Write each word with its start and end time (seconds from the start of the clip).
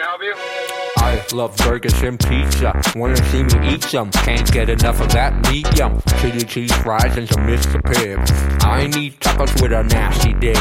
to 0.00 0.06
help 0.06 0.22
you? 0.22 0.34
I 0.96 1.24
love 1.32 1.56
burgers 1.58 2.02
and 2.02 2.18
pizza. 2.18 2.80
Wanna 2.96 3.16
see 3.30 3.42
me 3.42 3.74
eat 3.74 3.84
some? 3.84 4.10
Can't 4.10 4.50
get 4.50 4.68
enough 4.68 5.00
of 5.00 5.12
that 5.12 5.34
medium. 5.50 6.00
Chili 6.20 6.44
cheese 6.44 6.72
fries 6.72 7.16
and 7.16 7.28
some 7.28 7.46
Mr. 7.46 7.80
Pibb. 7.82 8.18
I 8.64 8.86
need 8.86 9.18
tacos 9.20 9.60
with 9.60 9.72
a 9.72 9.82
nasty 9.84 10.32
dip. 10.34 10.56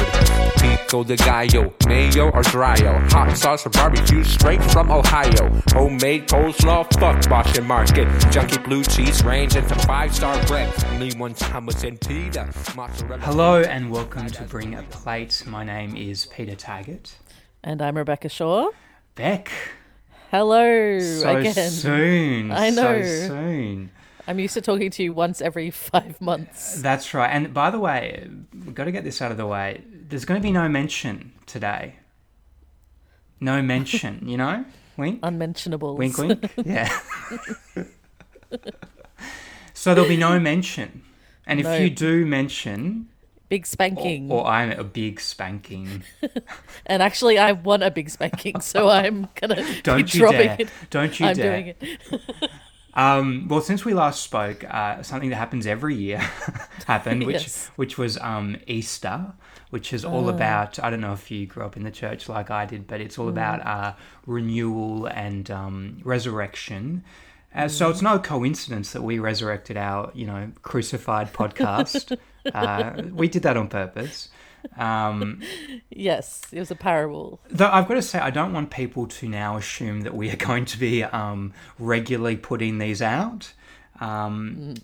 Pico 0.59 1.03
de 1.03 1.15
gallo, 1.15 1.73
mayo 1.87 2.29
or 2.31 2.41
dryo. 2.43 3.11
Hot 3.11 3.37
sauce 3.37 3.65
or 3.65 3.69
barbecue 3.69 4.23
straight 4.23 4.63
from 4.63 4.91
Ohio. 4.91 5.49
Homemade 5.71 6.27
coleslaw, 6.27 6.83
fuck 6.99 7.29
Boston 7.29 7.65
Market. 7.65 8.07
Junky 8.33 8.63
blue 8.63 8.83
cheese 8.83 9.23
range 9.23 9.55
and 9.55 9.67
some 9.67 9.79
five 9.79 10.13
star 10.13 10.35
bread. 10.47 10.71
Only 10.87 11.13
one 11.13 11.33
hummus 11.33 11.87
and 11.87 11.99
pita. 12.01 12.51
Mozzarella. 12.75 13.21
Hello 13.23 13.61
and 13.61 13.89
welcome 13.89 14.27
to 14.27 14.43
Bring 14.43 14.75
a 14.75 14.83
Plate. 14.83 15.43
My 15.47 15.63
name 15.63 15.95
is 15.95 16.25
Peter 16.25 16.55
Taggart. 16.55 17.17
And 17.63 17.81
I'm 17.81 17.97
Rebecca 17.97 18.29
Shaw. 18.29 18.69
Beck, 19.15 19.51
Hello 20.31 20.99
so 20.99 21.37
again. 21.37 21.69
soon. 21.69 22.51
I 22.51 22.69
know. 22.69 23.01
So 23.01 23.27
soon. 23.27 23.91
I'm 24.27 24.39
used 24.39 24.53
to 24.53 24.61
talking 24.61 24.91
to 24.91 25.03
you 25.03 25.11
once 25.13 25.41
every 25.41 25.71
five 25.71 26.21
months. 26.21 26.81
That's 26.81 27.13
right. 27.13 27.29
And 27.29 27.53
by 27.53 27.71
the 27.71 27.79
way, 27.79 28.29
we've 28.53 28.75
got 28.75 28.85
to 28.85 28.91
get 28.91 29.03
this 29.03 29.21
out 29.21 29.31
of 29.31 29.37
the 29.37 29.47
way. 29.47 29.83
There's 30.07 30.25
going 30.25 30.39
to 30.39 30.43
be 30.47 30.51
no 30.51 30.69
mention 30.69 31.33
today. 31.47 31.95
No 33.39 33.61
mention, 33.61 34.27
you 34.27 34.37
know? 34.37 34.65
Wink? 34.97 35.19
Unmentionables. 35.23 35.97
Wink, 35.97 36.17
wink. 36.17 36.51
Yeah. 36.65 36.89
so 39.73 39.93
there'll 39.95 40.09
be 40.09 40.17
no 40.17 40.39
mention. 40.39 41.03
And 41.47 41.59
if 41.59 41.65
No. 41.65 41.75
you 41.77 41.89
do 41.89 42.25
mention, 42.25 43.07
Big 43.49 43.65
spanking. 43.65 44.31
or 44.31 44.45
I'm 44.45 44.71
a 44.71 44.83
big 44.83 45.19
spanking, 45.19 46.03
and 46.85 47.01
actually, 47.03 47.37
I 47.39 47.51
want 47.53 47.81
a 47.83 47.89
big 47.91 48.09
spanking, 48.09 48.61
so 48.61 48.87
I'm 48.99 49.27
gonna 49.41 49.65
don't 49.83 50.13
you 50.13 50.19
dropping 50.21 50.39
dare. 50.47 50.55
it. 50.59 50.69
Don't 50.91 51.19
you 51.19 51.25
I'm 51.25 51.35
dare. 51.35 51.51
doing 51.63 51.75
it. 51.81 52.49
Um, 52.95 53.47
well, 53.47 53.61
since 53.61 53.85
we 53.85 53.93
last 53.93 54.23
spoke, 54.23 54.63
uh, 54.69 55.03
something 55.03 55.29
that 55.29 55.35
happens 55.37 55.67
every 55.67 55.95
year 55.95 56.17
happened, 56.87 57.25
which 57.25 57.35
Yes. 57.43 57.71
which 57.75 57.97
was 57.97 58.17
um, 58.17 58.57
Easter, 58.67 59.33
which 59.69 59.93
is 59.93 60.03
all 60.03 60.27
about. 60.27 60.79
I 60.79 60.89
don't 60.89 60.99
know 60.99 61.13
if 61.13 61.29
you 61.29 61.45
grew 61.45 61.63
up 61.63 61.77
in 61.77 61.83
the 61.83 61.91
church 61.91 62.27
like 62.27 62.49
I 62.49 62.65
did, 62.65 62.87
but 62.87 62.99
it's 62.99 63.17
all 63.19 63.29
about 63.29 63.65
uh, 63.65 63.93
renewal 64.25 65.05
and 65.05 65.49
um, 65.51 65.99
resurrection. 66.03 67.03
Uh, 67.55 67.67
So 67.67 67.89
it's 67.89 68.01
no 68.01 68.19
coincidence 68.19 68.91
that 68.91 69.03
we 69.03 69.19
resurrected 69.19 69.77
our, 69.77 70.11
you 70.15 70.25
know, 70.25 70.51
crucified 70.63 71.31
podcast. 71.31 72.17
Uh, 72.53 73.01
we 73.11 73.27
did 73.27 73.43
that 73.43 73.57
on 73.57 73.67
purpose. 73.67 74.29
Um, 74.77 75.41
Yes, 75.89 76.41
it 76.51 76.59
was 76.59 76.71
a 76.71 76.75
parable. 76.75 77.39
Though 77.49 77.69
I've 77.69 77.87
got 77.87 77.95
to 77.95 78.01
say, 78.01 78.19
I 78.19 78.29
don't 78.29 78.53
want 78.53 78.69
people 78.71 79.07
to 79.07 79.29
now 79.29 79.57
assume 79.57 80.01
that 80.01 80.15
we 80.15 80.29
are 80.31 80.35
going 80.35 80.65
to 80.65 80.77
be 80.77 81.03
um, 81.03 81.53
regularly 81.77 82.35
putting 82.37 82.77
these 82.77 83.01
out. 83.01 83.53
Um, 83.99 84.75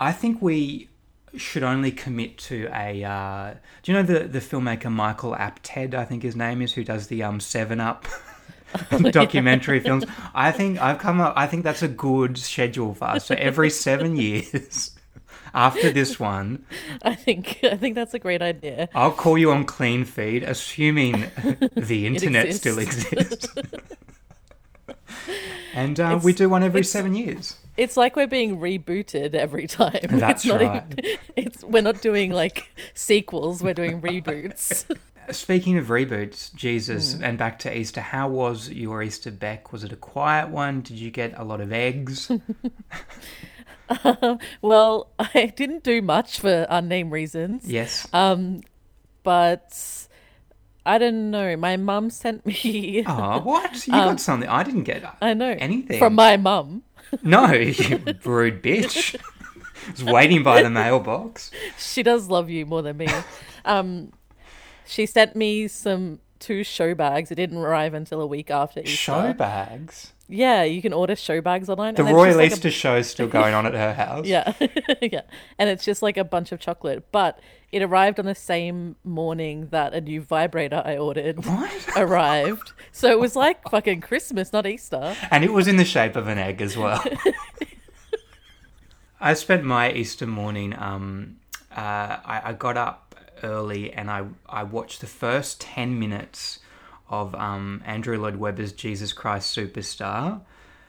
I 0.00 0.12
think 0.12 0.42
we 0.42 0.88
should 1.36 1.62
only 1.62 1.90
commit 1.90 2.38
to 2.38 2.68
a. 2.72 3.04
Uh, 3.04 3.54
do 3.82 3.92
you 3.92 3.98
know 3.98 4.02
the 4.02 4.20
the 4.20 4.40
filmmaker 4.40 4.90
Michael 4.90 5.34
Apted? 5.34 5.94
I 5.94 6.04
think 6.04 6.22
his 6.22 6.36
name 6.36 6.62
is, 6.62 6.72
who 6.72 6.84
does 6.84 7.08
the 7.08 7.22
um, 7.22 7.40
Seven 7.40 7.80
Up 7.80 8.06
documentary 9.10 9.80
films. 9.80 10.04
I 10.34 10.52
think 10.52 10.80
I've 10.80 10.98
come 10.98 11.20
up. 11.20 11.34
I 11.36 11.46
think 11.46 11.64
that's 11.64 11.82
a 11.82 11.88
good 11.88 12.38
schedule 12.38 12.94
for 12.94 13.04
us. 13.04 13.26
So 13.26 13.34
every 13.38 13.70
seven 13.70 14.16
years. 14.16 14.92
After 15.54 15.90
this 15.90 16.18
one, 16.20 16.64
I 17.02 17.14
think 17.14 17.60
I 17.62 17.76
think 17.76 17.94
that's 17.94 18.14
a 18.14 18.18
great 18.18 18.42
idea. 18.42 18.88
I'll 18.94 19.12
call 19.12 19.38
you 19.38 19.50
on 19.52 19.64
Cleanfeed, 19.66 20.42
assuming 20.46 21.12
the 21.76 22.06
internet 22.06 22.54
still 22.54 22.78
exists. 22.78 23.12
exists. 23.12 23.54
and 25.74 25.98
uh, 26.00 26.18
we 26.22 26.32
do 26.32 26.48
one 26.48 26.62
every 26.62 26.84
seven 26.84 27.14
years. 27.14 27.56
It's 27.76 27.96
like 27.96 28.16
we're 28.16 28.26
being 28.26 28.58
rebooted 28.58 29.34
every 29.34 29.66
time. 29.68 30.00
That's 30.08 30.44
it's 30.44 30.52
not 30.52 30.60
right. 30.60 30.84
Even, 30.98 31.18
it's 31.36 31.62
we're 31.64 31.82
not 31.82 32.00
doing 32.02 32.32
like 32.32 32.68
sequels. 32.94 33.62
We're 33.62 33.74
doing 33.74 34.00
reboots. 34.00 34.84
Speaking 35.30 35.76
of 35.76 35.88
reboots, 35.88 36.54
Jesus, 36.54 37.14
Mm. 37.14 37.22
and 37.22 37.38
back 37.38 37.58
to 37.60 37.76
Easter, 37.76 38.00
how 38.00 38.28
was 38.30 38.70
your 38.70 39.02
Easter, 39.02 39.30
Beck? 39.30 39.72
Was 39.72 39.84
it 39.84 39.92
a 39.92 39.96
quiet 39.96 40.48
one? 40.48 40.80
Did 40.80 40.98
you 40.98 41.10
get 41.10 41.34
a 41.36 41.44
lot 41.44 41.60
of 41.60 41.70
eggs? 41.70 42.32
well, 44.62 45.10
I 45.18 45.52
didn't 45.54 45.84
do 45.84 46.02
much 46.02 46.40
for 46.40 46.66
unnamed 46.68 47.12
reasons. 47.12 47.66
yes. 47.66 48.06
Um, 48.12 48.60
but 49.22 50.06
I 50.86 50.98
don't 50.98 51.30
know. 51.30 51.56
My 51.56 51.76
mum 51.76 52.10
sent 52.10 52.46
me. 52.46 53.04
oh, 53.06 53.40
what? 53.42 53.86
You 53.86 53.92
got 53.92 54.20
something. 54.20 54.48
I 54.48 54.62
didn't 54.62 54.84
get 54.84 55.04
Um, 55.04 55.12
I 55.20 55.34
know 55.34 55.54
anything. 55.58 55.98
from 55.98 56.14
my 56.14 56.36
mum. 56.36 56.82
No, 57.22 57.52
you 57.52 58.00
rude 58.24 58.62
bitch. 58.62 59.14
I 59.86 59.90
was 59.92 60.04
waiting 60.04 60.42
by 60.42 60.62
the 60.62 60.70
mailbox. 60.70 61.50
She 61.78 62.02
does 62.02 62.28
love 62.28 62.50
you 62.50 62.66
more 62.66 62.82
than 62.82 62.96
me. 62.98 63.08
um, 63.64 64.12
she 64.86 65.06
sent 65.06 65.34
me 65.34 65.68
some 65.68 66.20
two 66.38 66.62
show 66.64 66.94
bags. 66.94 67.30
It 67.30 67.36
didn't 67.36 67.58
arrive 67.58 67.94
until 67.94 68.20
a 68.20 68.26
week 68.26 68.50
after 68.50 68.80
Easter. 68.80 68.90
Show 68.90 69.32
bags. 69.32 70.12
Yeah, 70.30 70.62
you 70.64 70.82
can 70.82 70.92
order 70.92 71.16
show 71.16 71.40
bags 71.40 71.70
online. 71.70 71.94
The 71.94 72.04
Royal 72.04 72.36
like 72.36 72.50
a- 72.50 72.54
Easter 72.54 72.70
show 72.70 72.96
is 72.96 73.08
still 73.08 73.28
going 73.28 73.54
on 73.54 73.64
at 73.66 73.72
her 73.74 73.94
house. 73.94 74.26
Yeah, 74.28 74.52
yeah, 75.02 75.22
and 75.58 75.70
it's 75.70 75.84
just 75.84 76.02
like 76.02 76.16
a 76.18 76.24
bunch 76.24 76.52
of 76.52 76.60
chocolate. 76.60 77.06
But 77.12 77.40
it 77.72 77.82
arrived 77.82 78.18
on 78.18 78.26
the 78.26 78.34
same 78.34 78.96
morning 79.04 79.68
that 79.70 79.94
a 79.94 80.00
new 80.02 80.20
vibrator 80.20 80.82
I 80.84 80.96
ordered 80.98 81.44
What? 81.46 81.88
arrived. 81.96 82.72
So 82.92 83.10
it 83.10 83.18
was 83.18 83.36
like 83.36 83.62
fucking 83.70 84.02
Christmas, 84.02 84.52
not 84.52 84.66
Easter. 84.66 85.16
And 85.30 85.44
it 85.44 85.52
was 85.52 85.66
in 85.66 85.76
the 85.76 85.84
shape 85.84 86.14
of 86.16 86.28
an 86.28 86.36
egg 86.38 86.60
as 86.60 86.76
well. 86.76 87.02
I 89.20 89.34
spent 89.34 89.64
my 89.64 89.90
Easter 89.92 90.26
morning. 90.26 90.74
Um, 90.78 91.36
uh, 91.74 91.80
I, 92.24 92.42
I 92.46 92.52
got 92.52 92.76
up 92.76 93.14
early 93.42 93.92
and 93.92 94.10
I 94.10 94.26
I 94.48 94.62
watched 94.64 95.00
the 95.00 95.06
first 95.06 95.60
ten 95.60 95.98
minutes 95.98 96.58
of 97.08 97.34
um, 97.34 97.82
Andrew 97.86 98.18
Lloyd 98.20 98.36
Webber's 98.36 98.72
Jesus 98.72 99.12
Christ 99.12 99.56
Superstar 99.56 100.40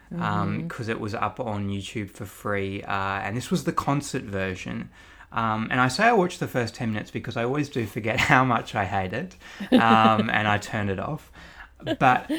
because 0.09 0.87
it 0.89 0.99
was 0.99 1.13
up 1.13 1.39
on 1.39 1.69
YouTube 1.69 2.09
for 2.09 2.25
free, 2.25 2.81
uh, 2.83 2.91
and 2.91 3.37
this 3.37 3.51
was 3.51 3.63
the 3.65 3.71
concert 3.73 4.23
version. 4.23 4.89
Um, 5.31 5.67
and 5.69 5.79
I 5.79 5.87
say 5.87 6.05
I 6.05 6.13
watched 6.13 6.39
the 6.39 6.47
first 6.47 6.73
10 6.73 6.91
minutes 6.91 7.11
because 7.11 7.37
I 7.37 7.43
always 7.43 7.69
do 7.69 7.85
forget 7.85 8.19
how 8.31 8.43
much 8.43 8.73
I 8.73 8.85
hate 8.85 9.13
it, 9.13 9.35
um, 9.71 10.29
and 10.31 10.47
I 10.47 10.57
turned 10.57 10.89
it 10.89 10.99
off. 10.99 11.31
But 11.99 12.29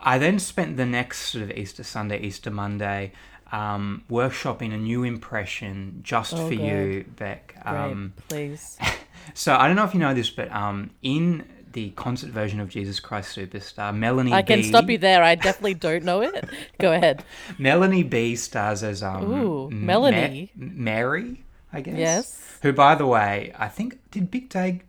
I 0.00 0.18
then 0.18 0.38
spent 0.40 0.76
the 0.76 0.86
next 0.86 1.18
sort 1.28 1.44
of 1.44 1.50
Easter 1.52 1.84
Sunday, 1.84 2.20
Easter 2.20 2.50
Monday, 2.50 3.12
um, 3.52 4.02
workshopping 4.10 4.74
a 4.74 4.76
new 4.76 5.04
impression 5.04 6.00
just 6.02 6.34
Oh, 6.34 6.48
for 6.48 6.54
God. 6.56 6.64
you, 6.64 7.04
Beck. 7.16 7.54
Great, 7.62 7.74
Um, 7.76 8.12
please. 8.28 8.76
so 9.34 9.54
I 9.54 9.68
don't 9.68 9.76
know 9.76 9.84
if 9.84 9.94
you 9.94 10.00
know 10.00 10.14
this, 10.14 10.30
but 10.30 10.50
um, 10.52 10.90
in 11.02 11.44
the 11.78 11.90
concert 11.90 12.30
version 12.30 12.58
of 12.58 12.68
Jesus 12.68 12.98
Christ 12.98 13.36
Superstar, 13.36 13.96
Melanie 13.96 14.32
I 14.32 14.42
can 14.42 14.60
B, 14.60 14.62
stop 14.64 14.90
you 14.90 14.98
there. 14.98 15.22
I 15.22 15.36
definitely 15.36 15.74
don't 15.74 16.02
know 16.02 16.22
it. 16.22 16.44
Go 16.80 16.92
ahead. 16.92 17.24
Melanie 17.58 18.02
B 18.02 18.34
stars 18.34 18.82
as 18.82 19.00
um, 19.02 19.30
Ooh, 19.32 19.70
Melanie. 19.70 20.50
Ma- 20.56 20.66
Mary, 20.74 21.44
I 21.72 21.80
guess. 21.80 21.96
Yes. 21.96 22.58
Who, 22.62 22.72
by 22.72 22.96
the 22.96 23.06
way, 23.06 23.52
I 23.56 23.68
think 23.68 23.98
did 24.10 24.28
Big 24.28 24.48
Day, 24.48 24.80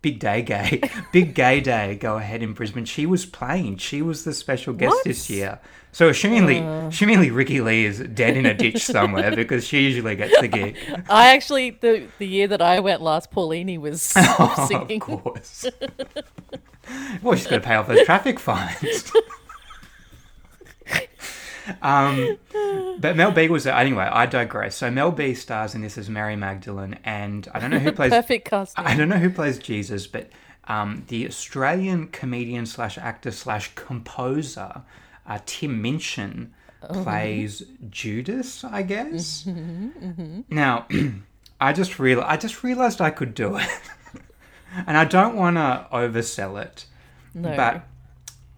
Big 0.00 0.18
Day 0.18 0.40
Gay, 0.40 0.80
Big 1.12 1.34
Gay 1.34 1.60
Day 1.60 1.94
go 1.96 2.16
ahead 2.16 2.42
in 2.42 2.54
Brisbane. 2.54 2.86
She 2.86 3.04
was 3.04 3.26
playing. 3.26 3.76
She 3.76 4.00
was 4.00 4.24
the 4.24 4.32
special 4.32 4.72
guest 4.72 4.94
What? 4.94 5.04
this 5.04 5.28
year. 5.28 5.58
So 5.92 6.08
assumingly, 6.08 6.60
Uh. 6.60 6.88
assumingly 6.88 7.34
Ricki-Lee 7.34 7.84
is 7.84 7.98
dead 8.00 8.36
in 8.36 8.46
a 8.46 8.54
ditch 8.54 8.84
somewhere 8.96 9.34
because 9.34 9.66
she 9.66 9.80
usually 9.82 10.14
gets 10.16 10.40
the 10.40 10.48
gig. 10.48 10.76
I 11.10 11.34
actually 11.34 11.70
the 11.70 12.06
the 12.18 12.26
year 12.26 12.46
that 12.48 12.62
I 12.62 12.80
went 12.80 13.02
last, 13.02 13.30
Paulini 13.32 13.78
was 13.78 14.02
singing. 14.68 15.02
Of 15.02 15.22
course. 15.22 15.66
well, 17.22 17.34
she's 17.34 17.46
got 17.46 17.56
to 17.56 17.60
pay 17.60 17.74
off 17.74 17.88
those 17.88 18.04
traffic 18.06 18.38
fines. 18.38 19.10
um, 21.82 22.36
but 22.98 23.16
Mel 23.16 23.32
B 23.32 23.48
was 23.48 23.66
anyway. 23.66 24.04
I 24.10 24.26
digress. 24.26 24.76
So 24.76 24.90
Mel 24.90 25.12
B 25.12 25.34
stars 25.34 25.74
in 25.74 25.82
this 25.82 25.96
as 25.98 26.08
Mary 26.08 26.36
Magdalene, 26.36 26.98
and 27.04 27.48
I 27.54 27.58
don't 27.58 27.70
know 27.70 27.78
who 27.78 27.92
plays. 27.92 28.10
Perfect 28.10 28.48
casting. 28.48 28.84
I 28.84 28.96
don't 28.96 29.08
know 29.08 29.18
who 29.18 29.30
plays 29.30 29.58
Jesus, 29.58 30.06
but 30.06 30.30
um, 30.68 31.04
the 31.08 31.26
Australian 31.26 32.08
comedian 32.08 32.66
slash 32.66 32.96
actor 32.98 33.30
slash 33.30 33.72
composer 33.74 34.82
uh, 35.26 35.38
Tim 35.46 35.80
Minchin 35.82 36.52
plays 37.02 37.62
Judas, 37.90 38.64
I 38.64 38.82
guess. 38.82 39.46
Now, 40.48 40.86
I 41.60 41.72
just 41.72 41.98
real 41.98 42.20
I 42.22 42.36
just 42.36 42.62
realized 42.64 43.00
I 43.00 43.10
could 43.10 43.34
do 43.34 43.56
it, 43.56 43.68
and 44.86 44.96
I 44.96 45.04
don't 45.04 45.36
want 45.36 45.56
to 45.56 45.86
oversell 45.92 46.60
it, 46.62 46.86
No. 47.34 47.54
but 47.54 47.82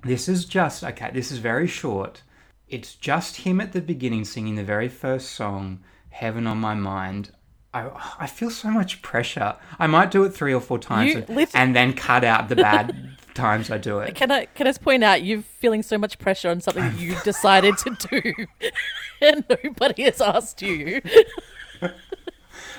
this 0.05 0.29
is 0.29 0.45
just 0.45 0.85
okay. 0.85 1.11
This 1.13 1.33
is 1.33 1.39
very 1.39 1.67
short. 1.67 2.23
It's 2.69 2.95
just 2.95 3.37
him 3.39 3.61
at 3.61 3.73
the 3.73 3.81
beginning 3.83 4.25
singing 4.25 4.55
the 4.55 4.65
very 4.65 4.89
first 4.89 5.31
song, 5.33 5.81
"Heaven 6.11 6.47
on 6.47 6.59
My 6.59 6.75
Mind." 6.75 7.33
I, 7.75 7.89
I 8.21 8.27
feel 8.27 8.51
so 8.51 8.71
much 8.71 9.01
pressure. 9.01 9.57
I 9.79 9.87
might 9.87 10.11
do 10.11 10.25
it 10.25 10.35
three 10.35 10.53
or 10.53 10.61
four 10.61 10.79
times 10.79 11.15
You 11.15 11.25
and, 11.27 11.49
and 11.55 11.75
then 11.75 11.95
cut 11.95 12.23
out 12.23 12.51
the 12.51 12.57
bad 12.57 13.17
times 13.35 13.71
I 13.71 13.79
do 13.79 13.99
it. 14.01 14.15
Can 14.15 14.31
I 14.31 14.47
can 14.47 14.67
I 14.67 14.71
just 14.71 14.83
point 14.83 15.03
out 15.05 15.23
you're 15.23 15.43
feeling 15.43 15.83
so 15.83 15.99
much 15.99 16.19
pressure 16.19 16.51
on 16.51 16.61
something 16.61 16.83
that 16.85 16.99
you've 16.99 17.23
decided 17.23 17.77
to 17.79 17.91
do, 18.11 18.47
and 19.21 19.45
nobody 19.49 20.03
has 20.05 20.21
asked 20.21 20.63
you. 20.63 21.03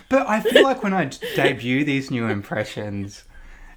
But 0.09 0.27
I 0.27 0.41
feel 0.41 0.61
like 0.63 0.83
when 0.83 0.93
I 0.93 1.09
debut 1.35 1.83
these 1.83 2.11
new 2.11 2.27
impressions, 2.27 3.23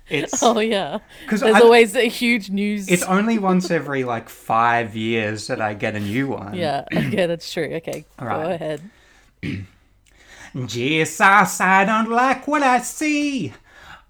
it's 0.09 0.43
Oh 0.43 0.59
yeah, 0.61 0.99
because 1.25 1.41
there's 1.41 1.63
always 1.63 1.97
a 1.97 2.09
huge 2.09 2.51
news. 2.51 2.89
it's 2.89 3.05
only 3.05 3.39
once 3.39 3.71
every 3.71 4.05
like 4.05 4.29
five 4.29 4.95
years 4.95 5.47
that 5.47 5.61
I 5.63 5.73
get 5.75 5.95
a 5.95 6.01
new 6.01 6.29
one. 6.29 6.55
yeah, 6.55 6.85
okay, 6.95 7.27
that's 7.27 7.51
true. 7.51 7.71
Okay, 7.77 8.05
All 8.19 8.29
go 8.29 8.35
right. 8.37 8.51
ahead. 8.53 8.83
Jesus, 10.67 11.61
I 11.61 11.85
don't 11.85 12.11
like 12.11 12.47
what 12.47 12.63
I 12.63 12.81
see. 12.81 13.53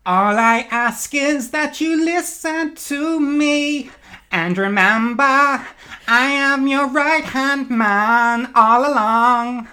All 0.07 0.39
I 0.39 0.69
ask 0.71 1.13
is 1.17 1.51
that 1.51 1.81
you 1.81 2.05
listen 2.05 2.77
to 2.77 3.19
me. 3.19 3.91
And 4.31 4.57
remember, 4.57 5.23
I 5.25 6.27
am 6.29 6.69
your 6.69 6.87
right 6.87 7.25
hand 7.25 7.71
man 7.71 8.53
all 8.55 8.89
along. 8.89 9.67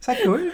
Is 0.00 0.06
that 0.06 0.22
good? 0.22 0.52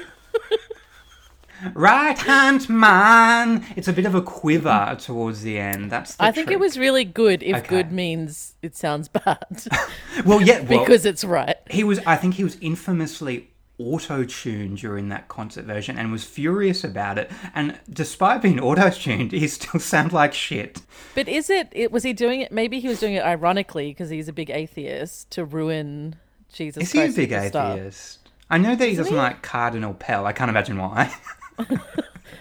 right 1.75 2.17
hand 2.17 2.71
man. 2.71 3.67
It's 3.77 3.87
a 3.89 3.93
bit 3.93 4.07
of 4.07 4.15
a 4.15 4.23
quiver 4.23 4.97
towards 4.99 5.43
the 5.43 5.59
end. 5.59 5.91
That's 5.91 6.15
the 6.15 6.25
I 6.25 6.33
think 6.33 6.51
it 6.51 6.59
was 6.59 6.79
really 6.79 7.05
good. 7.05 7.43
If 7.43 7.57
Okay. 7.59 7.69
good 7.69 7.93
means 7.93 8.55
it 8.63 8.75
sounds 8.77 9.09
bad, 9.09 9.65
Well, 10.25 10.41
yeah, 10.41 10.61
well, 10.61 10.81
because 10.81 11.05
it's 11.05 11.23
right. 11.23 11.57
he 11.71 11.85
was. 11.85 12.01
I 12.07 12.17
think 12.17 12.35
he 12.35 12.45
was 12.45 12.57
infamously 12.61 13.51
auto-tuned 13.83 14.79
during 14.79 15.09
that 15.11 15.29
concert 15.29 15.65
version 15.65 15.99
and 15.99 16.11
was 16.13 16.25
furious 16.25 16.85
about 16.85 17.19
it. 17.19 17.31
And 17.55 17.79
despite 17.91 18.43
being 18.43 18.61
auto-tuned, 18.61 19.33
he 19.33 19.49
still 19.49 19.81
sounded 19.93 20.13
like 20.15 20.33
shit. 20.35 20.81
But 21.15 21.29
is 21.29 21.51
it? 21.51 21.69
It 21.73 21.91
was 21.93 22.03
he 22.03 22.13
doing 22.13 22.41
it? 22.41 22.53
Maybe 22.53 22.81
he 22.81 22.89
was 22.89 23.01
doing 23.01 23.15
it 23.15 23.25
ironically 23.25 23.91
because 23.91 24.11
he's 24.11 24.29
a 24.29 24.33
big 24.33 24.51
atheist 24.51 25.31
to 25.33 25.45
ruin 25.45 26.17
Jesus. 26.53 26.83
Is 26.85 26.93
he 26.93 27.01
a 27.03 27.09
big 27.13 27.33
atheist? 27.33 28.19
I 28.51 28.59
know 28.59 28.75
that 28.77 28.89
he 28.89 28.95
doesn't 28.97 29.17
like 29.17 29.43
Cardinal 29.43 29.95
Pell. 29.95 30.27
I 30.27 30.33
can't 30.33 30.51
imagine 30.51 30.79
why. 30.79 31.15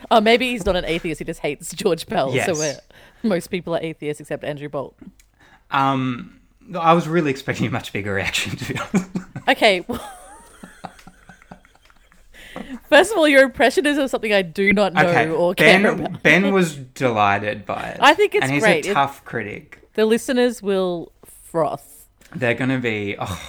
Oh, 0.09 0.19
maybe 0.19 0.51
he's 0.51 0.65
not 0.65 0.75
an 0.75 0.83
atheist. 0.83 1.19
He 1.19 1.25
just 1.25 1.39
hates 1.39 1.73
George 1.73 2.05
Pell. 2.05 2.33
Yes. 2.33 2.57
So 2.57 2.73
most 3.23 3.47
people 3.47 3.73
are 3.75 3.79
atheists 3.81 4.19
except 4.19 4.43
Andrew 4.43 4.67
Bolt. 4.67 4.93
um, 5.69 6.37
I 6.77 6.93
was 6.93 7.07
really 7.07 7.31
expecting 7.31 7.65
a 7.67 7.69
much 7.71 7.93
bigger 7.93 8.13
reaction 8.13 8.55
to 8.57 8.73
be 8.73 8.79
honest. 8.79 9.09
Okay. 9.47 9.85
well- 9.87 10.17
First 12.89 13.11
of 13.11 13.17
all, 13.17 13.27
your 13.27 13.43
impression 13.43 13.85
is 13.85 13.97
of 13.97 14.09
something 14.09 14.33
I 14.33 14.41
do 14.41 14.73
not 14.73 14.93
know 14.93 15.07
Okay, 15.07 15.29
or 15.29 15.53
care 15.55 15.79
Ben, 15.81 15.85
about. 15.99 16.23
ben 16.23 16.53
was 16.53 16.75
delighted 16.75 17.65
by 17.65 17.81
it. 17.89 17.97
I 18.01 18.13
think 18.13 18.35
it's 18.35 18.43
and 18.43 18.51
he's 18.51 18.63
great. 18.63 18.85
a 18.87 18.91
It- 18.91 18.93
tough 18.93 19.23
critic. 19.25 19.87
The 19.93 20.05
listeners 20.05 20.61
will 20.61 21.11
froth. 21.25 22.07
They're 22.35 22.53
going 22.53 22.69
to 22.69 22.77
be. 22.79 23.15
Oh, 23.19 23.41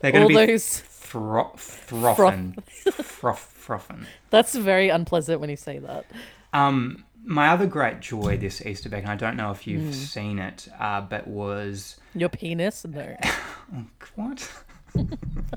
they're 0.00 0.12
going 0.12 0.24
All 0.24 0.28
to 0.30 0.34
be 0.36 0.46
those. 0.46 0.80
thro- 0.80 1.52
frothing. 1.56 2.56
Froth, 3.02 3.38
frothing. 3.38 4.06
That's 4.30 4.54
very 4.54 4.88
unpleasant 4.90 5.40
when 5.40 5.48
you 5.50 5.56
say 5.56 5.78
that. 5.78 6.04
Um, 6.52 7.04
my 7.24 7.48
other 7.48 7.66
great 7.66 8.00
joy 8.00 8.36
this 8.36 8.64
Easter 8.64 8.94
egg, 8.94 9.02
and 9.04 9.10
I 9.12 9.16
don't 9.16 9.36
know 9.36 9.50
if 9.50 9.66
you've 9.66 9.94
seen 9.94 10.38
it, 10.38 10.68
uh, 10.78 11.00
but 11.00 11.26
was 11.26 11.96
Your 12.14 12.28
penis? 12.28 12.84
No, 12.86 13.16
what? 14.14 14.50
I 14.96 15.02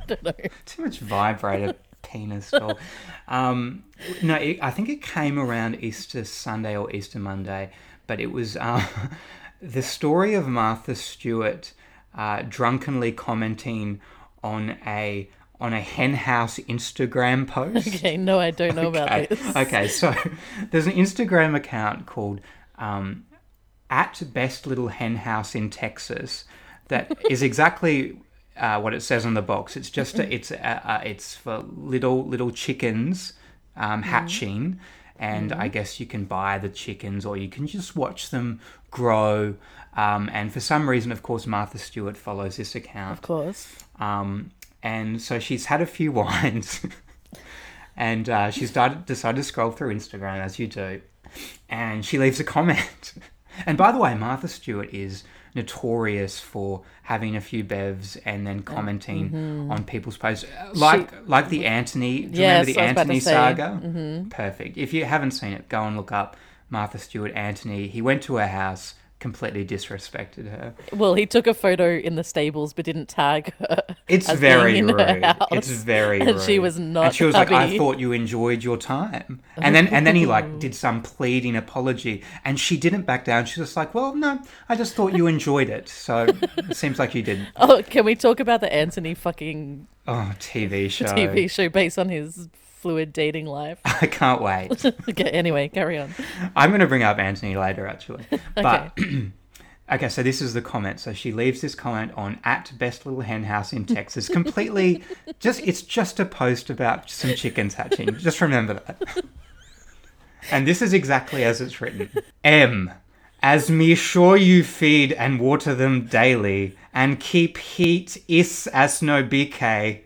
don't 0.08 0.24
know. 0.24 0.34
Too 0.66 0.82
much 0.84 1.00
vibrator 1.00 1.76
Um, 3.28 3.84
no, 4.24 4.36
it, 4.36 4.58
I 4.62 4.72
think 4.72 4.90
it 4.90 5.02
came 5.04 5.38
around 5.38 5.84
Easter 5.84 6.26
Sunday 6.26 6.76
or 6.76 6.90
Easter 6.92 7.20
Monday, 7.20 7.70
but 8.08 8.20
it 8.20 8.32
was 8.32 8.58
uh, 8.58 8.84
the 9.62 9.84
story 9.84 10.34
of 10.34 10.48
Martha 10.48 10.96
Stewart 10.96 11.72
uh, 12.16 12.42
drunkenly 12.48 13.12
commenting 13.12 14.02
on 14.44 14.78
a 14.86 15.30
on 15.62 15.74
a 15.74 15.82
hen 15.82 16.14
house 16.14 16.58
Instagram 16.68 17.46
post. 17.48 17.88
Okay, 17.96 18.16
no, 18.18 18.40
I 18.40 18.50
don't 18.52 18.76
know 18.76 18.88
about 18.88 19.12
Okay. 19.12 19.26
this. 19.28 19.56
okay, 19.56 19.88
so 19.90 20.16
there's 20.72 20.88
an 20.88 20.94
Instagram 20.94 21.54
account 21.56 22.06
called 22.06 22.40
um, 22.78 23.26
at 23.90 24.22
Best 24.34 24.66
Little 24.66 24.88
Hen 24.88 25.18
House 25.18 25.54
in 25.56 25.70
Texas 25.70 26.46
that 26.88 27.16
is 27.30 27.42
exactly 27.44 28.20
uh, 28.60 28.80
what 28.80 28.94
it 28.94 29.02
says 29.02 29.26
on 29.26 29.34
the 29.34 29.42
box. 29.42 29.76
It's 29.78 29.90
just 29.90 30.20
a, 30.20 30.34
it's 30.34 30.52
a, 30.52 30.90
uh, 30.92 31.02
it's 31.04 31.36
for 31.36 31.66
little 31.76 32.26
little 32.26 32.52
chickens 32.52 33.34
um, 33.76 34.04
hatching, 34.04 34.80
and 35.18 35.52
I 35.54 35.68
guess 35.68 36.00
you 36.00 36.06
can 36.06 36.26
buy 36.26 36.60
the 36.60 36.70
chickens 36.70 37.26
or 37.26 37.38
you 37.38 37.50
can 37.50 37.68
just 37.68 37.96
watch 37.96 38.30
them 38.30 38.60
grow. 38.92 39.56
Um, 39.96 40.30
and 40.32 40.54
for 40.54 40.60
some 40.60 40.90
reason, 40.90 41.12
of 41.12 41.24
course, 41.24 41.48
Martha 41.48 41.78
Stewart 41.78 42.16
follows 42.16 42.58
this 42.58 42.76
account. 42.76 43.14
Of 43.14 43.22
course. 43.22 43.74
Um, 44.00 44.52
and 44.84 45.22
so 45.22 45.40
she's 45.40 45.66
had 45.66 45.82
a 45.82 45.86
few 45.86 46.12
wines, 46.22 46.86
and 47.96 48.30
uh, 48.30 48.52
she's 48.52 48.70
started, 48.70 49.06
decided 49.06 49.38
to 49.38 49.44
scroll 49.44 49.72
through 49.72 49.94
Instagram 49.94 50.40
as 50.40 50.60
you 50.60 50.68
do, 50.68 51.02
and 51.70 52.06
she 52.06 52.18
leaves 52.18 52.40
a 52.40 52.44
comment. 52.44 53.14
And 53.66 53.78
by 53.78 53.92
the 53.92 53.98
way, 53.98 54.16
Martha 54.16 54.48
Stewart 54.48 54.94
is 54.94 55.24
notorious 55.56 56.40
for 56.40 56.84
having 57.04 57.36
a 57.36 57.42
few 57.42 57.64
bevs 57.64 58.18
and 58.26 58.46
then 58.46 58.62
commenting 58.62 59.30
mm-hmm. 59.30 59.72
on 59.72 59.84
people's 59.84 60.18
posts, 60.18 60.46
like 60.74 61.12
like 61.28 61.50
the 61.50 61.66
Anthony. 61.66 62.22
Do 62.22 62.38
you 62.38 62.44
Yes, 62.44 62.68
remember 62.68 62.74
the 62.74 62.80
I 62.80 62.84
was 62.84 62.92
about 62.92 63.04
to 63.04 63.14
Anthony 63.14 63.20
saga? 63.20 63.82
Mm-hmm. 63.84 64.30
Perfect. 64.30 64.78
If 64.78 64.94
you 64.94 65.06
haven't 65.06 65.32
seen 65.32 65.54
it, 65.54 65.70
go 65.70 65.84
and 65.84 65.98
look 65.98 66.12
up 66.12 66.38
Martha 66.70 66.98
Stewart 66.98 67.32
Anthony. 67.34 67.88
He 67.88 68.02
went 68.02 68.22
to 68.24 68.36
her 68.36 68.48
house, 68.48 68.96
completely 69.20 69.66
disrespected 69.66 70.50
her. 70.50 70.74
Well, 70.94 71.14
he 71.14 71.26
took 71.26 71.48
a 71.48 71.54
photo 71.54 71.98
in 71.98 72.16
the 72.16 72.24
stables 72.24 72.74
but 72.74 72.86
didn't 72.86 73.08
tag 73.08 73.54
her. 73.60 73.84
It's 74.08 74.32
very 74.32 74.74
being 74.74 74.90
in 74.90 74.98
her 74.98 75.14
rude. 75.16 75.36
It's 75.52 75.70
very 75.70 76.20
And 76.20 76.30
rude. 76.36 76.42
she 76.42 76.60
was 76.60 76.80
not 76.80 77.06
And 77.06 77.16
she 77.16 77.26
was 77.26 77.36
like, 77.36 77.52
"I 77.52 77.78
thought 77.78 78.00
you 78.00 78.12
enjoyed 78.12 78.64
your 78.64 78.78
time." 78.78 79.42
And 79.58 79.76
then 79.76 79.88
and 79.88 80.08
then 80.08 80.16
he 80.16 80.26
like 80.26 80.60
did 80.60 80.74
some 80.74 81.02
pleading 81.02 81.56
apology, 81.56 82.24
and 82.46 82.60
she 82.60 82.78
didn't 82.78 83.04
back 83.04 83.26
down. 83.26 83.46
She 83.46 83.60
was 83.60 83.70
just 83.70 83.78
like, 83.78 83.94
"Well, 83.94 84.16
no, 84.16 84.42
I 84.68 84.76
just 84.76 84.96
thought 84.96 85.14
you 85.14 85.28
enjoyed 85.28 85.70
it." 85.70 85.90
So 85.90 86.28
it 86.58 86.76
seems 86.76 86.98
like 87.00 87.14
you 87.14 87.22
didn't. 87.22 87.50
Oh, 87.58 87.84
can 87.88 88.06
we 88.06 88.16
talk 88.16 88.40
about 88.40 88.62
the 88.62 88.72
Anthony 88.74 89.14
fucking 89.14 89.88
Oh, 90.08 90.32
TV 90.40 90.90
show. 90.90 91.06
TV 91.06 91.50
show 91.52 91.70
based 91.70 92.00
on 92.00 92.10
his 92.10 92.50
fluid 92.80 93.14
dating 93.14 93.46
life? 93.46 93.80
I 93.86 94.08
can't 94.08 94.42
wait. 94.42 94.86
okay, 95.10 95.30
anyway, 95.30 95.68
carry 95.68 95.98
on. 95.98 96.14
I'm 96.56 96.70
going 96.70 96.82
to 96.82 96.88
bring 96.88 97.04
up 97.04 97.20
Anthony 97.20 97.56
later, 97.56 97.88
actually. 97.88 98.26
But 98.56 98.98
okay, 99.92 100.10
so 100.10 100.24
this 100.24 100.42
is 100.42 100.54
the 100.54 100.62
comment. 100.62 101.00
So 101.00 101.14
she 101.14 101.32
leaves 101.32 101.62
this 101.62 101.76
comment 101.76 102.12
on 102.16 102.40
at 102.44 102.72
Best 102.78 103.06
Little 103.06 103.22
Hen 103.22 103.44
House 103.44 103.74
in 103.74 103.86
Texas. 103.86 104.28
Completely, 104.28 105.04
just 105.40 105.62
it's 105.62 105.82
just 105.82 106.20
a 106.20 106.26
post 106.26 106.70
about 106.70 107.10
some 107.10 107.36
chickens 107.36 107.76
hatching. 107.76 108.16
Just 108.18 108.42
remember 108.42 108.76
that. 108.76 109.24
And 110.52 110.68
this 110.68 110.82
is 110.82 110.94
exactly 110.94 111.44
as 111.44 111.62
it's 111.62 111.80
written. 111.80 112.10
M. 112.44 112.92
As 113.42 113.70
me 113.70 113.96
sure 113.96 114.36
you 114.36 114.64
feed 114.64 115.14
and 115.14 115.40
water 115.40 115.74
them 115.74 116.06
daily, 116.08 116.76
and 116.94 117.20
keep 117.20 117.58
heat 117.58 118.22
is 118.28 118.68
as 118.68 119.02
no 119.02 119.24
BK, 119.24 120.02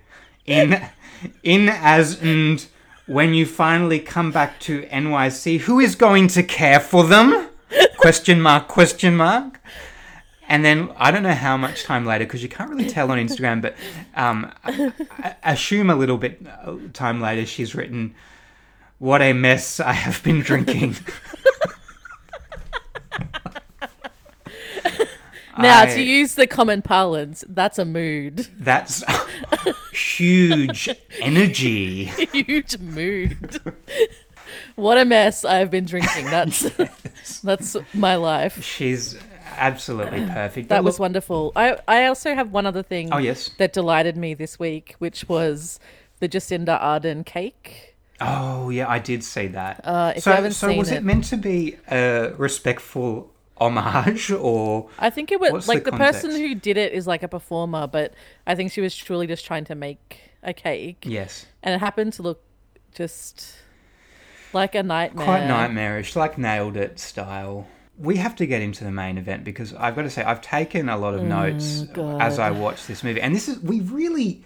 in 0.46 0.82
in 1.44 1.70
as 1.70 2.22
and 2.22 2.66
when 3.06 3.34
you 3.34 3.46
finally 3.46 4.00
come 4.00 4.32
back 4.32 4.60
to 4.62 4.84
NYC, 4.84 5.60
who 5.62 5.80
is 5.80 5.96
going 5.96 6.28
to 6.30 6.44
care 6.44 6.80
for 6.80 7.04
them? 7.04 7.48
question 7.98 8.42
mark, 8.42 8.68
question 8.68 9.16
mark. 9.18 9.60
And 10.48 10.64
then 10.64 10.90
I 10.98 11.10
don't 11.12 11.24
know 11.24 11.34
how 11.34 11.58
much 11.58 11.84
time 11.84 12.06
later, 12.06 12.26
because 12.26 12.44
you 12.44 12.50
can't 12.50 12.70
really 12.70 12.88
tell 12.90 13.10
on 13.12 13.18
Instagram, 13.18 13.62
but 13.62 13.76
um, 14.16 14.52
I- 14.64 14.94
I- 15.20 15.36
assume 15.54 15.90
a 15.90 15.96
little 15.96 16.18
bit 16.18 16.46
uh, 16.66 16.76
time 16.94 17.20
later, 17.22 17.46
she's 17.46 17.74
written, 17.74 18.14
"What 19.00 19.22
a 19.22 19.34
mess 19.34 19.80
I 19.80 19.94
have 19.94 20.22
been 20.24 20.42
drinking." 20.42 20.96
Now, 25.58 25.82
I- 25.82 25.86
to 25.88 26.02
use 26.02 26.36
the 26.36 26.48
common 26.48 26.82
parlance, 26.82 27.44
that's 27.48 27.78
a 27.80 27.86
mood. 27.86 28.48
That's 28.58 29.04
huge 29.94 30.90
energy. 31.20 32.06
Huge 32.34 32.80
mood. 32.80 33.60
what 34.76 34.98
a 34.98 35.06
mess 35.06 35.46
I've 35.46 35.70
been 35.72 35.86
drinking. 35.86 36.26
That's 36.26 36.70
that's 37.44 37.78
my 37.94 38.16
life. 38.16 38.64
She's 38.64 39.16
absolutely 39.58 40.26
perfect. 40.26 40.70
That 40.70 40.84
was 40.84 41.00
wonderful. 41.00 41.52
I 41.56 41.78
I 41.88 42.06
also 42.06 42.34
have 42.34 42.52
one 42.52 42.66
other 42.66 42.84
thing 42.84 43.10
Oh 43.14 43.18
yes. 43.20 43.50
that 43.60 43.74
delighted 43.74 44.18
me 44.18 44.34
this 44.34 44.58
week, 44.60 44.96
which 45.00 45.28
was 45.30 45.80
the 46.20 46.28
Jacinda 46.30 46.82
Ardern 46.82 47.26
cake. 47.26 47.96
Oh 48.22 48.70
yeah, 48.70 48.88
I 48.90 49.00
did 49.00 49.24
see 49.24 49.48
that. 49.48 49.82
Uh, 49.84 50.14
if 50.16 50.24
so, 50.24 50.50
so 50.50 50.74
was 50.76 50.92
it, 50.92 50.98
it- 50.98 51.04
meant 51.04 51.26
to 51.26 51.38
be 51.38 51.78
a 51.92 52.34
respectful 52.38 53.33
homage, 53.64 54.32
or 54.32 54.90
I 55.00 55.10
think 55.10 55.32
it 55.32 55.40
was 55.40 55.68
like 55.68 55.84
the 55.84 55.92
the, 55.92 55.98
person 55.98 56.32
who 56.32 56.56
did 56.56 56.78
it 56.78 56.94
is 56.94 57.08
like 57.08 57.24
a 57.24 57.28
performer, 57.28 57.88
but 57.88 58.14
I 58.46 58.56
think 58.56 58.72
she 58.72 58.82
was 58.82 58.96
truly 58.96 59.28
just 59.28 59.46
trying 59.46 59.66
to 59.66 59.76
make 59.76 60.20
a 60.44 60.54
cake, 60.54 61.04
yes, 61.08 61.46
and 61.62 61.74
it 61.76 61.80
happened 61.80 62.14
to 62.14 62.22
look 62.22 62.42
just 62.94 63.56
like 64.54 64.76
a 64.76 64.84
nightmare. 64.84 65.26
quite 65.26 65.48
nightmarish, 65.48 66.16
like 66.16 66.38
nailed 66.38 66.78
it 66.78 67.00
style. 67.00 67.68
we 67.98 68.18
have 68.18 68.36
to 68.36 68.46
get 68.46 68.62
into 68.62 68.84
the 68.84 68.92
main 68.92 69.18
event 69.18 69.44
because 69.44 69.74
I've 69.74 69.96
got 69.96 70.02
to 70.04 70.10
say 70.10 70.24
I've 70.24 70.42
taken 70.42 70.90
a 70.90 70.98
lot 70.98 71.14
of 71.14 71.24
notes 71.24 71.84
Mm, 71.94 72.22
as 72.22 72.40
I 72.40 72.52
watched 72.52 72.88
this 72.88 73.04
movie, 73.04 73.22
and 73.22 73.36
this 73.36 73.48
is 73.48 73.60
we 73.60 73.82
really 73.82 74.44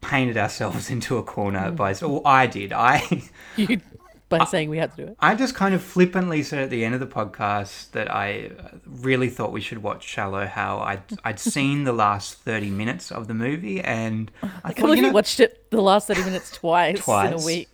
painted 0.00 0.36
ourselves 0.36 0.90
into 0.96 1.16
a 1.16 1.22
corner 1.22 1.70
by. 1.70 1.94
Well, 2.00 2.22
I 2.24 2.46
did. 2.46 2.72
I 2.72 3.22
You, 3.56 3.80
by 4.28 4.44
saying 4.44 4.70
we 4.70 4.78
had 4.78 4.90
to 4.96 4.96
do 4.96 5.08
it. 5.10 5.16
I 5.20 5.34
just 5.34 5.54
kind 5.54 5.74
of 5.74 5.82
flippantly 5.82 6.42
said 6.42 6.60
at 6.60 6.70
the 6.70 6.84
end 6.84 6.94
of 6.94 7.00
the 7.00 7.06
podcast 7.06 7.90
that 7.92 8.10
I 8.10 8.50
really 8.86 9.28
thought 9.28 9.52
we 9.52 9.60
should 9.60 9.82
watch 9.82 10.02
Shallow 10.04 10.46
Hal 10.46 10.80
I'd 10.80 11.02
I'd 11.24 11.38
seen 11.54 11.84
the 11.84 11.92
last 11.92 12.38
thirty 12.38 12.70
minutes 12.70 13.12
of 13.12 13.28
the 13.28 13.34
movie, 13.34 13.80
and 13.80 14.30
I 14.42 14.48
I 14.64 14.72
thought 14.72 14.96
you 14.96 15.02
know, 15.02 15.10
watched 15.10 15.40
it 15.40 15.70
the 15.70 15.80
last 15.82 16.08
30 16.08 16.24
minutes 16.24 16.50
twice, 16.56 17.06
in 17.08 17.32
a 17.34 17.44
week. 17.44 17.68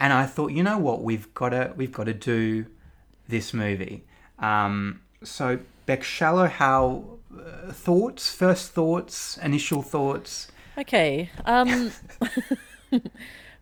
and 0.00 0.12
I 0.12 0.26
thought, 0.26 0.52
you 0.52 0.62
know 0.62 0.78
what, 0.78 1.02
we've 1.02 1.32
got 1.34 1.50
to 1.50 1.72
we've 1.76 1.92
got 1.92 2.04
to 2.04 2.14
do 2.14 2.66
this 3.28 3.54
movie. 3.54 4.04
Um, 4.38 5.00
so 5.22 5.58
Beck, 5.86 6.02
Shallow 6.02 6.46
Hal 6.46 7.18
uh, 7.34 7.72
thoughts? 7.72 8.32
First 8.32 8.72
thoughts? 8.72 9.38
Initial 9.38 9.82
thoughts? 9.82 10.48
Okay. 10.76 11.30
Um. 11.44 11.92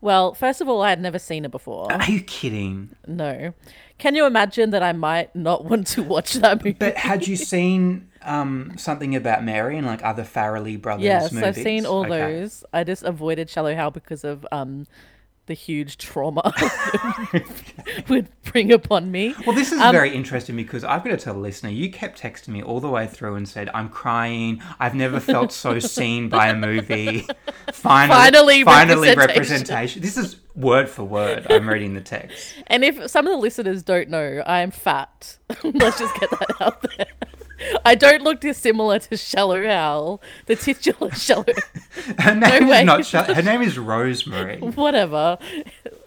Well, 0.03 0.35
first 0.35 0.61
of 0.61 0.69
all, 0.69 0.83
I 0.83 0.91
had 0.91 1.01
never 1.01 1.19
seen 1.19 1.45
it 1.45 1.51
before. 1.53 1.91
Are 1.91 2.11
you 2.11 2.21
kidding? 2.21 2.91
No. 3.07 3.55
Can 3.99 4.17
you 4.17 4.27
imagine 4.27 4.71
that 4.71 4.83
I 4.83 4.93
might 4.93 5.35
not 5.35 5.65
want 5.71 5.87
to 5.89 6.03
watch 6.03 6.35
that 6.35 6.59
movie? 6.63 6.77
But 6.79 6.97
had 6.97 7.29
you 7.29 7.37
seen 7.37 8.11
um, 8.23 8.73
something 8.77 9.15
about 9.15 9.45
Mary 9.45 9.79
and 9.79 9.87
like 9.87 10.05
other 10.05 10.25
Farrelly 10.25 10.79
brothers 10.81 11.05
yes, 11.05 11.33
movies? 11.33 11.47
I've 11.47 11.55
seen 11.55 11.87
all 11.87 12.01
Okay. 12.01 12.41
those. 12.41 12.65
I 12.73 12.83
just 12.83 13.05
avoided 13.05 13.49
Shallow 13.49 13.75
Hal 13.77 13.93
because 13.93 14.25
of 14.25 14.45
um 14.51 14.87
the 15.53 15.57
huge 15.57 15.99
trauma 15.99 16.51
would 18.09 18.27
bring 18.45 18.73
upon 18.73 19.11
me. 19.11 19.35
Well, 19.47 19.55
this 19.55 19.71
is 19.71 19.79
Um, 19.81 19.93
very 19.93 20.15
interesting 20.15 20.57
because 20.57 20.83
I've 20.83 21.05
got 21.05 21.11
to 21.11 21.17
tell 21.19 21.35
the 21.35 21.41
listener, 21.41 21.69
you 21.69 21.91
kept 21.91 22.19
texting 22.21 22.49
me 22.49 22.63
all 22.63 22.81
the 22.81 22.89
way 22.89 23.07
through 23.07 23.35
and 23.35 23.47
said, 23.47 23.69
I'm 23.75 23.91
crying. 23.91 24.63
I've 24.81 24.95
never 24.95 25.21
felt 25.21 25.53
so 25.53 25.79
seen 25.99 26.31
by 26.31 26.49
a 26.49 26.55
movie. 26.57 27.27
Finally, 27.71 28.15
Finally, 28.17 28.65
finally 28.65 29.09
representation." 29.15 29.19
representation. 29.19 30.03
This 30.03 30.17
is 30.17 30.37
word 30.55 30.89
for 30.89 31.05
word. 31.05 31.47
I'm 31.51 31.69
reading 31.69 31.93
the 31.93 32.01
text. 32.01 32.55
And 32.69 32.83
if 32.83 33.11
some 33.11 33.27
of 33.27 33.33
the 33.33 33.39
listeners 33.39 33.83
don't 33.83 34.09
know, 34.09 34.43
I 34.47 34.61
am 34.61 34.71
fat. 34.71 35.37
Let's 35.63 35.99
just 35.99 36.19
get 36.19 36.31
that 36.31 36.61
out 36.61 36.83
there. 36.97 37.07
I 37.85 37.95
don't 37.95 38.23
look 38.23 38.41
dissimilar 38.41 38.99
to 39.01 39.17
Shallow 39.17 39.63
Hal, 39.63 40.21
the 40.47 40.57
titular 40.57 41.11
Shallow. 41.15 41.45
Her 42.19 42.35
name 42.35 42.69
way. 42.69 42.81
is 42.81 42.87
not 42.87 43.05
Shel- 43.07 43.35
Her 43.35 43.43
name 43.43 43.63
is 43.63 43.79
Rosemary. 43.79 44.59
Whatever. 44.61 45.39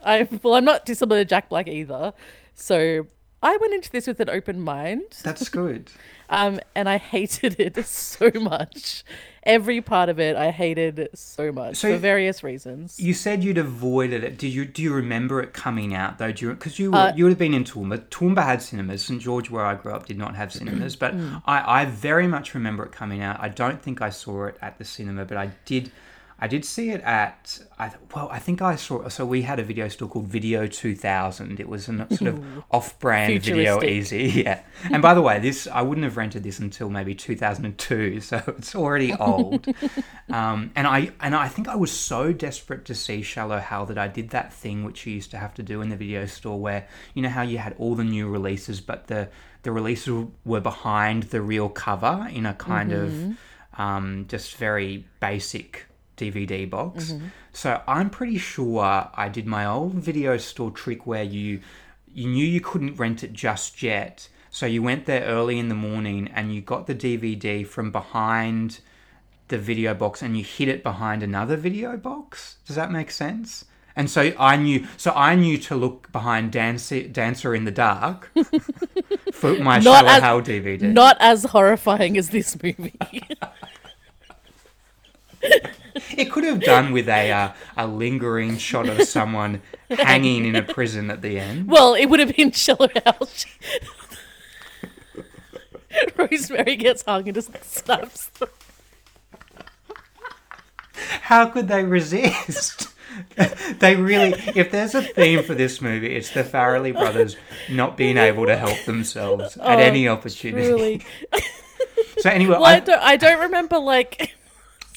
I 0.06 0.28
well, 0.44 0.56
I'm 0.56 0.66
not 0.66 0.86
dissimilar 0.86 1.22
to 1.22 1.26
Jack 1.26 1.50
Black 1.50 1.68
either. 1.68 2.14
So 2.54 3.08
I 3.44 3.58
went 3.58 3.74
into 3.74 3.92
this 3.92 4.08
with 4.08 4.20
an 4.20 4.30
open 4.30 4.60
mind, 4.62 5.04
That's 5.24 5.50
good. 5.50 5.92
um, 6.30 6.60
and 6.74 6.88
I 6.90 6.98
hated 6.98 7.60
it 7.60 7.86
so 7.86 8.32
much. 8.36 9.04
Every 9.46 9.80
part 9.80 10.10
of 10.10 10.20
it, 10.20 10.36
I 10.36 10.50
hated 10.50 11.10
so 11.14 11.52
much 11.52 11.76
So- 11.78 11.92
for 11.94 11.98
various 11.98 12.44
reasons. 12.44 13.00
You 13.00 13.14
said 13.14 13.44
you'd 13.44 13.60
avoided 13.60 14.24
it. 14.24 14.38
Did 14.40 14.48
you? 14.54 14.66
Do 14.66 14.82
you 14.82 14.92
remember 14.94 15.40
it 15.42 15.54
coming 15.54 15.94
out 15.94 16.18
though? 16.18 16.32
Do 16.32 16.46
you? 16.48 16.54
Because 16.54 16.80
you 16.80 16.92
were, 16.92 16.98
Uh, 16.98 17.14
you 17.16 17.26
would 17.26 17.30
have 17.32 17.38
been 17.40 17.54
in 17.54 17.64
Toowoomba. 17.64 18.00
Toowoomba 18.10 18.44
had 18.44 18.62
cinemas. 18.64 19.04
St 19.06 19.22
George, 19.22 19.52
where 19.52 19.64
I 19.66 19.76
grew 19.76 19.94
up, 19.94 20.08
did 20.08 20.18
not 20.18 20.36
have 20.36 20.52
cinemas. 20.52 20.96
But 20.96 21.16
Mm. 21.16 21.44
I, 21.46 21.82
I 21.82 21.86
very 21.86 22.28
much 22.28 22.56
remember 22.56 22.84
it 22.86 22.92
coming 22.92 23.22
out. 23.22 23.38
I 23.40 23.50
don't 23.50 23.82
think 23.84 24.02
I 24.02 24.10
saw 24.10 24.46
it 24.46 24.58
at 24.64 24.80
the 24.80 24.84
cinema, 24.86 25.26
but 25.26 25.38
I 25.38 25.52
did. 25.66 25.92
I 26.38 26.48
did 26.48 26.66
see 26.66 26.90
it 26.90 27.02
at. 27.02 27.60
I, 27.80 27.92
well, 28.14 28.28
I 28.30 28.40
think 28.40 28.62
I 28.62 28.76
saw. 28.76 29.08
So 29.08 29.26
we 29.26 29.44
had 29.44 29.58
a 29.58 29.64
video 29.64 29.88
store 29.88 30.10
called 30.10 30.28
Video 30.28 30.68
Two 30.68 30.94
Thousand. 30.94 31.62
It 31.62 31.70
was 31.70 31.88
a 31.88 32.08
sort 32.14 32.28
of 32.34 32.64
off-brand 32.72 33.42
Video 33.42 33.80
Ezy. 33.80 34.34
Yeah. 34.46 34.62
And 34.92 35.02
by 35.02 35.14
the 35.14 35.22
way, 35.22 35.40
this 35.40 35.66
I 35.68 35.82
wouldn't 35.82 36.04
have 36.04 36.18
rented 36.18 36.44
this 36.44 36.60
until 36.60 36.90
maybe 36.90 37.16
2002, 37.16 38.20
so 38.22 38.44
it's 38.48 38.76
already 38.76 39.14
old. 39.14 39.66
Um, 40.30 40.72
and 40.76 40.86
I 40.86 41.12
and 41.22 41.34
I 41.34 41.48
think 41.48 41.70
I 41.70 41.76
was 41.76 41.92
so 41.92 42.34
desperate 42.34 42.84
to 42.86 42.96
see 42.96 43.22
Shallow 43.22 43.60
Hal 43.60 43.86
that 43.86 43.98
I 43.98 44.10
did 44.10 44.32
that 44.32 44.52
thing 44.52 44.84
which 44.84 45.06
you 45.06 45.14
used 45.14 45.32
to 45.32 45.38
have 45.38 45.54
to 45.56 45.64
do 45.64 45.82
in 45.82 45.90
the 45.90 45.96
video 45.96 46.26
store, 46.26 46.60
where 46.60 46.88
you 47.14 47.22
know 47.22 47.30
how 47.30 47.44
you 47.44 47.60
had 47.60 47.76
all 47.80 47.96
the 47.96 48.04
new 48.04 48.28
releases, 48.28 48.82
but 48.82 49.08
the 49.08 49.30
the 49.64 49.72
releases 49.72 50.26
were 50.44 50.62
behind 50.62 51.24
the 51.24 51.42
real 51.42 51.70
cover 51.70 52.28
in 52.32 52.46
a 52.46 52.54
kind 52.54 52.92
of 52.92 53.38
um, 53.78 54.26
just 54.28 54.58
very 54.58 55.06
basic 55.22 55.86
DVD 56.18 56.70
box. 56.70 57.12
Mm-hmm. 57.12 57.28
So 57.54 57.82
I'm 57.88 58.10
pretty 58.10 58.38
sure 58.38 59.10
I 59.14 59.30
did 59.30 59.46
my 59.46 59.66
old 59.66 59.94
video 59.94 60.38
store 60.38 60.72
trick 60.72 61.06
where 61.06 61.24
you 61.24 61.62
you 62.14 62.28
knew 62.28 62.46
you 62.46 62.62
couldn't 62.62 62.96
rent 62.96 63.24
it 63.24 63.34
just 63.34 63.84
yet. 63.84 64.30
So 64.50 64.66
you 64.66 64.82
went 64.82 65.06
there 65.06 65.24
early 65.24 65.60
in 65.60 65.68
the 65.68 65.76
morning 65.76 66.30
and 66.34 66.56
you 66.56 66.62
got 66.62 66.88
the 66.88 66.96
DVD 66.96 67.68
from 67.68 67.92
behind 67.92 68.80
the 69.50 69.58
video 69.58 69.94
box 69.94 70.22
and 70.22 70.38
you 70.38 70.44
hid 70.44 70.70
it 70.70 70.82
behind 70.82 71.22
another 71.22 71.58
video 71.58 71.98
box. 71.98 72.56
Does 72.66 72.78
that 72.78 72.90
make 72.90 73.12
sense? 73.12 73.66
And 73.98 74.10
so 74.10 74.34
I 74.38 74.56
knew, 74.58 74.88
so 74.98 75.12
I 75.12 75.36
knew 75.36 75.58
to 75.60 75.76
look 75.76 76.12
behind 76.12 76.52
Dancer, 76.52 77.04
Dancer 77.04 77.56
in 77.56 77.64
the 77.64 77.72
Dark 77.72 78.30
for 79.32 79.56
my 79.56 79.80
Not 79.80 79.84
Shallow 79.84 80.10
as- 80.10 80.22
Hal 80.22 80.42
DVD. 80.42 80.82
Not 80.82 81.18
as 81.20 81.46
horrifying 81.46 82.18
as 82.18 82.30
this 82.30 82.62
movie. 82.62 82.94
It 86.18 86.30
could 86.30 86.44
have 86.44 86.60
done 86.62 86.92
with 86.92 87.08
a 87.08 87.32
uh, 87.32 87.52
a 87.78 87.88
lingering 87.88 88.58
shot 88.58 88.90
of 88.90 89.02
someone 89.04 89.62
hanging 89.90 90.44
in 90.46 90.56
a 90.58 90.62
prison 90.62 91.10
at 91.10 91.22
the 91.22 91.40
end. 91.40 91.68
well, 91.70 91.94
it 91.96 92.08
would 92.08 92.20
have 92.20 92.36
been 92.36 92.52
Shallow 92.52 92.90
Hal. 93.06 93.30
Rosemary 96.18 96.76
gets 96.76 97.04
hung 97.04 97.28
and 97.28 97.36
just 97.36 97.52
snaps. 97.64 98.28
the- 98.40 98.50
How 101.22 101.46
could 101.48 101.68
they 101.70 101.84
resist? 101.84 102.90
they 103.80 103.96
really, 103.96 104.34
if 104.56 104.72
there's 104.72 104.94
a 104.96 105.02
theme 105.02 105.42
for 105.44 105.56
this 105.56 105.82
movie, 105.82 106.14
it's 106.16 106.32
the 106.32 106.44
Farrelly 106.44 106.92
brothers 106.92 107.38
not 107.72 107.96
being 107.96 108.18
able 108.18 108.46
to 108.46 108.58
help 108.58 108.84
themselves 108.86 109.56
at 109.58 109.80
Oh, 109.80 109.82
any 109.82 110.08
opportunity. 110.10 110.68
Really. 110.68 111.06
So 112.20 112.30
anyway, 112.30 112.56
Well, 112.56 112.66
I 112.66 112.76
I, 112.76 112.80
don't. 112.82 113.02
I 113.02 113.16
don't 113.18 113.40
remember 113.40 113.78
like. 113.80 114.36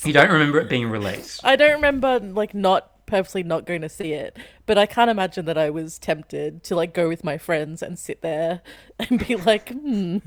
You 0.05 0.13
don't 0.13 0.31
remember 0.31 0.59
it 0.61 0.69
being 0.69 0.89
released. 0.91 1.41
I 1.45 1.57
don't 1.57 1.73
remember 1.73 2.19
like 2.21 2.55
not 2.55 3.07
purposely 3.07 3.43
not 3.43 3.65
going 3.67 3.81
to 3.83 3.89
see 3.89 4.13
it, 4.13 4.37
but 4.67 4.77
I 4.79 4.87
can't 4.87 5.11
imagine 5.11 5.47
that 5.47 5.57
I 5.59 5.71
was 5.71 5.99
tempted 5.99 6.63
to 6.65 6.77
like 6.77 6.93
go 6.95 7.09
with 7.09 7.25
my 7.25 7.39
friends 7.39 7.83
and 7.83 7.99
sit 7.99 8.21
there 8.23 8.61
and 8.99 9.27
be 9.27 9.35
like, 9.37 9.71
hmm, 9.71 10.19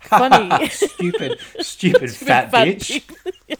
funny. 0.00 0.68
stupid, 0.70 1.38
stupid 1.60 2.10
fat, 2.12 2.50
fat 2.50 2.66
bitch. 2.68 3.02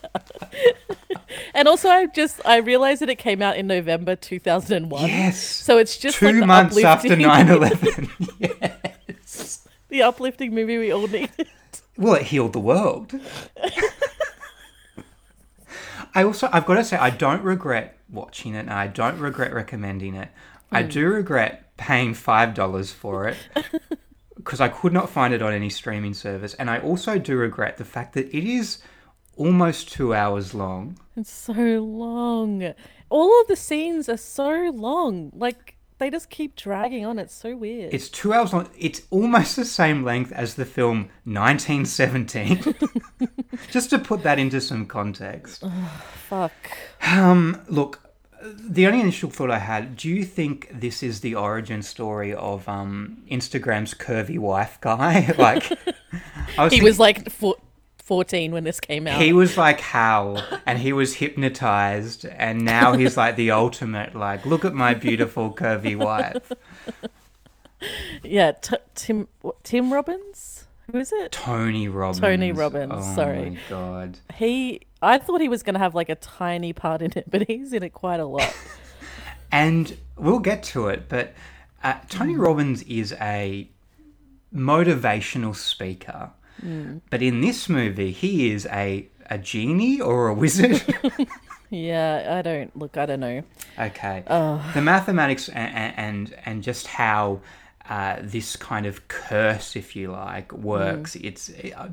And 1.54 1.68
also, 1.68 1.88
I 1.88 2.06
just 2.06 2.40
I 2.46 2.58
realized 2.58 3.00
that 3.02 3.08
it 3.10 3.16
came 3.18 3.42
out 3.42 3.56
in 3.56 3.66
November 3.66 4.14
two 4.16 4.38
thousand 4.38 4.76
and 4.76 4.90
one. 4.90 5.08
Yes. 5.08 5.38
So 5.42 5.78
it's 5.78 5.96
just 5.96 6.18
Two 6.18 6.26
like 6.32 6.46
months 6.46 6.78
after 6.82 7.12
uplifting- 7.12 7.26
9-11. 7.26 8.90
yes. 9.08 9.66
the 9.88 10.02
uplifting 10.02 10.54
movie 10.54 10.78
we 10.78 10.90
all 10.92 11.06
needed. 11.06 11.48
Well, 11.96 12.14
it 12.14 12.22
healed 12.22 12.52
the 12.52 12.60
world. 12.60 13.12
I 16.16 16.24
also, 16.24 16.48
I've 16.52 16.66
got 16.66 16.74
to 16.74 16.84
say, 16.84 16.96
I 16.96 17.10
don't 17.10 17.42
regret 17.42 17.98
watching 18.10 18.54
it, 18.54 18.60
and 18.60 18.70
I 18.70 18.86
don't 18.88 19.18
regret 19.20 19.52
recommending 19.52 20.14
it. 20.14 20.28
I 20.72 20.82
Hmm. 20.82 20.88
do 20.88 21.08
regret 21.08 21.76
paying 21.76 22.14
five 22.14 22.54
dollars 22.54 22.90
for 22.90 23.28
it 23.28 23.36
because 24.36 24.60
I 24.60 24.68
could 24.68 24.92
not 24.92 25.10
find 25.10 25.32
it 25.34 25.42
on 25.42 25.52
any 25.52 25.68
streaming 25.70 26.14
service, 26.14 26.54
and 26.54 26.68
I 26.70 26.78
also 26.78 27.18
do 27.18 27.36
regret 27.36 27.76
the 27.76 27.84
fact 27.84 28.14
that 28.14 28.34
it 28.34 28.44
is 28.44 28.78
almost 29.36 29.92
two 29.92 30.14
hours 30.14 30.54
long. 30.54 30.98
It's 31.16 31.30
so 31.30 31.52
long. 31.84 32.74
All 33.10 33.40
of 33.42 33.46
the 33.48 33.56
scenes 33.56 34.08
are 34.08 34.16
so 34.16 34.70
long. 34.74 35.30
Like 35.34 35.75
they 35.98 36.10
just 36.10 36.28
keep 36.30 36.56
dragging 36.56 37.04
on. 37.06 37.18
It's 37.18 37.34
so 37.34 37.56
weird. 37.56 37.92
It's 37.94 38.08
two 38.08 38.32
hours 38.32 38.52
long. 38.52 38.68
It's 38.78 39.02
almost 39.10 39.56
the 39.56 39.64
same 39.64 40.02
length 40.04 40.32
as 40.32 40.54
the 40.54 40.64
film 40.64 41.08
1917. 41.24 42.74
Just 43.70 43.90
to 43.90 43.98
put 43.98 44.22
that 44.22 44.38
into 44.38 44.60
some 44.60 44.86
context. 44.86 45.64
Fuck. 46.28 46.52
Um, 47.06 47.62
look, 47.68 48.02
the 48.42 48.86
only 48.86 49.00
initial 49.00 49.30
thought 49.30 49.50
I 49.50 49.58
had: 49.58 49.96
Do 49.96 50.08
you 50.08 50.24
think 50.24 50.68
this 50.72 51.02
is 51.02 51.20
the 51.20 51.34
origin 51.34 51.82
story 51.82 52.34
of 52.34 52.68
um, 52.68 53.22
Instagram's 53.30 53.94
curvy 53.94 54.38
wife 54.38 54.78
guy? 54.80 55.34
like, 55.38 55.72
I 55.72 56.64
was 56.64 56.72
He 56.72 56.78
thinking- 56.78 56.82
was 56.84 56.98
like 57.00 57.30
four, 57.30 57.56
14 58.06 58.52
when 58.52 58.64
this 58.64 58.80
came 58.80 59.06
out. 59.06 59.20
he 59.20 59.32
was 59.32 59.56
like 59.58 59.80
Hal, 59.80 60.42
and 60.64 60.78
he 60.78 60.92
was 60.92 61.14
hypnotized, 61.14 62.24
and 62.24 62.64
now 62.64 62.92
he's 62.94 63.16
like 63.16 63.36
the 63.36 63.50
ultimate. 63.50 64.14
Like, 64.14 64.46
look 64.46 64.64
at 64.64 64.74
my 64.74 64.94
beautiful 64.94 65.52
curvy 65.52 65.96
wife, 65.96 66.52
yeah, 68.22 68.52
t- 68.52 68.76
Tim 68.94 69.28
Tim 69.62 69.92
Robbins. 69.92 70.66
Who 70.90 70.98
is 70.98 71.12
it? 71.12 71.32
Tony 71.32 71.88
Robbins. 71.88 72.20
Tony 72.20 72.52
Robbins, 72.52 72.92
Oh 72.94 73.14
sorry. 73.16 73.50
my 73.50 73.58
god. 73.68 74.18
He. 74.36 74.82
I 75.02 75.18
thought 75.18 75.40
he 75.40 75.48
was 75.48 75.62
going 75.62 75.74
to 75.74 75.80
have 75.80 75.94
like 75.94 76.08
a 76.08 76.14
tiny 76.14 76.72
part 76.72 77.02
in 77.02 77.12
it, 77.16 77.28
but 77.30 77.46
he's 77.48 77.72
in 77.72 77.82
it 77.82 77.92
quite 77.92 78.20
a 78.20 78.24
lot. 78.26 78.54
And 79.52 79.96
we'll 80.16 80.40
get 80.40 80.64
to 80.64 80.88
it, 80.88 81.08
but 81.08 81.32
uh, 81.82 81.94
Tony 82.08 82.34
Mm. 82.34 82.40
Robbins 82.44 82.82
is 82.82 83.12
a 83.20 83.70
motivational 84.52 85.54
speaker. 85.54 86.30
But 87.10 87.22
in 87.22 87.40
this 87.40 87.68
movie, 87.68 88.12
he 88.12 88.50
is 88.50 88.66
a 88.66 89.08
a 89.28 89.38
genie 89.38 90.00
or 90.00 90.28
a 90.28 90.34
wizard. 90.34 90.82
Yeah, 91.68 92.36
I 92.38 92.42
don't 92.42 92.76
look. 92.76 92.96
I 92.96 93.06
don't 93.06 93.20
know. 93.20 93.42
Okay. 93.78 94.22
The 94.26 94.80
mathematics 94.80 95.48
and 95.48 95.94
and 95.96 96.34
and 96.44 96.62
just 96.62 96.86
how 96.86 97.40
uh, 97.88 98.16
this 98.20 98.56
kind 98.56 98.86
of 98.86 99.08
curse, 99.08 99.76
if 99.76 99.96
you 99.96 100.10
like, 100.12 100.52
works. 100.52 101.16
It's 101.16 101.50
I, 101.76 101.90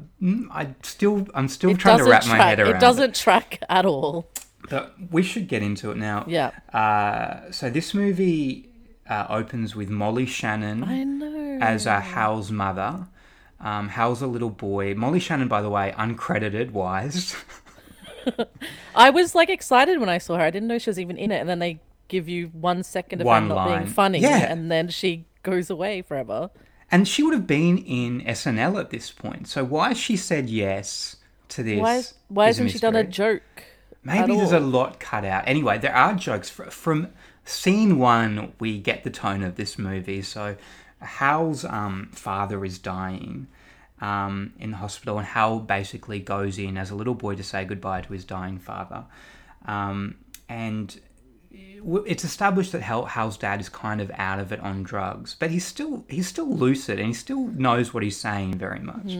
I 0.51 0.67
still 0.83 1.27
I'm 1.33 1.47
still 1.47 1.71
It 1.71 1.79
trying 1.79 1.99
to 1.99 2.03
wrap 2.05 2.25
my 2.27 2.37
head 2.37 2.59
around. 2.59 2.75
It 2.75 2.79
doesn't 2.79 3.15
track 3.15 3.63
at 3.69 3.85
all. 3.85 4.29
But 4.69 4.95
we 5.11 5.23
should 5.23 5.47
get 5.47 5.61
into 5.61 5.91
it 5.91 5.97
now. 5.97 6.25
Yeah. 6.27 6.51
Uh, 6.71 7.51
so 7.51 7.69
this 7.69 7.93
movie 7.93 8.69
uh, 9.09 9.25
opens 9.29 9.75
with 9.75 9.89
Molly 9.89 10.25
Shannon 10.25 10.83
I 10.83 11.03
know. 11.03 11.57
as 11.61 11.85
uh, 11.85 11.99
Hal's 11.99 12.51
mother. 12.51 13.07
Um, 13.63 13.87
Hal's 13.89 14.21
a 14.21 14.27
little 14.27 14.49
boy. 14.51 14.93
Molly 14.93 15.19
Shannon, 15.19 15.47
by 15.47 15.61
the 15.61 15.69
way, 15.69 15.93
uncredited, 15.97 16.71
wise. 16.71 17.35
I 18.95 19.09
was 19.09 19.33
like 19.33 19.49
excited 19.49 19.99
when 19.99 20.09
I 20.09 20.17
saw 20.17 20.35
her. 20.37 20.43
I 20.43 20.51
didn't 20.51 20.67
know 20.67 20.77
she 20.77 20.89
was 20.89 20.99
even 20.99 21.17
in 21.17 21.31
it, 21.31 21.39
and 21.39 21.49
then 21.49 21.59
they 21.59 21.79
give 22.09 22.29
you 22.29 22.47
one 22.47 22.83
second 22.83 23.21
of 23.21 23.25
One 23.25 23.43
her 23.43 23.49
not 23.49 23.55
line. 23.55 23.83
being 23.83 23.93
funny, 23.93 24.19
Yeah. 24.19 24.51
and 24.51 24.69
then 24.71 24.89
she 24.89 25.25
goes 25.41 25.69
away 25.69 26.01
forever. 26.01 26.49
And 26.91 27.07
she 27.07 27.23
would 27.23 27.33
have 27.33 27.47
been 27.47 27.77
in 27.79 28.21
SNL 28.21 28.79
at 28.79 28.89
this 28.91 29.09
point. 29.11 29.47
So 29.47 29.63
why 29.63 29.89
has 29.89 29.97
she 29.97 30.15
said 30.15 30.49
yes 30.49 31.15
to 31.49 31.63
this? 31.63 31.79
Why? 31.79 32.03
Why 32.27 32.45
hasn't 32.47 32.69
she 32.71 32.79
done 32.79 32.95
a 32.95 33.03
joke? 33.03 33.41
Maybe 34.03 34.35
there's 34.35 34.51
a 34.51 34.59
lot 34.59 34.99
cut 34.99 35.23
out. 35.25 35.43
Anyway, 35.47 35.77
there 35.77 35.95
are 35.95 36.13
jokes 36.13 36.49
from 36.49 37.07
scene 37.45 37.97
one. 37.97 38.51
We 38.59 38.77
get 38.79 39.03
the 39.03 39.09
tone 39.09 39.41
of 39.43 39.55
this 39.55 39.79
movie. 39.79 40.21
So, 40.21 40.55
Hal's 41.03 41.65
um, 41.65 42.09
father 42.11 42.63
is 42.65 42.79
dying 42.79 43.47
um, 44.01 44.53
in 44.59 44.71
the 44.71 44.77
hospital, 44.77 45.17
and 45.17 45.27
Hal 45.27 45.59
basically 45.59 46.19
goes 46.19 46.57
in 46.57 46.77
as 46.77 46.91
a 46.91 46.95
little 46.95 47.15
boy 47.15 47.35
to 47.35 47.43
say 47.43 47.65
goodbye 47.65 48.01
to 48.01 48.13
his 48.13 48.25
dying 48.25 48.59
father. 48.59 49.05
Um, 49.65 50.15
and 50.49 50.99
it's 51.53 52.23
established 52.23 52.71
that 52.71 52.81
Hal, 52.81 53.05
Hal's 53.05 53.37
dad 53.37 53.61
is 53.61 53.69
kind 53.69 54.01
of 54.01 54.11
out 54.15 54.39
of 54.39 54.51
it 54.51 54.59
on 54.61 54.83
drugs, 54.83 55.35
but 55.37 55.51
he's 55.51 55.65
still 55.65 56.03
he's 56.07 56.27
still 56.27 56.49
lucid 56.49 56.97
and 56.97 57.07
he 57.07 57.13
still 57.13 57.47
knows 57.47 57.93
what 57.93 58.03
he's 58.03 58.17
saying 58.17 58.57
very 58.57 58.79
much. 58.79 59.17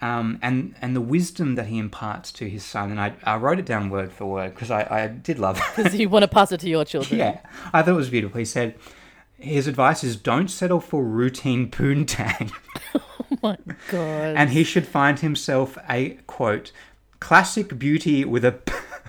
Um, 0.00 0.38
and 0.42 0.74
and 0.80 0.96
the 0.96 1.00
wisdom 1.00 1.56
that 1.56 1.66
he 1.66 1.78
imparts 1.78 2.32
to 2.32 2.48
his 2.48 2.64
son, 2.64 2.90
and 2.90 3.00
I, 3.00 3.14
I 3.24 3.36
wrote 3.36 3.58
it 3.58 3.66
down 3.66 3.90
word 3.90 4.12
for 4.12 4.26
word 4.26 4.54
because 4.54 4.70
I, 4.70 4.86
I 4.90 5.06
did 5.08 5.38
love 5.38 5.58
it. 5.58 5.64
Because 5.76 5.94
you 5.98 6.08
want 6.08 6.22
to 6.22 6.28
pass 6.28 6.52
it 6.52 6.60
to 6.60 6.68
your 6.68 6.84
children. 6.84 7.18
yeah, 7.18 7.40
I 7.72 7.82
thought 7.82 7.92
it 7.92 7.96
was 7.96 8.10
beautiful. 8.10 8.38
He 8.38 8.44
said 8.44 8.76
his 9.42 9.66
advice 9.66 10.02
is 10.04 10.16
don't 10.16 10.48
settle 10.48 10.80
for 10.80 11.02
routine 11.04 11.70
poontang, 11.70 12.52
Oh 12.94 13.38
my 13.42 13.56
god. 13.88 14.36
and 14.36 14.50
he 14.50 14.62
should 14.64 14.86
find 14.86 15.18
himself 15.18 15.76
a 15.88 16.18
quote 16.26 16.70
classic 17.20 17.78
beauty 17.78 18.24
with 18.24 18.44
a 18.44 18.58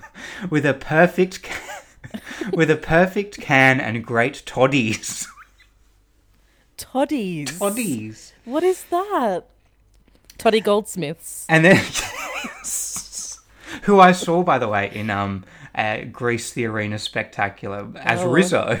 with 0.50 0.64
a 0.66 0.74
perfect. 0.74 1.42
ca- 1.44 1.60
With 2.52 2.70
a 2.70 2.76
perfect 2.76 3.40
can 3.40 3.80
and 3.80 4.04
great 4.04 4.44
toddies. 4.46 5.26
Toddies. 6.76 7.58
Toddies. 7.58 8.32
What 8.44 8.62
is 8.62 8.84
that? 8.84 9.46
Tottie 10.38 10.60
Goldsmiths. 10.62 11.44
And 11.48 11.64
then, 11.64 11.84
who 13.82 13.98
I 13.98 14.12
saw 14.12 14.42
by 14.44 14.58
the 14.58 14.68
way 14.68 14.90
in 14.94 15.10
um 15.10 15.44
uh, 15.74 16.02
Grease 16.12 16.52
the 16.52 16.66
Arena 16.66 16.98
Spectacular 16.98 17.88
as 17.96 18.20
Oh. 18.20 18.30
Rizzo 18.30 18.78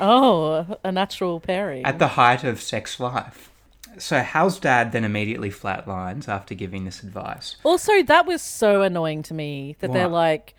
Oh, 0.00 0.78
a 0.84 0.90
natural 0.92 1.40
pairing. 1.40 1.84
at 1.84 1.98
the 1.98 2.08
height 2.08 2.44
of 2.44 2.60
sex 2.60 2.98
life. 3.00 3.50
So 3.98 4.18
Hal's 4.20 4.58
dad 4.58 4.90
then 4.92 5.04
immediately 5.04 5.50
flatlines 5.50 6.28
after 6.28 6.54
giving 6.54 6.84
this 6.84 7.02
advice. 7.02 7.56
Also, 7.62 8.02
that 8.02 8.26
was 8.26 8.42
so 8.42 8.82
annoying 8.82 9.22
to 9.24 9.34
me 9.34 9.76
that 9.78 9.92
they're 9.92 10.08
like, 10.08 10.54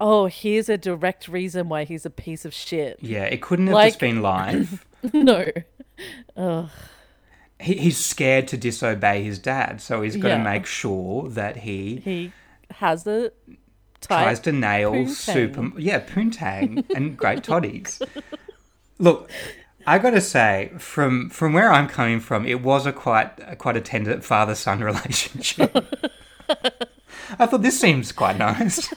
"Oh, 0.00 0.26
here's 0.26 0.68
a 0.68 0.76
direct 0.76 1.28
reason 1.28 1.68
why 1.68 1.84
he's 1.84 2.04
a 2.04 2.10
piece 2.10 2.44
of 2.44 2.52
shit." 2.52 2.98
Yeah, 3.00 3.24
it 3.24 3.40
couldn't 3.42 3.68
have 3.68 3.74
Like- 3.74 3.90
just 3.90 4.00
been 4.00 4.22
live. 4.22 4.84
no. 5.12 5.46
he, 7.60 7.74
he's 7.74 8.04
scared 8.04 8.48
to 8.48 8.56
disobey 8.56 9.22
his 9.22 9.38
dad, 9.38 9.80
so 9.80 10.02
he's 10.02 10.16
got 10.16 10.28
to 10.36 10.38
make 10.42 10.66
sure 10.66 11.28
that 11.30 11.58
he 11.58 11.96
He 12.04 12.32
has 12.72 13.06
a 13.06 13.30
tries 14.00 14.38
to 14.40 14.52
nail 14.52 14.92
poontang. 14.92 15.08
super 15.10 15.80
yeah 15.80 16.00
poontang 16.00 16.84
and 16.94 17.16
great 17.16 17.42
toddies. 17.44 18.00
Look, 18.98 19.30
I 19.86 19.98
got 19.98 20.10
to 20.10 20.20
say, 20.20 20.72
from 20.78 21.30
from 21.30 21.52
where 21.52 21.72
I'm 21.72 21.88
coming 21.88 22.20
from, 22.20 22.44
it 22.46 22.62
was 22.62 22.86
a 22.86 22.92
quite 22.92 23.32
a, 23.46 23.56
quite 23.56 23.76
a 23.76 23.80
tender 23.80 24.20
father 24.20 24.54
son 24.54 24.80
relationship. 24.84 25.74
I 27.38 27.46
thought 27.46 27.62
this 27.62 27.78
seems 27.80 28.12
quite 28.12 28.38
nice. 28.38 28.92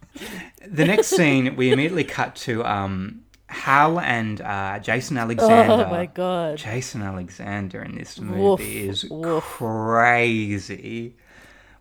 the 0.66 0.84
next 0.84 1.08
scene, 1.08 1.56
we 1.56 1.72
immediately 1.72 2.04
cut 2.04 2.34
to 2.36 2.64
um, 2.64 3.22
Hal 3.46 3.98
and 4.00 4.40
uh, 4.40 4.78
Jason 4.80 5.16
Alexander. 5.16 5.84
Oh 5.86 5.90
my 5.90 6.06
god. 6.06 6.58
Jason 6.58 7.02
Alexander 7.02 7.82
in 7.82 7.96
this 7.96 8.20
movie 8.20 8.40
Woof, 8.40 8.60
is 8.60 9.10
woof. 9.10 9.42
crazy. 9.44 11.16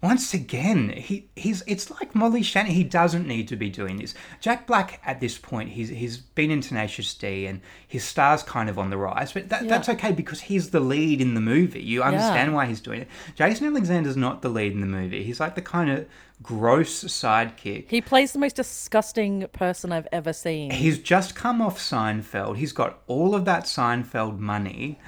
Once 0.02 0.34
again, 0.34 0.90
he 0.90 1.28
he's 1.36 1.64
it's 1.66 1.90
like 1.90 2.14
Molly 2.14 2.44
Shannon. 2.44 2.72
He 2.72 2.84
doesn't 2.84 3.28
need 3.28 3.48
to 3.48 3.56
be 3.56 3.70
doing 3.70 3.98
this. 3.98 4.14
Jack 4.40 4.68
Black 4.68 5.02
at 5.04 5.20
this 5.20 5.38
point, 5.38 5.70
he's 5.70 5.90
he's 5.90 6.18
been 6.18 6.52
in 6.52 6.62
Tenacious 6.62 7.14
D 7.16 7.48
and 7.48 7.62
his 7.88 8.04
star's 8.04 8.44
kind 8.44 8.70
of 8.70 8.78
on 8.78 8.92
the 8.92 8.98
rise, 8.98 9.32
but 9.32 9.50
that, 9.50 9.68
that's 9.68 9.90
okay 9.90 10.12
because 10.12 10.42
he's 10.42 10.70
the 10.70 10.80
lead 10.80 11.20
in 11.20 11.34
the 11.34 11.42
movie. 11.42 11.82
You 11.82 12.04
understand 12.04 12.54
why 12.54 12.68
he's 12.68 12.82
doing 12.82 13.02
it. 13.02 13.08
Jason 13.36 13.68
Alexander's 13.68 14.18
not 14.18 14.42
the 14.44 14.50
lead 14.50 14.72
in 14.72 14.82
the 14.82 14.88
movie. 14.88 15.24
He's 15.24 15.40
like 15.40 15.56
the 15.56 15.62
kind 15.64 15.90
of 15.90 16.08
gross 16.44 17.04
sidekick. 17.04 17.86
He 17.90 18.02
plays 18.02 18.34
the 18.34 18.40
most 18.40 18.56
disgusting 18.56 19.48
person 19.54 19.92
I've 19.92 20.08
ever 20.12 20.34
seen. 20.34 20.72
He's 20.72 21.00
just 21.00 21.36
come 21.36 21.62
off 21.62 21.80
Seinfeld. 21.80 22.58
He's 22.58 22.74
got 22.74 23.00
all 23.08 23.34
of 23.34 23.46
that 23.46 23.64
Seinfeld 23.64 24.38
money. 24.38 25.00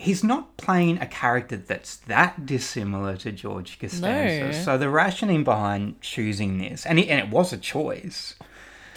He's 0.00 0.24
not 0.24 0.56
playing 0.56 0.98
a 0.98 1.06
character 1.06 1.56
that's 1.58 1.96
that 1.96 2.46
dissimilar 2.46 3.16
to 3.18 3.32
George 3.32 3.78
Costanza. 3.78 4.46
No. 4.46 4.52
So 4.52 4.78
the 4.78 4.88
rationing 4.88 5.44
behind 5.44 6.00
choosing 6.00 6.58
this, 6.58 6.86
and, 6.86 6.98
he, 6.98 7.08
and 7.10 7.20
it 7.20 7.30
was 7.30 7.52
a 7.52 7.58
choice. 7.58 8.34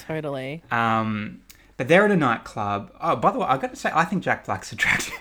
totally. 0.07 0.63
Um, 0.71 1.41
but 1.75 1.87
they're 1.87 2.05
at 2.05 2.11
a 2.11 2.15
nightclub. 2.15 2.91
Oh, 3.01 3.15
by 3.17 3.31
the 3.31 3.39
way, 3.39 3.47
I've 3.47 3.59
got 3.59 3.71
to 3.71 3.75
say, 3.75 3.91
I 3.93 4.05
think 4.05 4.23
Jack 4.23 4.45
Black's 4.45 4.71
attractive. 4.75 5.13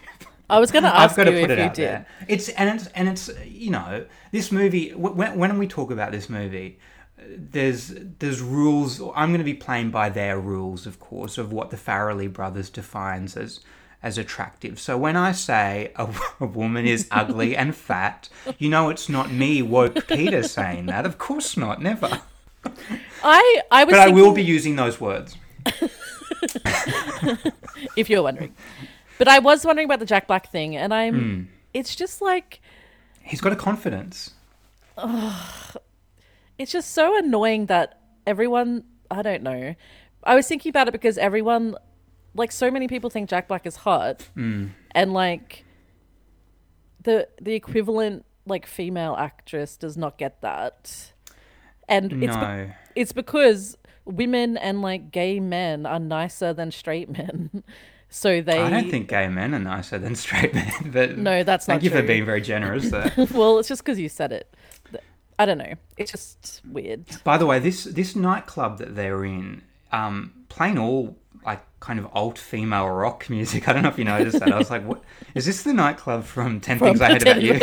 I 0.49 0.59
was 0.61 0.71
going 0.71 0.85
to 0.85 0.95
I've 0.95 1.11
ask 1.11 1.17
got 1.17 1.27
you 1.27 1.33
to 1.33 1.41
put 1.41 1.51
if 1.51 1.59
it 1.59 1.59
you 1.59 1.65
out 1.65 1.75
did. 1.75 1.89
there. 1.89 2.07
It's 2.29 2.49
and 2.51 2.69
it's 2.81 2.87
and 2.89 3.09
it's 3.09 3.31
you 3.45 3.71
know 3.71 4.05
this 4.33 4.53
movie. 4.53 4.91
When 4.91 5.39
when 5.39 5.59
we 5.59 5.67
talk 5.67 5.91
about 5.91 6.13
this 6.13 6.29
movie, 6.29 6.79
there's 7.27 7.95
there's 8.19 8.41
rules. 8.41 9.01
I'm 9.01 9.31
going 9.31 9.39
to 9.39 9.45
be 9.45 9.55
playing 9.55 9.91
by 9.91 10.11
their 10.11 10.39
rules, 10.39 10.87
of 10.87 11.01
course, 11.01 11.39
of 11.39 11.53
what 11.53 11.71
the 11.71 11.77
Farrelly 11.77 12.31
brothers 12.31 12.69
defines 12.71 13.37
as 13.37 13.61
as 14.03 14.19
attractive. 14.19 14.81
So 14.81 14.99
when 14.99 15.17
I 15.17 15.33
say 15.33 15.93
a, 15.97 16.09
a 16.41 16.47
woman 16.47 16.87
is 16.87 17.07
ugly 17.11 17.57
and 17.61 17.75
fat, 17.75 18.29
you 18.59 18.69
know 18.69 18.89
it's 18.91 19.09
not 19.09 19.31
me 19.33 19.63
woke 19.63 20.07
Peter 20.09 20.43
saying 20.43 20.87
that. 20.87 21.07
Of 21.07 21.19
course 21.19 21.57
not, 21.57 21.81
never. 21.83 22.21
I 23.25 23.61
I 23.71 23.85
was 23.85 23.93
But 23.93 24.01
I 24.01 24.11
will 24.11 24.33
be 24.33 24.43
using 24.45 24.77
those 24.77 25.01
words. 25.01 25.37
if 27.97 28.09
you're 28.11 28.23
wondering. 28.23 28.55
But 29.19 29.29
I 29.29 29.39
was 29.39 29.65
wondering 29.65 29.87
about 29.87 29.99
the 30.01 30.07
Jack 30.07 30.27
Black 30.27 30.51
thing 30.51 30.77
and 30.77 30.93
I'm 30.93 31.15
Hmm. 31.15 31.43
it's 31.75 31.95
just 31.95 32.21
like 32.23 32.61
He's 33.25 33.41
got 33.41 33.53
a 33.53 33.57
confidence. 33.57 34.33
it's 36.59 36.73
just 36.73 36.93
so 36.93 37.17
annoying 37.19 37.67
that 37.67 37.99
everyone 38.27 38.85
I 39.11 39.23
don't 39.23 39.43
know. 39.43 39.75
I 40.25 40.35
was 40.35 40.47
thinking 40.49 40.71
about 40.71 40.89
it 40.89 40.93
because 40.93 41.19
everyone 41.19 41.77
like 42.35 42.53
so 42.53 42.71
many 42.71 42.89
people 42.89 43.11
think 43.11 43.29
Jack 43.29 43.49
Black 43.49 43.67
is 43.67 43.77
hot 43.77 44.23
Hmm. 44.35 44.69
and 44.93 45.13
like 45.13 45.65
the 47.03 47.29
the 47.41 47.55
equivalent 47.55 48.25
like 48.47 48.67
female 48.67 49.15
actress 49.19 49.77
does 49.77 49.97
not 49.97 50.19
get 50.19 50.41
that. 50.43 51.13
And 51.89 52.23
it's 52.23 52.37
be- 52.37 52.73
it's 52.95 53.13
because 53.13 53.77
women 54.05 54.57
and 54.57 54.83
like 54.83 55.11
gay 55.11 55.41
men 55.41 55.87
are 55.87 55.99
nicer 55.99 56.53
than 56.53 56.71
straight 56.71 57.11
men. 57.11 57.63
So 58.15 58.43
they 58.43 58.61
I 58.61 58.69
don't 58.69 58.91
think 58.91 59.09
gay 59.09 59.27
men 59.29 59.55
are 59.55 59.59
nicer 59.59 59.99
than 59.99 60.17
straight 60.17 60.53
men, 60.53 60.71
but 60.93 61.17
No, 61.17 61.43
that's 61.45 61.65
thank 61.65 61.79
not 61.83 61.85
you 61.85 61.89
for 61.99 62.07
being 62.07 62.27
very 62.27 62.43
generous 62.43 62.91
there. 62.91 63.11
well, 63.33 63.59
it's 63.59 63.69
just 63.69 63.83
because 63.83 63.99
you 63.99 64.11
said 64.11 64.33
it. 64.33 64.55
I 65.39 65.47
don't 65.47 65.57
know. 65.57 65.73
It's 65.97 66.11
just 66.13 66.61
weird. 66.71 67.07
By 67.25 67.39
the 67.39 67.47
way, 67.47 67.59
this 67.59 67.85
this 67.85 68.15
nightclub 68.15 68.77
that 68.81 68.97
they're 68.97 69.25
in, 69.25 69.63
um, 69.93 70.45
playing 70.51 70.79
all 70.79 71.17
kind 71.83 71.99
of 71.99 72.07
alt 72.13 72.39
female 72.39 72.89
rock 72.89 73.29
music. 73.29 73.69
I 73.69 73.73
don't 73.75 73.83
know 73.83 73.89
if 73.91 73.99
you 73.99 74.05
noticed 74.05 74.39
that. 74.39 74.53
I 74.53 74.57
was 74.57 74.71
like, 74.71 74.87
what 74.87 75.03
is 75.35 75.45
this 75.45 75.65
the 75.65 75.75
nightclub 75.75 76.25
from 76.25 76.61
Ten 76.61 76.79
From 76.79 76.97
Things 76.97 77.03
I 77.03 77.13
Hate 77.13 77.23
About 77.23 77.43
You? 77.43 77.61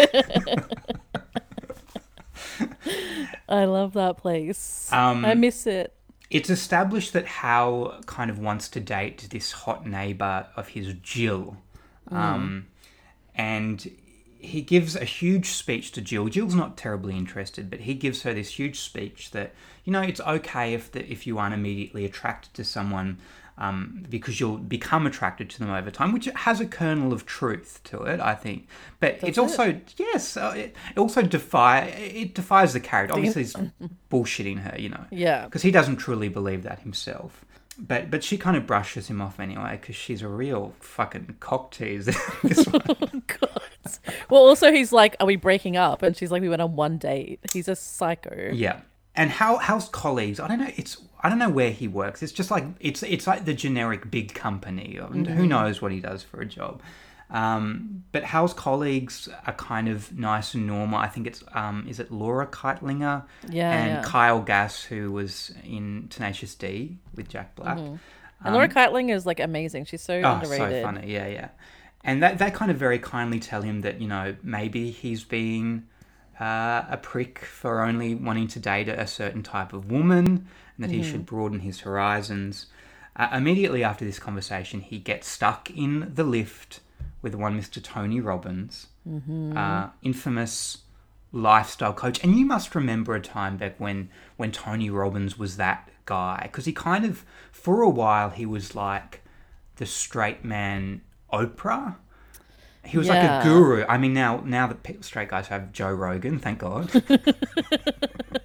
I 3.49 3.65
love 3.65 3.93
that 3.93 4.17
place. 4.17 4.89
Um, 4.91 5.25
I 5.25 5.33
miss 5.33 5.65
it. 5.65 5.95
It's 6.29 6.49
established 6.51 7.13
that 7.13 7.25
Hal 7.25 7.99
kind 8.05 8.29
of 8.29 8.37
wants 8.37 8.69
to 8.69 8.79
date 8.79 9.27
this 9.31 9.51
hot 9.53 9.87
neighbor 9.87 10.45
of 10.55 10.67
his, 10.67 10.93
Jill. 11.01 11.57
Um, 12.11 12.67
and 13.33 13.89
he 14.37 14.61
gives 14.61 14.95
a 14.95 15.05
huge 15.05 15.47
speech 15.47 15.91
to 15.93 16.01
Jill. 16.01 16.27
Jill's 16.27 16.53
not 16.53 16.77
terribly 16.77 17.15
interested, 17.17 17.69
but 17.69 17.81
he 17.81 17.95
gives 17.95 18.21
her 18.23 18.33
this 18.33 18.59
huge 18.59 18.79
speech 18.79 19.31
that 19.31 19.53
you 19.85 19.93
know 19.93 20.01
it's 20.01 20.21
okay 20.21 20.73
if 20.73 20.91
the, 20.91 21.09
if 21.11 21.25
you 21.25 21.37
aren't 21.39 21.53
immediately 21.53 22.05
attracted 22.05 22.53
to 22.53 22.63
someone 22.63 23.17
um, 23.59 24.05
because 24.09 24.39
you'll 24.39 24.57
become 24.57 25.05
attracted 25.05 25.49
to 25.51 25.59
them 25.59 25.69
over 25.69 25.91
time, 25.91 26.13
which 26.13 26.25
has 26.25 26.61
a 26.61 26.65
kernel 26.65 27.11
of 27.11 27.25
truth 27.25 27.81
to 27.83 28.03
it, 28.03 28.21
I 28.21 28.33
think. 28.33 28.67
But 29.01 29.19
it's 29.21 29.37
it? 29.37 29.41
also 29.41 29.79
yes, 29.97 30.37
uh, 30.37 30.53
it, 30.55 30.75
it 30.91 30.97
also 30.97 31.21
defy 31.21 31.81
it 31.81 32.33
defies 32.33 32.73
the 32.73 32.79
character. 32.79 33.15
Obviously, 33.15 33.43
he's 33.43 33.55
bullshitting 34.09 34.59
her, 34.59 34.79
you 34.79 34.89
know. 34.89 35.05
Yeah. 35.11 35.45
because 35.45 35.61
he 35.61 35.71
doesn't 35.71 35.97
truly 35.97 36.29
believe 36.29 36.63
that 36.63 36.79
himself. 36.79 37.45
But 37.77 38.09
but 38.09 38.23
she 38.23 38.37
kind 38.37 38.55
of 38.57 38.65
brushes 38.65 39.07
him 39.07 39.21
off 39.21 39.39
anyway 39.39 39.77
because 39.79 39.95
she's 39.95 40.21
a 40.21 40.27
real 40.27 40.73
fucking 40.79 41.35
cock 41.39 41.71
tease. 41.71 42.05
this 42.43 42.65
one. 42.67 43.23
God. 43.27 43.61
Well, 44.29 44.41
also 44.41 44.71
he's 44.71 44.91
like, 44.91 45.15
"Are 45.19 45.27
we 45.27 45.35
breaking 45.35 45.77
up?" 45.77 46.01
And 46.01 46.15
she's 46.15 46.31
like, 46.31 46.41
"We 46.41 46.49
went 46.49 46.61
on 46.61 46.75
one 46.75 46.97
date." 46.97 47.39
He's 47.53 47.67
a 47.67 47.75
psycho. 47.75 48.51
Yeah. 48.53 48.81
And 49.19 49.29
how 49.29 49.57
Hal's 49.57 49.89
colleagues? 49.89 50.39
I 50.39 50.47
don't 50.47 50.59
know. 50.59 50.71
It's 50.77 50.97
I 51.21 51.27
don't 51.29 51.39
know 51.39 51.49
where 51.49 51.71
he 51.71 51.87
works. 51.87 52.23
It's 52.23 52.31
just 52.31 52.49
like 52.49 52.63
it's 52.79 53.03
it's 53.03 53.27
like 53.27 53.43
the 53.45 53.53
generic 53.53 54.09
big 54.09 54.33
company. 54.33 54.97
And 54.97 55.27
Who 55.27 55.45
knows 55.45 55.81
what 55.81 55.91
he 55.91 55.99
does 55.99 56.23
for 56.23 56.39
a 56.39 56.45
job? 56.45 56.81
Um, 57.29 58.03
but 58.11 58.23
Hal's 58.23 58.53
colleagues 58.53 59.29
are 59.45 59.53
kind 59.53 59.87
of 59.87 60.17
nice 60.17 60.53
and 60.55 60.65
normal. 60.65 60.97
I 60.99 61.07
think 61.07 61.27
it's 61.27 61.43
um, 61.53 61.85
is 61.87 61.99
it 61.99 62.11
Laura 62.11 62.47
Kightlinger 62.47 63.23
Yeah, 63.49 63.71
and 63.71 63.87
yeah. 63.91 64.01
Kyle 64.03 64.41
Gass 64.41 64.83
who 64.83 65.11
was 65.11 65.53
in 65.63 66.07
Tenacious 66.09 66.55
D 66.55 66.97
with 67.15 67.27
Jack 67.29 67.55
Black. 67.55 67.77
And 67.77 68.53
Laura 68.53 68.69
Kightlinger 68.69 69.13
is 69.13 69.25
like 69.25 69.39
amazing. 69.41 69.85
She's 69.85 70.01
so 70.01 70.21
Oh, 70.23 70.33
underrated. 70.35 70.71
so 70.71 70.81
funny. 70.81 71.11
Yeah, 71.13 71.27
yeah. 71.27 71.49
And 72.03 72.23
that 72.23 72.37
they 72.39 72.49
kind 72.51 72.71
of 72.71 72.77
very 72.77 72.97
kindly 72.99 73.39
tell 73.41 73.61
him 73.61 73.81
that 73.81 73.99
you 74.01 74.07
know 74.07 74.35
maybe 74.41 74.89
he's 74.91 75.23
being 75.25 75.83
uh, 76.39 76.83
a 76.89 76.97
prick 77.01 77.39
for 77.39 77.81
only 77.81 78.15
wanting 78.15 78.47
to 78.47 78.59
date 78.59 78.87
a 78.87 79.05
certain 79.07 79.43
type 79.43 79.73
of 79.73 79.91
woman, 79.91 80.25
and 80.25 80.79
that 80.79 80.91
he 80.91 81.01
should 81.03 81.25
broaden 81.25 81.59
his 81.59 81.81
horizons. 81.81 82.67
Uh, 83.15 83.27
immediately 83.33 83.83
after 83.83 84.05
this 84.05 84.19
conversation, 84.19 84.79
he 84.79 84.97
gets 84.99 85.27
stuck 85.27 85.69
in 85.71 86.11
the 86.15 86.23
lift 86.23 86.79
with 87.21 87.35
one 87.35 87.59
Mr. 87.59 87.83
Tony 87.83 88.21
Robbins, 88.21 88.87
uh, 89.57 89.89
infamous 90.01 90.79
lifestyle 91.33 91.93
coach. 91.93 92.23
And 92.23 92.39
you 92.39 92.45
must 92.45 92.73
remember 92.75 93.15
a 93.15 93.21
time 93.21 93.57
back 93.57 93.79
when 93.79 94.09
when 94.37 94.51
Tony 94.51 94.89
Robbins 94.89 95.37
was 95.37 95.57
that 95.57 95.89
guy, 96.05 96.39
because 96.43 96.65
he 96.65 96.71
kind 96.73 97.03
of 97.05 97.25
for 97.51 97.81
a 97.81 97.89
while 97.89 98.29
he 98.29 98.45
was 98.45 98.73
like 98.75 99.21
the 99.75 99.85
straight 99.85 100.43
man 100.45 101.01
Oprah. 101.33 101.95
He 102.85 102.97
was 102.97 103.07
like 103.07 103.23
a 103.23 103.41
guru. 103.43 103.85
I 103.87 103.97
mean, 103.97 104.13
now 104.13 104.41
now 104.45 104.67
that 104.67 105.03
straight 105.03 105.29
guys 105.29 105.47
have 105.47 105.71
Joe 105.71 105.91
Rogan, 105.91 106.39
thank 106.39 106.59
God. 106.59 106.89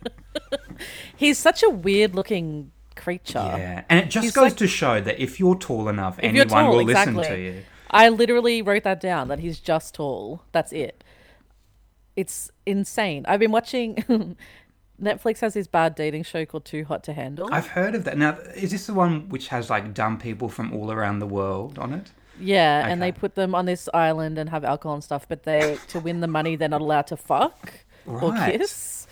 He's 1.16 1.38
such 1.38 1.62
a 1.62 1.70
weird 1.70 2.14
looking 2.14 2.72
creature. 2.96 3.38
yeah, 3.38 3.84
and 3.88 4.00
it 4.00 4.10
just 4.10 4.24
He's 4.24 4.34
goes 4.34 4.42
like- 4.50 4.56
to 4.56 4.66
show 4.66 5.00
that 5.00 5.20
if 5.20 5.38
you're 5.40 5.56
tall 5.56 5.88
enough, 5.88 6.18
anyone 6.22 6.48
tall, 6.48 6.72
will 6.72 6.80
exactly. 6.80 7.14
listen 7.16 7.32
to 7.34 7.40
you. 7.40 7.62
I 7.90 8.08
literally 8.08 8.60
wrote 8.62 8.82
that 8.84 9.00
down 9.00 9.28
that 9.28 9.38
he's 9.38 9.60
just 9.60 9.94
tall. 9.94 10.42
That's 10.52 10.72
it. 10.72 11.04
It's 12.16 12.50
insane. 12.66 13.24
I've 13.28 13.40
been 13.40 13.52
watching 13.52 14.36
Netflix 15.02 15.40
has 15.40 15.54
this 15.54 15.66
bad 15.66 15.94
dating 15.94 16.24
show 16.24 16.44
called 16.44 16.64
Too 16.64 16.84
Hot 16.84 17.04
to 17.04 17.12
Handle. 17.12 17.48
I've 17.52 17.68
heard 17.68 17.94
of 17.94 18.04
that. 18.04 18.18
Now, 18.18 18.36
is 18.54 18.72
this 18.72 18.86
the 18.86 18.94
one 18.94 19.28
which 19.28 19.48
has 19.48 19.70
like 19.70 19.94
dumb 19.94 20.18
people 20.18 20.48
from 20.48 20.72
all 20.72 20.90
around 20.90 21.20
the 21.20 21.26
world 21.26 21.78
on 21.78 21.92
it? 21.92 22.10
Yeah, 22.40 22.86
and 22.88 23.00
they 23.02 23.12
put 23.12 23.34
them 23.34 23.54
on 23.54 23.66
this 23.66 23.88
island 23.94 24.38
and 24.38 24.50
have 24.50 24.64
alcohol 24.64 24.94
and 24.94 25.04
stuff, 25.04 25.26
but 25.28 25.44
they 25.44 25.78
to 25.88 26.00
win 26.00 26.20
the 26.20 26.26
money 26.28 26.56
they're 26.56 26.68
not 26.68 26.80
allowed 26.80 27.06
to 27.08 27.16
fuck 27.16 27.72
or 28.06 28.32
kiss. 28.46 29.06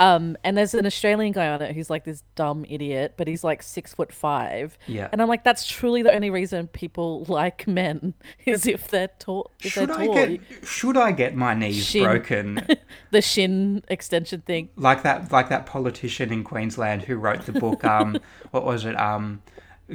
Um, 0.00 0.36
and 0.44 0.56
there's 0.56 0.74
an 0.74 0.86
Australian 0.86 1.32
guy 1.32 1.48
on 1.48 1.60
it 1.60 1.74
who's 1.74 1.90
like 1.90 2.04
this 2.04 2.22
dumb 2.36 2.64
idiot, 2.68 3.14
but 3.16 3.26
he's 3.26 3.42
like 3.42 3.64
six 3.64 3.94
foot 3.94 4.12
five. 4.12 4.78
Yeah. 4.86 5.08
And 5.10 5.20
I'm 5.20 5.26
like, 5.26 5.42
that's 5.42 5.66
truly 5.66 6.02
the 6.02 6.14
only 6.14 6.30
reason 6.30 6.68
people 6.68 7.24
like 7.28 7.66
men 7.66 8.14
is 8.46 8.64
if 8.66 8.86
they're 8.88 9.08
tall. 9.18 9.50
If 9.60 9.72
Should 9.72 9.88
they're 9.88 9.98
I 9.98 10.06
get 10.36 10.40
should 10.64 10.96
I 10.96 11.10
get 11.10 11.34
my 11.34 11.54
knees 11.54 11.84
Shin. 11.84 12.04
broken 12.04 12.64
the 13.10 13.20
shin 13.20 13.82
extension 13.88 14.42
thing. 14.42 14.68
like 14.76 15.02
that 15.02 15.32
like 15.32 15.48
that 15.48 15.66
politician 15.66 16.32
in 16.32 16.44
Queensland 16.44 17.02
who 17.02 17.16
wrote 17.16 17.44
the 17.46 17.52
book 17.52 17.84
um 17.84 18.18
what 18.52 18.64
was 18.64 18.84
it 18.84 18.98
um 18.98 19.42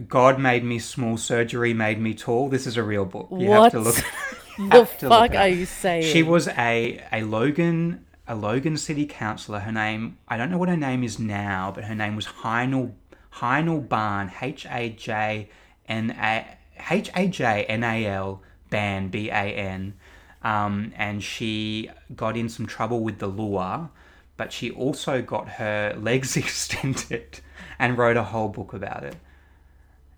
God 0.07 0.39
made 0.39 0.63
me 0.63 0.79
small 0.79 1.17
surgery 1.17 1.73
made 1.73 1.99
me 1.99 2.13
tall. 2.13 2.49
This 2.49 2.65
is 2.65 2.77
a 2.77 2.83
real 2.83 3.05
book. 3.05 3.27
You 3.31 3.49
What 3.49 3.71
have 3.73 3.83
to 3.83 3.89
look 3.89 3.95
The 4.57 4.63
have 4.77 4.97
to 4.99 5.09
look 5.09 5.31
fuck 5.31 5.35
are 5.35 5.47
you 5.47 5.65
saying? 5.65 6.03
she 6.03 6.23
was 6.23 6.47
a 6.47 7.03
a 7.11 7.23
Logan 7.23 8.05
a 8.27 8.35
Logan 8.35 8.77
city 8.77 9.05
councillor. 9.05 9.59
Her 9.59 9.71
name 9.71 10.17
I 10.27 10.37
don't 10.37 10.49
know 10.49 10.57
what 10.57 10.69
her 10.69 10.77
name 10.77 11.03
is 11.03 11.19
now 11.19 11.71
but 11.73 11.83
her 11.85 11.95
name 11.95 12.15
was 12.15 12.25
Hajnal 12.25 12.93
Hajnal 13.35 13.87
Ban 13.87 14.31
H 14.41 14.65
A 14.69 14.89
J 14.89 15.49
N 15.87 16.11
A 16.11 16.57
H 16.89 17.11
A 17.15 17.27
J 17.27 17.65
N 17.65 17.83
A 17.83 18.05
L 18.05 18.41
Ban 18.69 19.09
B 19.09 19.29
A 19.29 19.33
N. 19.33 19.93
Um, 20.41 20.91
and 20.97 21.23
she 21.23 21.89
got 22.13 22.35
in 22.35 22.49
some 22.49 22.65
trouble 22.65 22.99
with 23.01 23.19
the 23.19 23.27
law 23.27 23.89
but 24.35 24.51
she 24.51 24.71
also 24.71 25.21
got 25.21 25.47
her 25.47 25.95
legs 25.99 26.35
extended 26.35 27.39
and 27.79 27.97
wrote 27.97 28.17
a 28.17 28.23
whole 28.23 28.49
book 28.49 28.73
about 28.73 29.03
it 29.03 29.15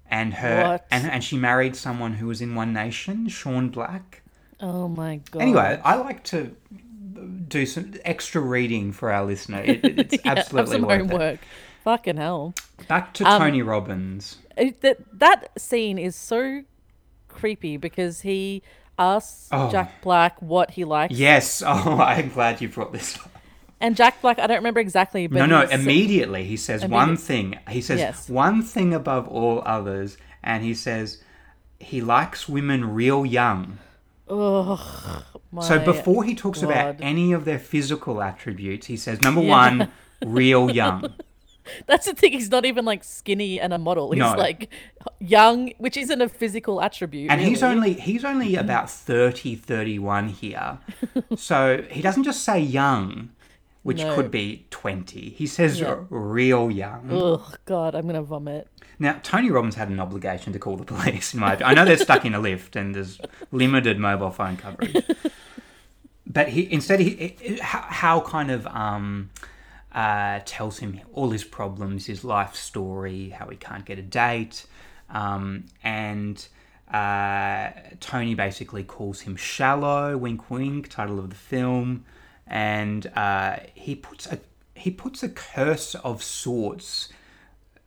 and 0.10 0.34
her 0.36 0.63
What? 0.72 0.88
and, 0.91 1.10
and 1.10 1.24
she 1.24 1.38
married 1.38 1.76
someone 1.76 2.13
who 2.13 2.28
was 2.28 2.41
in 2.41 2.56
One 2.56 2.74
Nation 2.74 3.28
Sean 3.28 3.70
Black 3.70 4.22
Oh 4.60 4.88
my 4.88 5.20
god. 5.32 5.41
Anyway, 5.41 5.82
I 5.84 5.96
like 5.96 6.24
to 6.26 6.56
do 7.48 7.65
some 7.65 7.94
extra 8.06 8.39
reading 8.41 8.91
for 8.94 9.12
our 9.12 9.26
listener. 9.26 9.62
It, 9.62 9.84
it- 9.84 10.00
it's 10.13 10.13
Yeah, 10.26 10.32
absolutely 10.32 10.82
worth 10.82 11.12
it. 11.12 11.39
Fucking 11.84 12.18
hell. 12.18 12.54
Back 12.88 13.13
to 13.15 13.26
Um, 13.26 13.41
Tony 13.41 13.62
Robbins. 13.62 14.38
It, 14.58 14.82
that 14.82 14.98
that 15.20 15.60
scene 15.60 15.98
is 15.98 16.15
so 16.15 16.63
creepy 17.28 17.78
because 17.78 18.22
he 18.22 18.63
asks 18.98 19.50
Oh. 19.52 19.70
Jack 19.70 20.02
Black 20.02 20.41
what 20.41 20.72
he 20.72 20.86
likes, 20.86 21.13
Yes. 21.13 21.62
Oh, 21.65 22.00
I'm 22.00 22.30
glad 22.30 22.62
you 22.62 22.70
brought 22.70 22.94
this 22.94 23.18
up. 23.18 23.35
And 23.86 23.95
Jack 23.95 24.21
Black, 24.21 24.39
I 24.39 24.48
don't 24.48 24.58
remember 24.58 24.80
exactly, 24.80 25.28
but 25.28 25.38
No, 25.38 25.45
no. 25.45 25.62
Immediately, 25.62 26.43
he 26.45 26.58
says 26.58 26.86
one 26.86 27.15
thing. 27.17 27.60
He 27.69 27.82
says 27.82 28.00
Yes. 28.00 28.30
one 28.30 28.62
thing 28.62 28.93
above 28.93 29.28
all 29.28 29.62
others, 29.65 30.17
and 30.43 30.63
he 30.63 30.74
says 30.74 31.21
he 31.80 32.02
likes 32.02 32.50
women 32.50 32.93
real 32.93 33.26
young. 33.26 33.78
Ugh, 34.28 34.80
So 35.62 35.80
before 35.80 36.24
he 36.24 36.34
talks 36.34 36.63
about 36.63 36.95
any 37.00 37.32
of 37.32 37.45
their 37.45 37.60
physical 37.60 38.21
attributes, 38.24 38.88
he 38.88 38.98
says 38.98 39.21
number 39.21 39.41
Yeah. 39.41 39.50
one, 39.50 39.91
real 40.26 40.71
young. 40.71 41.13
That's 41.88 42.06
the 42.06 42.13
thing. 42.13 42.34
He's 42.34 42.52
not 42.52 42.65
even 42.65 42.86
like 42.86 43.04
skinny 43.04 43.60
and 43.60 43.74
a 43.74 43.78
model. 43.78 44.12
He's 44.12 44.19
No. 44.19 44.34
like 44.36 44.69
young, 45.19 45.71
which 45.78 45.98
isn't 45.98 46.21
a 46.21 46.30
physical 46.30 46.82
attribute. 46.82 47.32
and 47.32 47.41
he's 47.41 47.63
only 47.63 47.93
he's 47.93 48.26
only 48.26 48.52
mm-hmm. 48.54 48.65
about 48.65 48.89
30 48.89 49.56
31 49.56 50.30
here 50.30 50.78
so 51.36 51.84
he 51.89 52.02
doesn't 52.02 52.24
just 52.24 52.43
say 52.43 52.60
young 52.60 53.30
which 53.86 54.00
No. 54.00 54.15
could 54.15 54.32
be 54.32 54.65
20 54.71 55.30
he 55.30 55.45
says 55.45 55.80
Yeah. 55.80 55.98
real 56.10 56.71
young 56.71 57.08
Oh, 57.12 57.45
God, 57.65 57.93
I'm 57.95 58.08
gonna 58.08 58.24
vomit. 58.24 58.67
now 59.00 59.19
tony 59.24 59.50
robbins 59.52 59.76
had 59.76 59.89
an 59.89 60.00
obligation 60.00 60.52
to 60.54 60.60
call 60.60 60.76
the 60.78 60.84
police 60.86 61.34
in 61.34 61.39
my 61.39 61.54
opinion. 61.54 61.69
i 61.69 61.74
know 61.76 61.86
they're 61.86 61.98
stuck 61.98 62.26
in 62.26 62.34
a 62.34 62.39
lift 62.39 62.76
and 62.76 62.95
there's 62.95 63.19
limited 63.52 64.00
mobile 64.00 64.32
phone 64.32 64.58
coverage 64.58 64.95
but 66.28 66.50
he 66.50 66.71
instead 66.74 67.00
he 67.00 67.10
it- 67.10 67.60
how, 67.60 67.82
how 67.88 68.19
kind 68.21 68.50
of 68.52 68.65
um 68.67 69.30
uh, 69.93 70.41
tells 70.43 70.80
him 70.80 71.00
all 71.13 71.30
his 71.30 71.45
problems, 71.45 72.06
his 72.08 72.26
life 72.26 72.54
story, 72.54 73.30
how 73.30 73.48
he 73.48 73.56
can't 73.56 73.86
get 73.86 73.98
a 73.98 74.02
date, 74.02 74.65
um, 75.10 75.63
and 75.86 76.50
uh, 76.93 77.69
Tony 78.02 78.36
basically 78.36 78.84
calls 78.84 79.21
him 79.21 79.38
shallow. 79.38 80.17
Wink, 80.17 80.52
wink. 80.52 80.89
Title 80.89 81.17
of 81.17 81.30
the 81.30 81.36
film, 81.38 82.04
and 82.47 83.08
uh, 83.15 83.58
he 83.73 83.95
puts 83.95 84.27
a 84.27 84.39
he 84.73 84.91
puts 84.91 85.23
a 85.23 85.29
curse 85.29 85.95
of 85.95 86.21
sorts 86.21 87.10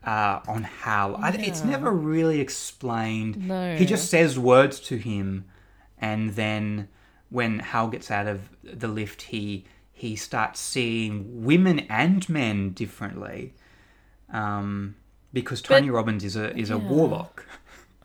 uh, 0.05 0.41
on 0.49 0.65
Hal. 0.65 1.17
I, 1.17 1.31
it's 1.33 1.65
never 1.65 1.91
really 1.91 2.41
explained. 2.41 3.49
No. 3.49 3.77
He 3.77 3.85
just 3.85 4.11
says 4.11 4.39
words 4.39 4.81
to 4.81 4.97
him, 4.97 5.45
and 5.99 6.31
then 6.31 6.89
when 7.31 7.59
Hal 7.59 7.89
gets 7.89 8.11
out 8.11 8.27
of 8.27 8.49
the 8.63 8.89
lift, 8.89 9.23
he 9.23 9.65
he 9.93 10.17
starts 10.17 10.61
seeing 10.61 11.45
women 11.45 11.81
and 11.91 12.29
men 12.29 12.71
differently, 12.71 13.55
um, 14.33 14.97
because 15.33 15.61
Tony 15.61 15.91
Robbins 15.91 16.25
is 16.25 16.37
a 16.37 16.57
is 16.57 16.71
a 16.71 16.79
warlock. 16.79 17.45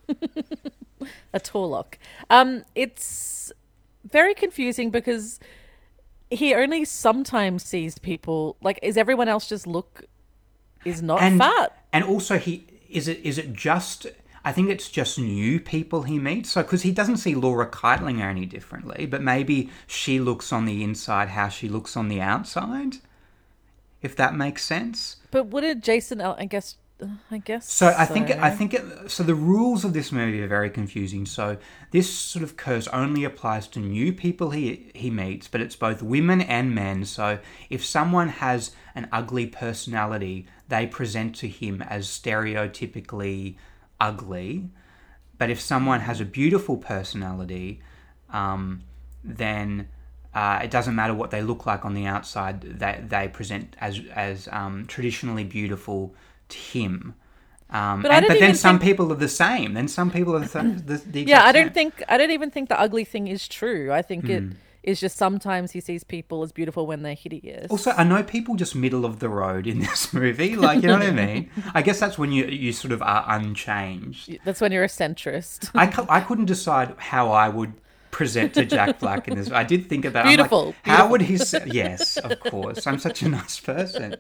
a 1.33 1.39
Torlock. 1.39 1.95
Um, 2.29 2.63
it's 2.75 3.51
very 4.09 4.33
confusing 4.33 4.89
because 4.89 5.39
he 6.33 6.53
only 6.53 6.85
sometimes 6.85 7.63
sees 7.63 7.97
people. 7.97 8.57
Like, 8.61 8.79
is 8.81 8.97
everyone 8.97 9.27
else 9.27 9.47
just 9.47 9.67
look 9.67 10.05
is 10.85 11.01
not 11.01 11.21
and 11.21 11.39
fat? 11.39 11.77
and 11.93 12.03
also 12.03 12.37
he 12.37 12.67
is 12.89 13.07
it 13.07 13.19
is 13.23 13.37
it 13.37 13.53
just 13.53 14.07
I 14.45 14.51
think 14.51 14.69
it's 14.69 14.89
just 14.89 15.17
new 15.17 15.59
people 15.59 16.03
he 16.03 16.19
meets. 16.19 16.51
So, 16.51 16.63
because 16.63 16.81
he 16.81 16.91
doesn't 16.91 17.17
see 17.17 17.33
Laura 17.33 17.65
Kightlinger 17.65 18.23
any 18.23 18.45
differently, 18.45 19.05
but 19.05 19.21
maybe 19.21 19.69
she 19.87 20.19
looks 20.19 20.51
on 20.51 20.65
the 20.65 20.83
inside 20.83 21.29
how 21.29 21.47
she 21.47 21.69
looks 21.69 21.95
on 21.95 22.09
the 22.09 22.19
outside, 22.19 22.97
if 24.01 24.15
that 24.17 24.35
makes 24.35 24.65
sense. 24.65 25.17
But 25.31 25.47
would 25.47 25.63
it 25.63 25.81
Jason? 25.81 26.19
I 26.19 26.45
guess. 26.45 26.75
I 27.31 27.39
guess. 27.39 27.71
So 27.71 27.93
I 27.97 28.05
think 28.05 28.31
I 28.31 28.49
think 28.49 28.73
it, 28.73 29.11
so. 29.11 29.23
The 29.23 29.35
rules 29.35 29.83
of 29.83 29.93
this 29.93 30.11
movie 30.11 30.41
are 30.41 30.47
very 30.47 30.69
confusing. 30.69 31.25
So 31.25 31.57
this 31.91 32.09
sort 32.13 32.43
of 32.43 32.55
curse 32.55 32.87
only 32.89 33.23
applies 33.23 33.67
to 33.69 33.79
new 33.79 34.13
people 34.13 34.51
he 34.51 34.91
he 34.93 35.09
meets, 35.09 35.47
but 35.47 35.59
it's 35.61 35.75
both 35.75 36.01
women 36.01 36.41
and 36.41 36.73
men. 36.73 37.05
So 37.05 37.39
if 37.69 37.83
someone 37.83 38.29
has 38.29 38.71
an 38.95 39.09
ugly 39.11 39.47
personality, 39.47 40.45
they 40.69 40.85
present 40.85 41.35
to 41.37 41.47
him 41.47 41.81
as 41.81 42.07
stereotypically 42.07 43.55
ugly. 43.99 44.69
But 45.37 45.49
if 45.49 45.59
someone 45.59 46.01
has 46.01 46.21
a 46.21 46.25
beautiful 46.25 46.77
personality, 46.77 47.81
um, 48.29 48.83
then 49.23 49.89
uh, 50.33 50.59
it 50.63 50.71
doesn't 50.71 50.95
matter 50.95 51.13
what 51.13 51.31
they 51.31 51.41
look 51.41 51.65
like 51.65 51.85
on 51.85 51.95
the 51.95 52.05
outside. 52.05 52.61
They 52.61 53.03
they 53.05 53.27
present 53.27 53.75
as 53.79 53.99
as 54.13 54.47
um, 54.51 54.85
traditionally 54.87 55.43
beautiful 55.43 56.15
to 56.49 56.57
him. 56.57 57.15
Um, 57.69 58.01
But 58.03 58.11
and, 58.11 58.27
but 58.27 58.39
then 58.39 58.53
some 58.55 58.77
think- 58.79 58.89
people 58.91 59.11
are 59.11 59.15
the 59.15 59.27
same. 59.27 59.73
Then 59.73 59.87
some 59.87 60.11
people 60.11 60.35
are 60.35 60.39
the, 60.41 60.83
the, 60.85 60.97
the 60.97 61.21
Yeah, 61.23 61.43
I 61.43 61.51
don't 61.51 61.73
think 61.73 62.03
I 62.07 62.17
don't 62.17 62.31
even 62.31 62.51
think 62.51 62.69
the 62.69 62.79
ugly 62.79 63.03
thing 63.03 63.27
is 63.27 63.47
true. 63.47 63.91
I 63.91 64.01
think 64.03 64.29
it 64.29 64.43
Hmm. 64.43 64.51
is 64.83 64.99
just 64.99 65.17
sometimes 65.17 65.71
he 65.71 65.79
sees 65.79 66.03
people 66.03 66.43
as 66.43 66.51
beautiful 66.51 66.85
when 66.85 67.01
they're 67.01 67.15
hideous. 67.15 67.71
Also, 67.71 67.91
I 67.91 68.03
know 68.03 68.21
people 68.21 68.53
just 68.55 68.75
middle 68.75 69.05
of 69.05 69.17
the 69.19 69.29
road 69.29 69.65
in 69.65 69.79
this 69.87 70.13
movie. 70.13 70.55
Like, 70.55 70.83
you 70.83 70.87
know 70.87 70.99
what 70.99 71.07
I 71.07 71.11
mean? 71.11 71.49
I 71.73 71.81
guess 71.81 71.99
that's 71.99 72.17
when 72.19 72.31
you 72.31 72.45
you 72.45 72.73
sort 72.73 72.91
of 72.91 73.01
are 73.01 73.25
unchanged. 73.27 74.37
That's 74.45 74.61
when 74.61 74.71
you're 74.71 74.83
a 74.83 74.87
centrist. 74.87 75.71
I, 75.73 75.85
I 76.09 76.19
couldn't 76.21 76.45
decide 76.45 76.93
how 76.97 77.31
I 77.31 77.49
would 77.49 77.73
present 78.13 78.53
to 78.53 78.63
Jack 78.63 78.99
Black 78.99 79.27
in 79.27 79.35
this. 79.35 79.51
I 79.51 79.63
did 79.63 79.89
think 79.89 80.05
about 80.05 80.21
I'm 80.21 80.27
like, 80.27 80.37
Beautiful, 80.37 80.75
how 80.83 81.09
would 81.09 81.21
he 81.21 81.37
say? 81.37 81.63
Yes, 81.65 82.15
of 82.17 82.39
course. 82.39 82.87
I'm 82.87 82.99
such 82.99 83.23
a 83.23 83.27
nice 83.27 83.59
person. 83.59 84.15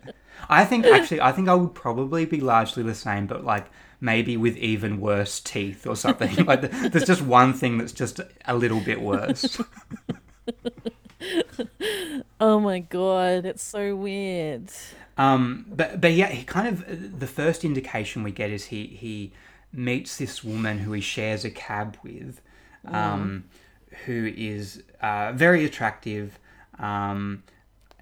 I 0.49 0.65
think 0.65 0.85
actually, 0.85 1.21
I 1.21 1.31
think 1.31 1.47
I 1.47 1.53
would 1.53 1.73
probably 1.73 2.25
be 2.25 2.41
largely 2.41 2.83
the 2.83 2.95
same, 2.95 3.27
but 3.27 3.45
like 3.45 3.67
maybe 4.01 4.35
with 4.35 4.57
even 4.57 4.99
worse 4.99 5.39
teeth 5.39 5.87
or 5.87 5.95
something. 5.95 6.35
like 6.45 6.69
there's 6.91 7.05
just 7.05 7.21
one 7.21 7.53
thing 7.53 7.77
that's 7.77 7.93
just 7.93 8.19
a 8.45 8.55
little 8.55 8.81
bit 8.81 8.99
worse. 8.99 9.61
oh 12.41 12.59
my 12.59 12.79
god, 12.79 13.45
it's 13.45 13.63
so 13.63 13.95
weird. 13.95 14.69
Um, 15.17 15.65
but 15.69 16.01
but 16.01 16.13
yeah, 16.13 16.27
he 16.27 16.43
kind 16.43 16.67
of 16.67 17.19
the 17.19 17.27
first 17.27 17.63
indication 17.63 18.23
we 18.23 18.31
get 18.31 18.49
is 18.49 18.65
he 18.65 18.87
he 18.87 19.31
meets 19.71 20.17
this 20.17 20.43
woman 20.43 20.79
who 20.79 20.91
he 20.91 21.01
shares 21.01 21.45
a 21.45 21.49
cab 21.49 21.97
with, 22.03 22.41
um, 22.85 23.45
who 24.05 24.31
is 24.35 24.83
uh, 25.01 25.31
very 25.33 25.65
attractive, 25.65 26.39
um, 26.79 27.43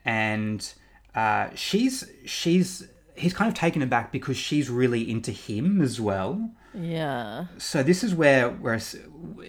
and 0.06 0.74
uh, 1.16 1.50
she's 1.56 2.10
she's 2.26 2.88
he's 3.16 3.34
kind 3.34 3.48
of 3.50 3.56
taken 3.56 3.82
aback 3.82 4.12
because 4.12 4.38
she's 4.38 4.70
really 4.70 5.10
into 5.10 5.32
him 5.32 5.82
as 5.82 6.00
well. 6.02 6.52
Yeah. 6.74 7.46
So 7.58 7.84
this 7.84 8.02
is 8.04 8.14
where 8.16 8.50
where 8.50 8.76
it's- 8.76 8.96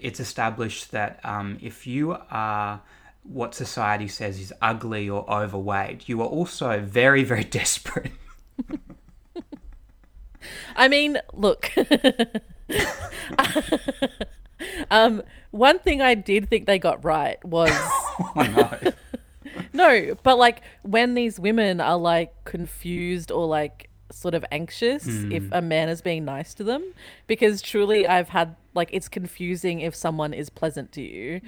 it's 0.01 0.19
established 0.21 0.91
that 0.91 1.21
um, 1.25 1.57
if 1.63 1.87
you 1.87 2.17
are 2.31 2.83
what 3.23 3.55
society 3.55 4.09
says 4.09 4.39
is 4.41 4.53
ugly 4.61 5.09
or 5.09 5.25
overweight, 5.33 6.09
you 6.09 6.21
are 6.21 6.27
also 6.27 6.81
very 6.81 7.23
very 7.25 7.45
desperate. 7.61 8.11
I 10.75 10.89
mean, 10.89 11.19
look. 11.33 11.71
um, 14.90 15.22
one 15.51 15.79
thing 15.79 16.01
I 16.01 16.14
did 16.14 16.48
think 16.48 16.66
they 16.66 16.79
got 16.79 17.05
right 17.05 17.42
was 17.44 17.70
Oh 18.18 18.33
no! 18.37 18.92
no, 19.72 20.14
but 20.22 20.38
like 20.38 20.62
when 20.83 21.14
these 21.14 21.38
women 21.38 21.81
are 21.81 21.98
like 21.98 22.44
confused 22.44 23.31
or 23.31 23.46
like 23.46 23.88
sort 24.11 24.35
of 24.35 24.44
anxious 24.53 25.07
if 25.07 25.44
a 25.53 25.62
man 25.62 25.88
is 25.88 26.03
being 26.03 26.25
nice 26.25 26.55
to 26.55 26.64
them, 26.64 26.83
because 27.27 27.62
truly 27.62 28.07
I've 28.07 28.29
had 28.29 28.57
like 28.75 28.90
it's 28.92 29.09
confusing 29.09 29.81
if 29.81 29.94
someone 29.94 30.33
is 30.33 30.51
pleasant 30.51 30.92
to 30.92 31.03
you. 31.03 31.40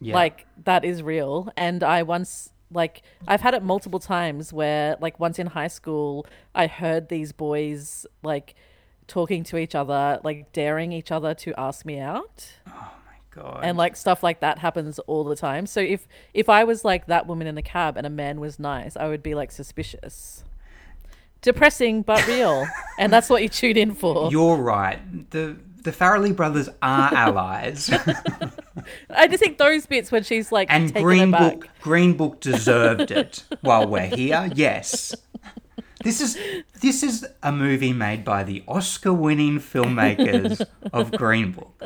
Yeah. 0.00 0.14
Like 0.14 0.46
that 0.64 0.84
is 0.84 1.02
real. 1.02 1.52
And 1.56 1.82
I 1.82 2.02
once 2.02 2.50
like 2.72 3.02
I've 3.28 3.40
had 3.40 3.54
it 3.54 3.62
multiple 3.62 4.00
times 4.00 4.52
where 4.52 4.96
like 5.00 5.20
once 5.20 5.38
in 5.38 5.48
high 5.48 5.68
school 5.68 6.26
I 6.54 6.66
heard 6.66 7.08
these 7.08 7.32
boys 7.32 8.06
like 8.22 8.54
talking 9.06 9.44
to 9.44 9.56
each 9.56 9.74
other, 9.74 10.20
like 10.22 10.52
daring 10.52 10.92
each 10.92 11.10
other 11.10 11.34
to 11.34 11.58
ask 11.58 11.84
me 11.84 11.98
out. 11.98 12.48
Oh 12.66 12.92
my 13.06 13.14
god. 13.30 13.60
And 13.62 13.76
like 13.76 13.96
stuff 13.96 14.22
like 14.22 14.40
that 14.40 14.58
happens 14.58 14.98
all 15.00 15.24
the 15.24 15.36
time. 15.36 15.66
So 15.66 15.80
if 15.80 16.06
if 16.34 16.48
I 16.48 16.64
was 16.64 16.84
like 16.84 17.06
that 17.06 17.26
woman 17.26 17.46
in 17.46 17.54
the 17.54 17.62
cab 17.62 17.96
and 17.96 18.06
a 18.06 18.10
man 18.10 18.40
was 18.40 18.58
nice, 18.58 18.96
I 18.96 19.08
would 19.08 19.22
be 19.22 19.34
like 19.34 19.52
suspicious. 19.52 20.44
Depressing 21.40 22.02
but 22.02 22.26
real. 22.28 22.66
and 22.98 23.12
that's 23.12 23.28
what 23.28 23.42
you 23.42 23.48
tune 23.48 23.76
in 23.76 23.94
for. 23.94 24.30
You're 24.30 24.56
right. 24.56 25.30
The 25.30 25.56
the 25.82 25.90
Farrelly 25.90 26.34
brothers 26.34 26.68
are 26.80 27.14
allies, 27.14 27.90
I 29.10 29.28
just 29.28 29.42
think 29.42 29.58
those 29.58 29.86
bits 29.86 30.10
when 30.10 30.22
she's 30.22 30.52
like 30.52 30.68
and 30.70 30.92
Green. 30.94 31.30
Book 31.30 31.68
Green 31.80 32.16
Book 32.16 32.40
deserved 32.40 33.10
it. 33.10 33.44
While 33.60 33.88
we're 33.88 34.06
here, 34.06 34.50
yes. 34.54 35.14
This 36.02 36.20
is 36.20 36.38
this 36.80 37.02
is 37.02 37.26
a 37.42 37.52
movie 37.52 37.92
made 37.92 38.24
by 38.24 38.44
the 38.44 38.62
Oscar-winning 38.66 39.58
filmmakers 39.58 40.64
of 40.92 41.12
Green 41.12 41.52
Book. 41.52 41.80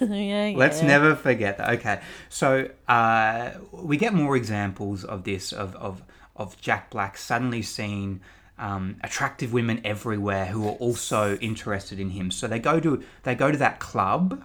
yeah, 0.00 0.52
Let's 0.56 0.80
yeah. 0.80 0.86
never 0.86 1.14
forget 1.14 1.58
that. 1.58 1.70
Okay, 1.78 2.00
so 2.28 2.70
uh, 2.88 3.50
we 3.72 3.96
get 3.96 4.14
more 4.14 4.36
examples 4.36 5.04
of 5.04 5.24
this 5.24 5.52
of 5.52 5.74
of 5.76 6.02
of 6.36 6.60
Jack 6.60 6.90
Black 6.90 7.16
suddenly 7.18 7.62
seeing 7.62 8.20
um, 8.58 8.96
attractive 9.02 9.52
women 9.52 9.80
everywhere 9.84 10.46
who 10.46 10.66
are 10.66 10.74
also 10.74 11.36
interested 11.36 12.00
in 12.00 12.10
him. 12.10 12.30
So 12.30 12.46
they 12.46 12.58
go 12.58 12.80
to 12.80 13.02
they 13.22 13.34
go 13.34 13.50
to 13.50 13.58
that 13.58 13.78
club 13.78 14.44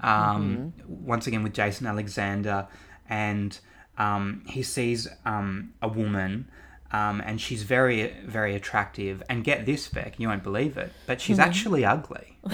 um, 0.00 0.72
once 0.86 1.26
again 1.26 1.42
with 1.42 1.52
Jason 1.52 1.86
Alexander, 1.86 2.68
and 3.08 3.58
um, 3.98 4.42
he 4.46 4.62
sees 4.62 5.08
um, 5.24 5.74
a 5.82 5.88
woman. 5.88 6.50
Um, 6.92 7.22
and 7.24 7.40
she's 7.40 7.62
very, 7.62 8.12
very 8.24 8.56
attractive. 8.56 9.22
And 9.28 9.44
get 9.44 9.64
this, 9.64 9.88
Beck, 9.88 10.18
you 10.18 10.28
won't 10.28 10.42
believe 10.42 10.76
it, 10.76 10.92
but 11.06 11.20
she's 11.20 11.38
actually 11.38 11.84
ugly. 11.84 12.36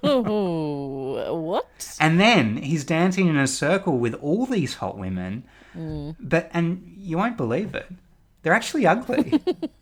What? 0.00 1.96
And 2.00 2.18
then 2.18 2.56
he's 2.56 2.84
dancing 2.84 3.28
in 3.28 3.36
a 3.36 3.46
circle 3.46 3.98
with 3.98 4.14
all 4.14 4.46
these 4.46 4.74
hot 4.74 4.98
women, 4.98 5.44
but 6.20 6.50
and 6.52 6.94
you 6.96 7.18
won't 7.18 7.36
believe 7.36 7.74
it, 7.74 7.86
they're 8.42 8.54
actually 8.54 8.86
ugly. 8.86 9.40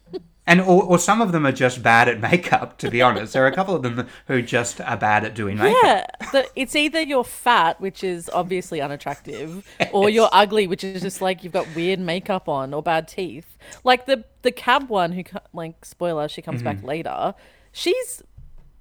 and 0.47 0.61
or, 0.61 0.83
or 0.83 0.99
some 0.99 1.21
of 1.21 1.33
them 1.33 1.47
are 1.47 1.53
just 1.53 1.83
bad 1.83 2.09
at 2.09 2.21
makeup. 2.31 2.79
To 2.79 2.91
be 2.91 3.03
honest, 3.03 3.33
there 3.33 3.45
are 3.45 3.49
a 3.49 3.55
couple 3.55 3.75
of 3.75 3.83
them 3.83 4.07
who 4.27 4.43
just 4.43 4.81
are 4.81 4.97
bad 4.97 5.25
at 5.25 5.35
doing 5.35 5.59
makeup. 5.59 5.79
Yeah, 5.83 6.07
the, 6.33 6.49
it's 6.55 6.77
either 6.77 7.01
you're 7.01 7.25
fat, 7.25 7.81
which 7.81 8.05
is 8.05 8.31
obviously 8.33 8.81
unattractive, 8.81 9.67
or 9.93 10.09
you're 10.09 10.31
ugly, 10.33 10.67
which 10.67 10.85
is 10.85 11.03
just 11.03 11.21
like 11.21 11.43
you've 11.43 11.53
got 11.53 11.67
weird 11.75 11.99
makeup 11.99 12.49
on 12.49 12.73
or 12.73 12.83
bad 12.83 13.09
teeth. 13.09 13.59
Like 13.85 14.07
the 14.07 14.25
the 14.43 14.53
cab 14.53 14.89
one, 14.89 15.13
who 15.13 15.25
like 15.53 15.85
spoiler, 15.85 16.29
she 16.29 16.43
comes 16.43 16.63
back 16.63 16.79
mm-hmm. 16.79 16.87
later. 16.87 17.35
She's 17.73 18.23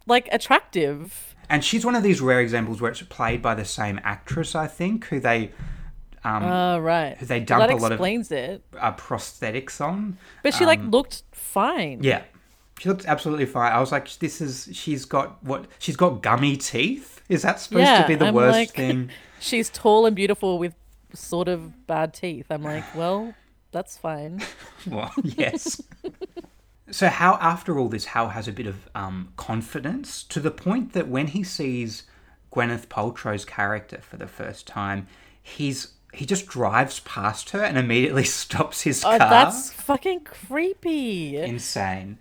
like 0.05 0.29
attractive. 0.31 1.35
And 1.49 1.63
she's 1.63 1.85
one 1.85 1.95
of 1.95 2.01
these 2.03 2.21
rare 2.21 2.39
examples 2.39 2.81
where 2.81 2.89
it's 2.89 3.01
played 3.03 3.41
by 3.41 3.53
the 3.53 3.65
same 3.65 3.99
actress, 4.03 4.55
I 4.55 4.67
think, 4.67 5.05
who 5.05 5.19
they 5.19 5.51
Oh 6.25 6.79
right, 6.79 7.17
they 7.19 7.39
Well, 7.39 7.45
dump 7.45 7.59
that 7.67 7.69
a 7.71 7.75
lot 7.77 7.91
of- 7.91 7.97
explains 7.97 8.31
it. 8.31 8.63
uh, 8.79 8.93
prosthetics 8.93 9.79
on. 9.79 10.17
But 10.43 10.53
she 10.53 10.65
like 10.65 10.81
looked 10.83 11.23
fine. 11.31 11.99
Yeah. 12.03 12.23
She 12.79 12.89
looks 12.89 13.05
absolutely 13.05 13.45
fine. 13.45 13.71
I 13.71 13.79
was 13.79 13.91
like, 13.93 14.09
this 14.19 14.41
is 14.41 14.69
she's 14.73 15.05
got 15.05 15.41
what 15.43 15.65
she's 15.79 15.95
got 15.95 16.21
gummy 16.21 16.57
teeth. 16.57 17.21
Is 17.29 17.43
that 17.43 17.59
supposed 17.59 17.85
Yeah, 17.85 18.01
to 18.01 18.07
be 18.07 18.15
the 18.15 18.25
I'm 18.27 18.33
worst 18.33 18.53
like- 18.57 18.71
thing? 18.75 19.09
She's 19.39 19.69
tall 19.69 20.05
and 20.05 20.15
beautiful 20.15 20.57
with 20.59 20.75
sort 21.13 21.47
of 21.47 21.87
bad 21.87 22.13
teeth. 22.13 22.47
I'm 22.49 22.63
like, 22.63 22.83
well, 22.95 23.33
that's 23.71 23.97
fine. 23.97 24.41
Well, 24.87 25.11
yes. 25.23 25.81
so 26.91 27.07
how 27.07 27.35
after 27.41 27.79
all 27.79 27.87
this, 27.89 28.05
Hal 28.05 28.29
has 28.29 28.47
a 28.47 28.51
bit 28.51 28.67
of 28.67 28.87
um, 28.93 29.29
confidence 29.37 30.21
to 30.23 30.39
the 30.39 30.51
point 30.51 30.93
that 30.93 31.07
when 31.07 31.27
he 31.27 31.43
sees 31.43 32.03
Gwyneth 32.53 32.87
Paltrow's 32.87 33.45
character 33.45 33.99
for 34.01 34.17
the 34.17 34.27
first 34.27 34.67
time, 34.67 35.07
he's 35.41 35.93
he 36.15 36.25
just 36.25 36.47
drives 36.47 36.99
past 37.01 37.51
her 37.51 37.63
and 37.63 37.77
immediately 37.77 38.23
stops 38.41 38.81
his 38.81 39.03
Oh, 39.03 39.09
car. 39.17 39.29
that's 39.29 39.71
fucking 39.71 40.21
creepy. 40.21 41.37
insane. 41.37 42.17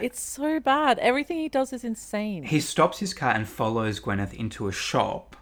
It's 0.00 0.20
so 0.20 0.58
bad. 0.60 0.98
Everything 0.98 1.38
he 1.38 1.48
does 1.48 1.72
is 1.72 1.84
insane. 1.84 2.42
He 2.44 2.60
stops 2.60 2.98
his 2.98 3.14
car 3.14 3.30
and 3.32 3.48
follows 3.48 4.00
Gwyneth 4.00 4.34
into 4.34 4.66
a 4.68 4.72
shop. 4.72 5.36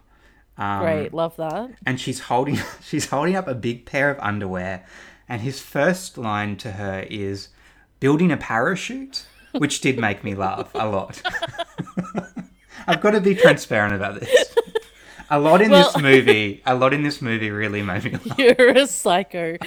Um, 0.57 0.81
Great, 0.81 1.13
love 1.13 1.35
that. 1.37 1.71
and 1.85 1.99
she's 1.99 2.19
holding 2.19 2.59
she's 2.83 3.07
holding 3.09 3.35
up 3.35 3.47
a 3.47 3.55
big 3.55 3.85
pair 3.85 4.11
of 4.11 4.19
underwear 4.19 4.85
and 5.27 5.41
his 5.41 5.59
first 5.61 6.17
line 6.17 6.57
to 6.57 6.73
her 6.73 7.05
is 7.09 7.47
building 7.99 8.31
a 8.31 8.37
parachute 8.37 9.25
which 9.53 9.81
did 9.81 9.97
make 9.97 10.23
me 10.23 10.35
laugh 10.35 10.69
a 10.75 10.87
lot. 10.87 11.21
I've 12.87 13.01
got 13.01 13.11
to 13.11 13.21
be 13.21 13.35
transparent 13.35 13.93
about 13.95 14.19
this. 14.19 14.50
A 15.31 15.39
lot 15.39 15.61
in 15.61 15.71
this 15.71 15.97
movie, 16.01 16.61
a 16.65 16.75
lot 16.75 16.93
in 16.93 17.01
this 17.03 17.21
movie 17.21 17.49
really 17.49 17.81
made 17.81 18.03
me 18.03 18.11
laugh. 18.11 18.37
You're 18.37 18.69
a 18.77 18.85
psycho. 18.85 19.57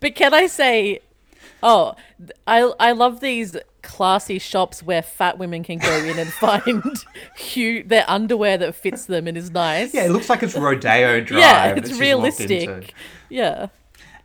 But 0.00 0.14
can 0.16 0.34
I 0.34 0.46
say, 0.46 1.00
oh, 1.62 1.94
I 2.46 2.72
I 2.80 2.92
love 2.92 3.20
these 3.20 3.56
classy 3.82 4.38
shops 4.38 4.82
where 4.82 5.02
fat 5.02 5.38
women 5.38 5.62
can 5.62 5.78
go 5.78 5.94
in 6.04 6.18
and 6.18 6.30
find 6.44 6.82
hu- 7.54 7.82
their 7.82 8.04
underwear 8.08 8.56
that 8.58 8.74
fits 8.74 9.04
them 9.06 9.26
and 9.26 9.36
is 9.36 9.50
nice. 9.50 9.92
Yeah, 9.94 10.04
it 10.06 10.10
looks 10.10 10.28
like 10.28 10.42
it's 10.42 10.54
Rodeo 10.56 11.20
Drive. 11.20 11.40
yeah, 11.40 11.66
it's 11.76 11.88
she's 11.90 11.98
walked 11.98 12.40
into. 12.40 12.54
realistic. 12.54 12.94
Yeah. 13.28 13.66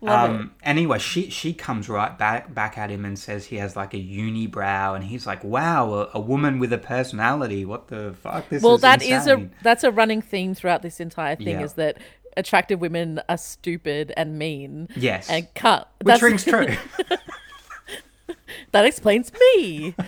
Um, 0.04 0.52
anyway, 0.64 1.00
she 1.00 1.30
she 1.30 1.54
comes 1.54 1.90
right 1.90 2.18
back 2.18 2.54
back 2.54 2.78
at 2.78 2.90
him 2.92 3.06
and 3.06 3.18
says 3.18 3.46
he 3.46 3.56
has 3.58 3.76
like 3.76 3.94
a 3.94 3.98
unibrow, 3.98 4.96
and 4.96 5.04
he's 5.04 5.26
like, 5.26 5.44
"Wow, 5.44 5.94
a, 5.94 6.10
a 6.16 6.20
woman 6.20 6.60
with 6.60 6.72
a 6.74 6.78
personality. 6.78 7.66
What 7.66 7.88
the 7.88 8.16
fuck? 8.22 8.50
This 8.50 8.62
Well, 8.62 8.76
is 8.76 8.82
that 8.82 9.02
is 9.02 9.28
a 9.28 9.50
that's 9.64 9.84
a 9.84 9.92
running 9.92 10.22
theme 10.22 10.54
throughout 10.54 10.82
this 10.82 11.00
entire 11.00 11.36
thing 11.36 11.48
Yeah. 11.60 11.62
is 11.64 11.74
that 11.74 11.98
attractive 12.38 12.82
women 12.82 13.22
are 13.30 13.38
stupid 13.38 14.14
and 14.18 14.38
mean. 14.38 14.90
Yes. 14.96 15.30
and 15.30 15.48
cut. 15.56 15.90
which 16.02 16.20
That's- 16.20 16.22
rings 16.22 16.44
true. 16.44 16.76
that 18.72 18.86
explains 18.86 19.32
me. 19.34 19.96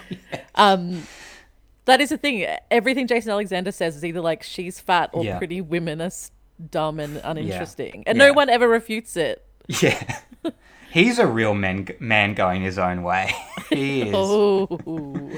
Um, 0.59 1.03
that 1.85 2.01
is 2.01 2.09
the 2.09 2.17
thing. 2.17 2.43
Everything 2.71 3.05
Jason 3.05 3.29
Alexander 3.29 3.71
says 3.71 3.95
is 3.95 4.03
either 4.03 4.21
like 4.21 4.41
she's 4.41 4.79
fat 4.79 5.11
or 5.13 5.23
Yeah. 5.23 5.37
pretty 5.37 5.61
women 5.61 6.01
are 6.01 6.09
dumb 6.71 6.99
and 6.99 7.21
uninteresting, 7.23 8.03
and 8.07 8.17
Yeah. 8.17 8.25
no 8.29 8.33
one 8.33 8.49
ever 8.49 8.67
refutes 8.67 9.15
it. 9.15 9.45
yeah, 9.81 10.19
he's 10.91 11.19
a 11.19 11.27
real 11.27 11.53
man 11.53 11.87
man 11.99 12.33
going 12.33 12.61
his 12.61 12.77
own 12.77 13.03
way. 13.03 13.33
he 13.69 14.03
is. 14.03 14.13
Oh, 14.15 15.31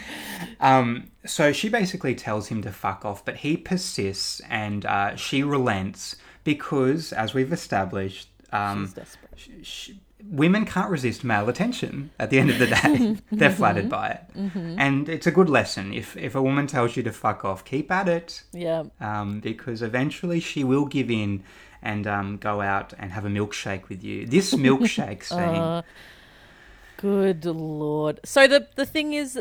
Um, 0.60 1.12
so 1.26 1.52
she 1.52 1.70
basically 1.70 2.16
tells 2.16 2.48
him 2.48 2.62
to 2.64 2.72
fuck 2.72 3.06
off, 3.06 3.24
but 3.24 3.38
he 3.38 3.56
persists, 3.58 4.42
and 4.50 4.86
uh, 4.86 5.16
she 5.16 5.42
relents 5.44 6.16
because, 6.44 7.14
as 7.14 7.34
we've 7.34 7.54
established, 7.54 8.30
um, 8.52 8.86
she's 8.86 8.94
desperate. 8.94 9.32
sh- 9.36 9.50
sh- 9.62 9.92
women 10.30 10.66
can't 10.66 10.90
resist 10.92 11.24
male 11.24 11.48
attention 11.48 12.12
at 12.20 12.30
the 12.30 12.40
end 12.40 12.50
of 12.50 12.60
the 12.60 12.68
day. 12.68 13.18
They're 13.32 13.50
flattered 13.50 13.90
by 13.90 14.10
it. 14.10 14.24
And 14.36 15.08
it's 15.08 15.28
a 15.28 15.32
good 15.32 15.50
lesson. 15.50 15.94
If, 15.94 16.18
if 16.18 16.36
a 16.36 16.42
woman 16.42 16.68
tells 16.68 16.98
you 16.98 17.04
to 17.04 17.12
fuck 17.14 17.46
off, 17.46 17.64
keep 17.64 17.90
at 17.90 18.10
it 18.10 18.44
Yeah, 18.52 18.84
um, 19.00 19.40
because 19.40 19.82
eventually 19.82 20.40
she 20.42 20.64
will 20.66 20.86
give 20.86 21.10
in 21.10 21.44
and 21.82 22.06
um, 22.08 22.38
go 22.38 22.62
out 22.62 22.94
and 22.98 23.12
have 23.12 23.26
a 23.26 23.30
milkshake 23.30 23.90
with 23.90 24.04
you. 24.04 24.26
This 24.26 24.54
milkshake 24.68 25.24
scene. 25.24 25.84
good 26.98 27.46
lord. 27.46 28.20
So 28.24 28.48
the 28.48 28.68
the 28.76 28.86
thing 28.86 29.14
is. 29.14 29.40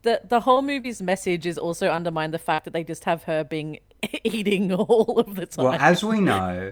The, 0.00 0.20
the 0.26 0.40
whole 0.40 0.62
movie's 0.62 1.02
message 1.02 1.44
is 1.46 1.58
also 1.58 1.88
undermined 1.90 2.32
the 2.32 2.38
fact 2.38 2.64
that 2.64 2.72
they 2.72 2.84
just 2.84 3.04
have 3.04 3.24
her 3.24 3.44
being 3.44 3.80
eating 4.24 4.72
all 4.72 5.18
of 5.18 5.34
the 5.34 5.44
time. 5.44 5.64
well, 5.64 5.74
as 5.74 6.02
we 6.02 6.20
know, 6.32 6.70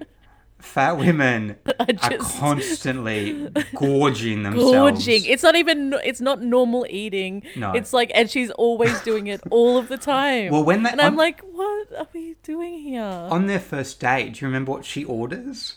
fat 0.63 0.97
women 0.97 1.57
are 1.81 2.17
constantly 2.19 3.49
gorging 3.75 4.43
themselves. 4.45 4.73
gorging. 4.73 5.25
It's 5.25 5.43
not 5.43 5.57
even. 5.57 5.95
It's 6.05 6.21
not 6.21 6.41
normal 6.43 6.87
eating. 6.89 7.43
No. 7.57 7.73
It's 7.73 7.93
like, 7.93 8.11
and 8.15 8.31
she's 8.31 8.51
always 8.53 8.99
doing 9.03 9.27
it 9.27 9.41
all 9.51 9.77
of 9.79 9.89
the 9.89 9.99
time. 9.99 10.51
Well, 10.53 10.65
when 10.65 10.83
they- 10.83 10.91
and 10.91 11.01
I'm 11.01 11.17
like, 11.17 11.41
what 11.41 11.89
are 11.99 12.09
we 12.15 12.37
doing 12.43 12.79
here? 12.79 13.03
On 13.03 13.47
their 13.47 13.61
first 13.61 14.01
date, 14.01 14.35
do 14.35 14.41
you 14.41 14.47
remember 14.49 14.73
what 14.73 14.85
she 14.85 15.05
orders? 15.05 15.77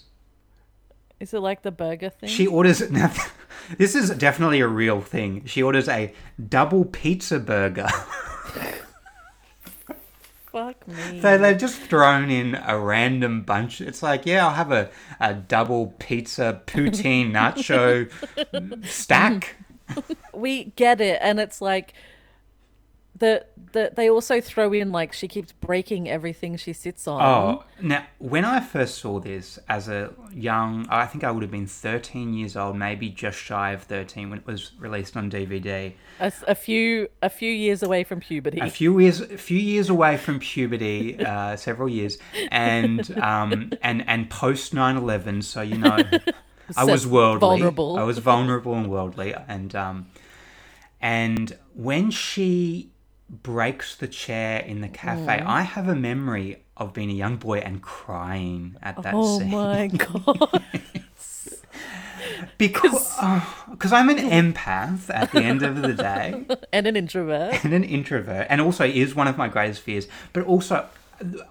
Is 1.19 1.33
it 1.33 1.39
like 1.39 1.61
the 1.61 1.71
burger 1.71 2.09
thing? 2.09 2.29
She 2.29 2.45
orders. 2.45 2.89
Now, 2.91 3.11
this 3.77 3.95
is 3.95 4.09
definitely 4.11 4.59
a 4.59 4.67
real 4.67 5.01
thing. 5.01 5.43
She 5.45 5.63
orders 5.63 5.87
a 5.87 6.13
double 6.49 6.85
pizza 6.85 7.39
burger. 7.39 7.87
Fuck 10.55 10.87
me. 10.87 11.19
so 11.19 11.37
they've 11.37 11.57
just 11.57 11.81
thrown 11.81 12.31
in 12.31 12.55
a 12.65 12.79
random 12.79 13.41
bunch. 13.41 13.81
It's 13.81 14.01
like, 14.01 14.25
yeah, 14.25 14.47
I'll 14.47 14.53
have 14.53 14.71
a, 14.71 14.89
a 15.19 15.33
double 15.33 15.87
pizza 15.99 16.61
poutine 16.65 17.31
nacho 17.33 18.09
stack. 18.85 19.57
we 20.33 20.71
get 20.77 21.01
it, 21.01 21.19
and 21.21 21.41
it's 21.41 21.59
like 21.59 21.93
the 23.17 23.45
the 23.71 23.91
they 23.95 24.09
also 24.09 24.41
throw 24.41 24.73
in 24.73 24.91
like 24.91 25.13
she 25.13 25.27
keeps 25.27 25.51
breaking 25.53 26.09
everything 26.09 26.57
she 26.57 26.73
sits 26.73 27.07
on. 27.07 27.21
Oh, 27.21 27.63
now 27.81 28.05
when 28.19 28.43
I 28.43 28.59
first 28.59 28.97
saw 28.97 29.19
this 29.19 29.57
as 29.69 29.87
a 29.87 30.13
young, 30.33 30.85
I 30.89 31.05
think 31.05 31.23
I 31.23 31.31
would 31.31 31.41
have 31.41 31.51
been 31.51 31.67
13 31.67 32.33
years 32.33 32.57
old, 32.57 32.75
maybe 32.75 33.09
just 33.09 33.37
shy 33.37 33.71
of 33.71 33.83
13 33.83 34.29
when 34.29 34.39
it 34.39 34.45
was 34.45 34.71
released 34.79 35.15
on 35.15 35.31
DVD. 35.31 35.93
A, 36.19 36.31
a 36.47 36.55
few 36.55 37.07
a 37.21 37.29
few 37.29 37.51
years 37.51 37.83
away 37.83 38.03
from 38.03 38.19
puberty. 38.19 38.59
a 38.59 38.69
few 38.69 38.99
years 38.99 39.21
a 39.21 39.37
few 39.37 39.59
years 39.59 39.89
away 39.89 40.17
from 40.17 40.39
puberty 40.39 41.17
uh, 41.25 41.55
several 41.55 41.87
years 41.87 42.17
and 42.51 43.17
um 43.19 43.71
and 43.81 44.07
and 44.07 44.29
post 44.29 44.73
9-11 44.73 45.43
so 45.43 45.61
you 45.61 45.77
know 45.77 45.97
i 46.77 46.83
was 46.83 47.05
worldly 47.05 47.39
vulnerable. 47.39 47.97
i 47.97 48.03
was 48.03 48.17
vulnerable 48.17 48.73
and 48.73 48.89
worldly 48.89 49.33
and 49.47 49.75
um 49.75 50.07
and 51.01 51.57
when 51.73 52.09
she 52.09 52.91
breaks 53.29 53.95
the 53.95 54.07
chair 54.07 54.59
in 54.59 54.81
the 54.81 54.87
cafe 54.87 55.39
Mm. 55.39 55.45
i 55.47 55.61
have 55.63 55.87
a 55.87 55.95
memory 55.95 56.61
of 56.77 56.93
being 56.93 57.09
a 57.09 57.13
young 57.13 57.37
boy 57.37 57.59
and 57.59 57.81
crying 57.81 58.75
at 58.83 59.01
that 59.01 59.13
oh 59.15 59.39
scene 59.39 59.49
my 59.49 59.87
god. 60.05 60.61
because 62.57 63.13
because 63.71 63.91
i'm 63.93 64.09
an 64.09 64.17
empath 64.17 65.09
at 65.13 65.31
the 65.31 65.41
end 65.41 65.63
of 65.63 65.81
the 65.81 65.93
day 65.93 66.45
and 66.73 66.87
an 66.87 66.95
introvert. 66.95 67.63
and 67.63 67.73
an 67.73 67.83
introvert, 67.83 68.47
and 68.49 68.61
also 68.61 68.85
is 68.85 69.15
one 69.15 69.27
of 69.27 69.37
my 69.37 69.47
greatest 69.47 69.81
fears. 69.81 70.07
But 70.33 70.43
also, 70.43 70.85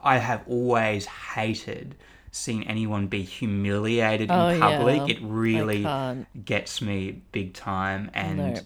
I 0.02 0.18
have 0.18 0.42
always 0.46 1.06
hated 1.06 1.94
seeing 2.30 2.66
anyone 2.66 3.06
be 3.06 3.22
humiliated 3.22 4.28
Oh, 4.30 4.48
in 4.48 4.60
public. 4.60 4.96
yeah. 5.08 5.14
It 5.14 5.18
really 5.22 5.86
gets 6.44 6.82
me 6.82 7.22
big 7.32 7.54
time, 7.54 8.10
and 8.14 8.38
No. 8.38 8.60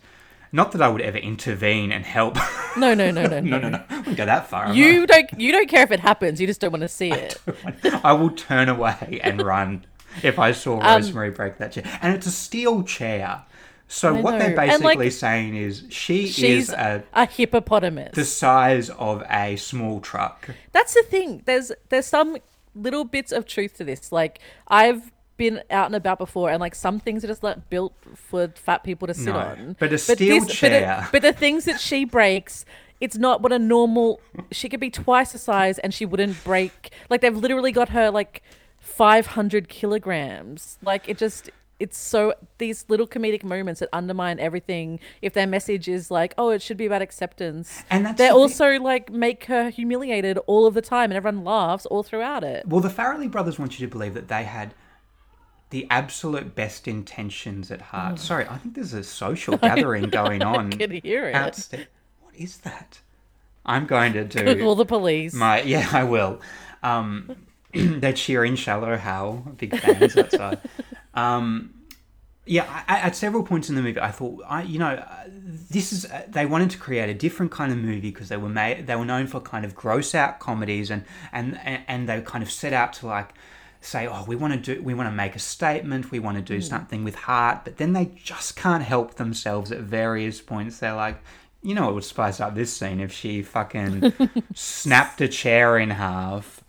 Not 0.52 0.72
that 0.72 0.82
I 0.82 0.88
would 0.88 1.00
ever 1.00 1.18
intervene 1.18 1.92
and 1.92 2.04
help. 2.04 2.36
No, 2.76 2.94
no, 2.94 3.10
no, 3.10 3.26
no, 3.26 3.40
no, 3.40 3.58
no, 3.58 3.68
no, 3.70 3.82
I 3.88 3.96
wouldn't 3.96 4.16
go 4.16 4.24
that 4.26 4.48
far. 4.48 4.72
You 4.72 5.04
don't 5.04 5.28
you 5.40 5.50
don't 5.50 5.68
care 5.68 5.82
if 5.82 5.90
it 5.90 5.98
happens. 5.98 6.40
You 6.40 6.46
just 6.46 6.60
don't 6.60 6.70
want 6.70 6.82
to 6.82 6.88
see 6.88 7.10
it. 7.10 7.36
I? 7.82 8.00
I 8.04 8.12
will 8.12 8.30
turn 8.30 8.68
away 8.68 9.18
and 9.24 9.42
run 9.54 9.84
if 10.22 10.38
I 10.38 10.52
saw 10.52 10.78
Um, 10.78 10.86
Rosemary 11.02 11.30
break 11.30 11.58
that 11.58 11.72
chair, 11.72 11.82
and 12.02 12.14
it's 12.14 12.26
a 12.26 12.30
steel 12.30 12.84
chair. 12.84 13.42
So 13.88 14.14
I 14.14 14.20
what 14.20 14.38
they're 14.38 14.50
know. 14.50 14.56
Like, 14.56 14.78
basically 14.78 15.10
saying 15.10 15.56
is 15.56 15.84
she 15.88 16.24
is 16.26 16.70
a, 16.70 17.02
a 17.14 17.26
hippopotamus. 17.26 18.14
the 18.14 18.24
size 18.24 18.90
of 18.90 19.24
a 19.28 19.56
small 19.56 20.00
truck. 20.00 20.48
That's 20.70 20.94
the 20.94 21.02
thing. 21.02 21.42
There's 21.46 21.72
there's 21.88 22.06
some 22.06 22.36
little 22.76 23.04
bits 23.04 23.32
of 23.32 23.44
truth 23.46 23.76
to 23.78 23.84
this. 23.84 24.12
Like 24.12 24.38
I've 24.68 25.10
been 25.38 25.62
out 25.70 25.86
and 25.86 25.94
about 25.96 26.18
before, 26.18 26.50
and 26.50 26.60
like 26.60 26.74
some 26.74 27.00
things 27.00 27.24
are 27.24 27.28
just 27.28 27.42
like 27.42 27.70
built 27.70 27.94
for 28.14 28.48
fat 28.48 28.84
people 28.84 29.08
to 29.08 29.14
sit 29.14 29.32
No, 29.32 29.38
on. 29.38 29.76
but 29.78 29.90
a 29.94 29.96
steel 29.96 30.40
but, 30.44 30.50
chair- 30.52 31.04
it- 31.06 31.12
but 31.12 31.22
the 31.22 31.32
things 31.32 31.64
that 31.64 31.80
she 31.80 32.04
breaks. 32.04 32.66
It's 33.00 33.16
not 33.16 33.40
what 33.42 33.52
a 33.52 33.60
normal. 33.60 34.20
She 34.50 34.68
could 34.68 34.80
be 34.80 34.90
twice 34.90 35.30
the 35.32 35.38
size, 35.38 35.78
and 35.78 35.94
she 35.94 36.04
wouldn't 36.04 36.42
break. 36.44 36.90
Like 37.08 37.20
they've 37.20 37.34
literally 37.36 37.70
got 37.72 37.90
her 37.90 38.10
like 38.10 38.42
five 38.80 39.28
hundred 39.28 39.68
kilograms. 39.68 40.78
Like 40.82 41.08
it 41.08 41.16
just. 41.18 41.50
It's 41.80 41.96
so 41.96 42.34
these 42.58 42.84
little 42.88 43.06
comedic 43.06 43.44
moments 43.44 43.78
that 43.78 43.88
undermine 43.92 44.40
everything. 44.40 44.98
If 45.22 45.32
their 45.34 45.46
message 45.46 45.86
is 45.86 46.10
like, 46.10 46.34
"Oh, 46.36 46.48
it 46.50 46.60
should 46.60 46.76
be 46.76 46.86
about 46.86 47.02
acceptance," 47.02 47.84
And 47.88 48.04
that's 48.04 48.18
they 48.18 48.24
the 48.24 48.30
thing- 48.32 48.36
also 48.40 48.80
like 48.80 49.12
make 49.12 49.44
her 49.44 49.70
humiliated 49.70 50.38
all 50.48 50.66
of 50.66 50.74
the 50.74 50.82
time, 50.82 51.12
and 51.12 51.16
everyone 51.16 51.44
laughs 51.44 51.86
all 51.86 52.02
throughout 52.02 52.42
it. 52.42 52.66
Well, 52.66 52.80
the 52.80 52.88
Farrelly 52.88 53.30
brothers 53.30 53.60
want 53.60 53.78
you 53.78 53.86
to 53.86 53.90
believe 53.92 54.14
that 54.14 54.26
they 54.26 54.42
had 54.42 54.74
the 55.70 55.86
absolute 55.90 56.54
best 56.54 56.88
intentions 56.88 57.70
at 57.70 57.80
heart. 57.80 58.18
Sorry, 58.18 58.46
I 58.48 58.56
think 58.58 58.74
there's 58.74 58.94
a 58.94 59.04
social 59.04 59.56
gathering 59.68 60.08
going 60.10 60.42
on. 60.42 60.70
can 60.70 60.90
hear 60.90 61.28
it. 61.28 61.34
Outsta- 61.34 61.86
what 62.20 62.34
is 62.34 62.58
that? 62.58 63.00
I'm 63.66 63.86
going 63.86 64.14
to 64.14 64.24
do 64.24 64.58
Call 64.60 64.74
the 64.74 64.86
police. 64.86 65.34
my 65.34 65.60
yeah, 65.62 65.88
I 65.92 66.04
will. 66.04 66.40
Um, 66.82 67.36
they're 67.74 68.12
cheering 68.14 68.56
"Shallow 68.56 68.96
Hal," 68.96 69.54
big 69.58 69.78
fans 69.78 70.16
outside. 70.16 70.58
Um, 71.14 71.74
yeah, 72.46 72.82
I, 72.88 73.00
at 73.00 73.14
several 73.14 73.42
points 73.42 73.68
in 73.68 73.74
the 73.74 73.82
movie, 73.82 74.00
I 74.00 74.10
thought, 74.10 74.42
I 74.48 74.62
you 74.62 74.78
know, 74.78 75.04
this 75.28 75.92
is 75.92 76.06
uh, 76.06 76.22
they 76.28 76.46
wanted 76.46 76.70
to 76.70 76.78
create 76.78 77.10
a 77.10 77.14
different 77.14 77.52
kind 77.52 77.70
of 77.70 77.76
movie 77.76 78.10
because 78.10 78.30
they 78.30 78.38
were 78.38 78.48
made 78.48 78.86
they 78.86 78.96
were 78.96 79.04
known 79.04 79.26
for 79.26 79.38
kind 79.40 79.66
of 79.66 79.74
gross 79.74 80.14
out 80.14 80.38
comedies 80.38 80.90
and 80.90 81.04
and 81.30 81.58
and, 81.62 81.82
and 81.88 82.08
they 82.08 82.22
kind 82.22 82.42
of 82.42 82.50
set 82.50 82.72
out 82.72 82.94
to 82.94 83.06
like 83.06 83.34
say, 83.80 84.06
oh, 84.06 84.24
we 84.26 84.36
want 84.36 84.52
to 84.64 84.74
do 84.74 84.82
we 84.82 84.94
want 84.94 85.08
to 85.08 85.14
make 85.14 85.36
a 85.36 85.38
statement, 85.38 86.10
we 86.10 86.18
want 86.18 86.36
to 86.36 86.42
do 86.42 86.60
something 86.60 87.04
with 87.04 87.14
heart, 87.14 87.60
but 87.64 87.76
then 87.76 87.92
they 87.92 88.06
just 88.22 88.56
can't 88.56 88.82
help 88.82 89.14
themselves 89.14 89.70
at 89.72 89.80
various 89.80 90.40
points. 90.40 90.78
They're 90.78 90.94
like. 90.94 91.20
You 91.60 91.74
know, 91.74 91.88
it 91.90 91.94
would 91.94 92.04
spice 92.04 92.38
up 92.38 92.54
this 92.54 92.72
scene 92.72 93.00
if 93.00 93.12
she 93.12 93.42
fucking 93.42 94.12
snapped 94.54 95.20
a 95.20 95.26
chair 95.26 95.76
in 95.76 95.90
half, 95.90 96.62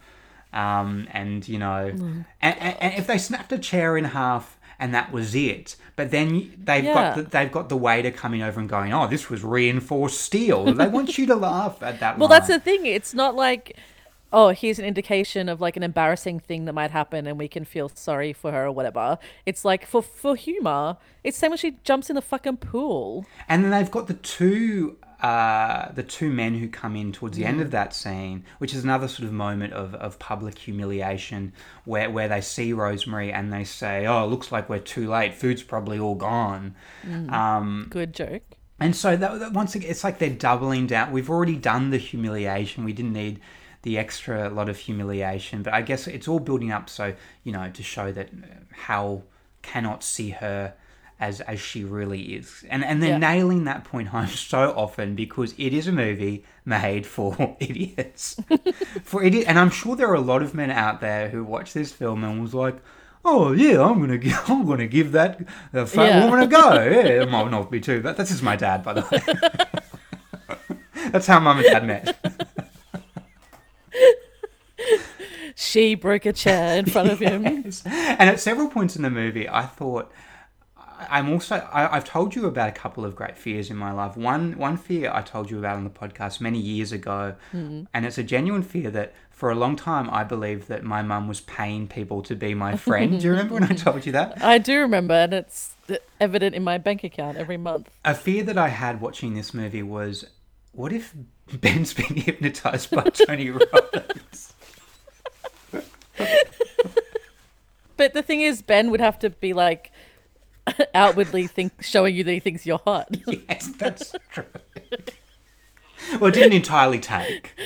um, 0.51 1.07
and 1.11 1.47
you 1.47 1.59
know, 1.59 1.91
and, 1.95 2.25
and, 2.41 2.75
and 2.81 2.93
if 2.95 3.05
they 3.05 3.19
snapped 3.19 3.51
a 3.51 3.59
chair 3.59 3.97
in 3.97 4.05
half 4.05 4.57
and 4.79 4.95
that 4.95 5.11
was 5.11 5.35
it. 5.35 5.75
But 5.95 6.09
then 6.09 6.53
they've 6.57 6.83
Yeah. 6.83 6.93
got 6.93 7.15
the, 7.15 7.21
they've 7.23 7.51
got 7.51 7.69
the 7.69 7.77
waiter 7.77 8.09
coming 8.09 8.41
over 8.41 8.59
and 8.59 8.67
going, 8.67 8.91
"Oh, 8.91 9.05
this 9.07 9.29
was 9.29 9.43
reinforced 9.43 10.19
steel." 10.21 10.65
They 10.73 10.87
want 10.87 11.19
you 11.19 11.27
to 11.27 11.35
laugh 11.35 11.83
at 11.83 11.99
that. 11.99 12.17
Well, 12.17 12.27
that's 12.27 12.47
the 12.47 12.59
thing. 12.59 12.85
It's 12.87 13.13
not 13.13 13.35
like, 13.35 13.77
oh, 14.31 14.49
here's 14.49 14.79
an 14.79 14.85
indication 14.85 15.49
of 15.49 15.61
like 15.61 15.77
an 15.77 15.83
embarrassing 15.83 16.39
thing 16.39 16.65
that 16.65 16.73
might 16.73 16.91
happen, 16.91 17.27
and 17.27 17.37
we 17.37 17.47
can 17.47 17.65
feel 17.65 17.89
sorry 17.89 18.33
for 18.33 18.51
her 18.51 18.65
or 18.65 18.71
whatever. 18.71 19.17
It's 19.45 19.65
like 19.65 19.85
for 19.85 20.01
for 20.01 20.35
humor. 20.35 20.97
It's 21.23 21.37
same 21.37 21.51
when 21.51 21.57
she 21.57 21.77
jumps 21.83 22.09
in 22.09 22.15
the 22.15 22.21
fucking 22.21 22.57
pool. 22.57 23.25
And 23.47 23.63
then 23.63 23.71
they've 23.71 23.91
got 23.91 24.07
the 24.07 24.13
two 24.13 24.97
uh, 25.21 25.91
the 25.91 26.03
two 26.03 26.31
men 26.31 26.55
who 26.55 26.69
come 26.69 26.95
in 26.95 27.11
towards 27.11 27.35
the 27.35 27.43
end 27.45 27.59
of 27.59 27.71
that 27.71 27.93
scene, 27.93 28.45
which 28.59 28.73
is 28.73 28.85
another 28.85 29.07
sort 29.07 29.27
of 29.27 29.33
moment 29.33 29.73
of, 29.73 29.93
of 29.95 30.17
public 30.17 30.57
humiliation 30.57 31.51
where, 31.83 32.09
where 32.09 32.29
they 32.29 32.39
see 32.39 32.71
Rosemary 32.71 33.31
and 33.33 33.51
they 33.51 33.65
say, 33.65 34.05
Oh, 34.05 34.23
it 34.23 34.27
looks 34.27 34.49
like 34.49 34.69
we're 34.69 34.79
too 34.79 35.09
late. 35.09 35.33
Food's 35.33 35.61
probably 35.61 35.99
all 35.99 36.15
gone. 36.15 36.73
Um, 37.29 37.87
Good 37.89 38.13
joke. 38.13 38.43
and 38.79 38.95
so 38.95 39.17
that, 39.17 39.39
that 39.39 39.51
once 39.51 39.75
again, 39.75 39.91
it's 39.91 40.05
like 40.05 40.19
they're 40.19 40.29
doubling 40.29 40.87
down. 40.87 41.11
We've 41.11 41.29
already 41.29 41.57
done 41.57 41.89
the 41.89 41.97
humiliation. 41.97 42.85
We 42.85 42.93
didn't 42.93 43.13
need 43.13 43.41
the 43.83 43.97
extra 43.97 44.49
lot 44.49 44.69
of 44.69 44.77
humiliation. 44.77 45.63
But 45.63 45.73
I 45.73 45.81
guess 45.81 46.07
it's 46.07 46.27
all 46.27 46.39
building 46.39 46.71
up 46.71 46.89
so, 46.89 47.13
you 47.43 47.51
know, 47.51 47.69
to 47.71 47.83
show 47.83 48.11
that 48.11 48.27
uh, 48.29 48.45
Hal 48.73 49.23
cannot 49.61 50.03
see 50.03 50.29
her 50.31 50.73
as 51.19 51.41
as 51.41 51.59
she 51.59 51.83
really 51.83 52.21
is. 52.35 52.63
And 52.69 52.83
and 52.83 53.01
they're 53.03 53.09
Yeah. 53.11 53.17
nailing 53.17 53.65
that 53.65 53.83
point 53.83 54.07
home 54.09 54.27
so 54.53 54.71
often 54.71 55.15
because 55.15 55.53
it 55.57 55.73
is 55.73 55.87
a 55.87 55.91
movie 55.91 56.43
made 56.65 57.05
for 57.05 57.57
idiots. 57.59 58.39
for 59.03 59.21
idiot 59.23 59.45
and 59.47 59.59
I'm 59.59 59.69
sure 59.69 59.95
there 59.95 60.09
are 60.09 60.13
a 60.15 60.21
lot 60.21 60.41
of 60.41 60.53
men 60.53 60.71
out 60.71 61.01
there 61.01 61.29
who 61.29 61.43
watch 61.43 61.73
this 61.73 61.91
film 61.91 62.23
and 62.23 62.41
was 62.41 62.53
like 62.53 62.77
Oh 63.25 63.51
yeah, 63.51 63.81
I'm 63.83 63.99
gonna 63.99 64.17
gi- 64.17 64.33
I'm 64.47 64.65
gonna 64.65 64.87
give 64.87 65.11
that 65.11 65.41
uh, 65.73 65.85
fat 65.85 66.05
Yeah. 66.07 66.23
woman 66.25 66.39
a 66.39 66.47
go. 66.47 66.73
Yeah, 66.75 67.23
it 67.23 67.29
might 67.29 67.51
not 67.51 67.69
be 67.69 67.81
too. 67.81 67.99
That, 68.01 68.15
that's 68.15 68.29
just 68.29 68.41
my 68.43 68.55
dad, 68.55 68.81
by 68.81 68.93
the 68.93 69.01
way. 69.11 69.19
That's 71.11 71.27
how 71.27 71.39
mum 71.41 71.57
and 71.57 71.65
dad 71.67 71.85
met. 71.85 72.58
She 75.55 75.95
broke 75.95 76.25
a 76.25 76.33
chair 76.33 76.77
in 76.77 76.85
front 76.85 77.11
of 77.11 77.19
him. 77.19 77.43
Yes. 77.43 77.83
And 77.85 78.29
at 78.29 78.39
several 78.39 78.69
points 78.69 78.95
in 78.95 79.01
the 79.01 79.09
movie, 79.09 79.49
I 79.49 79.65
thought 79.65 80.09
I'm 81.09 81.29
also 81.29 81.55
I, 81.55 81.95
I've 81.95 82.05
told 82.05 82.35
you 82.35 82.45
about 82.45 82.69
a 82.69 82.71
couple 82.71 83.05
of 83.05 83.15
great 83.15 83.37
fears 83.37 83.69
in 83.69 83.77
my 83.77 83.91
life. 83.91 84.17
One 84.17 84.57
one 84.57 84.77
fear 84.77 85.11
I 85.13 85.21
told 85.21 85.49
you 85.49 85.59
about 85.59 85.77
on 85.77 85.83
the 85.83 85.89
podcast 85.89 86.41
many 86.41 86.59
years 86.59 86.91
ago, 86.91 87.35
hmm. 87.51 87.83
and 87.93 88.05
it's 88.05 88.17
a 88.17 88.23
genuine 88.23 88.63
fear 88.63 88.89
that 88.91 89.13
for 89.31 89.51
a 89.51 89.55
long 89.55 89.75
time 89.75 90.09
I 90.09 90.23
believed 90.23 90.67
that 90.67 90.83
my 90.83 91.01
mum 91.01 91.27
was 91.27 91.41
paying 91.41 91.87
people 91.87 92.21
to 92.23 92.35
be 92.35 92.53
my 92.53 92.75
friend. 92.75 93.19
Do 93.19 93.25
you 93.25 93.31
remember 93.31 93.53
when 93.53 93.63
I 93.63 93.67
told 93.75 94.05
you 94.05 94.11
that? 94.13 94.43
I 94.43 94.57
do 94.57 94.79
remember, 94.79 95.13
and 95.13 95.33
it's 95.33 95.75
evident 96.19 96.55
in 96.55 96.63
my 96.63 96.77
bank 96.77 97.03
account 97.03 97.37
every 97.37 97.57
month. 97.57 97.89
A 98.03 98.15
fear 98.15 98.43
that 98.43 98.57
I 98.57 98.69
had 98.69 98.99
watching 98.99 99.35
this 99.35 99.53
movie 99.53 99.83
was, 99.83 100.25
what 100.73 100.91
if 100.91 101.15
Ben's 101.61 101.93
been 101.93 102.15
hypnotized 102.15 102.91
by 102.91 103.03
Tony 103.03 103.49
Robbins? 103.51 104.53
But 107.97 108.13
the 108.13 108.23
thing 108.23 108.41
is, 108.41 108.61
Ben 108.61 108.91
would 108.91 109.01
have 109.01 109.19
to 109.19 109.29
be 109.29 109.51
like 109.53 109.91
outwardly 110.95 111.47
think 111.47 111.73
showing 111.81 112.15
you 112.15 112.23
that 112.23 112.31
he 112.31 112.39
thinks 112.39 112.65
you're 112.65 112.79
hot. 112.85 113.09
Yes, 113.27 113.67
that's 113.77 114.15
true. 114.31 114.45
well, 116.19 116.25
it 116.29 116.33
didn't 116.33 116.53
entirely 116.53 116.99
take. 116.99 117.59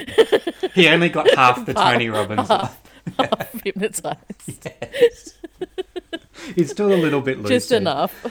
He 0.73 0.87
only 0.87 1.09
got 1.09 1.29
half 1.35 1.65
the 1.65 1.73
Tony 1.75 2.09
Robbins. 2.09 2.47
half, 2.47 2.81
half 3.19 3.63
hypnotized. 3.63 4.17
Yes. 4.65 5.33
It's 6.55 6.71
still 6.71 6.91
a 6.91 6.97
little 6.97 7.21
bit 7.21 7.37
lucid. 7.37 7.51
Just 7.51 7.71
enough. 7.71 8.25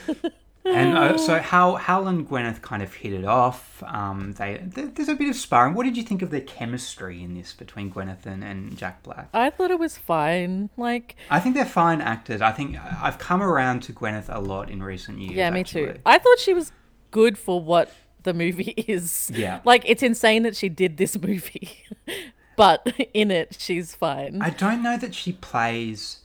And 0.65 0.97
uh, 0.97 1.19
so 1.27 1.39
Hal, 1.39 1.77
Hal 1.77 2.07
and 2.09 2.29
Gwyneth 2.29 2.63
kind 2.63 2.83
of 2.83 2.95
hit 2.95 3.13
it 3.13 3.25
off. 3.25 3.83
Um, 3.87 4.33
they 4.33 4.59
th- 4.75 4.95
there's 4.95 5.09
a 5.09 5.15
bit 5.15 5.29
of 5.29 5.37
sparring. 5.37 5.75
What 5.75 5.85
did 5.85 5.97
you 5.97 6.03
think 6.03 6.23
of 6.23 6.31
the 6.31 6.41
chemistry 6.41 7.23
in 7.23 7.35
this 7.35 7.53
between 7.53 7.91
Gwyneth 7.93 8.27
and, 8.27 8.45
and 8.45 8.77
Jack 8.77 9.03
Black? 9.03 9.29
I 9.35 9.51
thought 9.51 9.71
it 9.71 9.79
was 9.79 9.99
fine. 9.99 10.71
Like, 10.77 11.17
I 11.31 11.41
think 11.41 11.55
they're 11.55 11.65
fine 11.65 12.01
actors. 12.01 12.41
I 12.41 12.53
think 12.53 12.77
I've 13.03 13.19
come 13.19 13.43
around 13.43 13.83
to 13.85 13.93
Gwyneth 13.93 14.33
a 14.35 14.41
lot 14.41 14.71
in 14.71 14.83
recent 14.83 15.19
years. 15.19 15.35
yeah, 15.35 15.51
me 15.51 15.61
actually. 15.61 15.87
too. 15.95 15.99
I 16.07 16.19
thought 16.19 16.39
she 16.39 16.55
was 16.55 16.73
good 17.11 17.37
for 17.39 17.61
what 17.61 17.93
the 18.23 18.33
movie 18.35 18.71
is. 18.89 19.31
Yeah. 19.35 19.61
Like, 19.65 19.83
it's 19.87 20.03
insane 20.03 20.45
that 20.45 20.57
she 20.57 20.69
did 20.69 20.97
this 20.97 21.21
movie, 21.21 21.85
but 22.57 22.87
in 23.13 23.31
it, 23.31 23.57
she's 23.59 23.95
fine. 23.95 24.41
I 24.41 24.51
don't 24.51 24.83
know 24.83 24.97
that 24.97 25.15
she 25.15 25.33
plays 25.33 26.21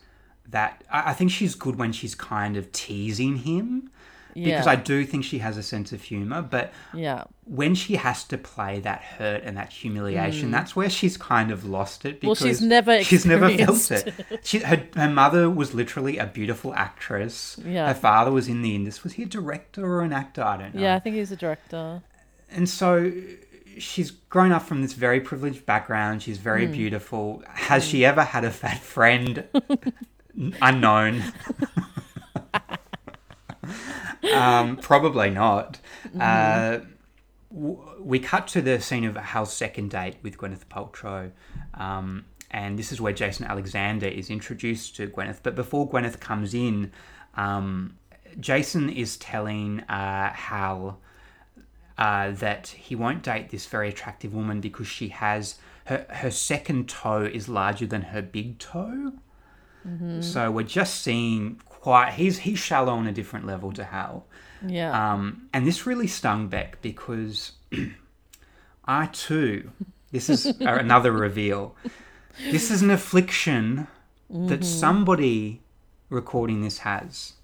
that. 0.48 0.84
I, 0.90 1.10
I 1.10 1.12
think 1.12 1.30
she's 1.32 1.54
good 1.54 1.76
when 1.76 1.92
she's 1.92 2.14
kind 2.14 2.56
of 2.56 2.70
teasing 2.72 3.38
him. 3.38 3.90
Because 4.34 4.66
I 4.66 4.76
do 4.76 5.04
think 5.04 5.24
she 5.24 5.38
has 5.38 5.56
a 5.56 5.62
sense 5.62 5.92
of 5.92 6.02
humor, 6.02 6.42
but 6.42 6.72
yeah. 6.94 7.24
when 7.44 7.74
she 7.74 7.96
has 7.96 8.24
to 8.24 8.38
play 8.38 8.80
that 8.80 9.00
hurt 9.02 9.42
and 9.44 9.56
that 9.56 9.72
humiliation, 9.72 10.50
that's 10.50 10.76
where 10.76 10.88
she's 10.88 11.16
kind 11.16 11.50
of 11.50 11.64
lost 11.64 12.04
it. 12.04 12.20
Mm. 12.20 12.26
Well, 12.26 12.34
she's 12.34 12.60
never 12.62 13.02
she's 13.10 13.26
never 13.26 13.48
felt 13.50 13.90
it. 13.90 14.14
She, 14.44 14.60
her, 14.60 14.86
her 14.94 15.08
mother 15.10 15.50
was 15.50 15.74
literally 15.74 16.18
a 16.18 16.26
beautiful 16.26 16.72
actress. 16.74 17.58
Yeah. 17.64 17.88
Her 17.88 17.94
father 17.94 18.30
was 18.30 18.48
in 18.48 18.62
the 18.62 18.74
industry. 18.74 19.02
Was 19.04 19.12
he 19.14 19.22
a 19.24 19.26
director 19.26 19.84
or 19.84 20.02
an 20.02 20.12
actor? 20.12 20.42
I 20.42 20.56
don't 20.56 20.74
know. 20.74 20.80
Yeah, 20.80 20.94
I 20.94 20.98
think 21.00 21.16
he's 21.16 21.32
a 21.32 21.36
director. 21.36 22.02
And 22.50 22.68
so 22.68 23.10
she's 23.78 24.10
grown 24.10 24.52
up 24.52 24.62
from 24.62 24.82
this 24.82 24.92
very 24.92 25.20
privileged 25.20 25.64
background. 25.66 26.22
She's 26.22 26.38
very 26.38 26.66
Hmm. 26.66 26.72
beautiful. 26.72 27.42
Has 27.48 27.84
she 27.84 28.04
ever 28.04 28.22
had 28.22 28.44
a 28.44 28.50
fat 28.50 28.78
friend? 28.80 29.44
Unknown. 30.62 31.22
um, 34.34 34.76
probably 34.76 35.30
not. 35.30 35.80
Uh, 36.18 36.80
w- 37.52 37.80
we 38.00 38.18
cut 38.18 38.46
to 38.48 38.60
the 38.62 38.80
scene 38.80 39.04
of 39.04 39.16
Hal's 39.16 39.52
second 39.52 39.90
date 39.90 40.16
with 40.22 40.38
Gwyneth 40.38 40.66
Paltrow. 40.66 41.30
Um, 41.74 42.24
and 42.50 42.78
this 42.78 42.92
is 42.92 43.00
where 43.00 43.12
Jason 43.12 43.46
Alexander 43.46 44.06
is 44.06 44.30
introduced 44.30 44.96
to 44.96 45.06
Gwyneth. 45.06 45.40
But 45.42 45.54
before 45.54 45.88
Gwyneth 45.88 46.18
comes 46.20 46.54
in, 46.54 46.92
um, 47.34 47.96
Jason 48.40 48.88
is 48.88 49.16
telling 49.16 49.80
uh, 49.80 50.32
Hal 50.32 50.98
uh, 51.98 52.30
that 52.30 52.68
he 52.68 52.94
won't 52.94 53.22
date 53.22 53.50
this 53.50 53.66
very 53.66 53.88
attractive 53.88 54.32
woman 54.34 54.60
because 54.60 54.86
she 54.86 55.08
has 55.08 55.56
her 55.86 56.06
her 56.10 56.30
second 56.30 56.88
toe 56.88 57.22
is 57.22 57.48
larger 57.48 57.86
than 57.86 58.02
her 58.02 58.22
big 58.22 58.58
toe. 58.58 59.12
So 60.22 60.50
we're 60.50 60.64
just 60.64 61.00
seeing 61.02 61.60
quite 61.80 62.14
he's 62.14 62.38
he's 62.38 62.58
shallow 62.58 62.92
on 62.92 63.06
a 63.06 63.12
different 63.12 63.46
level 63.46 63.72
to 63.72 63.84
Hal. 63.84 64.26
Yeah. 64.66 65.12
Um, 65.12 65.48
and 65.52 65.66
this 65.66 65.86
really 65.86 66.08
stung 66.08 66.48
Beck 66.48 66.82
because 66.82 67.52
I 68.84 69.06
too, 69.06 69.70
this 70.10 70.28
is 70.28 70.46
another 70.60 71.12
reveal. 71.12 71.76
This 72.50 72.70
is 72.70 72.82
an 72.82 72.90
affliction 72.90 73.86
that 74.28 74.60
mm-hmm. 74.60 74.62
somebody 74.62 75.62
recording 76.10 76.62
this 76.62 76.78
has. 76.78 77.34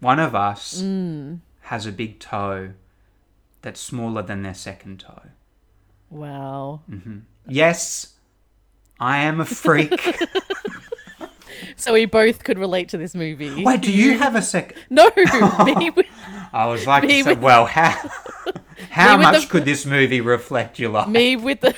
One 0.00 0.18
of 0.18 0.34
us 0.34 0.82
mm. 0.82 1.40
has 1.62 1.86
a 1.86 1.92
big 1.92 2.18
toe 2.20 2.72
that's 3.62 3.80
smaller 3.80 4.22
than 4.22 4.42
their 4.42 4.54
second 4.54 5.00
toe. 5.00 5.22
wow. 6.08 6.80
Mm-hmm. 6.90 7.18
Yes, 7.46 8.14
I 8.98 9.18
am 9.18 9.40
a 9.40 9.44
freak. 9.44 10.18
So 11.76 11.92
we 11.92 12.04
both 12.06 12.44
could 12.44 12.58
relate 12.58 12.88
to 12.90 12.98
this 12.98 13.14
movie. 13.14 13.64
Wait, 13.64 13.80
do 13.80 13.92
you 13.92 14.18
have 14.18 14.34
a 14.36 14.42
sec? 14.42 14.74
No, 14.90 15.10
me 15.64 15.90
with, 15.90 16.06
I 16.52 16.66
was 16.66 16.86
like, 16.86 17.04
Me 17.04 17.22
say, 17.22 17.30
with- 17.34 17.38
well, 17.42 17.66
how 17.66 17.90
how 18.90 19.16
much 19.16 19.42
the- 19.42 19.48
could 19.48 19.64
this 19.64 19.84
movie 19.86 20.20
reflect 20.20 20.78
your 20.78 20.90
life? 20.90 21.08
me 21.08 21.36
with 21.36 21.60
the 21.60 21.74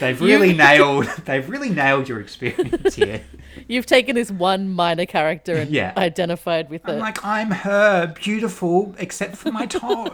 They've 0.00 0.20
really 0.20 0.52
nailed. 0.52 1.06
They've 1.24 1.48
really 1.48 1.70
nailed 1.70 2.08
your 2.08 2.20
experience 2.20 2.96
here. 2.96 3.22
you've 3.68 3.86
taken 3.86 4.16
this 4.16 4.30
one 4.30 4.68
minor 4.68 5.06
character 5.06 5.54
and 5.54 5.70
Yeah. 5.70 5.92
identified 5.96 6.68
with 6.68 6.82
I'm 6.88 6.96
it. 6.96 6.98
like, 6.98 7.24
I'm 7.24 7.50
her, 7.52 8.08
beautiful, 8.08 8.94
except 8.98 9.36
for 9.36 9.52
my 9.52 9.66
toe. 9.66 10.08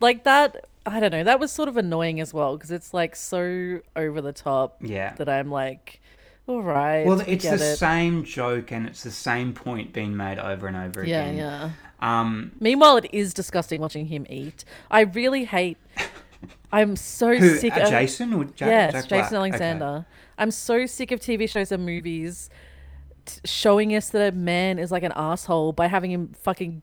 like 0.00 0.24
that 0.24 0.66
i 0.86 1.00
don't 1.00 1.12
know 1.12 1.24
that 1.24 1.40
was 1.40 1.50
sort 1.50 1.68
of 1.68 1.76
annoying 1.76 2.20
as 2.20 2.34
well 2.34 2.56
because 2.56 2.70
it's 2.70 2.92
like 2.92 3.16
so 3.16 3.80
over 3.96 4.20
the 4.20 4.32
top 4.32 4.76
Yeah. 4.82 5.14
that 5.14 5.28
i'm 5.28 5.50
like 5.50 6.00
all 6.46 6.62
right 6.62 7.04
Well, 7.06 7.20
it's 7.26 7.44
the 7.44 7.54
it. 7.54 7.76
same 7.76 8.24
joke 8.24 8.70
and 8.72 8.86
it's 8.86 9.02
the 9.02 9.10
same 9.10 9.52
point 9.54 9.92
being 9.92 10.16
made 10.16 10.38
over 10.38 10.66
and 10.66 10.76
over 10.76 11.04
yeah 11.04 11.22
again. 11.24 11.36
yeah 11.36 11.70
Um, 12.00 12.52
meanwhile 12.60 12.96
it 12.98 13.06
is 13.12 13.32
disgusting 13.32 13.80
watching 13.80 14.06
him 14.06 14.26
eat 14.28 14.64
i 14.90 15.00
really 15.00 15.44
hate 15.44 15.78
i'm 16.72 16.96
so 16.96 17.34
who? 17.34 17.56
sick 17.56 17.76
uh, 17.76 17.80
of 17.82 17.88
Jason 17.88 18.34
or 18.34 18.44
Jack? 18.44 18.68
yes 18.68 18.92
Jack 18.92 19.08
Black? 19.08 19.22
jason 19.24 19.36
Okay. 19.36 19.48
alexander 19.48 20.06
i'm 20.36 20.50
so 20.50 20.84
sick 20.86 21.10
of 21.12 21.20
tv 21.20 21.48
shows 21.48 21.72
and 21.72 21.86
movies 21.86 22.50
t- 23.24 23.40
showing 23.44 23.94
us 23.96 24.10
that 24.10 24.34
a 24.34 24.36
man 24.36 24.78
is 24.78 24.90
like 24.92 25.02
an 25.02 25.12
asshole 25.16 25.72
by 25.72 25.86
having 25.86 26.10
him 26.10 26.32
fucking 26.42 26.82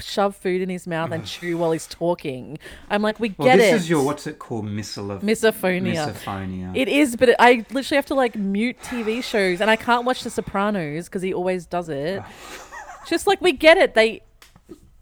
shove 0.00 0.36
food 0.36 0.60
in 0.60 0.68
his 0.68 0.86
mouth 0.86 1.10
and 1.10 1.26
chew 1.26 1.58
while 1.58 1.72
he's 1.72 1.86
talking. 1.86 2.58
I'm 2.88 3.02
like, 3.02 3.18
we 3.20 3.34
Well, 3.36 3.48
get 3.48 3.56
this 3.58 3.72
it. 3.72 3.76
is 3.76 3.90
your 3.90 4.04
what's 4.04 4.26
it 4.26 4.38
called? 4.38 4.66
Misophonia. 4.66 5.20
misophonia. 5.22 6.14
Misophonia. 6.14 6.76
It 6.76 6.88
is, 6.88 7.16
but 7.16 7.34
I 7.38 7.64
literally 7.70 7.96
have 7.96 8.06
to 8.06 8.14
like 8.14 8.36
mute 8.36 8.76
TV 8.82 9.22
shows, 9.22 9.60
and 9.60 9.70
I 9.70 9.76
can't 9.76 10.04
watch 10.04 10.22
The 10.22 10.30
Sopranos 10.30 11.06
because 11.06 11.22
he 11.22 11.34
always 11.34 11.66
does 11.66 11.88
it. 11.88 12.22
just 13.08 13.26
like 13.26 13.40
we 13.40 13.52
get 13.52 13.76
it, 13.78 13.94
they 13.94 14.22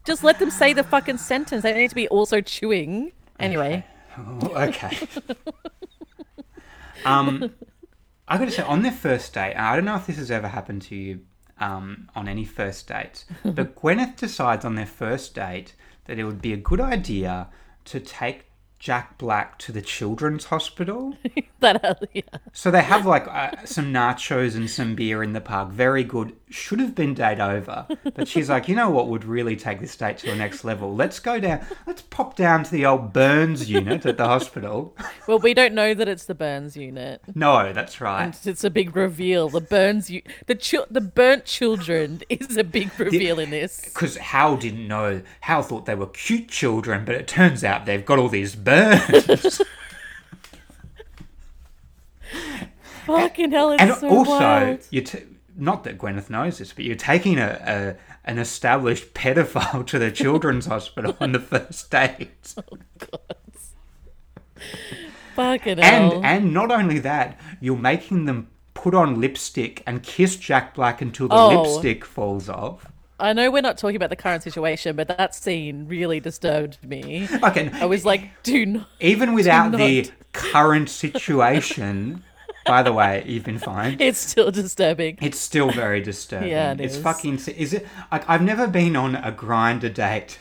just 0.05 0.25
let 0.25 0.39
them 0.39 0.51
say 0.51 0.73
the 0.73 0.85
fucking 0.85 1.19
sentence. 1.19 1.63
They 1.63 1.71
don't 1.71 1.81
need 1.81 1.91
to 1.91 1.95
be 1.95 2.09
also 2.09 2.41
chewing. 2.41 3.13
Anyway, 3.39 3.85
okay. 4.19 4.99
um, 7.05 7.51
I 8.29 8.39
got 8.39 8.45
to 8.47 8.51
say, 8.51 8.63
on 8.63 8.83
their 8.83 8.93
first 8.93 9.33
date, 9.35 9.55
I 9.57 9.75
don't 9.77 9.85
know 9.85 9.97
if 9.97 10.07
this 10.07 10.17
has 10.17 10.31
ever 10.31 10.49
happened 10.49 10.83
to 10.83 10.95
you 10.97 11.21
um, 11.61 12.09
on 12.17 12.29
any 12.29 12.45
first 12.45 12.89
dates, 12.89 13.25
but 13.45 13.75
Gwyneth 13.81 14.17
decides 14.17 14.65
on 14.65 14.75
their 14.75 14.87
first 14.87 15.35
date 15.35 15.75
that 16.07 16.19
it 16.19 16.25
would 16.25 16.43
be 16.43 16.53
a 16.53 16.57
good 16.57 16.81
idea 16.81 17.49
to 17.85 18.01
take 18.01 18.47
Jack 18.79 19.19
Black 19.19 19.59
to 19.59 19.73
the 19.73 19.83
children's 19.83 20.47
hospital. 20.47 21.15
that 21.61 21.85
uh, 21.85 21.95
yeah. 22.15 22.23
So 22.53 22.71
they 22.71 22.83
have 22.83 23.05
like 23.05 23.29
uh, 23.29 23.65
some 23.67 23.93
nachos 23.93 24.57
and 24.57 24.69
some 24.69 24.95
beer 24.95 25.23
in 25.23 25.35
the 25.35 25.41
park. 25.41 25.71
Very 25.71 26.03
good. 26.03 26.35
Should 26.53 26.81
have 26.81 26.97
been 26.97 27.15
date 27.15 27.39
over. 27.39 27.87
But 28.15 28.27
she's 28.27 28.51
like, 28.51 28.67
you 28.69 28.75
know 28.75 28.91
what 28.91 29.07
would 29.07 29.25
really 29.25 29.55
take 29.55 29.79
this 29.79 29.97
date 29.97 30.19
to 30.19 30.27
the 30.27 30.35
next 30.35 30.65
level? 30.65 30.95
Let's 30.97 31.21
go 31.21 31.39
down. 31.39 31.65
Let's 31.87 32.03
pop 32.03 32.35
down 32.35 32.65
to 32.65 32.71
the 32.73 32.85
old 32.85 33.13
Burns 33.13 33.71
unit 33.71 34.05
at 34.05 34.17
the 34.17 34.27
hospital. 34.27 34.97
Well, 35.29 35.39
we 35.39 35.55
don't 35.55 35.75
know 35.75 35.95
that 35.95 36.09
it's 36.09 36.25
the 36.25 36.35
Burns 36.35 36.77
unit. 36.77 37.23
No, 37.37 37.73
that's 37.73 38.01
right. 38.01 38.35
It's 38.45 38.65
a 38.65 38.71
big 38.71 38.97
reveal. 38.97 39.49
The 39.49 39.61
Burns, 39.61 40.11
u- 40.11 40.23
the 40.47 40.57
chil- 40.57 40.87
the 40.91 41.01
burnt 41.01 41.45
children 41.45 42.23
is 42.29 42.57
a 42.57 42.65
big 42.65 42.91
reveal 42.99 43.39
in 43.39 43.51
this. 43.51 43.81
Because 43.85 44.17
Hal 44.17 44.57
didn't 44.57 44.89
know. 44.89 45.23
Hal 45.43 45.63
thought 45.63 45.87
they 45.87 45.95
were 45.95 46.09
cute 46.09 46.49
children, 46.49 47.05
but 47.05 47.15
it 47.15 47.29
turns 47.29 47.63
out 47.63 47.87
they've 47.87 48.05
got 48.05 48.19
all 48.19 48.29
these 48.29 48.57
burns. 48.57 49.63
Fucking 53.07 53.53
hell, 53.53 53.71
it's 53.73 53.83
and 53.83 53.95
so 53.95 54.09
also, 54.09 54.31
wild. 54.31 54.81
you 54.91 55.03
t- 55.03 55.25
not 55.61 55.85
that 55.85 55.99
Gwyneth 55.99 56.31
knows 56.31 56.59
this, 56.59 56.73
but 56.73 56.85
you're 56.85 56.97
taking 56.97 57.39
a, 57.39 57.97
a 58.25 58.29
an 58.31 58.39
established 58.39 59.15
pedophile 59.15 59.87
to 59.87 59.99
the 59.99 60.11
children's 60.11 60.67
hospital 60.67 61.17
on 61.21 61.33
the 61.33 61.41
first 61.41 61.91
date. 61.91 62.55
Oh 62.71 62.77
God! 62.99 63.21
Fucking 65.37 65.79
hell. 65.79 66.17
And 66.17 66.27
and 66.27 66.55
not 66.55 66.71
only 66.71 66.99
that, 67.01 67.39
you're 67.61 67.77
making 67.77 68.25
them 68.27 68.49
put 68.75 68.95
on 68.95 69.21
lipstick 69.21 69.83
and 69.87 70.03
kiss 70.03 70.37
Jack 70.37 70.75
Black 70.75 71.01
until 71.01 71.29
the 71.29 71.35
Oh. 71.35 71.63
lipstick 71.63 72.05
falls 72.05 72.49
off. 72.49 72.87
I 73.19 73.33
know 73.35 73.51
we're 73.51 73.61
not 73.63 73.77
talking 73.77 73.97
about 73.97 74.09
the 74.11 74.17
current 74.17 74.43
situation, 74.43 74.97
but 74.97 75.09
that 75.09 75.35
scene 75.35 75.87
really 75.87 76.21
disturbed 76.21 76.79
me. 76.83 77.29
Okay, 77.43 77.71
I 77.75 77.85
was 77.85 78.07
like, 78.07 78.31
do 78.43 78.65
not. 78.65 78.89
even 78.99 79.35
without 79.35 79.73
not. 79.73 79.79
the 79.79 80.11
current 80.33 80.89
situation, 80.89 82.25
by 82.67 82.83
the 82.83 82.93
way, 82.93 83.25
you've 83.27 83.45
been 83.45 83.59
fine. 83.59 83.97
It's 84.01 84.19
still 84.19 84.51
disturbing. 84.51 85.19
It's 85.21 85.39
still 85.39 85.71
very 85.71 86.01
disturbing. 86.01 86.49
Yeah, 86.57 86.73
it 86.73 86.81
it's 86.81 86.97
is. 86.97 87.03
fucking. 87.03 87.35
Is 87.57 87.73
it? 87.73 87.87
Like, 88.13 88.29
I've 88.29 88.43
never 88.43 88.67
been 88.67 88.97
on 88.97 89.15
a 89.17 89.33
Grindr 89.33 89.93
date 89.93 90.39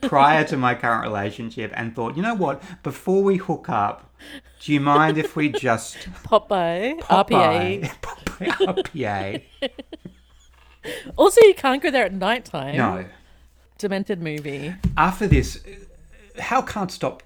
prior 0.02 0.44
to 0.44 0.56
my 0.56 0.74
current 0.74 1.02
relationship 1.02 1.72
and 1.74 1.94
thought, 1.94 2.16
you 2.16 2.22
know 2.22 2.34
what? 2.34 2.62
Before 2.82 3.22
we 3.22 3.36
hook 3.36 3.68
up, 3.68 4.10
do 4.60 4.72
you 4.72 4.80
mind 4.80 5.16
if 5.18 5.36
we 5.36 5.48
just 5.48 5.96
Pop 6.24 6.48
by 6.48 6.94
pop 7.00 7.30
RPA. 7.30 7.82
by- 7.82 7.90
pop 8.02 8.24
by 8.38 8.46
RPA? 8.46 9.42
Also, 11.16 11.40
you 11.42 11.54
can't 11.54 11.82
go 11.82 11.90
there 11.90 12.04
at 12.06 12.12
nighttime. 12.14 12.76
No. 12.76 13.04
Demented 13.78 14.20
movie. 14.22 14.74
After 14.96 15.26
this, 15.26 15.62
Hal 16.38 16.62
can't 16.62 16.90
stop 16.90 17.22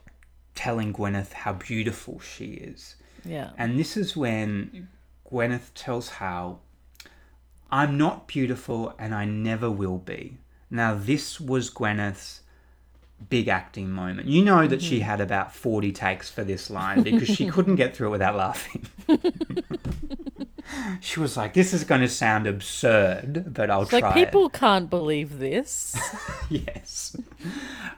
telling 0.55 0.93
Gwyneth 0.93 1.33
how 1.33 1.53
beautiful 1.53 2.21
she 2.21 2.53
is. 2.55 2.97
Yeah. 3.25 3.51
And 3.57 3.79
this 3.79 3.97
is 3.97 4.17
when 4.17 4.89
Gwyneth 5.31 5.71
tells 5.75 6.09
Hal, 6.11 6.61
I'm 7.71 7.97
not 7.99 8.29
beautiful 8.29 8.95
and 8.99 9.15
I 9.15 9.25
never 9.25 9.71
will 9.71 9.99
be. 9.99 10.39
Now, 10.71 10.95
this 10.95 11.41
was 11.41 11.71
Gwyneth's 11.71 12.43
big 13.29 13.49
acting 13.49 13.91
moment. 13.91 14.29
You 14.29 14.45
know 14.45 14.67
that 14.67 14.83
she 14.83 14.99
mm-hmm. 14.99 15.09
had 15.09 15.21
about 15.21 15.55
40 15.55 15.93
takes 15.93 16.31
for 16.31 16.45
this 16.45 16.71
line 16.71 17.03
because 17.03 17.29
she 17.29 17.47
couldn't 17.51 17.77
get 17.77 17.97
through 17.97 18.09
it 18.09 18.11
without 18.11 18.37
laughing. 18.37 18.87
she 21.01 21.21
was 21.21 21.37
like, 21.37 21.55
This 21.55 21.73
is 21.75 21.85
going 21.85 22.01
to 22.01 22.09
sound 22.09 22.47
absurd, 22.47 23.53
but 23.53 23.71
I'll 23.71 23.83
It's 23.83 23.91
try 23.91 24.01
like 24.01 24.17
it. 24.17 24.27
people 24.27 24.49
can't 24.49 24.89
believe 24.91 25.39
this. 25.39 25.97
yes. 26.51 27.17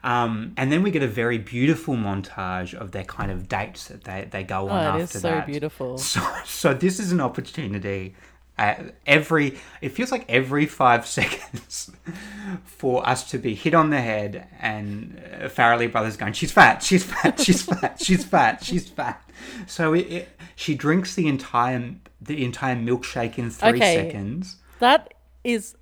Um, 0.04 0.52
and 0.56 0.70
then 0.72 0.82
we 0.82 0.90
get 0.90 1.02
a 1.02 1.08
very 1.08 1.38
beautiful 1.38 1.94
montage 1.96 2.74
of 2.74 2.92
their 2.92 3.04
kind 3.04 3.30
of 3.30 3.48
dates 3.48 3.88
that 3.88 4.04
they, 4.04 4.28
they 4.30 4.42
go 4.42 4.68
on 4.68 4.70
Oh, 4.70 4.88
after 4.90 4.98
it 5.00 5.02
is 5.04 5.10
so 5.12 5.20
that. 5.20 5.46
beautiful. 5.46 5.98
So, 5.98 6.20
so 6.44 6.74
this 6.74 6.98
is 7.00 7.12
an 7.12 7.20
opportunity. 7.20 8.14
Uh, 8.58 8.74
every 9.06 9.58
it 9.82 9.90
feels 9.90 10.10
like 10.10 10.24
every 10.30 10.64
five 10.66 11.06
seconds 11.18 11.90
for 12.64 13.06
us 13.06 13.30
to 13.30 13.38
be 13.38 13.54
hit 13.54 13.74
on 13.74 13.90
the 13.90 14.00
head 14.00 14.48
and 14.60 15.22
uh, 15.42 15.44
Farrelly 15.48 15.90
brothers 15.92 16.16
going, 16.16 16.32
she's 16.32 16.52
fat, 16.52 16.82
she's 16.82 17.04
fat, 17.04 17.38
she's 17.38 17.62
fat, 17.70 18.00
she's 18.00 18.24
fat, 18.24 18.64
she's 18.64 18.88
fat. 18.88 19.22
So 19.66 19.92
it, 19.92 20.00
it, 20.10 20.28
she 20.54 20.74
drinks 20.74 21.14
the 21.14 21.28
entire 21.28 21.96
the 22.20 22.44
entire 22.44 22.76
milkshake 22.76 23.36
in 23.38 23.50
three 23.50 23.76
Okay. 23.76 23.94
seconds. 23.94 24.56
That 24.78 25.12
is 25.44 25.76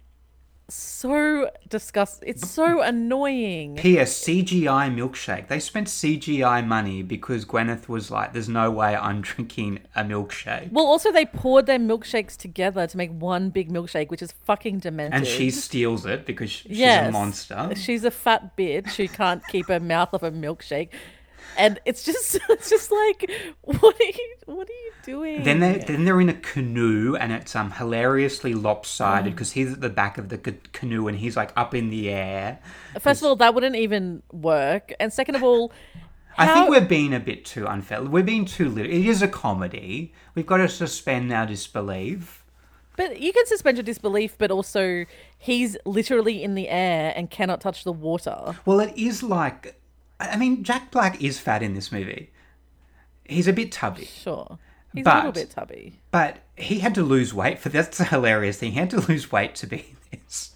so 0.68 1.50
disgusting. 1.68 2.28
It's 2.28 2.48
so 2.50 2.80
annoying. 2.80 3.76
P.S. 3.76 4.24
CGI 4.24 4.92
milkshake. 4.94 5.48
They 5.48 5.60
spent 5.60 5.88
CGI 5.88 6.66
money 6.66 7.02
because 7.02 7.44
Gwyneth 7.44 7.88
was 7.88 8.10
like, 8.10 8.32
"There's 8.32 8.48
no 8.48 8.70
way 8.70 8.96
I'm 8.96 9.20
drinking 9.20 9.80
a 9.94 10.02
milkshake," 10.02 10.72
Well, 10.72 10.86
also 10.86 11.12
they 11.12 11.26
poured 11.26 11.66
their 11.66 11.78
milkshakes 11.78 12.36
together 12.36 12.86
to 12.86 12.96
make 12.96 13.10
one 13.10 13.50
big 13.50 13.70
milkshake, 13.70 14.08
which 14.10 14.22
is 14.22 14.32
fucking 14.32 14.78
demented. 14.80 15.14
and 15.14 15.26
she 15.26 15.50
steals 15.50 16.06
it 16.06 16.24
because 16.26 16.50
she's 16.50 16.78
Yes. 16.78 17.08
a 17.08 17.12
monster. 17.12 17.72
She's 17.76 18.04
a 18.04 18.10
fat 18.10 18.56
bitch 18.56 18.94
who 18.96 19.08
can't 19.08 19.46
keep 19.48 19.66
her 19.68 19.80
mouth 19.80 20.14
off 20.14 20.22
a 20.22 20.30
milkshake. 20.30 20.88
And 21.56 21.80
it's 21.84 22.02
just 22.02 22.38
it's 22.48 22.70
just 22.70 22.90
like 22.90 23.30
what 23.62 24.00
are 24.00 24.04
you 24.04 24.34
what 24.46 24.68
are 24.68 24.72
you 24.72 24.92
doing? 25.04 25.42
Then 25.42 25.60
they 25.60 25.78
then 25.78 26.04
they're 26.04 26.20
in 26.20 26.28
a 26.28 26.34
canoe 26.34 27.16
and 27.16 27.32
it's 27.32 27.54
um 27.54 27.72
hilariously 27.72 28.54
lopsided 28.54 29.32
because 29.32 29.52
he's 29.52 29.72
at 29.72 29.80
the 29.80 29.90
back 29.90 30.18
of 30.18 30.28
the 30.28 30.38
ca- 30.38 30.58
canoe 30.72 31.08
and 31.08 31.18
he's 31.18 31.36
like 31.36 31.52
up 31.56 31.74
in 31.74 31.90
the 31.90 32.10
air. 32.10 32.58
First 33.00 33.22
of 33.22 33.28
all, 33.28 33.36
that 33.36 33.54
wouldn't 33.54 33.76
even 33.76 34.22
work. 34.32 34.92
And 35.00 35.12
second 35.12 35.34
of 35.34 35.42
all, 35.42 35.72
I 36.36 36.52
think 36.52 36.68
we're 36.68 36.80
being 36.80 37.14
a 37.14 37.20
bit 37.20 37.44
too 37.44 37.66
unfair. 37.66 38.02
We're 38.02 38.24
being 38.24 38.44
too 38.44 38.68
little. 38.68 38.90
It 38.90 39.06
is 39.06 39.22
a 39.22 39.28
comedy. 39.28 40.12
We've 40.34 40.46
got 40.46 40.56
to 40.58 40.68
suspend 40.68 41.32
our 41.32 41.46
disbelief. 41.46 42.44
But 42.96 43.20
you 43.20 43.32
can 43.32 43.46
suspend 43.46 43.76
your 43.76 43.84
disbelief, 43.84 44.36
but 44.38 44.50
also 44.50 45.04
he's 45.36 45.76
literally 45.84 46.42
in 46.42 46.54
the 46.54 46.68
air 46.68 47.12
and 47.16 47.30
cannot 47.30 47.60
touch 47.60 47.84
the 47.84 47.92
water. 47.92 48.56
Well, 48.64 48.80
it 48.80 48.96
is 48.96 49.22
like, 49.22 49.80
I 50.20 50.36
mean, 50.36 50.62
Jack 50.64 50.90
Black 50.90 51.22
is 51.22 51.38
fat 51.40 51.62
in 51.62 51.74
this 51.74 51.90
movie. 51.92 52.30
He's 53.24 53.48
a 53.48 53.52
bit 53.52 53.72
tubby. 53.72 54.04
Sure. 54.06 54.58
He's 54.92 55.04
a 55.06 55.08
little 55.14 55.32
But- 55.32 55.34
bit 55.34 55.50
tubby. 55.50 56.00
But 56.10 56.38
he 56.56 56.78
had 56.78 56.94
to 56.94 57.02
lose 57.02 57.34
weight 57.34 57.58
for 57.58 57.68
that's 57.68 57.98
a 58.00 58.04
hilarious 58.14 58.58
thing. 58.58 58.72
He 58.72 58.78
had 58.78 58.90
to 58.90 59.00
lose 59.00 59.32
weight 59.32 59.54
to 59.56 59.66
be 59.66 59.96
in 60.12 60.18
this. 60.26 60.50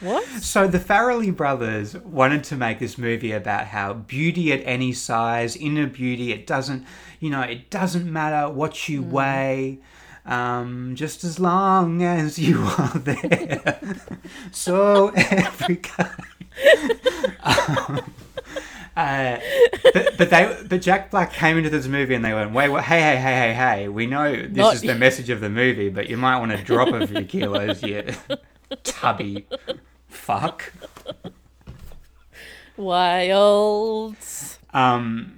What? 0.00 0.24
So 0.42 0.68
the 0.68 0.78
Farrelly 0.78 1.34
brothers 1.34 1.96
wanted 1.96 2.44
to 2.44 2.56
make 2.56 2.78
this 2.78 2.98
movie 2.98 3.32
about 3.32 3.66
how 3.68 3.94
beauty 3.94 4.52
at 4.52 4.60
any 4.64 4.92
size, 4.92 5.56
inner 5.56 5.86
beauty, 5.88 6.30
it 6.32 6.46
doesn't, 6.46 6.86
you 7.18 7.30
know, 7.30 7.40
it 7.40 7.68
doesn't 7.70 8.10
matter 8.12 8.48
what 8.52 8.88
you 8.88 9.02
weigh, 9.02 9.80
um, 10.24 10.92
just 10.94 11.24
as 11.24 11.40
long 11.40 12.02
as 12.04 12.38
you 12.38 12.60
are 12.78 12.98
there. 12.98 13.80
so 14.52 15.08
every 15.16 15.76
guy. 15.76 16.10
Um, 17.42 18.12
uh, 18.98 19.40
but, 19.94 20.18
but 20.18 20.30
they, 20.30 20.56
but 20.68 20.82
Jack 20.82 21.10
Black 21.10 21.32
came 21.32 21.56
into 21.56 21.70
this 21.70 21.86
movie 21.86 22.14
and 22.14 22.24
they 22.24 22.34
went, 22.34 22.52
wait, 22.52 22.68
what, 22.68 22.84
hey, 22.84 23.00
hey, 23.00 23.16
hey, 23.16 23.34
hey, 23.34 23.54
hey, 23.54 23.88
we 23.88 24.06
know 24.06 24.32
this 24.34 24.56
Not- 24.56 24.74
is 24.74 24.82
the 24.82 24.94
message 24.94 25.30
of 25.30 25.40
the 25.40 25.48
movie, 25.50 25.88
but 25.88 26.08
you 26.08 26.16
might 26.16 26.38
want 26.38 26.50
to 26.52 26.62
drop 26.62 26.88
a 26.88 27.06
few 27.06 27.22
kilos, 27.24 27.82
you 27.82 28.04
tubby 28.82 29.46
fuck. 30.08 30.72
Wild. 32.76 34.16
Um, 34.72 35.34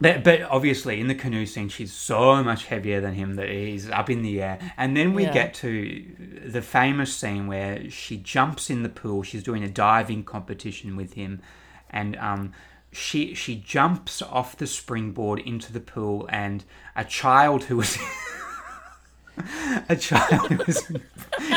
but, 0.00 0.22
but 0.22 0.42
obviously 0.42 1.00
in 1.00 1.08
the 1.08 1.14
canoe 1.14 1.44
scene, 1.44 1.68
she's 1.68 1.92
so 1.92 2.42
much 2.44 2.66
heavier 2.66 3.00
than 3.00 3.14
him 3.14 3.34
that 3.34 3.48
he's 3.48 3.90
up 3.90 4.08
in 4.08 4.22
the 4.22 4.40
air. 4.40 4.58
And 4.76 4.96
then 4.96 5.12
we 5.12 5.24
Yeah. 5.24 5.32
get 5.32 5.54
to 5.54 6.04
the 6.46 6.62
famous 6.62 7.14
scene 7.14 7.46
where 7.46 7.90
she 7.90 8.16
jumps 8.16 8.70
in 8.70 8.82
the 8.84 8.88
pool. 8.88 9.22
She's 9.22 9.42
doing 9.42 9.64
a 9.64 9.68
diving 9.68 10.24
competition 10.24 10.96
with 10.96 11.14
him, 11.14 11.42
and 11.90 12.16
um, 12.16 12.52
she 12.92 13.34
she 13.34 13.56
jumps 13.56 14.22
off 14.22 14.56
the 14.56 14.66
springboard 14.66 15.38
into 15.40 15.72
the 15.72 15.80
pool, 15.80 16.26
and 16.30 16.64
a 16.96 17.04
child 17.04 17.64
who 17.64 17.76
was. 17.76 17.98
a 19.88 19.96
child 19.96 20.50
who 20.50 20.56
was. 20.66 20.90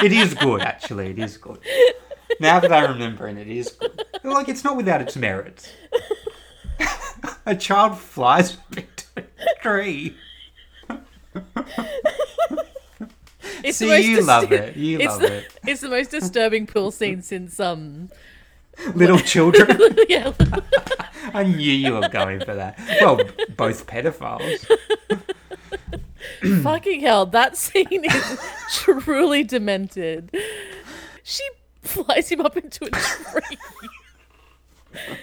It 0.03 0.11
is 0.11 0.33
good, 0.33 0.61
actually. 0.61 1.09
It 1.11 1.19
is 1.19 1.37
good. 1.37 1.59
Now 2.39 2.59
that 2.59 2.71
I 2.71 2.85
remember 2.85 3.27
and 3.27 3.37
it 3.37 3.47
is 3.47 3.69
good. 3.71 4.03
like 4.23 4.49
it's 4.49 4.63
not 4.63 4.77
without 4.77 5.01
its 5.01 5.15
merits. 5.15 5.71
a 7.45 7.55
child 7.55 7.97
flies 7.97 8.57
into 8.77 9.05
a 9.17 9.61
tree. 9.61 10.15
It's 13.63 13.77
See, 13.77 14.09
you 14.09 14.17
dis- 14.17 14.25
love 14.27 14.51
it. 14.51 14.75
You 14.75 14.99
it's 14.99 15.07
love 15.07 15.21
the, 15.21 15.33
it. 15.37 15.57
It's 15.67 15.81
the 15.81 15.89
most 15.89 16.11
disturbing 16.11 16.65
pool 16.67 16.91
scene 16.91 17.21
since 17.21 17.59
um 17.59 18.09
Little 18.95 19.19
children. 19.19 19.77
yeah 20.09 20.31
I 21.33 21.43
knew 21.43 21.71
you 21.71 21.93
were 21.93 22.09
going 22.09 22.39
for 22.39 22.55
that. 22.55 22.79
Well, 23.01 23.19
both 23.55 23.87
pedophiles. 23.87 24.65
fucking 26.63 27.01
hell 27.01 27.25
that 27.27 27.55
scene 27.57 28.05
is 28.05 28.39
truly 28.73 29.43
demented. 29.43 30.35
She 31.23 31.43
flies 31.81 32.29
him 32.29 32.41
up 32.41 32.57
into 32.57 32.85
a 32.85 32.89
tree. 32.89 33.57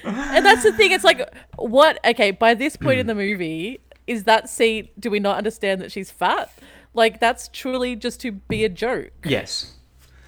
and 0.05 0.45
that's 0.45 0.63
the 0.63 0.73
thing. 0.73 0.93
It's 0.93 1.05
like 1.05 1.29
what? 1.57 1.99
Okay, 2.05 2.31
by 2.31 2.55
this 2.55 2.77
point 2.77 3.01
in 3.01 3.07
the 3.07 3.15
movie, 3.27 3.81
is 4.07 4.25
that 4.25 4.49
scene? 4.49 4.89
Do 4.99 5.11
we 5.11 5.21
not 5.21 5.37
understand 5.37 5.81
that 5.81 5.93
she's 5.93 6.11
fat? 6.11 6.51
Like 6.95 7.21
that's 7.21 7.49
truly 7.49 7.97
just 7.97 8.21
to 8.23 8.33
be 8.33 8.65
a 8.65 8.69
joke. 8.69 9.13
Yes. 9.25 9.75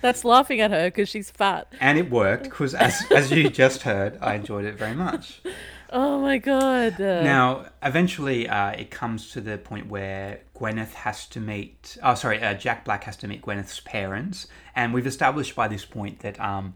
That's 0.00 0.24
laughing 0.24 0.60
at 0.60 0.70
her 0.70 0.88
because 0.88 1.08
she's 1.08 1.30
fat. 1.30 1.72
And 1.80 1.98
it 1.98 2.10
worked 2.10 2.44
because, 2.44 2.74
as, 2.74 3.00
as 3.10 3.30
you 3.30 3.50
just 3.50 3.82
heard, 3.82 4.18
I 4.20 4.34
enjoyed 4.34 4.64
it 4.64 4.74
very 4.76 4.94
much. 4.94 5.40
Oh 5.92 6.20
my 6.20 6.38
god. 6.38 7.00
Now, 7.00 7.66
eventually, 7.82 8.48
uh, 8.48 8.70
it 8.70 8.92
comes 8.92 9.32
to 9.32 9.40
the 9.40 9.58
point 9.58 9.88
where 9.88 10.40
Gwyneth 10.56 10.92
has 10.92 11.26
to 11.28 11.40
meet. 11.40 11.98
Oh, 12.02 12.14
sorry, 12.14 12.40
uh, 12.40 12.54
Jack 12.54 12.84
Black 12.84 13.04
has 13.04 13.16
to 13.18 13.26
meet 13.26 13.42
Gwyneth's 13.42 13.80
parents, 13.80 14.46
and 14.76 14.94
we've 14.94 15.06
established 15.06 15.56
by 15.56 15.66
this 15.66 15.84
point 15.84 16.20
that 16.20 16.38
um, 16.38 16.74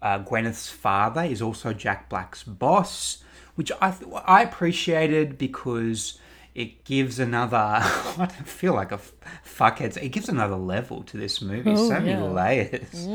uh, 0.00 0.20
Gwyneth's 0.20 0.70
father 0.70 1.22
is 1.22 1.42
also 1.42 1.72
Jack 1.72 2.08
Black's 2.08 2.44
boss, 2.44 3.24
which 3.56 3.72
I 3.80 3.90
th- 3.90 4.10
I 4.26 4.42
appreciated 4.42 5.38
because 5.38 6.20
it 6.54 6.84
gives 6.84 7.18
another. 7.18 7.56
I 7.58 8.26
feel 8.44 8.74
like 8.74 8.90
a 8.92 8.96
f- 8.96 9.12
fuckhead. 9.44 9.96
It 10.02 10.10
gives 10.10 10.28
another 10.28 10.56
level 10.56 11.02
to 11.04 11.16
this 11.16 11.40
movie. 11.40 11.70
Oh, 11.70 11.88
so 11.88 12.00
many 12.00 12.10
yeah. 12.10 12.22
layers, 12.22 13.06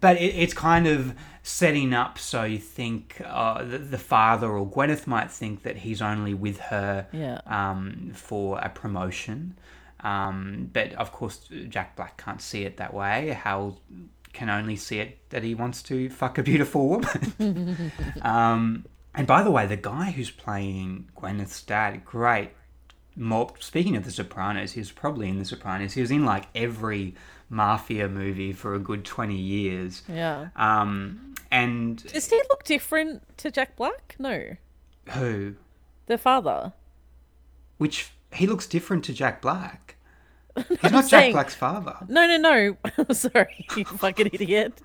but 0.00 0.16
it, 0.16 0.34
it's 0.34 0.54
kind 0.54 0.86
of 0.86 1.14
setting 1.42 1.92
up 1.92 2.18
so 2.18 2.44
you 2.44 2.58
think 2.58 3.20
uh, 3.24 3.62
the, 3.64 3.78
the 3.78 3.98
father 3.98 4.48
or 4.48 4.66
Gwyneth 4.66 5.06
might 5.06 5.30
think 5.30 5.62
that 5.64 5.76
he's 5.76 6.00
only 6.00 6.32
with 6.34 6.58
her 6.58 7.06
Yeah. 7.12 7.40
um, 7.46 8.12
for 8.14 8.58
a 8.58 8.68
promotion. 8.70 9.58
Um, 10.00 10.70
but 10.72 10.92
of 10.94 11.12
course, 11.12 11.48
Jack 11.68 11.96
Black 11.96 12.16
can't 12.22 12.40
see 12.40 12.64
it 12.64 12.76
that 12.78 12.92
way. 12.94 13.28
Hal 13.30 13.78
can 14.34 14.50
only 14.50 14.76
see 14.76 14.98
it 14.98 15.30
that 15.30 15.42
he 15.42 15.54
wants 15.54 15.82
to 15.84 16.10
fuck 16.10 16.38
a 16.38 16.42
beautiful 16.42 16.88
woman. 16.88 17.92
um, 18.22 18.84
and 19.14 19.26
by 19.26 19.42
the 19.42 19.50
way, 19.50 19.66
the 19.66 19.76
guy 19.76 20.10
who's 20.10 20.30
playing 20.30 21.08
Gwyneth's 21.16 21.62
dad, 21.62 22.04
great. 22.04 22.50
More, 23.16 23.52
speaking 23.60 23.96
of 23.96 24.04
The 24.04 24.10
Sopranos, 24.10 24.72
he 24.72 24.80
was 24.80 24.90
probably 24.90 25.28
in 25.28 25.38
The 25.38 25.44
Sopranos. 25.44 25.92
He 25.94 26.00
was 26.00 26.10
in 26.10 26.24
like 26.24 26.46
every 26.54 27.14
mafia 27.48 28.08
movie 28.08 28.52
for 28.52 28.74
a 28.74 28.78
good 28.80 29.04
20 29.04 29.36
years. 29.36 30.02
Yeah. 30.08 30.48
Um, 30.56 31.34
and 31.50 32.02
Does 32.12 32.28
he 32.28 32.36
look 32.48 32.64
different 32.64 33.22
to 33.38 33.50
Jack 33.52 33.76
Black? 33.76 34.16
No. 34.18 34.56
who? 35.10 35.54
The 36.06 36.18
father. 36.18 36.72
Which 37.78 38.10
he 38.32 38.46
looks 38.46 38.66
different 38.66 39.04
to 39.04 39.12
Jack 39.12 39.40
Black. 39.40 39.96
He's 40.68 40.82
not 40.92 41.02
Jack 41.02 41.04
saying- 41.10 41.32
Black's 41.32 41.54
father. 41.54 41.96
No, 42.08 42.26
no, 42.26 42.36
no. 42.36 43.06
Sorry, 43.12 43.66
you 43.76 43.84
fucking 43.98 44.30
idiot. 44.32 44.80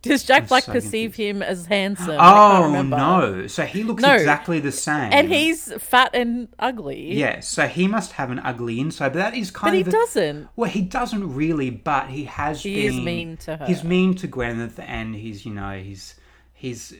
Does 0.00 0.24
Jack 0.24 0.48
Black 0.48 0.64
so 0.64 0.72
perceive 0.72 1.14
him 1.14 1.42
as 1.42 1.66
handsome? 1.66 2.16
Oh 2.18 2.82
no! 2.82 3.46
So 3.46 3.64
he 3.64 3.84
looks 3.84 4.02
No. 4.02 4.14
exactly 4.14 4.58
the 4.58 4.72
same. 4.72 5.12
And 5.12 5.28
he's 5.28 5.72
fat 5.74 6.10
and 6.14 6.48
ugly. 6.58 7.12
yes. 7.14 7.46
So 7.48 7.66
he 7.68 7.86
must 7.86 8.12
have 8.12 8.30
an 8.30 8.38
ugly 8.40 8.80
inside, 8.80 9.10
but 9.10 9.18
that 9.18 9.34
is 9.34 9.50
kind 9.50 9.76
of 9.76 9.84
But 9.84 9.92
he 9.92 9.96
a- 9.96 10.00
doesn't. 10.00 10.48
Well, 10.56 10.70
he 10.70 10.80
doesn't 10.80 11.34
really, 11.34 11.70
but 11.70 12.08
he 12.08 12.24
has. 12.24 12.62
He 12.62 12.86
is 12.86 12.94
mean 12.96 13.36
to 13.38 13.56
her. 13.58 13.66
He's 13.66 13.84
mean 13.84 14.14
to 14.16 14.26
Gwyneth, 14.28 14.78
and 14.78 15.14
he's 15.14 15.44
you 15.44 15.52
know 15.52 15.78
he's 15.78 16.14
he's 16.54 16.94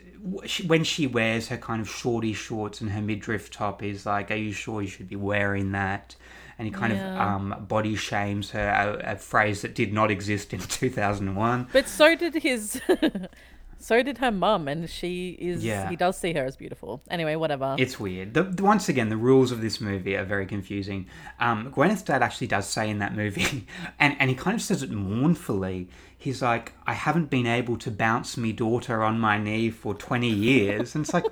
when 0.67 0.85
she 0.85 1.07
wears 1.07 1.49
her 1.49 1.57
kind 1.57 1.81
of 1.81 1.89
shorty 1.89 2.33
shorts 2.35 2.81
and 2.81 2.91
her 2.91 3.01
midriff 3.03 3.51
top, 3.51 3.81
he's 3.81 4.05
like, 4.07 4.31
"Are 4.31 4.37
you 4.37 4.53
sure 4.53 4.83
you 4.83 4.89
should 4.89 5.09
be 5.09 5.17
wearing 5.17 5.73
that?" 5.73 6.15
And 6.63 6.69
he 6.69 6.81
kind 6.81 6.93
of 6.93 7.01
um, 7.21 7.67
body 7.67 7.97
shames 7.97 8.51
her, 8.53 8.69
a, 9.05 9.15
a 9.15 9.17
phrase 9.17 9.63
that 9.63 9.75
did 9.75 9.93
not 9.93 10.13
exist 10.13 10.53
in 10.55 10.61
two 10.79 10.91
thousand 10.91 11.27
and 11.27 11.37
one. 11.37 11.67
But 11.73 11.89
so 11.89 12.15
did 12.15 12.35
his. 12.35 12.81
so 13.81 14.01
did 14.01 14.19
her 14.19 14.31
mum, 14.31 14.69
and 14.69 14.89
she 14.89 15.31
is. 15.41 15.65
Yeah. 15.65 15.91
He 15.91 15.97
does 15.97 16.17
see 16.17 16.33
her 16.35 16.45
as 16.45 16.55
beautiful. 16.55 17.03
Anyway, 17.11 17.35
whatever. 17.35 17.75
It's 17.81 17.99
weird. 17.99 18.35
The, 18.35 18.45
the- 18.45 18.63
once 18.63 18.89
again, 18.89 19.09
the 19.09 19.17
rules 19.17 19.51
of 19.51 19.61
this 19.61 19.81
movie 19.81 20.15
are 20.15 20.25
very 20.25 20.47
confusing. 20.47 21.09
Um, 21.41 21.73
Gwyneth's 21.73 22.03
dad 22.03 22.23
actually 22.23 22.47
does 22.47 22.69
say 22.69 22.89
in 22.89 23.01
that 23.01 23.17
movie, 23.17 23.67
and, 23.99 24.15
and 24.21 24.31
he 24.31 24.37
kind 24.37 24.55
of 24.55 24.63
says 24.63 24.85
it 24.85 24.93
mournfully. 24.93 25.89
He's 26.17 26.43
like, 26.43 26.75
I 26.87 26.93
haven't 26.93 27.29
been 27.29 27.49
able 27.49 27.77
to 27.79 27.91
bounce 27.91 28.37
me 28.37 28.53
daughter 28.53 29.03
on 29.03 29.19
my 29.19 29.37
knee 29.37 29.71
for 29.71 29.95
20 29.95 30.29
years. 30.29 30.95
And 30.95 31.05
it's 31.05 31.13
like, 31.13 31.25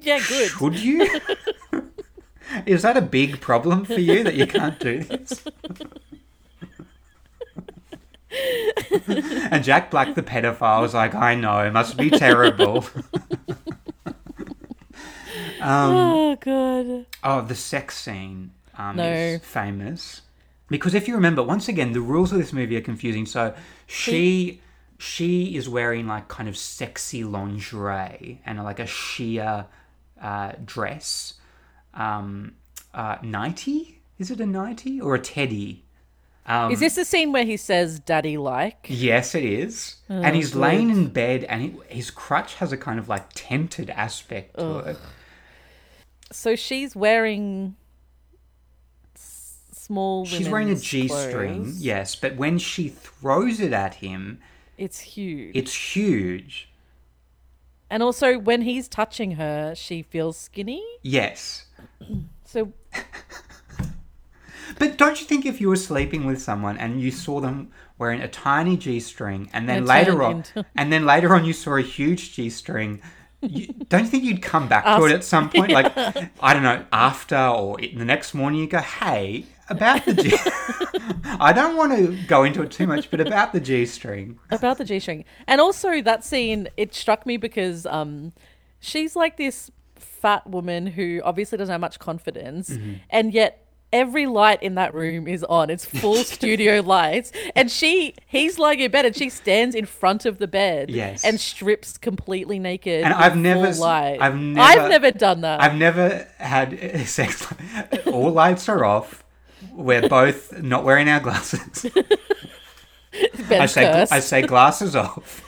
yeah, 0.00 0.20
good. 0.26 0.48
should 0.48 0.78
you? 0.80 1.20
Is 2.66 2.82
that 2.82 2.96
a 2.96 3.02
big 3.02 3.40
problem 3.40 3.84
for 3.84 4.00
you 4.00 4.24
that 4.24 4.34
you 4.34 4.46
can't 4.46 4.78
do 4.78 5.02
this? 5.02 5.44
and 9.50 9.64
Jack 9.64 9.90
Black, 9.90 10.14
the 10.14 10.22
pedophile, 10.22 10.82
was 10.82 10.94
like, 10.94 11.14
I 11.14 11.34
know, 11.34 11.60
it 11.60 11.72
must 11.72 11.96
be 11.96 12.10
terrible. 12.10 12.86
Um, 15.60 15.94
oh 15.94 16.36
god. 16.36 17.06
Oh, 17.22 17.42
the 17.42 17.54
sex 17.54 17.96
scene 17.96 18.52
um, 18.78 18.96
No. 18.96 19.04
is 19.12 19.42
famous 19.42 20.22
because 20.68 20.94
if 20.94 21.06
you 21.06 21.14
remember, 21.14 21.42
once 21.42 21.68
again, 21.68 21.92
the 21.92 22.00
rules 22.00 22.32
of 22.32 22.38
this 22.38 22.52
movie 22.52 22.76
are 22.76 22.80
confusing. 22.80 23.26
So 23.26 23.54
she 23.86 24.62
she 24.98 25.54
is 25.56 25.68
wearing 25.68 26.06
like 26.06 26.28
kind 26.28 26.48
of 26.48 26.56
sexy 26.56 27.24
lingerie 27.24 28.40
and 28.46 28.62
like 28.64 28.78
a 28.78 28.86
sheer 28.86 29.66
uh, 30.20 30.52
dress, 30.64 31.34
um, 31.94 32.52
uh, 32.94 33.16
nighty. 33.22 34.00
Is 34.18 34.30
it 34.30 34.40
a 34.40 34.46
nighty 34.46 35.00
or 35.00 35.14
a 35.14 35.18
teddy? 35.20 35.84
Um, 36.46 36.72
Is 36.72 36.80
this 36.80 36.94
the 36.96 37.04
scene 37.04 37.32
where 37.32 37.44
he 37.44 37.56
says 37.56 38.00
"daddy 38.00 38.36
like"? 38.36 38.86
Yes, 38.88 39.34
it 39.34 39.44
is. 39.44 39.96
Oh, 40.08 40.20
and 40.20 40.34
he's 40.34 40.54
laying 40.54 40.90
in 40.90 41.08
bed, 41.08 41.44
and 41.44 41.62
he, 41.62 41.74
his 41.88 42.10
crutch 42.10 42.54
has 42.56 42.72
a 42.72 42.76
kind 42.76 42.98
of 42.98 43.08
like 43.08 43.26
tented 43.34 43.90
aspect 43.90 44.58
to 44.58 44.78
it. 44.78 44.96
So 46.32 46.56
she's 46.56 46.96
wearing 46.96 47.76
s- 49.14 49.58
small. 49.72 50.24
She's 50.26 50.48
wearing 50.48 50.70
a 50.70 50.76
g-string, 50.76 51.74
yes, 51.76 52.14
but 52.16 52.36
when 52.36 52.58
she 52.58 52.88
throws 52.88 53.60
it 53.60 53.72
at 53.72 53.96
him, 53.96 54.40
It's 54.78 55.00
huge. 55.00 55.54
it's 55.56 55.74
huge. 55.96 56.68
and 57.90 58.02
also, 58.02 58.38
when 58.38 58.62
he's 58.62 58.88
touching 58.88 59.32
her, 59.32 59.74
she 59.74 60.02
feels 60.02 60.36
skinny. 60.38 60.82
Yes. 61.02 61.66
So 62.44 62.72
But 64.78 64.96
don't 64.96 65.20
you 65.20 65.26
think 65.26 65.44
if 65.44 65.60
you 65.60 65.68
were 65.68 65.76
sleeping 65.76 66.24
with 66.24 66.40
someone 66.40 66.78
and 66.78 67.00
you 67.00 67.10
saw 67.10 67.40
them 67.40 67.70
wearing 67.98 68.22
a 68.22 68.28
tiny 68.28 68.76
G 68.76 68.98
string 69.00 69.50
and 69.52 69.68
then 69.68 69.78
And 69.78 69.84
it 69.84 69.88
later 69.88 70.10
turned 70.12 70.22
on 70.22 70.36
into- 70.36 70.66
and 70.76 70.92
then 70.92 71.04
later 71.04 71.34
on 71.34 71.44
you 71.44 71.52
saw 71.52 71.76
a 71.76 71.82
huge 71.82 72.32
G 72.34 72.48
string, 72.48 73.02
you, 73.42 73.66
don't 73.88 74.04
you 74.04 74.08
think 74.10 74.24
you'd 74.24 74.42
come 74.42 74.68
back 74.68 74.84
to 74.84 75.04
it 75.06 75.12
at 75.12 75.24
some 75.24 75.50
point? 75.50 75.72
Like 75.72 75.92
I 76.40 76.54
don't 76.54 76.62
know, 76.62 76.84
after 76.92 77.36
or 77.36 77.80
in 77.80 77.98
the 77.98 78.04
next 78.04 78.32
morning 78.34 78.60
you 78.60 78.66
go, 78.68 78.78
"Hey, 78.78 79.46
about 79.68 80.04
the 80.04 80.14
G 80.14 80.36
I 81.40 81.52
don't 81.52 81.76
want 81.76 81.92
to 81.96 82.16
go 82.26 82.44
into 82.44 82.62
it 82.62 82.70
too 82.70 82.86
much, 82.86 83.10
but 83.10 83.20
about 83.20 83.52
the 83.52 83.60
G 83.60 83.86
string. 83.86 84.38
about 84.50 84.78
the 84.78 84.84
G 84.84 84.98
string, 85.00 85.24
and 85.46 85.60
also 85.60 86.00
that 86.02 86.24
scene, 86.24 86.68
it 86.76 86.94
struck 86.94 87.24
me 87.26 87.36
because 87.38 87.86
um, 87.86 88.32
she's 88.78 89.16
like 89.16 89.36
this 89.36 89.70
fat 90.00 90.46
woman 90.48 90.86
who 90.86 91.20
obviously 91.24 91.58
doesn't 91.58 91.72
have 91.72 91.80
much 91.80 91.98
confidence, 91.98 92.70
Mm-hmm. 92.70 92.92
and 93.10 93.32
yet 93.32 93.66
every 93.92 94.24
light 94.26 94.62
in 94.62 94.76
that 94.76 94.94
room 94.94 95.26
is 95.26 95.42
on. 95.44 95.68
It's 95.68 95.84
full 95.84 96.16
studio 96.36 96.80
lights, 96.80 97.32
and 97.56 97.70
she 97.70 98.14
he's 98.26 98.58
lying 98.58 98.80
in 98.80 98.90
bed, 98.90 99.04
and 99.06 99.16
she 99.16 99.28
stands 99.30 99.74
in 99.74 99.84
front 99.86 100.24
of 100.26 100.38
the 100.38 100.46
bed, 100.46 100.90
Yes. 100.90 101.24
and 101.24 101.40
strips 101.40 101.98
completely 101.98 102.58
naked. 102.58 103.02
And 103.04 103.12
I've 103.12 103.36
never. 103.36 103.66
I've 103.84 104.36
never- 104.36 104.60
I've 104.60 104.88
never 104.90 105.10
done 105.10 105.40
that. 105.42 105.60
I've 105.60 105.74
never 105.74 106.26
had 106.38 107.00
sex. 107.06 107.46
All 108.06 108.30
lights 108.30 108.68
are 108.68 108.84
off. 108.84 109.24
We're 109.72 110.08
both 110.08 110.62
not 110.62 110.84
wearing 110.84 111.08
our 111.08 111.20
glasses. 111.20 111.84
I 113.50 113.66
say. 113.66 114.06
I 114.10 114.20
say 114.20 114.42
glasses 114.42 114.94
off. 114.94 115.42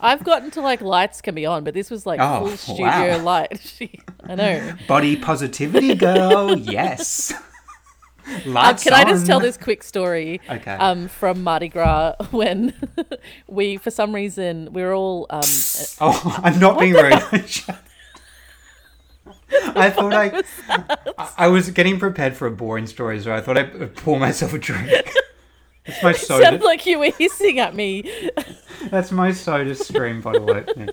I've 0.00 0.24
gotten 0.24 0.50
to 0.52 0.60
like 0.60 0.80
lights 0.80 1.20
can 1.20 1.34
be 1.34 1.46
on, 1.46 1.64
but 1.64 1.74
this 1.74 1.90
was 1.90 2.06
like 2.06 2.20
Oh, 2.20 2.46
full 2.46 2.56
studio 2.56 3.18
wow. 3.18 3.22
light. 3.22 3.60
She, 3.64 4.00
I 4.24 4.34
know. 4.34 4.74
Body 4.88 5.16
positivity, 5.16 5.94
girl. 5.94 6.56
Yes. 6.58 7.32
Uh, 8.28 8.74
can 8.74 8.92
I 8.92 9.04
just 9.04 9.24
tell 9.24 9.38
this 9.38 9.56
quick 9.56 9.84
story? 9.84 10.40
Okay. 10.50 10.72
Um, 10.72 11.06
from 11.06 11.44
Mardi 11.44 11.68
Gras 11.68 12.14
when 12.32 12.74
we, 13.46 13.76
for 13.76 13.92
some 13.92 14.12
reason, 14.12 14.72
we 14.72 14.82
were 14.82 14.92
all 14.94 15.26
um, 15.30 15.42
Oh, 16.00 16.40
I'm 16.42 16.58
not 16.58 16.80
being 16.80 16.94
rude. 16.94 17.12
I 19.76 19.90
thought 19.90 20.12
I, 20.12 20.42
I, 21.16 21.32
I 21.38 21.46
was 21.46 21.70
getting 21.70 22.00
prepared 22.00 22.36
for 22.36 22.48
a 22.48 22.50
boring 22.50 22.88
story, 22.88 23.20
so 23.20 23.32
I 23.32 23.40
thought 23.40 23.56
I'd 23.58 23.94
pour 23.94 24.18
myself 24.18 24.52
a 24.54 24.58
drink. 24.58 25.08
That's 25.86 26.02
my 26.02 26.12
soda. 26.16 26.44
sounded 26.44 26.62
like 26.62 26.86
you 26.86 26.98
were 26.98 27.10
hissing 27.10 27.58
at 27.58 27.74
me. 27.74 28.10
That's 28.90 29.12
my 29.12 29.32
soda 29.32 29.74
stream 29.74 30.20
bottle 30.20 30.50
opener. 30.50 30.88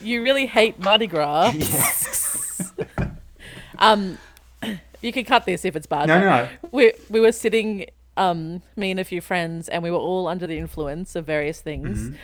You 0.00 0.22
really 0.22 0.46
hate 0.46 0.78
Mardi 0.78 1.06
Gras. 1.06 1.52
um, 3.78 4.18
you 5.00 5.12
can 5.12 5.24
cut 5.24 5.44
this 5.44 5.64
if 5.64 5.76
it's 5.76 5.86
bad. 5.86 6.08
No, 6.08 6.20
but 6.20 6.24
no. 6.24 6.48
We 6.70 6.92
we 7.10 7.20
were 7.20 7.32
sitting, 7.32 7.86
um, 8.16 8.62
me 8.76 8.90
and 8.90 9.00
a 9.00 9.04
few 9.04 9.20
friends, 9.20 9.68
and 9.68 9.82
we 9.82 9.90
were 9.90 9.98
all 9.98 10.28
under 10.28 10.46
the 10.46 10.58
influence 10.58 11.14
of 11.14 11.26
various 11.26 11.60
things. 11.60 11.98
Mm-hmm. 11.98 12.16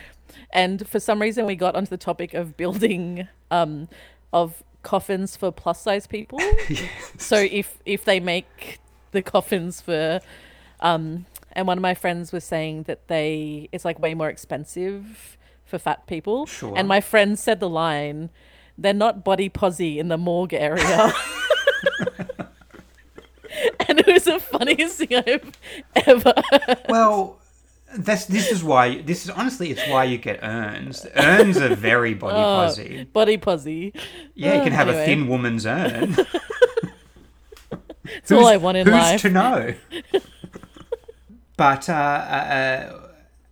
And 0.51 0.87
for 0.87 0.99
some 0.99 1.21
reason, 1.21 1.45
we 1.45 1.55
got 1.55 1.75
onto 1.75 1.89
the 1.89 1.97
topic 1.97 2.33
of 2.33 2.57
building, 2.57 3.27
um, 3.51 3.87
of 4.33 4.63
coffins 4.83 5.35
for 5.35 5.51
plus 5.51 5.81
size 5.81 6.07
people. 6.07 6.39
So 7.17 7.37
if 7.37 7.77
if 7.85 8.05
they 8.05 8.19
make 8.19 8.79
the 9.11 9.21
coffins 9.21 9.81
for, 9.81 10.21
um, 10.79 11.25
and 11.59 11.67
one 11.67 11.77
of 11.77 11.81
my 11.81 11.93
friends 11.93 12.31
was 12.31 12.43
saying 12.43 12.83
that 12.83 13.07
they 13.07 13.69
it's 13.71 13.85
like 13.85 13.99
way 13.99 14.13
more 14.13 14.29
expensive 14.29 15.37
for 15.65 15.77
fat 15.77 16.07
people. 16.07 16.45
Sure. 16.45 16.73
And 16.75 16.87
my 16.87 17.01
friend 17.01 17.37
said 17.37 17.59
the 17.59 17.69
line, 17.69 18.29
"They're 18.77 18.93
not 18.93 19.23
body 19.23 19.49
posy 19.49 19.99
in 19.99 20.07
the 20.07 20.17
morgue 20.17 20.53
area." 20.53 21.11
and 23.87 23.99
it 23.99 24.07
was 24.07 24.23
the 24.23 24.39
funniest 24.39 24.97
thing 24.97 25.15
I've 25.15 25.51
ever. 26.07 26.33
heard. 26.51 26.77
Well, 26.87 27.39
that's 27.97 28.25
this 28.25 28.51
is 28.51 28.63
why 28.63 29.01
this 29.01 29.25
is 29.25 29.31
honestly 29.31 29.71
it's 29.71 29.85
why 29.89 30.05
you 30.05 30.17
get 30.17 30.39
urns. 30.43 31.05
Urns 31.15 31.57
are 31.57 31.75
very 31.75 32.13
body 32.13 32.35
Oh, 32.37 32.65
posy. 32.67 33.03
body 33.03 33.37
posy. 33.37 33.93
Yeah, 34.35 34.55
you 34.57 34.63
can 34.63 34.73
have 34.73 34.87
anyway. 34.87 35.03
a 35.03 35.05
thin 35.05 35.27
woman's 35.27 35.65
urn. 35.65 36.15
It's 38.11 38.31
all 38.31 38.47
I 38.47 38.57
want 38.57 38.75
in 38.75 38.87
who's 38.87 38.93
life. 38.95 39.21
to 39.21 39.29
know? 39.29 39.73
But 41.59 41.89
uh, 41.89 41.93
uh, 41.93 41.95
uh, 41.95 42.99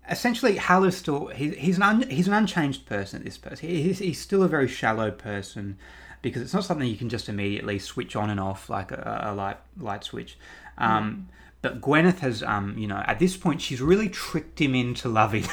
essentially, 0.09 0.55
Hal 0.55 0.85
is 0.85 0.95
still 0.95 1.27
he, 1.27 1.49
he's 1.49 1.75
an 1.75 1.83
un, 1.83 2.09
he's 2.09 2.25
an 2.25 2.33
unchanged 2.33 2.85
person. 2.85 3.21
This 3.25 3.37
person, 3.37 3.67
he, 3.67 3.83
he's, 3.83 3.99
he's 3.99 4.17
still 4.17 4.43
a 4.43 4.47
very 4.47 4.69
shallow 4.69 5.11
person 5.11 5.77
because 6.21 6.41
it's 6.41 6.53
not 6.53 6.63
something 6.63 6.87
you 6.87 6.95
can 6.95 7.09
just 7.09 7.27
immediately 7.27 7.79
switch 7.79 8.15
on 8.15 8.29
and 8.29 8.39
off 8.39 8.69
like 8.69 8.93
a, 8.93 9.23
a 9.25 9.33
light 9.33 9.57
light 9.77 10.05
switch. 10.05 10.37
Um, 10.77 11.27
But 11.61 11.81
Gwyneth 11.81 12.19
has, 12.19 12.43
um, 12.43 12.77
you 12.77 12.87
know, 12.87 13.03
at 13.07 13.19
this 13.19 13.35
point, 13.35 13.61
she's 13.61 13.81
really 13.81 14.09
tricked 14.09 14.61
him 14.61 14.75
into 14.75 15.09
loving 15.09 15.43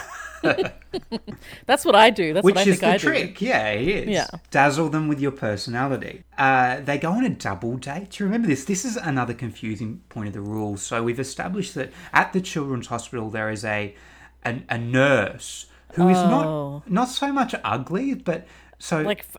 her. 0.43 0.75
That's 1.67 1.85
what 1.85 1.95
I 1.95 2.11
do. 2.11 2.35
That's 2.35 2.45
Which 2.45 2.55
what 2.57 2.67
I 2.67 2.71
is 2.71 2.79
think 2.79 2.81
the 2.81 2.91
I 2.91 2.99
trick, 2.99 3.41
yeah, 3.41 3.69
it 3.71 3.89
is. 3.89 4.09
Yeah. 4.11 4.27
Dazzle 4.51 4.91
them 4.91 5.09
with 5.09 5.19
your 5.21 5.31
personality. 5.33 6.23
Uh, 6.37 6.81
they 6.81 6.99
go 6.99 7.13
on 7.13 7.25
a 7.25 7.31
double 7.31 7.77
date. 7.79 8.11
Do 8.11 8.23
you 8.25 8.27
remember 8.27 8.49
this? 8.49 8.65
This 8.65 8.85
is 8.85 8.97
another 8.97 9.33
confusing 9.35 10.03
point 10.11 10.29
of 10.29 10.35
the 10.35 10.41
rules. 10.43 10.83
So 10.83 11.03
we've 11.03 11.19
established 11.21 11.75
that 11.77 11.93
at 12.13 12.33
the 12.35 12.41
children's 12.43 12.89
hospital 12.89 13.31
there 13.31 13.51
is 13.51 13.65
a 13.65 13.95
a, 14.45 14.63
a 14.69 14.77
nurse 14.79 15.67
who 15.95 16.09
is 16.11 16.19
Oh. 16.19 16.29
not 16.29 16.91
not 16.91 17.09
so 17.09 17.33
much 17.33 17.55
ugly, 17.65 18.15
but 18.15 18.47
so. 18.79 19.01
Like, 19.01 19.21
f- 19.21 19.37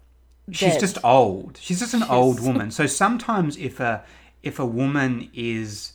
she's 0.51 0.71
dead. 0.73 0.79
just 0.79 0.97
old. 1.03 1.59
She's 1.61 1.79
just 1.79 1.93
an 1.93 2.03
old 2.03 2.39
woman. 2.47 2.71
So 2.71 2.87
sometimes 2.87 3.55
if 3.57 3.79
a 3.79 4.03
if 4.41 4.57
a 4.57 4.65
woman 4.65 5.29
is 5.33 5.93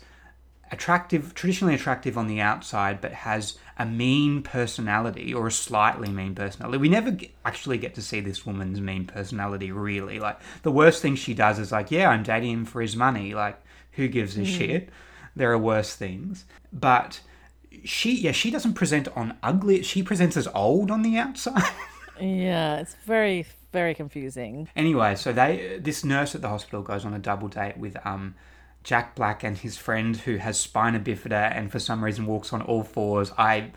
attractive, 0.70 1.34
traditionally 1.34 1.74
attractive 1.74 2.16
on 2.16 2.26
the 2.26 2.40
outside, 2.40 3.00
but 3.00 3.12
has 3.12 3.58
a 3.78 3.86
mean 3.86 4.42
personality 4.42 5.32
or 5.34 5.48
a 5.48 5.52
slightly 5.52 6.08
mean 6.08 6.34
personality, 6.34 6.78
we 6.78 6.88
never 6.88 7.10
get, 7.10 7.30
actually 7.44 7.78
get 7.78 7.94
to 7.94 8.02
see 8.02 8.20
this 8.20 8.46
woman's 8.46 8.80
mean 8.80 9.06
personality. 9.06 9.72
Really, 9.72 10.20
like 10.20 10.38
the 10.62 10.70
worst 10.70 11.02
thing 11.02 11.16
she 11.16 11.34
does 11.34 11.58
is 11.58 11.72
like, 11.72 11.90
yeah, 11.90 12.08
I'm 12.08 12.22
dating 12.22 12.52
him 12.52 12.64
for 12.64 12.80
his 12.80 12.96
money. 12.96 13.34
Like, 13.34 13.60
who 13.92 14.08
gives 14.08 14.36
a 14.36 14.44
shit? 14.44 14.88
There 15.36 15.52
are 15.52 15.58
worse 15.58 15.94
things, 15.94 16.44
but. 16.72 17.20
She 17.84 18.20
yeah 18.20 18.32
she 18.32 18.50
doesn't 18.50 18.74
present 18.74 19.06
on 19.16 19.38
ugly 19.44 19.82
she 19.82 20.02
presents 20.02 20.36
as 20.36 20.46
old 20.48 20.90
on 20.90 21.00
the 21.00 21.16
outside 21.16 21.62
yeah, 22.20 22.80
it's 22.80 22.94
very 23.06 23.46
very 23.72 23.94
confusing. 23.94 24.68
Anyway, 24.76 25.14
so 25.14 25.32
they 25.32 25.78
this 25.80 26.04
nurse 26.04 26.34
at 26.34 26.42
the 26.42 26.48
hospital 26.48 26.82
goes 26.82 27.04
on 27.04 27.14
a 27.14 27.18
double 27.18 27.48
date 27.48 27.78
with 27.78 27.96
um 28.04 28.34
Jack 28.82 29.14
Black 29.14 29.44
and 29.44 29.56
his 29.58 29.76
friend 29.76 30.16
who 30.16 30.36
has 30.36 30.58
spina 30.58 30.98
bifida 31.00 31.54
and 31.54 31.70
for 31.70 31.78
some 31.78 32.02
reason 32.04 32.26
walks 32.26 32.52
on 32.52 32.62
all 32.62 32.82
fours. 32.82 33.32
I 33.36 33.72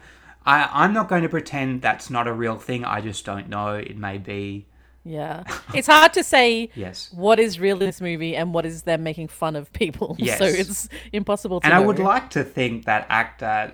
I 0.45 0.70
I'm 0.72 0.93
not 0.93 1.08
going 1.10 1.24
to 1.24 1.30
pretend 1.30 1.82
that's 1.82 2.10
not 2.10 2.28
a 2.28 2.34
real 2.34 2.58
thing. 2.58 2.86
I 2.86 3.01
just 3.01 3.26
don't 3.26 3.49
know. 3.49 3.76
It 3.76 3.97
may 3.97 4.18
be. 4.18 4.66
Yeah, 5.06 5.43
it's 5.74 5.88
hard 5.88 6.14
to 6.14 6.24
say 6.24 6.70
Yes. 6.76 7.10
what 7.14 7.38
is 7.38 7.60
real 7.60 7.76
in 7.82 7.86
this 7.88 7.99
movie 7.99 8.38
and 8.38 8.54
what 8.54 8.66
is 8.66 8.84
them 8.84 9.04
making 9.04 9.28
fun 9.28 9.58
of 9.58 9.72
people. 9.74 10.16
Yes. 10.20 10.38
So 10.39 10.45
it's 10.45 10.88
impossible 11.12 11.60
to 11.60 11.66
And 11.66 11.74
know. 11.74 11.82
I 11.84 11.86
would 11.86 11.99
like 11.99 12.30
to 12.32 12.43
think 12.45 12.86
that 12.86 13.06
actor 13.10 13.74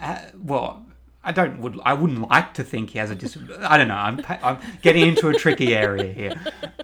uh, 0.00 0.18
well 0.42 0.86
I 1.26 1.32
don't 1.32 1.58
would 1.60 1.80
I 1.84 1.94
wouldn't 1.94 2.28
like 2.28 2.54
to 2.54 2.64
think 2.64 2.90
he 2.90 2.98
has 2.98 3.10
a 3.10 3.14
disability. 3.14 3.62
I 3.64 3.78
don't 3.78 3.88
know. 3.88 3.94
I'm 3.94 4.20
I'm 4.42 4.58
getting 4.82 5.06
into 5.08 5.28
a 5.28 5.34
tricky 5.34 5.74
area 5.74 6.12
here. 6.12 6.34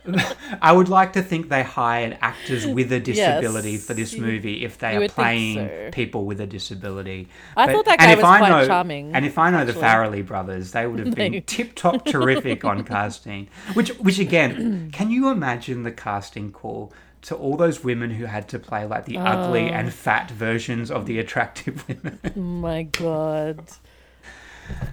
I 0.62 0.72
would 0.72 0.88
like 0.88 1.12
to 1.14 1.22
think 1.22 1.48
they 1.48 1.62
hired 1.62 2.16
actors 2.20 2.66
with 2.66 2.90
a 2.92 3.00
disability 3.00 3.72
Yes, 3.72 3.86
for 3.86 3.94
this 3.94 4.16
movie 4.16 4.64
if 4.64 4.78
they 4.78 4.96
are 4.96 5.08
playing 5.08 5.56
so. 5.58 5.90
people 5.92 6.24
with 6.24 6.40
a 6.40 6.46
disability. 6.46 7.28
I 7.56 7.66
But- 7.66 7.72
thought 7.72 7.84
that 7.86 7.98
guy 7.98 8.14
was 8.14 8.24
I 8.24 8.38
quite 8.38 8.48
know- 8.48 8.66
charming, 8.66 9.14
And 9.14 9.24
if 9.26 9.38
I 9.38 9.50
know 9.50 9.58
actually. 9.58 9.74
the 9.74 9.80
Farrelly 9.80 10.26
brothers, 10.26 10.72
they 10.72 10.86
would 10.86 10.98
have 11.00 11.14
been 11.22 11.42
tip 11.42 11.74
top 11.74 12.04
terrific 12.14 12.64
on 12.64 12.82
casting. 12.84 13.48
Which, 13.74 13.90
which 13.98 14.18
again, 14.18 14.90
can 14.92 15.10
you 15.10 15.28
imagine 15.30 15.82
the 15.82 15.92
casting 15.92 16.50
call? 16.52 16.92
To 17.24 17.34
all 17.36 17.58
those 17.58 17.84
women 17.84 18.12
who 18.12 18.24
had 18.24 18.48
to 18.48 18.58
play 18.58 18.86
like 18.86 19.04
the 19.04 19.18
ugly 19.18 19.64
Oh. 19.68 19.74
and 19.74 19.92
fat 19.92 20.30
versions 20.30 20.90
of 20.90 21.04
the 21.04 21.18
attractive 21.18 21.86
women. 21.86 22.18
Oh 22.34 22.40
my 22.40 22.84
god. 22.84 23.60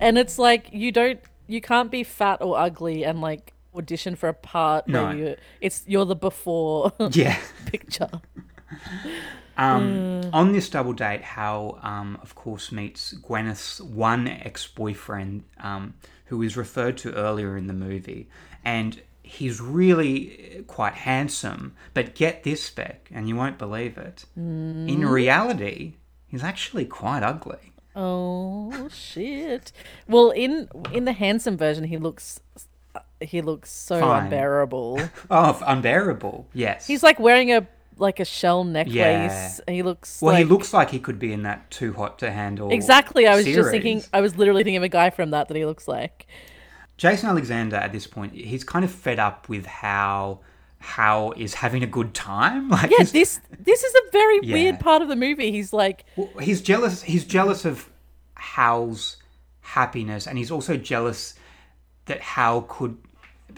And 0.02 0.18
it's 0.18 0.38
like 0.40 0.70
you 0.72 0.92
don't 0.92 1.20
you 1.48 1.62
can't 1.62 1.90
be 1.92 2.04
fat 2.04 2.42
or 2.42 2.58
ugly 2.58 3.04
and 3.06 3.22
like 3.22 3.54
audition 3.76 4.16
for 4.16 4.28
a 4.30 4.34
part 4.34 4.88
No. 4.88 5.04
where 5.06 5.16
you 5.16 5.36
it's 5.62 5.84
you're 5.88 6.06
the 6.06 6.16
before 6.16 6.92
yeah. 7.12 7.38
picture. 7.66 8.10
Um, 9.58 10.30
On 10.34 10.52
this 10.52 10.70
double 10.70 10.94
date, 10.94 11.22
Hal, 11.24 11.80
um, 11.82 12.20
of 12.22 12.36
course, 12.36 12.72
meets 12.72 13.14
Gwyneth's 13.14 13.82
one 13.82 14.28
ex 14.28 14.68
boyfriend, 14.68 15.46
um, 15.60 15.96
who 16.26 16.44
is 16.44 16.56
referred 16.56 16.96
to 16.98 17.14
earlier 17.14 17.58
in 17.58 17.66
the 17.66 17.74
movie. 17.74 18.30
And 18.64 19.02
he's 19.24 19.60
really 19.60 20.64
quite 20.68 20.94
handsome. 20.94 21.74
But 21.96 22.14
get 22.14 22.44
this 22.44 22.62
spec, 22.64 23.10
and 23.12 23.28
you 23.28 23.36
won't 23.36 23.58
believe 23.58 23.98
it. 23.98 24.26
In 24.36 25.04
reality, 25.08 25.96
he's 26.28 26.44
actually 26.44 26.86
quite 26.86 27.24
ugly. 27.24 27.74
Oh 28.00 28.90
shit. 28.90 29.72
Well, 30.08 30.30
in 30.30 30.70
in 30.94 31.06
the 31.06 31.14
handsome 31.14 31.58
version 31.58 31.84
he 31.84 31.98
looks 31.98 32.40
he 33.20 33.42
looks 33.42 33.72
so 33.72 34.00
Fine. 34.00 34.26
unbearable. 34.26 35.02
Oh, 35.32 35.60
unbearable. 35.66 36.48
Yes. 36.54 36.86
He's 36.86 37.02
like 37.02 37.20
wearing 37.20 37.52
a 37.52 37.68
like 37.98 38.20
a 38.20 38.26
shell 38.26 38.64
necklace. 38.64 38.94
Yeah. 38.96 39.58
He 39.68 39.82
looks 39.82 40.22
well, 40.22 40.34
like 40.34 40.46
he 40.46 40.46
looks 40.46 40.74
like 40.74 40.92
he 40.92 41.00
could 41.00 41.18
be 41.18 41.34
in 41.34 41.42
that 41.44 41.72
Too 41.72 41.94
Hot 41.94 42.20
to 42.20 42.30
Handle. 42.30 42.72
Exactly. 42.72 43.26
I 43.26 43.36
was 43.36 43.46
just 43.46 43.72
thinking 43.72 44.04
I 44.14 44.22
was 44.22 44.38
literally 44.38 44.64
thinking 44.64 44.78
of 44.78 44.84
a 44.84 44.90
guy 44.90 45.10
from 45.10 45.32
that 45.32 45.48
that 45.48 45.58
he 45.58 45.66
looks 45.66 45.88
like. 45.88 46.28
Jason 46.98 47.30
Alexander 47.30 47.78
at 47.78 47.92
this 47.92 48.06
point, 48.08 48.34
he's 48.34 48.64
kind 48.64 48.86
of 48.86 48.92
fed 48.92 49.20
up 49.20 49.50
with 49.50 49.66
how 49.66 50.40
Hal 50.80 51.34
is 51.38 51.54
having 51.56 51.84
a 51.84 51.88
good 51.88 52.14
time. 52.14 52.70
Like 52.78 52.92
Yeah, 52.92 53.04
this 53.06 53.40
this 53.60 53.84
is 53.84 53.94
a 53.96 54.12
very 54.12 54.40
Yeah. 54.44 54.54
weird 54.54 54.80
part 54.80 55.02
of 55.02 55.08
the 55.08 55.16
movie. 55.16 55.52
He's 55.52 55.74
like 55.74 56.06
well, 56.16 56.30
he's 56.42 56.62
jealous. 56.62 57.02
He's 57.04 57.26
jealous 57.26 57.66
of 57.66 57.90
Hal's 58.36 59.18
happiness, 59.62 60.28
and 60.28 60.38
he's 60.38 60.52
also 60.52 60.78
jealous 60.78 61.34
that 62.06 62.22
Hal 62.22 62.62
could 62.64 62.98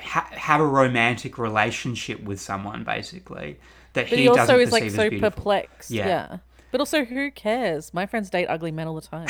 ha- 0.01 0.29
have 0.31 0.61
a 0.61 0.65
romantic 0.65 1.37
relationship 1.37 2.23
with 2.23 2.39
someone, 2.41 2.83
basically 2.83 3.59
that 3.93 4.09
But 4.09 4.17
he, 4.17 4.23
he, 4.23 4.29
also 4.29 4.57
is 4.59 4.71
like 4.71 4.89
so 4.91 5.09
beautiful. 5.09 5.29
perplexed. 5.31 5.91
Yeah. 5.91 6.07
Yeah. 6.07 6.37
But 6.71 6.79
also, 6.79 7.03
who 7.03 7.31
cares? 7.31 7.93
My 7.93 8.05
friends 8.05 8.29
date 8.29 8.47
ugly 8.47 8.71
men 8.71 8.87
all 8.87 8.95
the 8.95 9.01
time. 9.01 9.27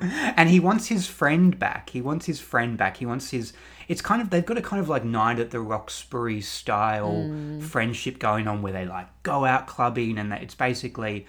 and 0.36 0.48
he 0.48 0.58
wants 0.60 0.88
his 0.88 1.06
friend 1.06 1.58
back. 1.58 1.90
He 1.90 2.00
wants 2.00 2.26
his 2.26 2.40
friend 2.40 2.76
back. 2.76 2.96
He 2.96 3.06
wants 3.06 3.30
his. 3.30 3.52
It's 3.88 4.00
kind 4.00 4.20
of 4.20 4.30
they've 4.30 4.44
got 4.44 4.58
a 4.58 4.62
kind 4.62 4.80
of 4.80 4.88
like 4.88 5.04
Night 5.04 5.38
at 5.38 5.50
the 5.50 5.60
Roxbury 5.60 6.40
style 6.40 7.12
mm. 7.12 7.62
friendship 7.62 8.18
going 8.18 8.48
on 8.48 8.62
where 8.62 8.72
they 8.72 8.86
like 8.86 9.08
go 9.22 9.44
out 9.44 9.66
clubbing 9.66 10.18
and 10.18 10.32
it's 10.32 10.54
basically, 10.54 11.26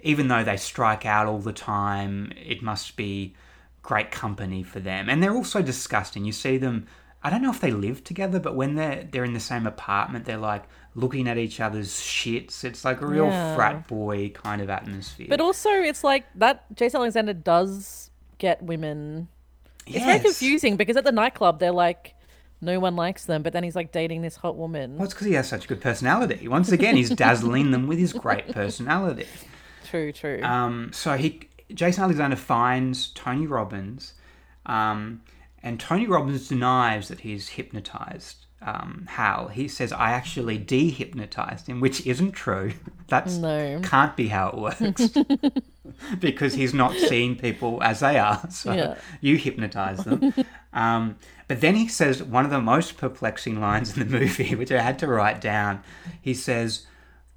even 0.00 0.28
though 0.28 0.44
they 0.44 0.56
strike 0.56 1.06
out 1.06 1.26
all 1.26 1.38
the 1.38 1.52
time, 1.52 2.32
it 2.36 2.62
must 2.62 2.96
be 2.96 3.34
great 3.82 4.10
company 4.10 4.62
for 4.62 4.80
them. 4.80 5.08
And 5.08 5.22
they're 5.22 5.34
also 5.34 5.62
disgusting. 5.62 6.24
You 6.24 6.32
see 6.32 6.58
them 6.58 6.86
I 7.26 7.30
don't 7.30 7.42
know 7.42 7.50
if 7.50 7.60
they 7.60 7.72
live 7.72 8.04
together, 8.04 8.38
but 8.38 8.54
when 8.54 8.76
they're 8.76 9.02
they're 9.10 9.24
in 9.24 9.34
the 9.34 9.40
same 9.40 9.66
apartment, 9.66 10.26
they're 10.26 10.36
like 10.36 10.62
looking 10.96 11.28
at 11.28 11.36
each 11.38 11.60
other's 11.60 11.92
shits. 11.92 12.64
It's 12.64 12.84
like 12.84 13.00
a 13.02 13.06
real 13.06 13.26
Yeah. 13.26 13.54
frat 13.54 13.86
boy 13.86 14.30
kind 14.30 14.60
of 14.60 14.68
atmosphere. 14.70 15.26
But 15.28 15.40
also, 15.40 15.70
it's 15.70 16.02
like 16.02 16.24
that. 16.36 16.64
Jason 16.74 16.98
Alexander 16.98 17.34
does 17.34 18.10
get 18.38 18.62
women. 18.62 19.28
It's 19.86 20.04
very 20.04 20.18
confusing 20.18 20.76
because 20.76 20.96
at 20.96 21.04
the 21.04 21.12
nightclub 21.12 21.60
they're 21.60 21.70
like, 21.70 22.14
no 22.60 22.80
one 22.80 22.96
likes 22.96 23.26
them, 23.26 23.42
but 23.42 23.52
then 23.52 23.62
he's 23.62 23.76
like 23.76 23.92
dating 23.92 24.22
this 24.22 24.36
hot 24.36 24.56
woman. 24.56 24.96
Well, 24.96 25.04
it's 25.04 25.12
because 25.14 25.26
he 25.26 25.34
has 25.34 25.46
such 25.46 25.66
a 25.66 25.68
good 25.68 25.80
personality. 25.82 26.48
Once 26.48 26.72
again, 26.72 26.96
he's 26.96 27.10
dazzling 27.24 27.70
them 27.70 27.86
with 27.86 27.98
his 27.98 28.12
great 28.14 28.48
personality. 28.50 29.26
True, 29.88 30.10
true. 30.12 30.42
Um, 30.42 30.90
so 30.92 31.16
he, 31.16 31.48
Jason 31.72 32.02
Alexander 32.04 32.34
finds 32.36 33.08
Tony 33.08 33.46
Robbins, 33.46 34.14
um, 34.64 35.20
and 35.62 35.78
Tony 35.78 36.06
Robbins 36.06 36.48
denies 36.48 37.08
that 37.08 37.20
he's 37.20 37.50
hypnotized 37.50 38.45
um, 38.66 39.06
Hal. 39.08 39.48
He 39.48 39.68
says, 39.68 39.92
"I 39.92 40.10
actually 40.10 40.58
dehypnotized 40.58 41.66
him," 41.68 41.80
which 41.80 42.06
isn't 42.06 42.32
true. 42.32 42.72
That's 43.08 43.36
No. 43.36 43.80
can't 43.82 44.16
be 44.16 44.26
how 44.28 44.48
it 44.48 44.58
works 44.58 45.08
because 46.20 46.54
he's 46.54 46.74
not 46.74 46.92
seeing 47.08 47.36
people 47.36 47.80
as 47.82 48.00
they 48.00 48.18
are. 48.18 48.42
So 48.50 48.72
Yeah. 48.74 48.94
you 49.20 49.36
hypnotize 49.36 50.04
them. 50.04 50.34
Um, 50.72 51.16
but 51.48 51.60
then 51.60 51.76
he 51.76 51.86
says 51.86 52.20
one 52.22 52.44
of 52.44 52.50
the 52.50 52.60
most 52.60 52.96
perplexing 52.98 53.60
lines 53.60 53.96
in 53.96 54.08
the 54.08 54.18
movie, 54.18 54.54
which 54.56 54.72
I 54.72 54.82
had 54.82 54.98
to 54.98 55.06
write 55.06 55.40
down. 55.40 55.82
He 56.20 56.34
says, 56.34 56.86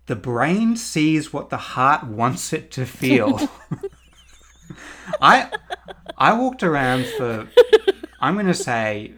"The 0.08 0.16
brain 0.16 0.76
sees 0.76 1.32
what 1.32 1.50
the 1.52 1.58
heart 1.58 2.04
wants 2.06 2.52
it 2.52 2.72
to 2.72 2.86
feel." 2.88 3.40
I 5.22 5.52
I 6.18 6.34
walked 6.34 6.64
around 6.64 7.06
for 7.18 7.48
I'm 8.20 8.34
going 8.34 8.48
to 8.48 8.54
say 8.54 9.14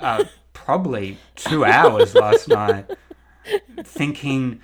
uh, 0.00 0.24
probably 0.64 1.18
two 1.34 1.64
hours 1.64 2.14
last 2.14 2.48
night, 2.48 2.86
thinking 3.84 4.60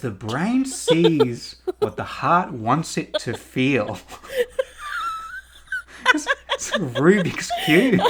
the 0.00 0.10
brain 0.10 0.64
sees 0.64 1.56
what 1.78 1.96
the 1.96 2.04
heart 2.04 2.52
wants 2.52 2.96
it 2.96 3.14
to 3.20 3.34
feel. 3.34 3.98
it's, 6.14 6.26
it's 6.54 6.70
a 6.70 6.78
Rubik's 6.78 7.50
cube. 7.64 8.00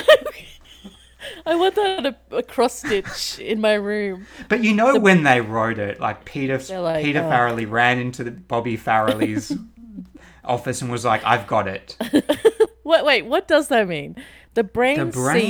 I 1.47 1.55
want 1.57 1.75
that 1.75 2.07
a, 2.07 2.37
a 2.37 2.43
cross 2.43 2.79
stitch 2.79 3.39
in 3.39 3.61
my 3.61 3.75
room. 3.75 4.27
But 4.49 4.63
you 4.63 4.75
know 4.75 4.99
when 4.99 5.23
they 5.23 5.41
wrote 5.41 5.79
it, 5.79 6.01
like 6.01 6.25
Peter 6.25 6.61
like, 6.81 7.05
Peter 7.05 7.21
"Oh." 7.21 7.31
Farrelly 7.31 7.71
ran 7.71 7.99
into 7.99 8.25
the 8.25 8.31
Bobby 8.31 8.77
Farrelly's 8.77 9.57
office 10.45 10.83
and 10.83 10.91
was 10.91 11.05
like, 11.05 11.25
"I've 11.25 11.47
got 11.47 11.69
it." 11.69 11.97
What? 12.85 13.07
Wait, 13.07 13.25
what 13.25 13.49
does 13.49 13.69
that 13.69 13.89
mean? 13.89 14.15
The 14.55 14.65
brain, 14.65 14.99
The 14.99 15.07
brain. 15.07 15.41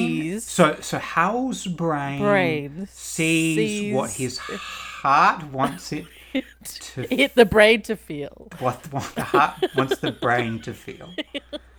sees 0.40 0.44
So 0.44 0.76
so 0.80 0.98
Hal's 0.98 1.66
brain, 1.66 2.20
brain 2.20 2.88
sees, 2.90 3.94
what 3.94 4.10
his 4.12 4.38
heart 5.02 5.44
wants 5.52 5.92
it 5.92 6.06
to 6.32 7.02
hit 7.10 7.34
the 7.34 7.44
brain 7.44 7.82
to 7.82 7.96
feel. 7.96 8.48
what, 8.58 8.76
what 8.92 9.14
the 9.14 9.22
heart 9.24 9.54
wants 9.76 9.98
the 9.98 10.12
brain 10.12 10.60
to 10.62 10.72
feel. 10.74 11.10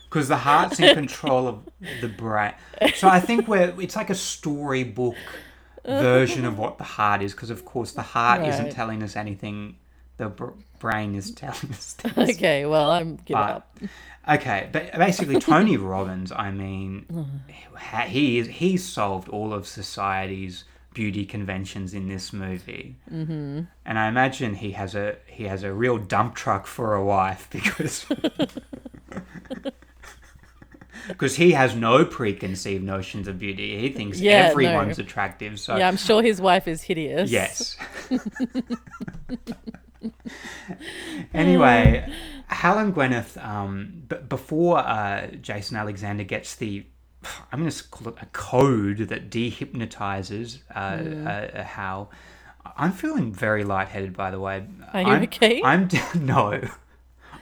Because 0.08 0.30
the 0.30 0.38
heart's 0.38 0.80
in 0.80 0.94
control 0.96 1.46
of 1.46 1.68
the 2.00 2.08
brain. 2.08 2.54
So 2.96 3.10
I 3.10 3.20
think 3.20 3.50
we're 3.50 3.74
it's 3.82 3.98
like 3.98 4.10
a 4.10 4.16
storybook 4.16 5.16
version 5.84 6.46
of 6.46 6.58
what 6.58 6.78
the 6.78 6.86
heart 6.86 7.22
is. 7.22 7.34
Because 7.34 7.50
of 7.50 7.66
course 7.66 7.92
the 7.92 8.02
heart 8.02 8.42
isn't 8.48 8.72
telling 8.72 9.04
us 9.04 9.18
anything. 9.18 9.76
The 10.16 10.30
brain 10.86 11.16
is 11.16 11.32
telling 11.44 11.72
us 11.72 11.94
things. 11.94 12.38
Okay, 12.38 12.66
well 12.68 12.92
I'm 12.92 13.16
giving 13.16 13.42
up. 13.42 13.76
okay, 14.30 14.70
but 14.72 14.94
basically 14.94 15.40
Tony 15.54 15.78
Robbins, 15.78 16.32
I 16.32 16.52
mean, 16.52 17.08
he 18.08 18.38
is 18.38 18.48
he 18.48 18.78
solved 18.78 19.28
all 19.30 19.52
of 19.52 19.68
society's 19.68 20.64
beauty 20.94 21.26
conventions 21.26 21.96
in 21.96 22.08
this 22.08 22.32
movie, 22.32 22.98
mm-hmm. 23.12 23.62
and 23.86 24.00
I 24.00 24.08
imagine 24.08 24.54
he 24.54 24.74
has 24.74 24.94
a 24.94 25.18
he 25.26 25.46
has 25.46 25.64
a 25.64 25.74
real 25.74 25.98
dump 25.98 26.36
truck 26.36 26.68
for 26.68 26.94
a 26.94 27.04
wife 27.04 27.48
because. 27.52 28.06
Because 31.08 31.36
he 31.36 31.52
has 31.52 31.76
no 31.76 32.04
preconceived 32.04 32.84
notions 32.84 33.28
of 33.28 33.38
beauty. 33.38 33.80
He 33.80 33.90
thinks 33.90 34.20
Yeah, 34.20 34.46
no. 34.46 34.52
everyone's 34.52 34.98
attractive. 34.98 35.60
So 35.60 35.76
Yeah, 35.76 35.88
I'm 35.88 35.98
sure 35.98 36.24
his 36.24 36.42
wife 36.42 36.68
is 36.68 36.82
hideous. 36.82 37.30
Yes. 37.30 37.78
anyway, 41.34 42.12
Hal 42.48 42.78
and 42.78 42.94
Gwyneth, 42.94 43.44
um, 43.44 44.04
b- 44.08 44.18
before 44.28 44.80
uh, 44.80 45.28
Jason 45.42 45.78
Alexander 45.78 46.24
gets 46.24 46.56
the, 46.56 46.86
I'm 47.52 47.60
going 47.60 47.72
to 47.72 47.84
call 47.90 48.10
it 48.10 48.16
a 48.22 48.26
code 48.28 48.98
that 49.10 49.30
dehypnotizes 49.30 50.60
uh, 50.76 50.80
uh, 50.80 51.64
Hal. 51.64 52.12
I'm 52.78 52.92
feeling 52.92 53.32
very 53.32 53.64
lightheaded, 53.64 54.16
by 54.16 54.32
the 54.32 54.40
way. 54.40 54.66
Are 54.94 55.02
you 55.02 55.08
I'm, 55.08 55.24
okay? 55.24 55.62
I'm 55.64 55.88
d- 55.88 56.00
no. 56.20 56.62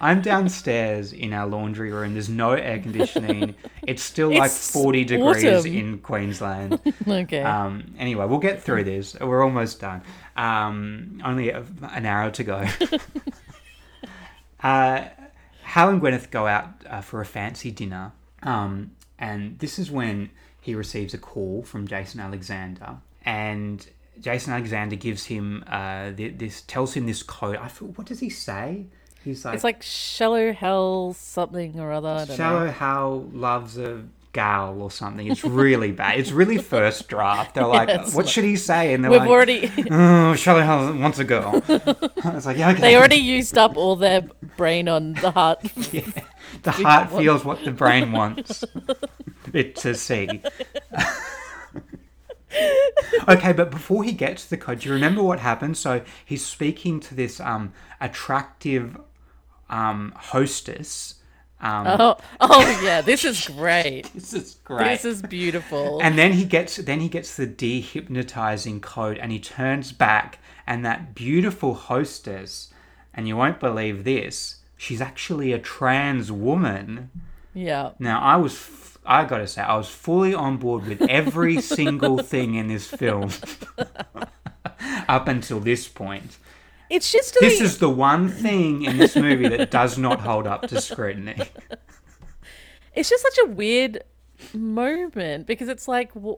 I'm 0.03 0.21
downstairs 0.21 1.13
in 1.13 1.31
our 1.31 1.47
laundry 1.47 1.91
room. 1.93 2.11
There's 2.13 2.27
no 2.29 2.51
air 2.51 2.79
conditioning. 2.79 3.55
It's 3.85 4.01
still 4.01 4.29
like 4.29 4.45
It's 4.51 4.71
40 4.71 5.03
degrees 5.03 5.43
autumn. 5.45 5.73
in 5.75 5.97
Queensland. 5.99 6.79
Okay. 7.07 7.41
Um, 7.41 7.93
anyway, 7.99 8.25
we'll 8.25 8.39
get 8.39 8.63
through 8.63 8.85
this. 8.85 9.13
We're 9.19 9.43
almost 9.43 9.81
done. 9.81 10.01
Um, 10.37 11.21
only 11.25 11.49
a, 11.49 11.65
an 11.91 12.05
hour 12.05 12.31
to 12.31 12.43
go. 12.45 12.65
uh, 14.63 15.05
Hal 15.63 15.89
and 15.89 16.01
Gwyneth 16.01 16.31
go 16.31 16.47
out 16.47 16.69
uh, 16.89 17.01
for 17.01 17.19
a 17.21 17.25
fancy 17.25 17.71
dinner, 17.71 18.13
um, 18.43 18.91
and 19.19 19.59
this 19.59 19.77
is 19.79 19.91
when 19.91 20.29
he 20.61 20.75
receives 20.75 21.13
a 21.13 21.17
call 21.17 21.63
from 21.63 21.87
Jason 21.87 22.19
Alexander, 22.21 22.97
and 23.25 23.85
Jason 24.19 24.53
Alexander 24.53 24.95
gives 24.95 25.25
him 25.25 25.63
uh, 25.67 26.11
thi- 26.13 26.29
this, 26.29 26.61
tells 26.61 26.93
him 26.93 27.05
this 27.05 27.21
code. 27.23 27.57
I 27.57 27.67
feel, 27.67 27.89
what 27.89 28.07
does 28.07 28.19
he 28.21 28.29
say? 28.29 28.85
He's 29.24 29.45
like, 29.45 29.55
it's 29.55 29.63
like 29.63 29.82
shallow 29.84 30.51
hell 30.51 31.13
something 31.17 31.80
or 31.80 31.91
other. 31.91 32.09
I 32.09 32.26
don't 32.26 32.36
Shallow 32.36 32.65
know. 32.65 32.71
Hal 32.71 33.30
loves 33.32 33.78
a 33.78 34.03
gal 34.34 34.82
or 34.82 34.91
something. 34.91 35.28
It's 35.28 35.43
really 35.43 35.91
bad. 35.91 36.19
It's 36.19 36.32
really 36.32 36.57
first 36.57 37.07
draft. 37.07 37.55
They're 37.55 37.65
like, 37.65 37.88
it's 37.88 38.13
what 38.13 38.28
should 38.28 38.43
he 38.43 38.57
say? 38.57 38.93
And 38.93 39.03
they're 39.03 39.11
We've 39.11 39.21
like, 39.21 39.30
already 39.30 39.71
oh, 39.89 40.36
Shallow 40.36 40.61
Hal 40.61 40.93
wants 40.97 41.19
a 41.19 41.24
girl. 41.24 41.63
I 41.69 42.34
was 42.34 42.45
like, 42.45 42.57
yeah, 42.57 42.71
okay. 42.71 42.82
they 42.82 42.97
already 42.97 43.15
used 43.17 43.57
up 43.57 43.78
all 43.78 43.95
their 43.95 44.21
brain 44.57 44.89
on 44.89 45.13
the 45.13 45.32
heart. 45.32 45.59
yeah. 45.93 46.01
the 46.63 46.71
heart 46.71 47.11
feels 47.11 47.45
what 47.45 47.63
the 47.63 47.71
brain 47.71 48.11
wants 48.11 48.65
it 49.53 49.76
to 49.78 49.95
see. 49.95 50.41
okay, 53.28 53.53
but 53.53 53.71
before 53.71 54.03
he 54.03 54.11
gets 54.11 54.43
to 54.45 54.49
the 54.51 54.57
code, 54.57 54.80
do 54.80 54.89
you 54.89 54.95
remember 54.95 55.24
what 55.24 55.39
happened? 55.39 55.78
So 55.78 56.01
he's 56.26 56.45
speaking 56.45 56.99
to 57.01 57.15
this 57.15 57.39
um, 57.39 57.71
attractive 58.01 58.97
um, 59.78 60.13
hostess. 60.15 61.15
Um, 61.61 61.86
Oh, 61.88 62.15
oh 62.41 62.82
yeah, 62.84 63.01
this 63.01 63.24
is 63.26 63.47
great. 63.47 64.03
This 64.13 64.34
is 64.34 64.57
great. 64.65 65.01
This 65.01 65.05
is 65.05 65.21
beautiful. 65.21 65.99
And 66.03 66.17
then 66.17 66.34
he 66.34 66.45
gets 66.45 66.76
then 66.89 66.99
he 66.99 67.09
gets 67.09 67.36
the 67.36 67.47
dehypnotizing 67.47 68.82
code 68.82 69.17
and 69.17 69.32
he 69.32 69.39
turns 69.39 69.91
back 69.93 70.39
and 70.67 70.86
that 70.86 70.99
beautiful 71.15 71.74
hostess 71.74 72.74
and 73.13 73.28
you 73.28 73.38
won't 73.38 73.59
believe 73.59 74.03
this, 74.03 74.57
she's 74.78 75.01
actually 75.01 75.53
a 75.53 75.59
trans 75.59 76.32
woman. 76.32 77.09
yeah. 77.53 77.91
Now 77.99 78.17
I 78.21 78.36
was 78.36 78.53
f- 78.53 78.97
I 79.05 79.26
got 79.26 79.39
to 79.39 79.47
say 79.47 79.61
I 79.61 79.78
was 79.78 79.89
fully 79.89 80.34
on 80.34 80.57
board 80.57 80.86
with 80.88 81.01
every 81.19 81.55
single 81.78 82.17
thing 82.32 82.55
in 82.55 82.67
this 82.67 82.88
film 82.88 83.30
up 85.07 85.28
until 85.28 85.59
this 85.59 85.88
point. 85.88 86.38
It's 86.93 87.11
just 87.11 87.35
This 87.39 87.59
is 87.59 87.79
the 87.79 87.89
one 87.89 88.29
thing 88.29 88.83
in 88.83 88.97
this 88.97 89.15
movie 89.15 89.47
that 89.47 89.71
does 89.71 89.97
not 89.97 90.21
hold 90.21 90.45
up 90.45 90.67
to 90.67 90.79
scrutiny. 90.79 91.49
it's 92.93 93.09
just 93.09 93.23
such 93.23 93.39
a 93.45 93.49
weird 93.49 94.03
moment 94.53 95.47
because 95.47 95.69
it's 95.69 95.87
like 95.87 96.11
wh- 96.11 96.37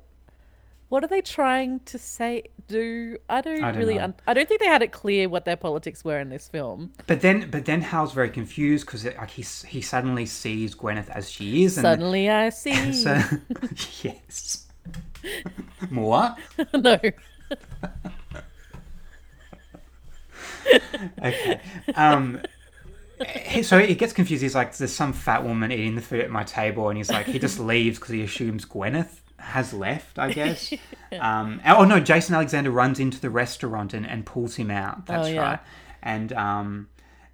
what 0.87 1.03
are 1.03 1.07
they 1.07 1.19
trying 1.19 1.81
to 1.81 1.97
say 1.97 2.43
do? 2.69 3.17
I 3.27 3.41
don't, 3.41 3.61
I 3.65 3.71
don't 3.73 3.79
really 3.79 3.99
un- 3.99 4.15
i 4.27 4.33
don't 4.33 4.47
think 4.47 4.61
they 4.61 4.67
had 4.67 4.81
it 4.81 4.93
clear 4.93 5.27
what 5.27 5.43
their 5.43 5.57
politics 5.57 6.05
were 6.05 6.21
in 6.21 6.29
this 6.29 6.47
film. 6.47 6.93
But 7.05 7.19
then, 7.19 7.49
but 7.51 7.65
then 7.65 7.81
Hal's 7.81 8.13
very 8.13 8.29
confused 8.29 8.85
because 8.85 9.03
like 9.03 9.31
he 9.31 9.43
he 9.67 9.81
suddenly 9.81 10.25
sees 10.25 10.73
Gwyneth 10.73 11.09
as 11.09 11.29
she 11.29 11.65
is, 11.65 11.77
and 11.77 11.83
suddenly 11.83 12.29
i 12.29 12.47
see. 12.61 12.93
so 12.93 13.19
yes, 14.03 14.67
more? 15.89 16.33
No 16.73 16.97
okay. 21.23 21.61
Um, 21.95 22.41
so 23.63 23.79
he 23.79 23.95
gets 23.95 24.13
confused. 24.13 24.43
He's 24.43 24.55
like, 24.55 24.75
"There's 24.75 24.91
some 24.93 25.13
fat 25.13 25.43
woman 25.43 25.71
eating 25.71 25.95
the 25.95 26.01
food 26.01 26.21
at 26.21 26.29
my 26.29 26.43
table," 26.43 26.89
and 26.89 26.97
he's 26.97 27.09
like, 27.09 27.25
he 27.27 27.39
just 27.39 27.59
leaves 27.71 27.97
because 27.97 28.11
he 28.13 28.21
assumes 28.21 28.65
Gwyneth 28.65 29.19
has 29.37 29.73
left. 29.73 30.19
I 30.19 30.31
guess. 30.31 30.73
um, 31.19 31.61
oh 31.65 31.85
no, 31.85 31.99
Jason 31.99 32.35
Alexander 32.35 32.71
runs 32.71 32.99
into 32.99 33.19
the 33.19 33.29
restaurant 33.29 33.93
and, 33.93 34.05
and 34.05 34.25
pulls 34.25 34.55
him 34.55 34.69
out. 34.71 35.05
That's 35.05 35.27
Oh, 35.27 35.31
yeah. 35.31 35.41
right. 35.41 35.59
And 36.03 36.33
um, 36.33 36.89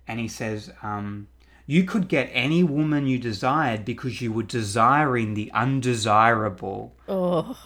and 0.07 0.19
he 0.19 0.27
says, 0.27 0.71
um, 0.83 1.27
"You 1.65 1.83
could 1.83 2.07
get 2.07 2.29
any 2.31 2.63
woman 2.63 3.07
you 3.07 3.17
desired 3.17 3.83
because 3.83 4.21
you 4.21 4.31
were 4.31 4.43
desiring 4.43 5.33
the 5.33 5.51
undesirable." 5.53 6.95
oh 7.07 7.57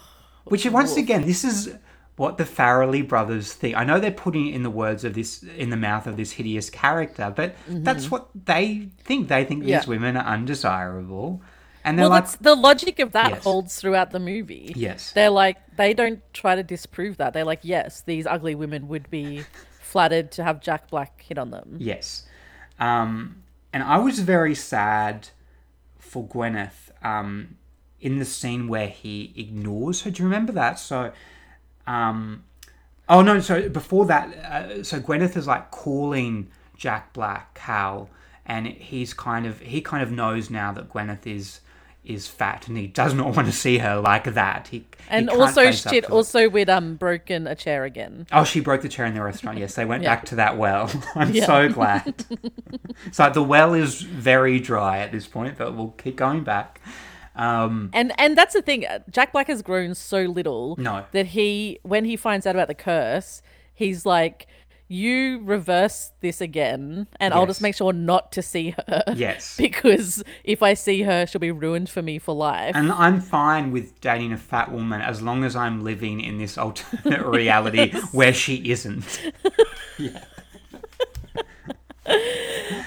Which 0.44 0.64
once 0.66 0.96
again, 0.96 1.26
this 1.26 1.44
is 1.44 1.74
what 2.16 2.38
the 2.38 2.44
Farrelly 2.44 3.06
brothers 3.06 3.52
think. 3.52 3.76
I 3.76 3.84
know 3.84 4.00
they're 4.00 4.10
putting 4.10 4.46
it 4.46 4.54
in 4.54 4.62
the 4.62 4.70
words 4.70 5.04
of 5.04 5.14
this 5.14 5.42
in 5.42 5.70
the 5.70 5.76
mouth 5.76 6.06
of 6.06 6.16
this 6.16 6.32
hideous 6.32 6.70
character, 6.70 7.32
but 7.34 7.54
that's 7.68 8.10
what 8.10 8.28
they 8.46 8.88
think. 9.04 9.28
They 9.28 9.44
think 9.44 9.60
Mm-hmm. 9.60 9.68
Yeah. 9.68 9.78
these 9.80 9.86
women 9.88 10.16
are 10.16 10.24
undesirable, 10.24 11.42
and 11.84 11.98
they're 11.98 12.04
Well, 12.04 12.10
like, 12.10 12.24
that's 12.24 12.36
the 12.36 12.54
logic 12.54 12.98
of 13.00 13.12
that 13.12 13.30
Yes. 13.30 13.44
holds 13.44 13.76
throughout 13.80 14.10
the 14.12 14.18
movie. 14.18 14.72
Yes. 14.74 15.12
they're 15.12 15.30
like 15.30 15.58
they 15.76 15.92
don't 15.92 16.20
try 16.32 16.54
to 16.54 16.62
disprove 16.62 17.18
that. 17.18 17.34
They're 17.34 17.44
like, 17.44 17.60
yes, 17.62 18.00
these 18.02 18.26
ugly 18.26 18.54
women 18.54 18.88
would 18.88 19.10
be 19.10 19.44
flattered 19.80 20.32
to 20.32 20.42
have 20.44 20.60
Jack 20.60 20.88
Black 20.88 21.20
hit 21.22 21.36
on 21.38 21.50
them. 21.50 21.76
Yes. 21.78 22.26
Um, 22.80 23.42
and 23.74 23.82
I 23.82 23.98
was 23.98 24.20
very 24.20 24.54
sad 24.54 25.28
for 25.98 26.26
Gwyneth 26.26 26.90
um, 27.02 27.56
in 28.00 28.18
the 28.18 28.24
scene 28.24 28.68
where 28.68 28.88
he 28.88 29.34
ignores 29.36 30.02
her. 30.02 30.10
Do 30.10 30.22
you 30.22 30.28
remember 30.28 30.52
that? 30.52 30.78
So, 30.78 31.12
um, 31.86 32.44
oh 33.08 33.22
no, 33.22 33.40
so 33.40 33.68
before 33.68 34.06
that, 34.06 34.34
uh, 34.44 34.82
so 34.84 35.00
Gwyneth 35.00 35.36
is 35.36 35.46
like 35.46 35.70
calling 35.70 36.48
Jack 36.76 37.12
Black 37.12 37.54
Cal, 37.54 38.08
and 38.44 38.66
he's 38.66 39.14
kind 39.14 39.46
of 39.46 39.60
he 39.60 39.80
kind 39.80 40.02
of 40.02 40.10
knows 40.10 40.50
now 40.50 40.72
that 40.72 40.90
Gwyneth 40.92 41.26
is 41.26 41.60
is 42.04 42.28
fat 42.28 42.68
and 42.68 42.76
he 42.76 42.86
does 42.86 43.12
not 43.14 43.34
want 43.34 43.48
to 43.48 43.52
see 43.52 43.78
her 43.78 43.98
like 44.00 44.32
that. 44.34 44.68
He 44.68 44.84
And 45.08 45.28
he 45.28 45.36
also 45.36 45.72
shit, 45.72 46.08
also 46.08 46.48
with 46.48 46.68
um 46.68 46.94
broken 46.94 47.48
a 47.48 47.56
chair 47.56 47.82
again. 47.84 48.28
Oh, 48.30 48.44
she 48.44 48.60
broke 48.60 48.82
the 48.82 48.88
chair 48.88 49.06
in 49.06 49.14
the 49.14 49.22
restaurant. 49.22 49.58
Yes, 49.58 49.74
they 49.74 49.84
went 49.84 50.04
Yeah. 50.04 50.14
back 50.14 50.24
to 50.26 50.36
that 50.36 50.56
well. 50.56 50.88
I'm 51.16 51.32
Yeah. 51.32 51.46
so 51.46 51.68
glad. 51.68 52.24
so 53.12 53.28
the 53.30 53.42
well 53.42 53.74
is 53.74 54.02
very 54.02 54.60
dry 54.60 54.98
at 54.98 55.10
this 55.10 55.26
point, 55.26 55.58
but 55.58 55.74
we'll 55.74 55.94
keep 55.98 56.14
going 56.14 56.44
back. 56.44 56.80
Um, 57.36 57.90
And 57.92 58.12
and 58.18 58.36
that's 58.36 58.54
the 58.54 58.62
thing. 58.62 58.86
uh, 58.86 59.00
Jack 59.10 59.32
Black 59.32 59.46
has 59.48 59.62
grown 59.62 59.94
so 59.94 60.22
little 60.22 60.74
No. 60.78 61.04
that 61.12 61.26
he 61.26 61.78
when 61.82 62.04
he 62.04 62.16
finds 62.16 62.46
out 62.46 62.54
about 62.56 62.68
the 62.68 62.74
curse, 62.74 63.42
he's 63.74 64.06
like, 64.06 64.46
"You 64.88 65.40
reverse 65.44 66.12
this 66.20 66.40
again, 66.40 67.06
and 67.20 67.34
I'll 67.34 67.46
just 67.46 67.60
make 67.60 67.74
sure 67.74 67.92
not 67.92 68.32
to 68.32 68.42
see 68.42 68.70
her." 68.78 69.02
yes. 69.14 69.56
because 69.58 70.22
if 70.44 70.62
I 70.62 70.74
see 70.74 71.02
her, 71.02 71.26
she'll 71.26 71.40
be 71.40 71.50
ruined 71.50 71.90
for 71.90 72.00
me 72.02 72.18
for 72.18 72.34
life. 72.34 72.74
And 72.74 72.90
I'm 72.90 73.20
fine 73.20 73.70
with 73.70 74.00
dating 74.00 74.32
a 74.32 74.38
fat 74.38 74.72
woman 74.72 75.00
as 75.02 75.20
long 75.20 75.44
as 75.44 75.54
I'm 75.54 75.84
living 75.84 76.20
in 76.20 76.38
this 76.38 76.56
alternate 76.56 77.24
reality 77.40 77.90
where 78.12 78.32
she 78.32 78.70
isn't. 78.70 79.04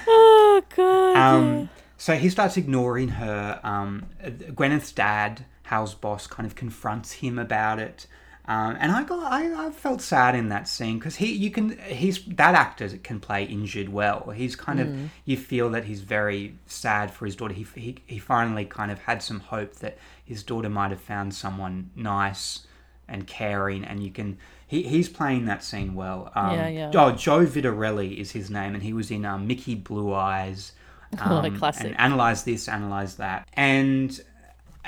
oh 0.06 0.62
god. 0.76 1.16
Um, 1.16 1.68
so 2.00 2.14
he 2.16 2.30
starts 2.30 2.56
ignoring 2.56 3.08
her. 3.08 3.60
Um, 3.62 4.06
Gwyneth's 4.54 4.90
dad, 4.90 5.44
Hal's 5.64 5.92
boss, 5.94 6.26
kind 6.26 6.46
of 6.46 6.54
confronts 6.54 7.12
him 7.12 7.38
about 7.38 7.78
it. 7.78 8.06
Um, 8.46 8.76
and 8.80 8.90
I 8.90 9.04
got, 9.04 9.30
I, 9.30 9.66
I 9.66 9.70
felt 9.70 10.00
sad 10.00 10.34
in 10.34 10.48
that 10.48 10.66
scene 10.66 10.98
because 10.98 11.16
he, 11.16 11.30
you 11.30 11.50
can, 11.50 11.76
he's 11.78 12.24
that 12.24 12.54
actor 12.54 12.88
can 12.96 13.20
play 13.20 13.44
injured 13.44 13.90
well. 13.90 14.30
He's 14.30 14.56
kind 14.56 14.80
of, 14.80 14.88
you 15.26 15.36
feel 15.36 15.68
that 15.70 15.84
he's 15.84 16.00
very 16.00 16.56
sad 16.64 17.10
for 17.10 17.26
his 17.26 17.36
daughter. 17.36 17.52
He, 17.52 17.66
he, 17.74 17.96
he 18.06 18.18
finally 18.18 18.64
kind 18.64 18.90
of 18.90 18.98
had 19.00 19.22
some 19.22 19.40
hope 19.40 19.74
that 19.76 19.98
his 20.24 20.42
daughter 20.42 20.70
might 20.70 20.90
have 20.90 21.02
found 21.02 21.34
someone 21.34 21.90
nice 21.94 22.66
and 23.06 23.26
caring, 23.26 23.84
and 23.84 24.02
you 24.02 24.10
can, 24.10 24.38
he, 24.66 24.82
he's 24.84 25.08
playing 25.08 25.44
that 25.44 25.62
scene 25.62 25.94
well. 25.94 26.32
Um, 26.34 26.54
Yeah, 26.56 26.68
yeah. 26.68 26.90
Oh, 26.94 27.12
Joe 27.12 27.44
Viterelli 27.44 28.16
is 28.16 28.30
his 28.32 28.50
name, 28.50 28.74
and 28.74 28.82
he 28.82 28.94
was 28.94 29.10
in 29.10 29.24
um, 29.26 29.46
Mickey 29.46 29.74
Blue 29.74 30.14
Eyes. 30.14 30.72
Oh, 31.20 31.38
Um, 31.38 31.56
classic. 31.58 31.86
And 31.86 31.98
analyze 32.00 32.44
this, 32.44 32.68
analyze 32.68 33.16
that, 33.16 33.48
and 33.54 34.20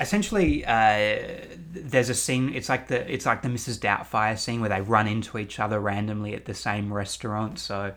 essentially, 0.00 0.64
uh, 0.64 1.18
there's 1.72 2.08
a 2.08 2.14
scene. 2.14 2.54
It's 2.54 2.68
like 2.68 2.88
the 2.88 3.12
it's 3.12 3.26
like 3.26 3.42
the 3.42 3.48
Mrs. 3.48 3.78
Doubtfire 3.78 4.38
scene 4.38 4.60
where 4.60 4.70
they 4.70 4.80
run 4.80 5.06
into 5.08 5.36
each 5.38 5.58
other 5.60 5.80
randomly 5.80 6.34
at 6.34 6.44
the 6.44 6.54
same 6.54 6.92
restaurant. 6.92 7.58
So. 7.58 7.92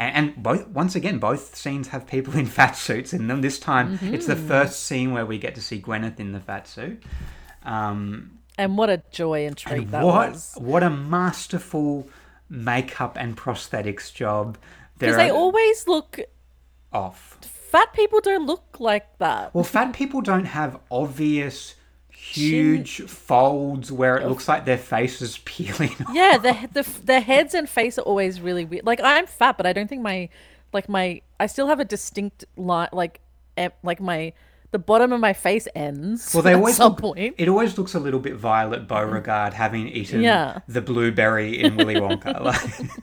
And, 0.00 0.14
and 0.28 0.42
both 0.42 0.68
once 0.68 0.94
again, 0.94 1.18
both 1.18 1.56
scenes 1.56 1.88
have 1.88 2.06
people 2.06 2.36
in 2.36 2.46
fat 2.58 2.72
suits 2.76 3.12
in 3.12 3.26
them. 3.26 3.40
This 3.40 3.58
time, 3.58 3.98
it's 4.02 4.26
the 4.26 4.34
Mm-hmm. 4.36 4.46
first 4.48 4.84
scene 4.84 5.12
where 5.12 5.26
we 5.26 5.38
get 5.38 5.56
to 5.56 5.60
see 5.62 5.80
Gwyneth 5.82 6.20
in 6.20 6.30
the 6.32 6.38
fat 6.40 6.68
suit. 6.68 7.02
Um, 7.64 8.38
and 8.56 8.76
what 8.78 8.90
a 8.90 9.02
joy 9.10 9.44
and 9.46 9.56
treat 9.56 9.82
and 9.82 9.90
that 9.90 10.04
what 10.04 10.30
was. 10.30 10.54
what 10.56 10.82
a 10.84 10.90
masterful 10.90 12.08
makeup 12.48 13.16
and 13.18 13.36
prosthetics 13.36 14.12
job! 14.14 14.56
Because 14.98 15.16
they 15.16 15.30
always 15.30 15.86
look. 15.88 16.20
off. 16.92 17.36
Fat 17.70 17.92
people 17.92 18.20
don't 18.20 18.46
look 18.46 18.76
like 18.80 19.18
that. 19.18 19.54
Well, 19.54 19.64
fat 19.64 19.92
people 19.92 20.20
don't 20.20 20.46
have 20.46 20.78
obvious, 20.90 21.74
huge 22.10 23.02
folds 23.02 23.90
where 23.92 24.16
it 24.16 24.26
looks 24.28 24.48
like 24.48 24.64
their 24.64 24.78
face 24.78 25.20
is 25.22 25.38
peeling 25.44 25.92
off. 26.06 26.14
Yeah, 26.14 26.38
the, 26.38 26.68
the 26.82 27.00
their 27.04 27.20
heads 27.20 27.54
and 27.54 27.68
face 27.68 27.98
are 27.98 28.02
always 28.02 28.40
really 28.40 28.64
weird. 28.64 28.86
Like 28.86 29.00
I'm 29.02 29.26
fat, 29.26 29.56
but 29.56 29.66
I 29.66 29.72
don't 29.72 29.88
think 29.88 30.02
my 30.02 30.28
like 30.72 30.88
my 30.88 31.22
I 31.40 31.46
still 31.46 31.66
have 31.68 31.80
a 31.80 31.84
distinct 31.84 32.44
line 32.56 32.88
like 32.92 33.20
em- 33.56 33.72
like 33.82 34.00
my 34.00 34.32
the 34.70 34.78
bottom 34.78 35.12
of 35.12 35.20
my 35.20 35.32
face 35.32 35.66
ends. 35.74 36.34
Well, 36.34 36.42
they 36.42 36.52
at 36.54 36.56
always 36.56 36.76
some 36.76 36.92
look, 36.92 37.00
point. 37.00 37.34
It 37.38 37.48
always 37.48 37.78
looks 37.78 37.94
a 37.94 37.98
little 38.00 38.20
bit 38.20 38.36
Violet 38.36 38.86
Beauregarde 38.86 39.54
having 39.54 39.88
eaten 39.88 40.20
Yeah. 40.20 40.60
the 40.68 40.82
blueberry 40.82 41.58
in 41.58 41.76
Willy 41.76 41.94
Wonka. 41.96 42.38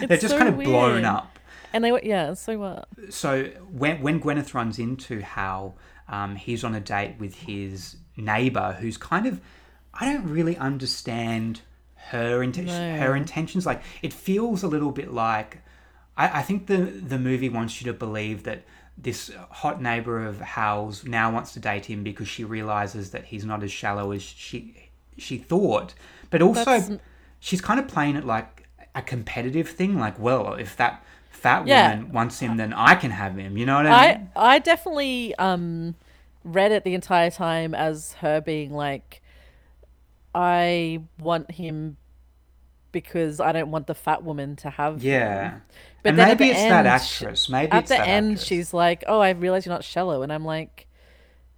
Like, 0.00 0.08
they're 0.08 0.16
just 0.18 0.30
so 0.34 0.38
kind 0.38 0.48
of 0.48 0.58
blown 0.58 1.04
up. 1.04 1.37
And 1.72 1.84
they 1.84 1.92
were 1.92 2.00
yeah, 2.02 2.34
so 2.34 2.58
what? 2.58 2.88
So 3.10 3.44
when 3.70 4.00
when 4.02 4.20
Gwyneth 4.20 4.54
runs 4.54 4.78
into 4.78 5.20
Hal, 5.20 5.76
um, 6.08 6.36
he's 6.36 6.64
on 6.64 6.74
a 6.74 6.80
date 6.80 7.16
with 7.18 7.34
his 7.34 7.96
neighbor, 8.16 8.76
who's 8.80 8.96
kind 8.96 9.26
of 9.26 9.40
I 9.94 10.12
don't 10.12 10.28
really 10.28 10.56
understand 10.56 11.60
her 12.10 12.38
inten- 12.40 12.66
No. 12.66 12.96
her 12.98 13.14
intentions. 13.16 13.66
Like 13.66 13.82
it 14.02 14.12
feels 14.12 14.62
a 14.62 14.68
little 14.68 14.92
bit 14.92 15.12
like 15.12 15.58
I, 16.16 16.40
I 16.40 16.42
think 16.42 16.66
the 16.66 16.76
the 16.76 17.18
movie 17.18 17.48
wants 17.48 17.80
you 17.80 17.92
to 17.92 17.96
believe 17.98 18.44
that 18.44 18.64
this 18.96 19.30
hot 19.50 19.80
neighbor 19.80 20.24
of 20.26 20.40
Hal's 20.40 21.04
now 21.04 21.30
wants 21.30 21.52
to 21.52 21.60
date 21.60 21.84
him 21.86 22.02
because 22.02 22.26
she 22.28 22.42
realizes 22.44 23.10
that 23.12 23.26
he's 23.26 23.44
not 23.44 23.62
as 23.62 23.70
shallow 23.70 24.10
as 24.12 24.22
she 24.22 24.90
she 25.16 25.38
thought. 25.38 25.94
But 26.30 26.42
also, 26.42 26.64
That's- 26.64 26.98
she's 27.40 27.60
kind 27.60 27.78
of 27.78 27.86
playing 27.88 28.16
it 28.16 28.24
like 28.24 28.68
a 28.94 29.02
competitive 29.02 29.68
thing. 29.68 29.98
Like, 29.98 30.18
well, 30.18 30.54
if 30.54 30.76
that 30.76 31.04
fat 31.38 31.66
Yeah. 31.66 31.96
woman 31.96 32.12
wants 32.12 32.40
him, 32.40 32.56
then 32.56 32.72
I 32.72 32.94
can 32.96 33.10
have 33.10 33.36
him. 33.36 33.56
You 33.56 33.66
know 33.66 33.76
what 33.76 33.86
I 33.86 33.90
mean? 33.90 34.30
I 34.36 34.54
I 34.56 34.58
definitely 34.58 35.34
um 35.36 35.96
read 36.44 36.72
it 36.72 36.84
the 36.84 36.94
entire 36.94 37.30
time 37.30 37.74
as 37.74 38.14
her 38.14 38.40
being 38.40 38.72
like 38.72 39.22
I 40.34 41.00
want 41.18 41.50
him 41.52 41.96
because 42.92 43.40
I 43.40 43.52
don't 43.52 43.70
want 43.70 43.86
the 43.86 43.94
fat 43.94 44.22
woman 44.24 44.56
to 44.56 44.70
have 44.70 45.02
him." 45.02 45.02
yeah. 45.02 45.60
But 46.02 46.14
and 46.14 46.18
then 46.18 46.28
maybe 46.28 46.50
it's 46.50 46.64
that 46.66 46.86
end, 46.86 46.86
sh- 46.86 47.22
actress. 47.22 47.48
Maybe 47.48 47.72
At 47.72 47.88
the 47.88 47.96
that 47.96 48.08
end 48.08 48.32
actress. 48.32 48.46
she's 48.46 48.74
like, 48.74 49.04
"Oh, 49.06 49.20
I 49.20 49.30
realize 49.30 49.66
you're 49.66 49.74
not 49.74 49.84
shallow." 49.84 50.22
And 50.22 50.32
I'm 50.32 50.44
like, 50.44 50.87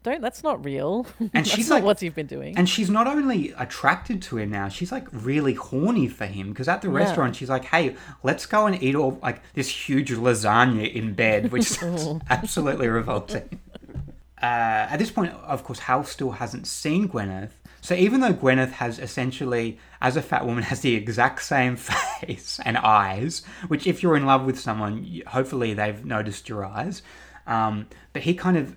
"Don't 0.03 0.21
that's 0.21 0.43
not 0.43 0.65
real." 0.65 1.07
And 1.19 1.31
That's 1.33 1.49
she's 1.51 1.69
not 1.69 1.77
like- 1.77 1.85
what 1.85 2.03
you've 2.03 2.15
been 2.15 2.27
doing. 2.27 2.57
And 2.57 2.69
she's 2.69 2.91
not 2.91 3.07
only 3.07 3.53
attracted 3.59 4.23
to 4.23 4.39
him 4.39 4.51
now, 4.51 4.69
she's 4.69 4.91
like 4.93 5.07
really 5.13 5.55
horny 5.55 6.09
for 6.09 6.27
him 6.27 6.51
because 6.51 6.69
at 6.69 6.83
the 6.83 6.89
restaurant 6.89 7.37
she's 7.37 7.51
like, 7.51 7.65
"Hey, 7.67 7.97
let's 8.23 8.47
go 8.47 8.67
and 8.67 8.83
eat 8.83 8.95
all 8.95 9.19
like 9.23 9.43
this 9.55 9.69
huge 9.69 10.11
lasagna 10.13 10.93
in 10.93 11.15
bed," 11.15 11.53
which 11.53 11.71
is 11.83 12.09
absolutely 12.31 12.89
revolting. 12.89 13.61
Uh, 14.43 14.89
at 14.89 14.97
this 14.97 15.11
point, 15.11 15.33
of 15.35 15.65
course, 15.65 15.81
Hal 15.81 16.03
still 16.05 16.31
hasn't 16.33 16.67
seen 16.67 17.09
Gwyneth. 17.09 17.51
So 17.83 17.95
even 17.95 18.21
though 18.21 18.33
Gwyneth 18.33 18.73
has 18.73 18.99
essentially, 18.99 19.79
as 20.01 20.17
a 20.17 20.23
fat 20.23 20.47
woman, 20.47 20.63
has 20.73 20.81
the 20.81 20.95
exact 20.95 21.43
same 21.43 21.77
face 21.77 22.59
and 22.65 22.79
eyes, 22.79 23.43
which 23.69 23.87
if 23.87 24.03
you're 24.03 24.17
in 24.17 24.25
love 24.27 24.45
with 24.47 24.59
someone, 24.59 25.21
hopefully 25.27 25.75
they've 25.75 26.03
noticed 26.05 26.49
your 26.49 26.65
eyes. 26.65 27.03
Um, 27.47 27.87
but 28.13 28.23
he 28.23 28.35
kind 28.35 28.57
of 28.57 28.77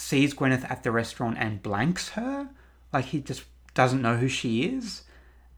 sees 0.00 0.34
Gwyneth 0.34 0.68
at 0.70 0.82
the 0.82 0.90
restaurant 0.90 1.36
and 1.38 1.62
blanks 1.62 2.10
her. 2.10 2.48
Like 2.92 3.06
he 3.06 3.20
just 3.20 3.44
doesn't 3.74 4.02
know 4.02 4.16
who 4.16 4.28
she 4.28 4.64
is. 4.64 5.02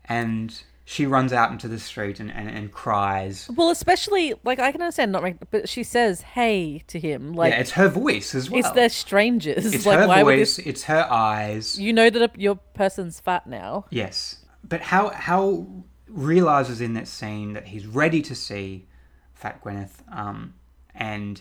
And 0.04 0.62
she 0.84 1.06
runs 1.06 1.32
out 1.32 1.52
into 1.52 1.68
the 1.68 1.78
street 1.78 2.20
and, 2.20 2.30
and, 2.30 2.50
and 2.50 2.72
cries. 2.72 3.48
well, 3.54 3.70
especially 3.70 4.34
like 4.44 4.58
I 4.58 4.72
can 4.72 4.82
understand 4.82 5.12
not, 5.12 5.24
but 5.50 5.68
she 5.68 5.84
says 5.84 6.20
"Hey" 6.20 6.82
to 6.88 6.98
him, 6.98 7.34
like 7.34 7.52
yeah, 7.52 7.60
it's 7.60 7.70
her 7.72 7.88
voice 7.88 8.34
as 8.34 8.50
well. 8.50 8.60
it's 8.60 8.70
their 8.70 8.88
strangers. 8.88 9.72
It's 9.72 9.86
like 9.86 10.00
her 10.00 10.22
voice, 10.22 10.56
this? 10.56 10.66
it's 10.66 10.82
her 10.84 11.06
eyes. 11.10 11.78
You 11.78 11.92
know 11.92 12.10
that 12.10 12.22
a, 12.22 12.40
your 12.40 12.56
person's 12.56 13.20
fat 13.20 13.46
now. 13.46 13.86
Yes. 13.90 14.44
But 14.64 14.80
how 14.80 15.10
how 15.10 15.66
realizes 16.08 16.80
in 16.80 16.94
that 16.94 17.08
scene 17.08 17.52
that 17.54 17.68
he's 17.68 17.86
ready 17.86 18.20
to 18.22 18.34
see 18.34 18.86
Fat 19.34 19.62
Gwyneth, 19.62 20.02
um, 20.14 20.54
and 20.94 21.40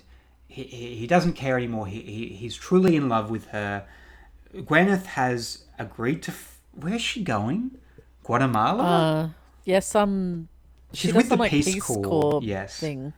he, 0.51 0.63
he, 0.95 1.07
doesn't 1.07 1.33
care 1.33 1.57
anymore. 1.57 1.87
He, 1.87 2.01
he 2.01 2.27
he's 2.27 2.55
truly 2.55 2.97
in 2.97 3.07
love 3.07 3.29
with 3.29 3.47
her. 3.47 3.85
Gwyneth 4.53 5.05
has 5.05 5.63
agreed 5.79 6.21
to. 6.23 6.31
F- 6.31 6.59
where's 6.73 7.01
she 7.01 7.23
going? 7.23 7.71
Guatemala. 8.23 8.83
Uh, 8.83 9.29
yeah, 9.63 9.79
some. 9.79 10.49
she 10.91 11.07
She's 11.07 11.15
with 11.15 11.29
the 11.29 11.37
like, 11.37 11.51
Peace, 11.51 11.81
Corps. 11.81 12.03
Corps 12.03 12.41
Yes. 12.43 12.77
thing. 12.77 13.13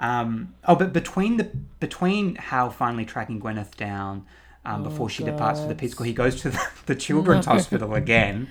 Um, 0.00 0.54
oh, 0.66 0.74
but 0.74 0.92
between 0.94 1.36
the 1.36 1.44
between 1.78 2.36
Hal 2.36 2.70
finally 2.70 3.04
tracking 3.04 3.40
Gwyneth 3.40 3.76
down 3.76 4.24
um, 4.64 4.82
before 4.82 5.10
she 5.10 5.22
departs 5.22 5.60
for 5.60 5.68
the 5.68 5.74
Peace 5.74 5.92
Corps, 5.94 6.06
he 6.06 6.14
goes 6.14 6.40
to 6.40 6.50
the, 6.50 6.68
the 6.86 6.94
Children's 7.06 7.46
Hospital 7.46 7.94
again. 7.94 8.48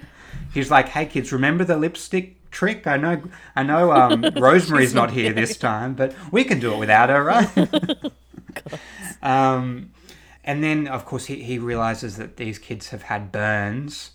He's 0.53 0.69
like, 0.69 0.89
"Hey 0.89 1.07
kids, 1.07 1.31
remember 1.31 1.65
the 1.65 1.75
lipstick 1.75 2.37
trick? 2.51 2.85
I 2.87 2.97
know, 2.97 3.23
I 3.55 3.63
know. 3.63 3.91
Um, 3.91 4.23
Rosemary's 4.37 4.93
not 4.93 5.11
here 5.11 5.33
this 5.33 5.57
time, 5.57 5.93
but 5.95 6.13
we 6.31 6.43
can 6.43 6.59
do 6.59 6.73
it 6.73 6.77
without 6.77 7.09
her, 7.09 7.23
right?" 7.23 7.49
um, 9.23 9.91
and 10.43 10.63
then, 10.63 10.87
of 10.87 11.05
course, 11.05 11.25
he 11.25 11.43
he 11.43 11.57
realizes 11.57 12.17
that 12.17 12.37
these 12.37 12.59
kids 12.59 12.89
have 12.89 13.03
had 13.03 13.31
burns. 13.31 14.11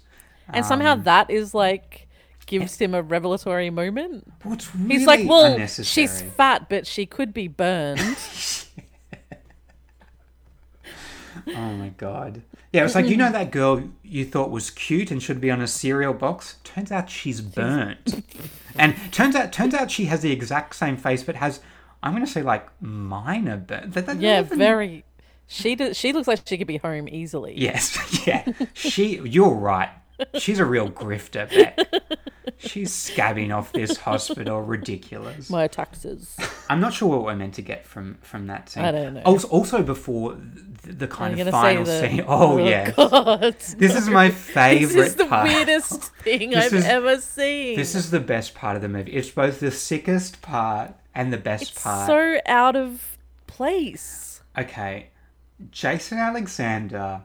And 0.52 0.64
somehow 0.64 0.92
Um, 0.92 1.02
that 1.04 1.30
is 1.30 1.54
like 1.54 2.06
gives 2.46 2.78
him 2.80 2.94
a 2.94 3.02
revelatory 3.02 3.70
moment. 3.70 4.32
What's 4.44 4.74
really 4.74 4.94
He's 4.96 5.06
like, 5.06 5.28
well, 5.28 5.52
unnecessary. 5.54 5.84
she's 6.06 6.22
fat, 6.22 6.68
but 6.68 6.86
she 6.86 7.04
could 7.06 7.34
be 7.34 7.48
burned. 7.48 8.00
Oh 11.48 11.72
my 11.74 11.88
god. 11.90 12.42
Yeah, 12.76 12.84
it's 12.84 12.94
like 12.94 13.06
you 13.06 13.16
know 13.16 13.24
mm-hmm. 13.24 13.32
that 13.32 13.50
girl 13.50 13.82
you 14.02 14.24
thought 14.24 14.50
was 14.50 14.70
cute 14.70 15.10
and 15.10 15.22
should 15.22 15.40
be 15.40 15.50
on 15.50 15.60
a 15.62 15.66
cereal 15.66 16.12
box. 16.12 16.56
Turns 16.62 16.92
out 16.92 17.08
she's 17.08 17.40
burnt, 17.40 18.22
and 18.76 18.94
turns 19.12 19.34
out 19.34 19.52
turns 19.52 19.72
out 19.72 19.90
she 19.90 20.04
has 20.06 20.20
the 20.20 20.30
exact 20.30 20.76
same 20.76 20.96
face, 20.96 21.22
but 21.22 21.36
has 21.36 21.60
I'm 22.02 22.12
going 22.12 22.24
to 22.24 22.30
say 22.30 22.42
like 22.42 22.68
minor 22.82 23.56
burn. 23.56 23.90
That, 23.90 24.06
that 24.06 24.20
yeah, 24.20 24.40
even- 24.40 24.58
very. 24.58 25.04
She 25.48 25.76
does, 25.76 25.96
she 25.96 26.12
looks 26.12 26.26
like 26.26 26.40
she 26.44 26.58
could 26.58 26.66
be 26.66 26.78
home 26.78 27.08
easily. 27.08 27.54
Yes, 27.56 27.96
yeah. 28.26 28.44
She, 28.74 29.20
you're 29.20 29.54
right. 29.54 29.90
She's 30.38 30.58
a 30.58 30.64
real 30.64 30.90
grifter, 30.90 31.48
Beck. 31.50 31.78
She's 32.58 32.90
scabbing 32.92 33.54
off 33.54 33.72
this 33.72 33.96
hospital. 33.98 34.62
Ridiculous. 34.62 35.50
My 35.50 35.66
taxes. 35.66 36.36
I'm 36.70 36.80
not 36.80 36.94
sure 36.94 37.08
what 37.08 37.22
we're 37.24 37.36
meant 37.36 37.54
to 37.54 37.62
get 37.62 37.84
from 37.86 38.16
from 38.22 38.46
that 38.46 38.70
scene. 38.70 38.84
I 38.84 38.92
don't 38.92 39.14
know. 39.14 39.22
Also, 39.22 39.48
also 39.48 39.82
before 39.82 40.34
the, 40.82 40.92
the 40.92 41.06
kind 41.08 41.36
you 41.36 41.44
of 41.44 41.50
final 41.50 41.84
the- 41.84 42.00
scene. 42.00 42.24
Oh, 42.26 42.56
yeah. 42.58 42.92
God. 42.92 43.56
This 43.76 43.94
is 43.94 44.08
my 44.08 44.30
favorite 44.30 44.94
This 44.94 45.06
is 45.08 45.14
the 45.16 45.26
part. 45.26 45.48
weirdest 45.48 46.14
thing 46.16 46.50
This 46.50 46.66
I've 46.66 46.74
is- 46.74 46.84
ever 46.86 47.20
seen. 47.20 47.76
This 47.76 47.94
is 47.94 48.10
the 48.10 48.20
best 48.20 48.54
part 48.54 48.76
of 48.76 48.82
the 48.82 48.88
movie. 48.88 49.12
It's 49.12 49.30
both 49.30 49.60
the 49.60 49.70
sickest 49.70 50.40
part 50.40 50.94
and 51.14 51.32
the 51.32 51.38
best 51.38 51.72
it's 51.72 51.82
part. 51.82 52.06
so 52.06 52.38
out 52.46 52.76
of 52.76 53.18
place. 53.46 54.40
okay, 54.56 55.08
Jason 55.70 56.18
Alexander, 56.18 57.22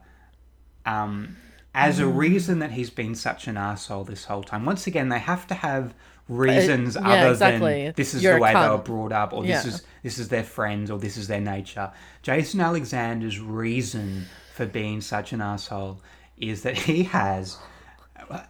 um, 0.86 1.38
as 1.74 2.00
Mm. 2.00 2.04
a 2.04 2.08
reason 2.08 2.60
that 2.60 2.72
he's 2.72 2.90
been 2.90 3.16
such 3.16 3.48
an 3.48 3.58
asshole 3.58 4.04
this 4.04 4.26
whole 4.26 4.44
time. 4.44 4.66
Once 4.66 4.88
again, 4.88 5.10
they 5.10 5.20
have 5.20 5.48
to 5.48 5.54
have 5.56 5.94
reasons 6.28 6.96
yeah, 6.96 7.08
other 7.10 7.32
exactly. 7.32 7.84
than 7.86 7.94
this 7.96 8.14
is 8.14 8.24
You're 8.24 8.36
the 8.36 8.42
way 8.42 8.54
they 8.54 8.70
were 8.70 8.78
brought 8.78 9.12
up, 9.12 9.34
or 9.34 9.44
this 9.44 9.66
Yeah. 9.66 9.72
is 9.72 9.84
this 10.04 10.18
is 10.20 10.30
their 10.30 10.44
friends, 10.44 10.90
or 10.92 10.98
this 11.00 11.18
is 11.18 11.28
their 11.28 11.42
nature. 11.42 11.92
Jason 12.22 12.62
Alexander's 12.62 13.40
reason 13.40 14.26
for 14.54 14.66
being 14.66 15.02
such 15.02 15.34
an 15.34 15.42
asshole 15.42 16.02
is 16.38 16.64
that 16.64 16.78
he 16.78 17.04
has 17.04 17.58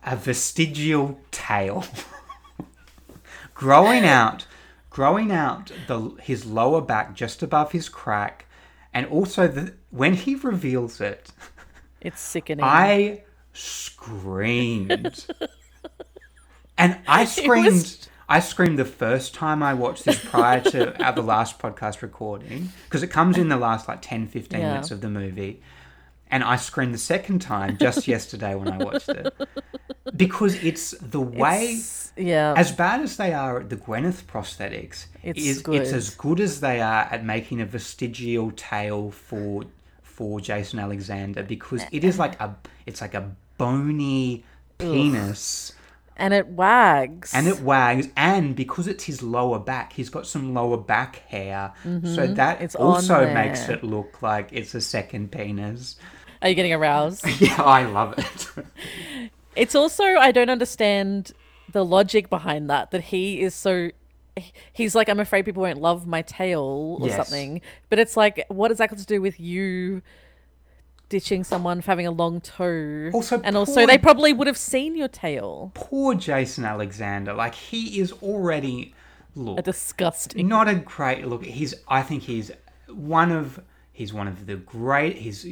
a 0.05 0.15
vestigial 0.15 1.19
tail 1.31 1.85
growing 3.53 4.05
out 4.05 4.45
growing 4.89 5.31
out 5.31 5.71
the 5.87 6.11
his 6.21 6.45
lower 6.45 6.81
back 6.81 7.15
just 7.15 7.41
above 7.41 7.71
his 7.71 7.87
crack 7.89 8.45
and 8.93 9.05
also 9.07 9.47
the 9.47 9.73
when 9.89 10.13
he 10.13 10.35
reveals 10.35 10.99
it 10.99 11.31
It's 12.01 12.19
sickening. 12.19 12.63
i 12.65 13.21
screamed 13.53 15.25
and 16.77 16.97
i 17.07 17.25
screamed 17.25 18.07
i 18.29 18.39
screamed 18.39 18.79
the 18.79 18.85
first 18.85 19.33
time 19.33 19.61
i 19.61 19.73
watched 19.73 20.05
this 20.05 20.23
prior 20.23 20.61
to 20.61 21.03
our, 21.03 21.13
the 21.13 21.21
last 21.21 21.59
podcast 21.59 22.01
recording 22.01 22.69
because 22.85 23.03
it 23.03 23.07
comes 23.07 23.37
in 23.37 23.49
the 23.49 23.57
last 23.57 23.87
like 23.87 24.01
10 24.01 24.27
15 24.27 24.59
Yeah. 24.59 24.67
minutes 24.69 24.91
of 24.91 25.01
the 25.01 25.09
movie 25.09 25.61
and 26.29 26.43
i 26.43 26.55
screamed 26.55 26.93
the 26.93 26.97
second 26.99 27.39
time 27.39 27.77
just 27.77 28.07
yesterday 28.07 28.55
when 28.55 28.69
i 28.69 28.77
watched 28.77 29.09
it 29.09 29.33
because 30.15 30.55
it's 30.63 30.91
the 30.91 31.21
way 31.21 31.63
It's- 31.73 32.11
yeah. 32.17 32.53
as 32.57 32.71
bad 32.71 33.01
as 33.01 33.17
they 33.17 33.33
are 33.33 33.59
at 33.61 33.69
the 33.69 33.77
Gwyneth 33.77 34.23
prosthetics, 34.23 35.05
It's 35.23 35.39
is 35.39 35.63
it's 35.67 35.91
as 35.93 36.09
good 36.15 36.39
as 36.41 36.59
they 36.59 36.81
are 36.81 37.03
at 37.03 37.23
making 37.23 37.61
a 37.61 37.65
vestigial 37.65 38.51
tail 38.51 39.11
for 39.11 39.63
for 40.21 40.39
Jason 40.39 40.77
Alexander 40.77 41.41
because 41.41 41.83
it 41.91 42.03
is 42.03 42.19
like 42.19 42.39
a 42.39 42.55
it's 42.85 43.01
like 43.01 43.15
a 43.15 43.31
bony 43.57 44.43
penis 44.77 45.73
and 46.15 46.31
it 46.31 46.45
wags. 46.45 47.33
and 47.33 47.47
it 47.47 47.59
wags 47.61 48.07
and 48.15 48.55
because 48.55 48.87
it's 48.87 49.05
his 49.05 49.23
lower 49.23 49.57
back 49.57 49.93
he's 49.93 50.09
got 50.11 50.27
some 50.27 50.53
lower 50.53 50.77
back 50.77 51.27
hair 51.29 51.73
so 52.03 52.27
that 52.27 52.57
Mm-hmm. 52.57 52.65
It's 52.65 52.75
also 52.75 53.33
makes 53.33 53.67
it 53.67 53.83
look 53.83 54.21
like 54.21 54.49
it's 54.51 54.75
a 54.75 54.81
second 54.81 55.31
penis 55.31 55.95
Are 56.43 56.49
you 56.49 56.53
getting 56.53 56.73
aroused? 56.73 57.25
yeah 57.41 57.63
i 57.63 57.83
love 57.83 58.13
it 58.19 58.47
It's 59.55 59.73
also 59.73 60.03
I 60.03 60.31
don't 60.31 60.49
understand 60.51 61.31
the 61.71 61.83
logic 61.83 62.29
behind 62.29 62.69
that. 62.69 62.91
That 62.91 63.05
he 63.05 63.41
is 63.41 63.55
so. 63.55 63.89
He's 64.73 64.95
like, 64.95 65.09
I'm 65.09 65.19
afraid 65.19 65.45
people 65.45 65.63
won't 65.63 65.79
love 65.81 66.07
my 66.07 66.21
tail 66.21 66.97
or 67.01 67.07
Yes. 67.07 67.15
something. 67.17 67.61
But 67.89 67.99
it's 67.99 68.15
like, 68.15 68.45
what 68.47 68.69
does 68.69 68.77
that 68.77 68.89
got 68.89 68.99
to 68.99 69.05
do 69.05 69.21
with 69.21 69.39
you 69.39 70.01
ditching 71.09 71.43
someone 71.43 71.81
for 71.81 71.91
having 71.91 72.07
a 72.07 72.11
long 72.11 72.39
toe? 72.39 73.09
Also, 73.13 73.41
and 73.41 73.57
also 73.57 73.85
they 73.85 73.97
probably 73.97 74.31
would 74.31 74.47
have 74.47 74.57
seen 74.57 74.95
your 74.95 75.09
tail. 75.09 75.71
poor 75.73 76.15
jason 76.15 76.63
alexander 76.63 77.33
like 77.33 77.53
he 77.53 77.99
is 77.99 78.13
already 78.23 78.95
look 79.35 79.59
A 79.59 79.61
disgusting. 79.61 80.47
not 80.47 80.69
a 80.69 80.75
great 80.75 81.27
look. 81.27 81.43
He's 81.43 81.73
I 81.89 82.01
think 82.01 82.23
he's 82.23 82.49
one 82.87 83.31
of 83.33 83.59
he's 83.91 84.13
one 84.13 84.27
of 84.29 84.45
the 84.45 84.55
great 84.55 85.17
he's 85.17 85.45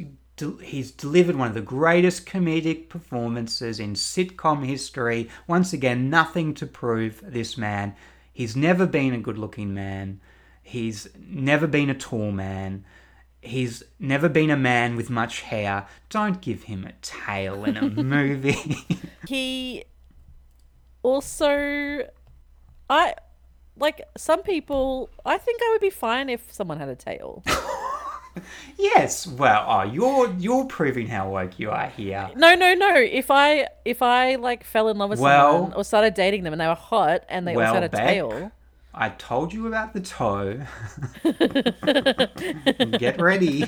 he's 0.62 0.92
delivered 0.92 1.36
one 1.36 1.50
of 1.50 1.54
the 1.54 1.60
greatest 1.62 2.26
comedic 2.26 2.88
performances 2.88 3.82
in 3.82 3.94
sitcom 3.96 4.66
history. 4.66 5.28
Once 5.48 5.74
again, 5.74 6.10
nothing 6.10 6.54
to 6.54 6.66
prove 6.66 7.22
this 7.26 7.58
man. 7.58 7.94
He's 8.40 8.56
never 8.56 8.86
been 8.86 9.14
a 9.14 9.18
good-looking 9.18 9.74
man. 9.74 10.22
He's 10.64 11.10
never 11.20 11.68
been 11.68 11.90
a 11.90 11.94
tall 11.94 12.32
man. 12.32 12.86
He's 13.42 13.84
never 14.00 14.30
been 14.30 14.50
a 14.50 14.56
man 14.56 14.96
with 14.96 15.10
much 15.10 15.42
hair. 15.42 15.88
Don't 16.10 16.40
give 16.40 16.64
him 16.64 16.86
a 16.86 16.94
tail 17.02 17.66
in 17.66 17.76
a 17.76 17.82
movie. 17.90 18.78
He 19.28 19.84
also, 21.04 22.08
I 22.90 23.14
like 23.76 24.04
some 24.16 24.42
people. 24.42 25.10
I 25.26 25.38
think 25.38 25.60
I 25.62 25.72
would 25.74 25.82
be 25.82 25.90
fine 25.90 26.30
if 26.30 26.50
someone 26.54 26.78
had 26.80 26.88
a 26.88 26.96
tail. 26.96 27.44
yes, 28.78 29.26
well, 29.28 29.66
oh, 29.68 29.84
you're 29.84 30.34
you're 30.38 30.66
proving 30.66 31.08
how 31.08 31.30
woke 31.30 31.60
you 31.60 31.70
are 31.72 31.88
here. 31.88 32.30
No, 32.36 32.56
no, 32.56 32.74
no. 32.74 32.96
If 32.96 33.32
I 33.32 33.68
if 33.86 34.02
I 34.02 34.36
like 34.36 34.64
fell 34.64 34.90
in 34.90 34.98
love 34.98 35.10
with 35.10 35.20
Well- 35.20 35.54
someone 35.54 35.74
or 35.74 35.84
started 35.84 36.14
dating 36.14 36.44
them 36.44 36.54
and 36.54 36.60
they 36.62 36.68
were 36.68 36.76
hot 36.76 37.24
and 37.30 37.48
they 37.48 37.56
Well, 37.56 37.68
also 37.68 37.82
had 37.82 37.94
a 37.94 37.98
tail, 37.98 38.52
I 38.94 39.10
told 39.10 39.54
you 39.54 39.68
about 39.68 39.94
the 39.94 40.02
toe. 40.02 40.60
Get 42.98 43.22
ready. 43.22 43.66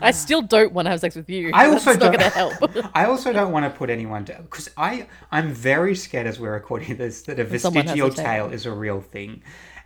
I 0.00 0.10
still 0.10 0.42
don't 0.42 0.72
want 0.72 0.86
to 0.86 0.90
have 0.90 1.00
sex 1.00 1.16
with 1.16 1.28
you. 1.30 1.50
I 1.52 1.66
also 1.66 1.92
don't. 1.96 2.12
going 2.12 2.18
to 2.18 2.28
help. 2.28 2.54
I 2.94 3.06
also 3.06 3.32
don't 3.32 3.50
want 3.52 3.64
to 3.64 3.70
put 3.76 3.90
anyone 3.90 4.24
down 4.24 4.42
because 4.42 4.68
I 4.76 5.06
I'm 5.30 5.52
very 5.52 5.94
scared 5.94 6.26
as 6.26 6.38
we're 6.38 6.52
recording 6.52 6.96
this 6.96 7.22
that 7.22 7.38
a 7.38 7.44
vestigial 7.44 8.10
tail. 8.10 8.24
tail 8.24 8.50
is 8.52 8.66
a 8.66 8.72
real 8.72 9.00
thing, 9.00 9.42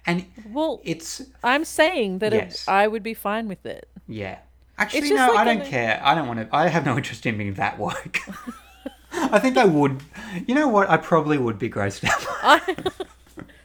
and 0.07 0.25
well, 0.53 0.81
it's 0.85 1.23
I'm 1.43 1.65
saying 1.65 2.19
that 2.21 2.33
Yes. 2.33 2.63
it, 2.63 2.71
I 2.71 2.87
would 2.89 3.03
be 3.03 3.15
fine 3.15 3.49
with 3.49 3.65
it. 3.67 3.89
yeah. 4.09 4.39
Actually, 4.79 5.09
no, 5.11 5.29
like 5.29 5.39
I 5.39 5.45
don't 5.45 5.65
care. 5.65 5.99
I 6.05 6.15
don't 6.15 6.29
want 6.29 6.39
to. 6.41 6.49
I 6.55 6.69
have 6.69 6.85
no 6.85 6.97
interest 6.99 7.25
in 7.25 7.39
being 7.39 7.55
that 7.55 7.79
woke. 7.79 8.19
I 9.13 9.39
think 9.39 9.57
I 9.57 9.65
would. 9.65 10.03
You 10.47 10.55
know 10.55 10.69
what? 10.69 10.91
I 10.91 10.99
probably 10.99 11.39
would 11.39 11.59
be 11.59 11.71
grossed 11.71 12.05
out. 12.05 12.61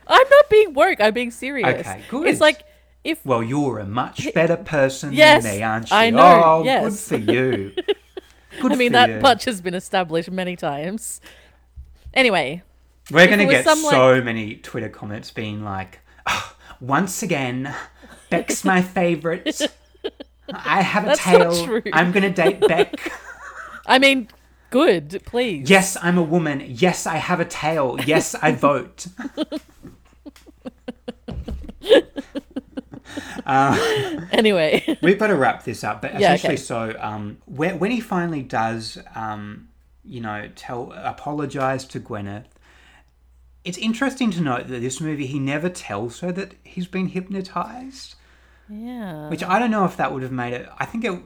I'm 0.07 0.29
not 0.29 0.49
being 0.49 0.73
woke. 0.73 1.01
I'm 1.01 1.13
being 1.13 1.31
serious. 1.31 1.67
Okay, 1.67 2.01
good. 2.09 2.27
It's 2.27 2.39
like 2.39 2.63
if 3.03 3.25
Well, 3.25 3.43
you're 3.43 3.79
a 3.79 3.85
much 3.85 4.33
better 4.33 4.55
person 4.57 5.11
Yes, 5.11 5.43
than 5.43 5.57
me, 5.57 5.63
aren't 5.63 5.89
you? 5.89 5.95
I 5.97 6.09
know, 6.11 6.41
Oh, 6.45 6.63
yes. 6.63 7.09
good 7.09 7.25
for 7.25 7.31
you. 7.31 7.71
Good 8.61 8.73
I 8.73 8.75
mean 8.75 8.91
that 8.91 9.09
you. 9.09 9.19
much 9.21 9.45
has 9.45 9.61
been 9.61 9.73
established 9.73 10.29
many 10.29 10.57
times. 10.57 11.21
Anyway, 12.13 12.63
We're 13.09 13.27
going 13.27 13.39
to 13.39 13.45
get 13.45 13.63
some, 13.63 13.79
so 13.79 14.21
many 14.21 14.55
Twitter 14.55 14.89
comments 14.89 15.31
being 15.31 15.63
like, 15.63 16.00
"Ah, 16.25 16.55
once 16.81 17.21
again, 17.23 17.73
Beck's 18.29 18.63
my 18.71 18.81
favorite. 18.81 19.61
I 20.53 20.81
have 20.81 21.03
a 21.03 21.07
That's 21.07 21.23
tail. 21.23 21.81
I'm 21.93 22.11
going 22.11 22.23
to 22.23 22.29
date 22.29 22.59
Beck. 22.61 23.11
I 23.85 23.99
mean, 23.99 24.27
good, 24.69 25.21
please. 25.25 25.69
Yes, 25.69 25.95
I'm 26.01 26.17
a 26.17 26.23
woman. 26.23 26.61
Yes, 26.67 27.05
I 27.07 27.17
have 27.17 27.39
a 27.39 27.45
tail. 27.45 27.97
Yes, 28.05 28.35
I 28.35 28.51
vote. 28.67 29.07
Anyway, 33.45 34.97
We've 35.01 35.19
got 35.19 35.27
to 35.27 35.35
wrap 35.35 35.63
this 35.63 35.83
up, 35.83 36.01
but 36.01 36.19
Yeah, 36.19 36.33
essentially, 36.33 36.53
okay. 36.53 36.61
so 36.61 36.95
um, 36.99 37.37
when, 37.45 37.79
when 37.79 37.91
he 37.91 37.99
finally 37.99 38.41
does, 38.43 38.97
um, 39.15 39.67
you 40.05 40.21
know, 40.21 40.49
tell 40.55 40.93
apologize 40.95 41.85
to 41.85 41.99
Gwyneth, 41.99 42.45
it's 43.63 43.77
interesting 43.77 44.31
to 44.31 44.41
note 44.41 44.67
that 44.67 44.79
this 44.79 44.99
movie 44.99 45.27
he 45.27 45.39
never 45.39 45.69
tells 45.69 46.19
her 46.21 46.31
that 46.31 46.55
he's 46.63 46.87
been 46.87 47.07
hypnotized. 47.07 48.15
yeah. 48.69 49.29
Which 49.29 49.43
I 49.43 49.59
don't 49.59 49.71
know 49.71 49.85
if 49.85 49.97
that 49.97 50.13
would 50.13 50.23
have 50.23 50.31
made 50.31 50.53
it. 50.53 50.69
I 50.79 50.85
think 50.85 51.05
it. 51.05 51.19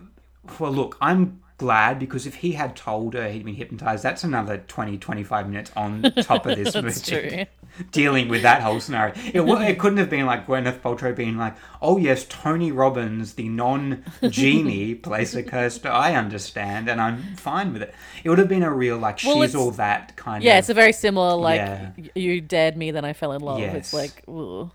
Well, 0.59 0.71
look, 0.71 0.97
I'm 1.01 1.41
glad 1.57 1.97
because 1.99 2.27
if 2.27 2.35
he 2.35 2.51
had 2.51 2.75
told 2.75 3.13
her 3.13 3.29
he'd 3.29 3.45
been 3.45 3.55
hypnotized, 3.55 4.03
that's 4.03 4.23
another 4.23 4.57
20, 4.67 4.97
25 4.97 5.49
minutes 5.49 5.71
on 5.75 6.01
top 6.21 6.45
of 6.45 6.55
this 6.57 6.75
movie. 7.13 7.47
Dealing 7.91 8.27
with 8.29 8.43
that 8.43 8.61
whole 8.61 8.79
scenario. 8.79 9.13
It, 9.33 9.41
it 9.41 9.79
couldn't 9.79 9.97
have 9.97 10.09
been 10.09 10.25
like 10.25 10.47
Gwyneth 10.47 10.79
Paltrow 10.79 11.15
being 11.15 11.37
like, 11.37 11.55
oh 11.81 11.97
yes, 11.97 12.25
Tony 12.29 12.71
Robbins, 12.71 13.33
the 13.33 13.49
non 13.49 14.03
genie, 14.29 14.95
plays 14.95 15.35
a 15.35 15.43
cursed. 15.43 15.85
I 15.85 16.15
understand 16.15 16.89
and 16.89 17.01
I'm 17.01 17.35
fine 17.35 17.73
with 17.73 17.81
it. 17.81 17.93
It 18.23 18.29
would 18.29 18.39
have 18.39 18.47
been 18.49 18.63
a 18.63 18.71
real, 18.71 18.97
like, 18.97 19.19
Well, 19.23 19.41
she's 19.41 19.55
all 19.55 19.71
that 19.71 20.15
kind 20.15 20.43
Yeah, 20.43 20.51
of. 20.51 20.53
Yeah, 20.55 20.59
it's 20.59 20.69
a 20.69 20.73
very 20.73 20.93
similar 20.93 21.35
like 21.35 21.57
Yeah. 21.59 21.91
you 22.15 22.41
dared 22.41 22.77
me, 22.77 22.91
then 22.91 23.05
I 23.05 23.13
fell 23.13 23.31
in 23.33 23.41
love. 23.41 23.59
Yes. 23.59 23.75
It's 23.75 23.93
like, 23.93 24.27
ooh. 24.29 24.71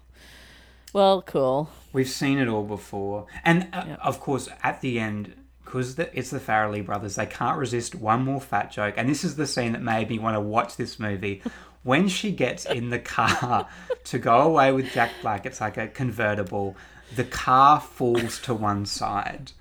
well, 0.92 1.22
cool. 1.22 1.70
We've 1.92 2.08
seen 2.08 2.38
it 2.38 2.48
all 2.48 2.64
before. 2.64 3.26
And 3.44 3.68
uh, 3.72 3.84
Yeah. 3.86 3.96
of 4.02 4.20
course, 4.20 4.48
at 4.62 4.80
the 4.80 5.00
end, 5.00 5.34
because 5.64 5.98
it's 5.98 6.30
the 6.30 6.40
Farrelly 6.40 6.84
brothers, 6.84 7.14
they 7.14 7.26
can't 7.26 7.56
resist 7.56 7.94
one 7.94 8.24
more 8.24 8.40
fat 8.40 8.72
joke. 8.72 8.94
And 8.96 9.08
this 9.08 9.22
is 9.22 9.36
the 9.36 9.46
scene 9.46 9.72
that 9.72 9.82
made 9.82 10.08
me 10.10 10.18
want 10.18 10.34
to 10.34 10.40
watch 10.40 10.76
this 10.76 10.98
movie. 10.98 11.42
When 11.82 12.08
she 12.08 12.30
gets 12.30 12.66
in 12.66 12.90
the 12.90 12.98
car 12.98 13.66
to 14.04 14.18
go 14.18 14.40
away 14.40 14.72
with 14.72 14.92
Jack 14.92 15.12
Black, 15.22 15.46
it's 15.46 15.60
like 15.60 15.76
a 15.76 15.88
convertible. 15.88 16.76
The 17.16 17.24
car 17.24 17.80
falls 17.80 18.38
to 18.42 18.54
one 18.54 18.86
side. 18.86 19.52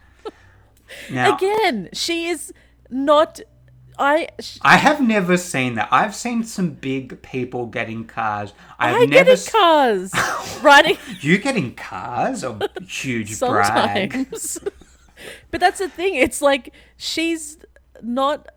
Now, 1.10 1.36
Again, 1.36 1.90
she 1.94 2.28
is 2.28 2.54
not. 2.90 3.40
I 3.98 4.30
sh- 4.40 4.60
I 4.62 4.78
have 4.78 5.02
never 5.02 5.36
seen 5.38 5.76
that. 5.76 5.90
I've 5.92 6.16
seen 6.16 6.44
some 6.44 6.72
big 6.72 7.22
people 7.22 7.66
getting 7.66 8.06
cars. 8.06 8.54
I've 8.80 8.96
I 8.96 9.06
never 9.06 9.36
get 9.36 9.46
in 9.46 9.52
cars 9.52 10.14
riding 10.64 10.98
you 11.20 11.38
getting 11.38 11.76
cars 11.76 12.44
or 12.44 12.60
huge 12.88 13.38
brag. 13.40 14.30
but 15.52 15.60
that's 15.60 15.80
the 15.80 15.90
thing. 15.90 16.16
It's 16.16 16.42
like 16.42 16.74
she's 16.96 17.58
not 18.02 18.48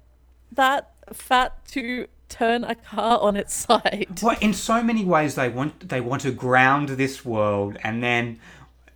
that 0.52 0.92
fat 1.12 1.64
to 1.66 2.06
turn 2.32 2.64
a 2.64 2.74
car 2.74 3.18
on 3.20 3.36
its 3.36 3.54
side. 3.54 4.20
Well, 4.22 4.36
in 4.40 4.54
so 4.54 4.82
many 4.82 5.04
ways, 5.04 5.34
they 5.34 5.48
want 5.48 5.88
they 5.88 6.00
want 6.00 6.22
to 6.22 6.32
ground 6.32 6.88
this 6.90 7.24
world, 7.24 7.76
and 7.84 8.02
then 8.02 8.40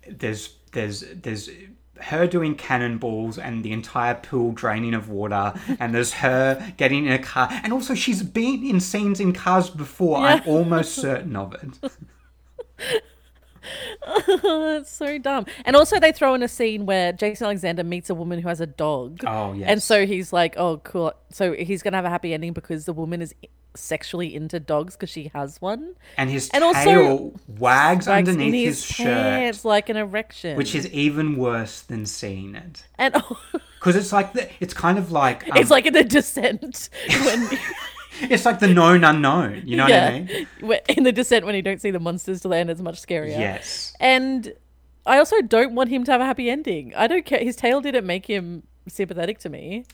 there's 0.07 0.55
there's 0.71 1.03
there's 1.13 1.49
her 1.99 2.27
doing 2.27 2.53
cannonballs 2.55 3.39
and 3.39 3.63
the 3.63 3.71
entire 3.71 4.15
pool 4.15 4.51
draining 4.51 4.93
of 4.93 5.09
water, 5.09 5.53
and 5.79 5.93
there's 5.93 6.13
her 6.13 6.73
getting 6.77 7.05
in 7.05 7.13
a 7.13 7.19
car, 7.19 7.49
and 7.51 7.71
also 7.71 7.93
she's 7.93 8.23
been 8.23 8.65
in 8.65 8.79
scenes 8.79 9.19
in 9.19 9.33
cars 9.33 9.69
before. 9.69 10.17
I'm 10.17 10.43
almost 10.45 10.95
certain 10.95 11.35
of 11.35 11.55
it. 11.55 13.03
it's 14.07 14.91
so 14.91 15.17
dumb. 15.17 15.45
And 15.65 15.75
also, 15.75 15.99
they 15.99 16.11
throw 16.11 16.33
in 16.33 16.43
a 16.43 16.47
scene 16.47 16.85
where 16.85 17.11
Jason 17.11 17.45
Alexander 17.45 17.83
meets 17.83 18.09
a 18.09 18.15
woman 18.15 18.39
who 18.39 18.47
has 18.47 18.61
a 18.61 18.67
dog. 18.67 19.21
Oh 19.25 19.53
yes, 19.53 19.67
And 19.69 19.83
so 19.83 20.05
he's 20.05 20.31
like, 20.33 20.55
oh, 20.57 20.77
cool. 20.77 21.13
So 21.31 21.53
he's 21.53 21.81
going 21.81 21.91
to 21.93 21.97
have 21.97 22.05
a 22.05 22.09
happy 22.09 22.33
ending 22.33 22.53
because 22.53 22.85
the 22.85 22.93
woman 22.93 23.21
is 23.21 23.33
sexually 23.75 24.33
into 24.33 24.59
dogs 24.59 24.95
because 24.95 25.09
she 25.09 25.29
has 25.35 25.61
one. 25.61 25.93
and 26.17 26.29
his 26.31 26.49
and 26.51 26.63
also- 26.63 26.83
tail 26.83 27.33
wags 27.47 28.07
Wags 28.07 28.07
underneath 28.07 28.47
in 28.47 28.53
his, 28.53 28.83
shirt, 28.83 29.05
pants 29.05 29.63
like 29.63 29.89
an 29.89 29.97
erection. 29.97 30.57
which 30.57 30.73
is 30.73 30.87
even 30.91 31.37
worse 31.37 31.81
than 31.81 32.05
seeing 32.05 32.55
it. 32.55 32.85
And 32.97 33.13
Because 33.79 33.95
it's 33.95 34.11
like 34.11 34.33
the, 34.33 34.49
it's 34.59 34.73
kind 34.73 34.97
of 34.97 35.11
like 35.11 35.43
um, 35.51 35.57
it's 35.57 35.69
like 35.69 35.85
in 35.85 35.93
the 35.93 36.03
descent 36.03 36.89
when. 37.09 37.49
It's 38.21 38.45
like 38.45 38.59
the 38.59 38.67
known 38.67 39.03
unknown. 39.03 39.63
You 39.65 39.77
know 39.77 39.83
what 39.83 39.93
I 39.93 40.19
mean? 40.61 40.79
In 40.97 41.03
the 41.03 41.11
descent 41.11 41.45
when 41.45 41.55
you 41.55 41.61
don't 41.61 41.81
see 41.81 41.91
the 41.91 41.99
monsters 41.99 42.41
the 42.41 42.49
end, 42.49 42.69
it's 42.69 42.81
much 42.81 43.01
scarier. 43.01 43.29
Yes. 43.39 43.93
And 43.99 44.53
I 45.05 45.17
also 45.19 45.41
don't 45.41 45.73
want 45.75 45.89
him 45.89 46.03
to 46.05 46.11
have 46.11 46.21
a 46.21 46.25
happy 46.25 46.49
ending. 46.49 46.93
I 46.95 47.07
don't 47.07 47.25
care. 47.25 47.39
His 47.39 47.55
tail 47.55 47.81
didn't 47.81 48.05
make 48.05 48.25
him 48.25 48.63
sympathetic 48.87 49.39
to 49.39 49.49
me. 49.49 49.85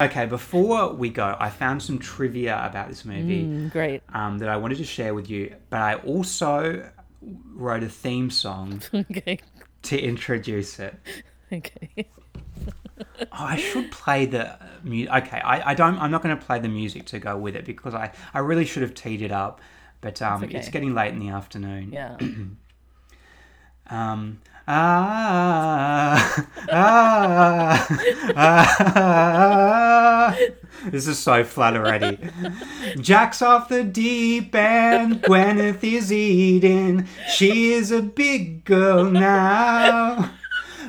Okay, 0.00 0.26
before 0.26 0.92
we 0.94 1.10
go, 1.10 1.36
I 1.38 1.50
found 1.50 1.82
some 1.82 1.98
trivia 1.98 2.58
about 2.64 2.88
this 2.88 3.04
movie 3.04 3.44
Mm, 3.46 3.70
great. 3.70 4.02
um, 4.14 4.38
that 4.38 4.48
I 4.48 4.56
wanted 4.56 4.78
to 4.78 4.84
share 4.84 5.12
with 5.14 5.28
you, 5.28 5.54
but 5.68 5.80
I 5.80 5.94
also 5.96 6.88
wrote 7.22 7.82
a 7.82 7.88
theme 7.88 8.30
song 8.30 8.80
Okay. 8.94 9.38
to 9.82 10.00
introduce 10.00 10.78
it. 10.78 10.94
Okay. 11.52 12.06
Oh, 13.32 13.32
I 13.32 13.56
should 13.56 13.90
play 13.90 14.26
the 14.26 14.58
music. 14.82 15.14
Okay, 15.14 15.40
I, 15.40 15.70
I 15.70 15.74
don't. 15.74 15.98
I'm 15.98 16.10
not 16.10 16.22
going 16.22 16.36
to 16.36 16.44
play 16.44 16.58
the 16.58 16.68
music 16.68 17.06
to 17.06 17.18
go 17.18 17.36
with 17.36 17.56
it 17.56 17.64
because 17.64 17.94
I, 17.94 18.12
I 18.34 18.40
really 18.40 18.64
should 18.64 18.82
have 18.82 18.94
teed 18.94 19.22
it 19.22 19.32
up, 19.32 19.60
but 20.00 20.20
um, 20.22 20.44
okay. 20.44 20.58
it's 20.58 20.68
getting 20.68 20.94
late 20.94 21.12
in 21.12 21.18
the 21.18 21.28
afternoon. 21.28 21.92
Yeah. 21.92 22.16
Um, 23.90 24.40
ah, 24.68 26.46
ah, 26.70 27.88
ah, 28.36 30.36
This 30.86 31.08
is 31.08 31.18
so 31.18 31.42
flat 31.42 31.76
already. 31.76 32.16
Jack's 33.00 33.42
off 33.42 33.68
the 33.68 33.82
deep 33.82 34.54
end, 34.54 35.24
Gwyneth 35.24 35.82
is 35.82 36.12
eating. 36.12 37.08
She 37.34 37.72
is 37.72 37.90
a 37.90 38.00
big 38.00 38.64
girl 38.64 39.10
now. 39.10 40.30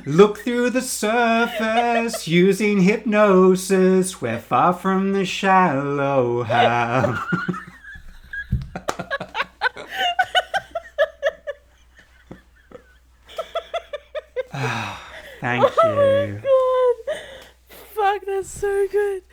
Look 0.06 0.40
through 0.40 0.72
the 0.72 0.82
surface 0.82 2.28
using 2.28 2.82
hypnosis. 2.82 4.22
We're 4.22 4.40
far 4.40 4.74
from 4.74 5.14
the 5.14 5.26
Shallow 5.26 6.44
Hal. 6.44 7.24
Ah, 14.54 15.02
thank 15.40 15.64
you. 15.64 15.70
Oh 15.82 16.28
my 16.28 16.42
God. 16.42 17.20
Fuck, 17.96 18.26
that's 18.26 18.50
so 18.50 18.88
good. 18.92 19.24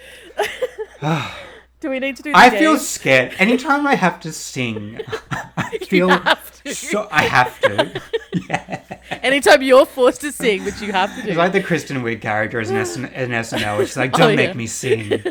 do 1.81 1.91
we 1.91 1.99
need 2.01 2.17
to 2.17 2.23
do 2.23 2.33
the 2.33 2.39
I 2.39 2.51
game? 2.51 2.59
feel 2.59 2.77
scared. 2.79 3.35
Anytime 3.39 3.87
I 3.87 3.95
have 3.95 4.21
to 4.21 4.33
sing, 4.33 5.01
I 5.57 5.79
feel 5.89 6.09
have 6.09 6.63
to. 6.65 6.75
so. 6.75 7.09
I 7.11 7.23
have 7.25 7.61
to. 7.61 8.01
yeah. 8.49 8.83
Anytime 9.23 9.63
you're 9.63 9.87
forced 9.87 10.21
to 10.23 10.33
sing, 10.33 10.65
which 10.65 10.81
you 10.83 10.93
have 10.93 11.15
to 11.17 11.23
do. 11.23 11.29
It's 11.29 11.39
like 11.39 11.53
the 11.53 11.63
Kristen 11.63 12.03
Wiig 12.03 12.21
character 12.21 12.61
as 12.61 12.71
an, 12.71 12.85
SN- 12.85 13.05
in 13.07 13.31
SNL. 13.31 13.81
She's 13.81 13.97
like, 13.97 14.13
"Don't 14.13 14.33
Oh, 14.33 14.37
make 14.37 14.49
yeah. 14.49 14.55
me 14.55 14.67
sing." 14.67 15.23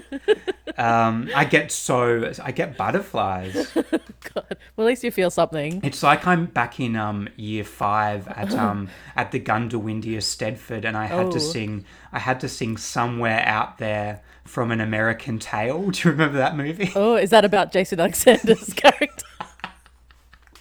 Um, 0.77 1.29
I 1.35 1.43
get 1.45 1.71
so 1.71 2.31
I 2.43 2.51
get 2.51 2.77
butterflies. 2.77 3.71
God. 3.73 4.57
Well, 4.75 4.85
at 4.85 4.89
least 4.89 5.03
you 5.03 5.11
feel 5.11 5.31
something. 5.31 5.81
It's 5.83 6.03
like 6.03 6.27
I'm 6.27 6.45
back 6.45 6.79
in 6.79 6.95
um, 6.95 7.27
year 7.35 7.63
five 7.63 8.27
at 8.27 8.53
um, 8.53 8.89
at 9.15 9.31
the 9.31 9.39
Gundawindia 9.39 10.17
Stedford, 10.17 10.85
and 10.85 10.95
I 10.95 11.05
had 11.05 11.31
to 11.31 11.37
Oh. 11.37 11.39
sing. 11.39 11.85
I 12.13 12.19
had 12.19 12.39
to 12.41 12.49
sing 12.49 12.77
somewhere 12.77 13.43
out 13.45 13.77
there 13.79 14.21
from 14.47 14.71
an 14.71 14.81
American 14.81 15.39
Tail. 15.39 15.89
Do 15.91 15.99
you 16.03 16.11
remember 16.11 16.37
that 16.37 16.57
movie? 16.57 16.91
Oh, 16.95 17.15
is 17.15 17.29
that 17.29 17.45
about 17.45 17.71
Jason 17.71 17.99
Alexander's 17.99 18.73
character? 18.75 19.25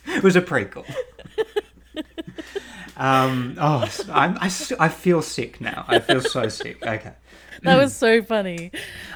It 0.07 0.23
was 0.23 0.37
a 0.37 0.43
prequel. 0.43 0.85
um, 2.97 3.57
oh, 3.61 3.89
I'm, 4.13 4.39
I, 4.39 4.51
I 4.79 4.89
feel 4.89 5.23
sick 5.23 5.61
now. 5.61 5.85
I 5.89 5.99
feel 5.99 6.21
so 6.21 6.49
sick. 6.49 6.83
Okay. 6.83 7.13
That 7.63 7.77
was 7.77 7.95
so 7.95 8.23
funny. 8.23 8.71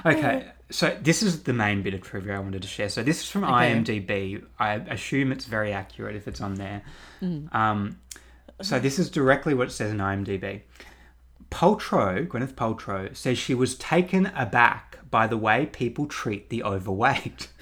Okay. 0.04 0.46
So 0.70 0.96
this 1.00 1.22
is 1.22 1.42
the 1.42 1.52
main 1.52 1.82
bit 1.82 1.94
of 1.94 2.02
trivia 2.02 2.36
I 2.36 2.38
wanted 2.38 2.62
to 2.62 2.68
share. 2.68 2.88
So 2.88 3.02
this 3.02 3.20
is 3.20 3.28
from 3.28 3.42
IMDb. 3.42 4.44
I 4.58 4.74
assume 4.74 5.32
it's 5.32 5.44
very 5.44 5.72
accurate 5.72 6.16
if 6.16 6.28
it's 6.28 6.40
on 6.40 6.54
there. 6.54 6.82
Um, 7.52 7.98
so 8.62 8.78
this 8.78 8.98
is 8.98 9.10
directly 9.10 9.54
what 9.54 9.68
it 9.68 9.72
says 9.72 9.90
in 9.90 9.98
IMDb. 9.98 10.62
Paltrow, 11.50 12.26
Gwyneth 12.26 12.54
Paltrow, 12.54 13.14
says 13.14 13.38
she 13.38 13.54
was 13.54 13.74
taken 13.76 14.26
aback 14.34 14.98
by 15.10 15.26
the 15.26 15.36
way 15.36 15.66
people 15.66 16.06
treat 16.06 16.48
the 16.48 16.62
overweight. 16.62 17.48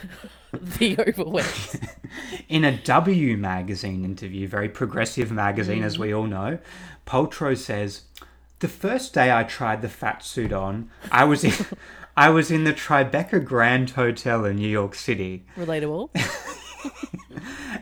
The 0.50 0.98
overweight. 0.98 1.80
In 2.48 2.64
a 2.64 2.74
W 2.78 3.36
magazine 3.36 4.02
interview, 4.02 4.48
very 4.48 4.70
progressive 4.70 5.30
magazine 5.30 5.82
as 5.82 5.98
mm. 5.98 6.00
we 6.00 6.14
all 6.14 6.26
know, 6.26 6.58
Paltrow 7.06 7.54
says, 7.54 8.04
"The 8.60 8.68
first 8.68 9.12
day 9.12 9.30
I 9.30 9.42
tried 9.44 9.82
the 9.82 9.90
fat 9.90 10.24
suit 10.24 10.50
on, 10.50 10.88
I 11.12 11.24
was 11.24 11.44
in 11.44 11.52
I 12.16 12.30
was 12.30 12.50
in 12.50 12.64
the 12.64 12.72
Tribeca 12.72 13.44
Grand 13.44 13.90
Hotel 13.90 14.46
in 14.46 14.56
New 14.56 14.68
York 14.68 14.94
City, 14.94 15.44
Relatable. 15.54 16.08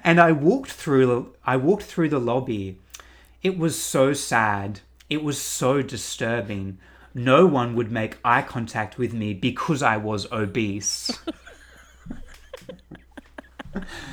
and 0.02 0.20
I 0.20 0.32
walked 0.32 0.72
through 0.72 1.34
I 1.44 1.56
walked 1.56 1.84
through 1.84 2.08
the 2.08 2.18
lobby. 2.18 2.80
It 3.44 3.56
was 3.56 3.80
so 3.80 4.12
sad. 4.12 4.80
It 5.08 5.22
was 5.22 5.40
so 5.40 5.82
disturbing. 5.82 6.78
No 7.14 7.46
one 7.46 7.74
would 7.76 7.90
make 7.90 8.18
eye 8.24 8.42
contact 8.42 8.98
with 8.98 9.12
me 9.14 9.34
because 9.34 9.82
I 9.82 9.96
was 9.96 10.30
obese." 10.32 11.10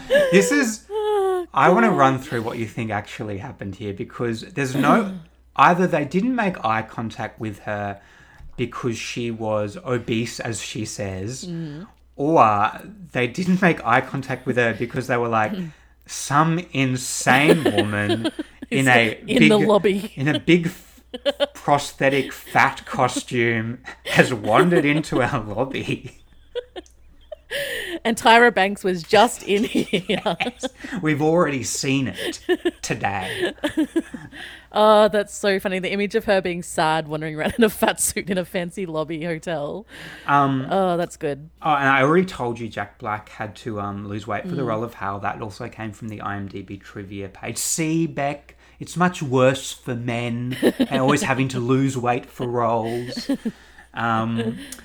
this 0.09 0.51
is 0.51 0.85
I 1.53 1.69
want 1.69 1.85
to 1.85 1.91
run 1.91 2.19
through 2.19 2.41
what 2.41 2.57
you 2.57 2.65
think 2.65 2.91
actually 2.91 3.37
happened 3.37 3.75
here 3.75 3.93
because 3.93 4.41
there's 4.41 4.75
no 4.75 5.17
either 5.55 5.87
they 5.87 6.05
didn't 6.05 6.35
make 6.35 6.63
eye 6.65 6.81
contact 6.81 7.39
with 7.39 7.59
her 7.59 8.01
because 8.57 8.97
she 8.97 9.31
was 9.31 9.77
obese 9.77 10.39
as 10.39 10.61
she 10.61 10.85
says 10.85 11.45
mm. 11.45 11.87
or 12.15 12.71
they 13.11 13.27
didn't 13.27 13.61
make 13.61 13.83
eye 13.85 14.01
contact 14.01 14.45
with 14.45 14.57
her 14.57 14.73
because 14.73 15.07
they 15.07 15.17
were 15.17 15.27
like 15.27 15.53
some 16.05 16.59
insane 16.73 17.63
woman 17.75 18.31
in 18.69 18.87
a 18.87 19.19
in 19.27 19.39
big, 19.39 19.49
the 19.49 19.57
lobby. 19.57 20.11
in 20.15 20.27
a 20.27 20.39
big 20.39 20.71
prosthetic 21.53 22.31
fat 22.33 22.85
costume 22.85 23.79
has 24.05 24.33
wandered 24.33 24.85
into 24.85 25.21
our 25.21 25.43
lobby. 25.43 26.19
And 28.03 28.17
Tyra 28.17 28.53
Banks 28.53 28.83
was 28.83 29.03
just 29.03 29.43
in 29.43 29.63
here. 29.65 30.35
We've 31.01 31.21
already 31.21 31.63
seen 31.63 32.07
it 32.07 32.41
today. 32.81 33.53
Oh, 34.73 35.07
that's 35.07 35.35
so 35.35 35.59
funny. 35.59 35.77
The 35.79 35.91
image 35.91 36.15
of 36.15 36.25
her 36.25 36.41
being 36.41 36.63
sad, 36.63 37.07
wandering 37.07 37.35
around 37.35 37.53
in 37.57 37.63
a 37.63 37.69
fat 37.69 38.01
suit 38.01 38.29
in 38.29 38.37
a 38.37 38.45
fancy 38.45 38.85
lobby 38.85 39.23
hotel. 39.23 39.85
Um, 40.25 40.65
Oh, 40.69 40.97
that's 40.97 41.15
good. 41.17 41.49
oh, 41.61 41.73
and 41.75 41.87
I 41.87 42.01
already 42.01 42.25
told 42.25 42.59
you 42.59 42.67
Jack 42.67 42.97
Black 42.97 43.29
had 43.29 43.55
to 43.57 43.79
um, 43.79 44.07
lose 44.07 44.25
weight 44.25 44.45
Mm. 44.45 44.49
for 44.49 44.55
the 44.55 44.63
role 44.63 44.83
of 44.83 44.95
Hal. 44.95 45.19
That 45.19 45.41
also 45.41 45.69
came 45.69 45.91
from 45.91 46.09
the 46.09 46.19
IMDb 46.19 46.81
trivia 46.81 47.29
page. 47.29 47.57
See, 47.57 48.07
Beck, 48.07 48.55
it's 48.79 48.97
much 48.97 49.21
worse 49.21 49.71
for 49.71 49.93
men 49.95 50.57
and 50.79 50.99
always 50.99 51.21
having 51.21 51.47
to 51.49 51.59
lose 51.59 51.95
weight 51.95 52.25
for 52.25 52.47
roles. 52.47 53.29
Um, 53.93 54.57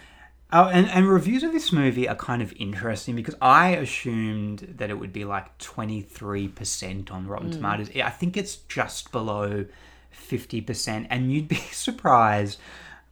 oh, 0.52 0.64
and, 0.64 0.88
and 0.88 1.08
reviews 1.08 1.42
of 1.42 1.52
this 1.52 1.72
movie 1.72 2.08
are 2.08 2.16
kind 2.16 2.42
of 2.42 2.52
interesting 2.56 3.14
because 3.16 3.34
I 3.40 3.70
assumed 3.70 4.74
that 4.78 4.90
it 4.90 4.94
would 4.94 5.12
be 5.12 5.24
like 5.24 5.56
23% 5.58 7.10
on 7.10 7.26
Rotten 7.26 7.50
Tomatoes. 7.50 7.90
I 7.96 8.10
think 8.10 8.36
it's 8.36 8.56
just 8.56 9.12
below 9.12 9.66
50%. 10.14 11.06
And 11.10 11.32
you'd 11.32 11.48
be 11.48 11.56
surprised 11.72 12.58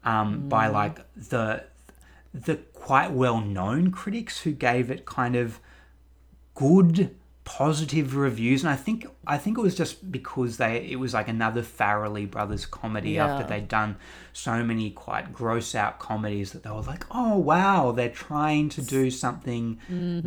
um, 0.04 0.48
by 0.48 0.68
like 0.68 1.00
the 1.16 1.64
the 2.32 2.56
quite 2.74 3.10
well 3.12 3.40
known 3.40 3.90
critics 3.90 4.42
who 4.42 4.52
gave 4.52 4.90
it 4.90 5.06
kind 5.06 5.34
of 5.34 5.58
good 6.54 7.14
positive 7.46 8.16
reviews 8.16 8.64
and 8.64 8.70
I 8.70 8.74
think 8.74 9.06
I 9.24 9.38
think 9.38 9.56
it 9.56 9.60
was 9.60 9.76
just 9.76 10.10
because 10.10 10.56
they 10.56 10.84
it 10.90 10.96
was 10.96 11.14
like 11.14 11.28
another 11.28 11.62
Farrelly 11.62 12.28
brothers 12.28 12.66
comedy 12.66 13.18
after 13.20 13.46
they'd 13.46 13.68
done 13.68 13.96
so 14.32 14.64
many 14.64 14.90
quite 14.90 15.32
gross 15.32 15.74
out 15.76 16.00
comedies 16.00 16.50
that 16.52 16.64
they 16.64 16.70
were 16.70 16.82
like 16.82 17.06
oh 17.12 17.38
wow 17.38 17.92
they're 17.92 18.10
trying 18.10 18.68
to 18.70 18.82
do 18.82 19.10
something 19.10 19.78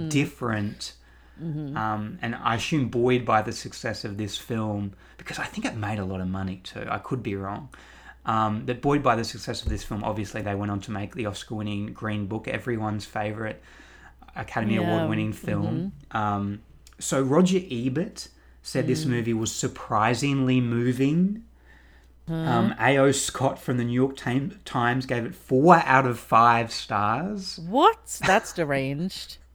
different. 0.09 0.93
Um, 1.77 2.19
and 2.21 2.35
I 2.35 2.55
assume 2.55 2.87
buoyed 2.89 3.25
by 3.25 3.41
the 3.41 3.51
success 3.51 4.05
of 4.05 4.17
this 4.17 4.37
film 4.37 4.93
because 5.17 5.39
I 5.39 5.45
think 5.45 5.65
it 5.65 5.75
made 5.75 5.99
a 5.99 6.05
lot 6.05 6.21
of 6.21 6.27
money 6.29 6.61
too 6.63 6.85
I 6.89 6.99
could 6.99 7.21
be 7.21 7.35
wrong. 7.35 7.67
Um, 8.25 8.65
that 8.67 8.81
buoyed 8.81 9.03
by 9.03 9.15
the 9.17 9.23
success 9.25 9.61
of 9.63 9.69
this 9.69 9.83
film, 9.83 10.03
obviously 10.05 10.41
they 10.41 10.55
went 10.55 10.71
on 10.71 10.79
to 10.81 10.91
make 10.91 11.15
the 11.15 11.25
Oscar-winning 11.25 11.93
Green 11.93 12.27
Book, 12.27 12.47
everyone's 12.47 13.05
favorite 13.05 13.61
Academy 14.35 14.75
Yeah, 14.75 14.81
Award-winning 14.81 15.33
film. 15.33 15.93
Um, 16.11 16.61
so 16.99 17.21
Roger 17.21 17.59
Ebert 17.71 18.27
said 18.61 18.87
this 18.87 19.05
movie 19.05 19.33
was 19.33 19.51
surprisingly 19.53 20.61
moving. 20.61 21.43
Um, 22.27 22.75
A.O. 22.79 23.11
Scott 23.11 23.57
from 23.59 23.77
the 23.77 23.83
New 23.83 23.93
York 23.93 24.15
Tim- 24.15 24.59
Times 24.63 25.07
gave 25.07 25.25
it 25.25 25.33
four 25.33 25.77
out 25.77 26.05
of 26.05 26.19
five 26.19 26.71
stars. 26.71 27.57
What? 27.67 28.19
That's 28.25 28.53
deranged. 28.53 29.37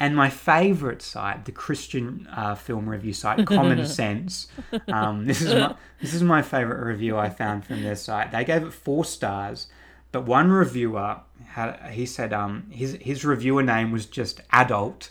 And 0.00 0.14
my 0.14 0.30
favourite 0.30 1.02
site, 1.02 1.44
the 1.44 1.50
Christian 1.50 2.28
uh, 2.30 2.54
film 2.54 2.88
review 2.88 3.12
site, 3.12 3.44
Common 3.48 3.84
Sense. 4.00 4.46
Um, 4.86 5.26
this 5.26 5.42
is 5.42 5.52
my 5.52 5.74
this 6.00 6.14
is 6.14 6.22
my 6.22 6.40
favourite 6.40 6.80
review 6.80 7.18
I 7.18 7.30
found 7.30 7.64
from 7.64 7.82
their 7.82 7.96
site. 7.96 8.30
They 8.30 8.44
gave 8.44 8.62
it 8.62 8.72
four 8.72 9.04
stars, 9.04 9.66
but 10.12 10.24
one 10.24 10.52
reviewer 10.52 11.16
had 11.48 11.90
he 11.90 12.06
said 12.06 12.32
um 12.32 12.68
his 12.70 12.96
his 13.00 13.24
reviewer 13.24 13.64
name 13.64 13.90
was 13.90 14.06
just 14.06 14.40
adult. 14.52 15.10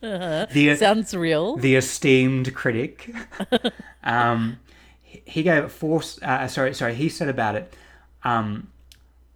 The 0.00 0.76
Sounds 0.78 1.14
real. 1.14 1.56
the 1.56 1.76
esteemed 1.76 2.54
critic. 2.54 3.14
um, 4.04 4.58
he- 5.02 5.22
he 5.24 5.42
gave 5.42 5.64
it 5.64 5.70
four. 5.70 6.02
Uh, 6.22 6.46
sorry, 6.46 6.74
sorry. 6.74 6.94
He 6.94 7.08
said 7.08 7.28
about 7.28 7.54
it. 7.56 7.74
Um, 8.24 8.68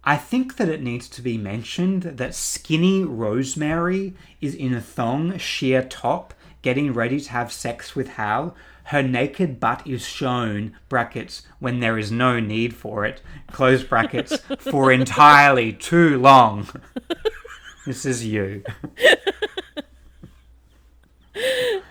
I 0.03 0.17
think 0.17 0.57
that 0.57 0.69
it 0.69 0.81
needs 0.81 1.07
to 1.09 1.21
be 1.21 1.37
mentioned 1.37 2.03
that 2.03 2.33
skinny 2.35 3.03
Rosemary 3.03 4.13
is 4.41 4.55
in 4.55 4.73
a 4.73 4.81
thong, 4.81 5.37
sheer 5.37 5.83
top, 5.83 6.33
getting 6.61 6.91
ready 6.93 7.19
to 7.19 7.31
have 7.31 7.51
sex 7.51 7.95
with 7.95 8.09
Hal. 8.09 8.55
Her 8.85 9.03
naked 9.03 9.59
butt 9.59 9.85
is 9.85 10.03
shown, 10.05 10.75
brackets, 10.89 11.43
when 11.59 11.79
there 11.81 11.99
is 11.99 12.11
no 12.11 12.39
need 12.39 12.73
for 12.75 13.05
it, 13.05 13.21
close 13.51 13.83
brackets, 13.83 14.37
for 14.59 14.91
entirely 15.01 15.71
too 15.71 16.19
long. 16.19 16.67
this 17.85 18.03
is 18.05 18.25
you. 18.25 18.63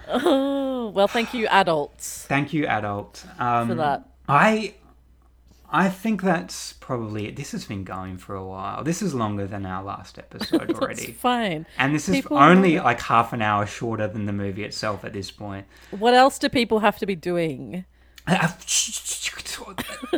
Oh, 0.08 0.88
well, 0.94 1.08
thank 1.08 1.34
you, 1.34 1.46
adults, 1.48 2.26
Thank 2.26 2.52
you, 2.52 2.66
adult. 2.66 3.24
Um, 3.38 3.68
for 3.68 3.74
that. 3.76 4.08
I 4.28 4.74
I 5.72 5.88
think 5.88 6.22
that's 6.22 6.72
probably 6.74 7.28
it. 7.28 7.36
This 7.36 7.52
has 7.52 7.64
been 7.64 7.84
going 7.84 8.18
for 8.18 8.34
a 8.34 8.44
while. 8.44 8.82
This 8.82 9.02
is 9.02 9.14
longer 9.14 9.46
than 9.46 9.64
our 9.64 9.84
last 9.84 10.18
episode 10.18 10.62
It's 10.70 10.78
already. 10.80 11.12
fine. 11.12 11.64
And 11.78 11.94
this 11.94 12.08
is 12.08 12.26
only 12.30 12.76
it. 12.76 12.82
like 12.84 13.00
half 13.00 13.32
an 13.32 13.40
hour 13.40 13.66
shorter 13.66 14.08
than 14.08 14.26
the 14.26 14.32
movie 14.32 14.64
itself 14.64 15.04
at 15.04 15.12
this 15.12 15.30
point. 15.30 15.66
What 15.90 16.14
else 16.14 16.38
do 16.40 16.48
people 16.48 16.80
have 16.80 16.98
to 16.98 17.06
be 17.06 17.14
doing? 17.14 17.84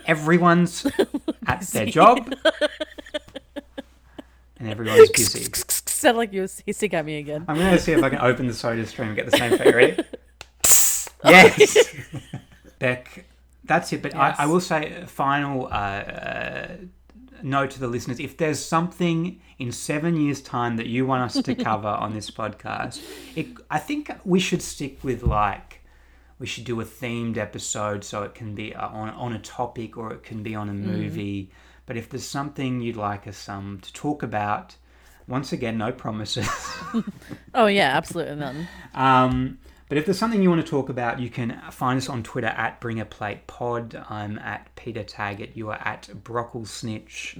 Everyone's 0.06 0.86
at 1.46 1.60
their 1.72 1.86
job. 1.86 2.34
And 4.62 4.70
everyone's 4.70 5.10
busy. 5.16 5.44
Sound 5.86 6.16
like 6.16 6.32
you 6.32 6.42
were 6.42 6.48
hissing 6.64 6.94
at 6.94 7.04
me 7.04 7.18
again. 7.18 7.44
I'm 7.48 7.56
going 7.56 7.72
to 7.72 7.80
see 7.80 7.90
if 7.92 8.02
I 8.02 8.08
can 8.10 8.20
open 8.20 8.46
the 8.46 8.54
soda 8.54 8.86
stream 8.86 9.08
and 9.08 9.16
get 9.16 9.28
the 9.28 9.36
same 9.36 9.58
thing. 9.58 9.74
Ready? 9.74 10.04
yes. 11.24 11.96
Beck, 12.78 13.24
that's 13.64 13.92
it. 13.92 14.02
But 14.02 14.14
Yes. 14.14 14.36
I, 14.38 14.44
I 14.44 14.46
will 14.46 14.60
say, 14.60 14.92
a 15.02 15.06
final 15.08 15.66
uh, 15.66 15.68
uh, 15.68 16.68
note 17.42 17.72
to 17.72 17.80
the 17.80 17.88
listeners: 17.88 18.20
if 18.20 18.36
there's 18.36 18.64
something 18.64 19.40
in 19.58 19.72
seven 19.72 20.16
years' 20.16 20.40
time 20.40 20.76
that 20.76 20.86
you 20.86 21.06
want 21.06 21.24
us 21.24 21.42
to 21.42 21.54
cover 21.56 21.88
on 21.88 22.14
this 22.14 22.30
podcast, 22.30 23.00
it, 23.34 23.48
I 23.68 23.78
think 23.78 24.12
we 24.24 24.38
should 24.38 24.62
stick 24.62 25.02
with 25.02 25.24
like. 25.24 25.80
We 26.38 26.46
should 26.46 26.64
do 26.64 26.80
a 26.80 26.84
themed 26.84 27.36
episode 27.36 28.02
so 28.02 28.22
it 28.24 28.34
can 28.34 28.54
be 28.56 28.74
uh, 28.74 28.88
on 28.88 29.10
on 29.10 29.32
a 29.32 29.38
topic 29.40 29.96
or 29.96 30.12
it 30.12 30.22
can 30.24 30.42
be 30.44 30.54
on 30.56 30.68
a 30.68 30.72
movie. 30.74 31.50
But 31.86 31.96
if 31.96 32.08
there's 32.08 32.26
something 32.26 32.80
you'd 32.80 32.96
like 32.96 33.26
us 33.26 33.48
um, 33.48 33.80
to 33.82 33.92
talk 33.92 34.22
about, 34.22 34.76
once 35.26 35.52
again, 35.52 35.78
no 35.78 35.92
promises. 35.92 36.48
Oh 37.54 37.66
yeah, 37.66 37.96
absolutely 37.96 38.36
none. 38.36 38.68
Um, 38.94 39.58
but 39.88 39.98
if 39.98 40.06
there's 40.06 40.18
something 40.18 40.42
you 40.42 40.48
want 40.48 40.64
to 40.64 40.70
talk 40.70 40.88
about, 40.88 41.20
you 41.20 41.28
can 41.28 41.60
find 41.70 41.98
us 41.98 42.08
on 42.08 42.22
Twitter 42.22 42.46
at 42.46 42.80
Bring 42.80 42.98
a 42.98 43.04
Plate 43.04 43.46
Pod. 43.46 43.94
I'm 44.08 44.38
at 44.38 44.74
Peter 44.74 45.02
Taggart. 45.02 45.50
You 45.54 45.68
are 45.68 45.78
at 45.84 46.08
Brockle 46.24 46.66
Snitch. 46.66 47.36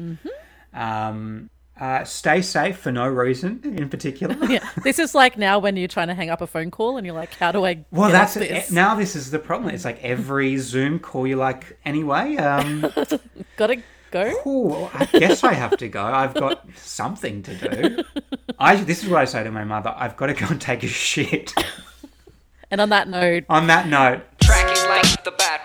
Um, 0.74 1.48
uh, 1.80 2.04
stay 2.04 2.42
safe 2.42 2.76
for 2.76 2.92
no 2.92 3.06
reason 3.08 3.60
in 3.64 3.88
particular. 3.88 4.36
Yeah, 4.50 4.68
this 4.84 4.98
is 4.98 5.14
like 5.14 5.38
now 5.38 5.58
when 5.58 5.76
you're 5.76 5.88
trying 5.88 6.08
to 6.08 6.14
hang 6.14 6.28
up 6.28 6.42
a 6.42 6.46
phone 6.46 6.70
call 6.70 6.98
and 6.98 7.06
you're 7.06 7.16
like, 7.16 7.32
how 7.34 7.52
do 7.52 7.64
I? 7.64 7.84
Well, 7.90 8.10
that's 8.10 8.36
it. 8.36 8.70
Now 8.70 8.94
this 8.96 9.16
is 9.16 9.30
the 9.30 9.38
problem. 9.38 9.74
It's 9.74 9.86
like 9.86 10.02
every 10.04 10.58
Zoom 10.58 10.98
call, 10.98 11.26
you're 11.26 11.38
like, 11.38 11.78
anyway, 11.86 12.36
um, 12.36 12.80
Gotta 13.56 13.82
go. 14.12 14.32
cool. 14.42 14.90
I 14.94 15.06
guess 15.06 15.42
I 15.42 15.54
have 15.54 15.76
to 15.78 15.88
go. 15.88 16.04
I've 16.04 16.34
got 16.34 16.64
something 16.76 17.42
to 17.42 17.54
do. 17.56 18.04
I 18.58 18.76
this 18.76 19.02
is 19.02 19.08
what 19.08 19.20
I 19.20 19.24
say 19.24 19.42
to 19.42 19.50
my 19.50 19.64
mother. 19.64 19.92
I've 19.96 20.16
got 20.16 20.26
to 20.26 20.34
go 20.34 20.46
and 20.46 20.60
take 20.60 20.82
a 20.84 20.88
shit. 20.88 21.52
And 22.70 22.80
on 22.80 22.88
that 22.90 23.08
note, 23.08 23.44
On 23.48 23.66
that 23.66 23.88
note, 23.88 24.22
Tracking 24.40 24.88
like 24.88 25.24
the 25.24 25.32
bad 25.32 25.61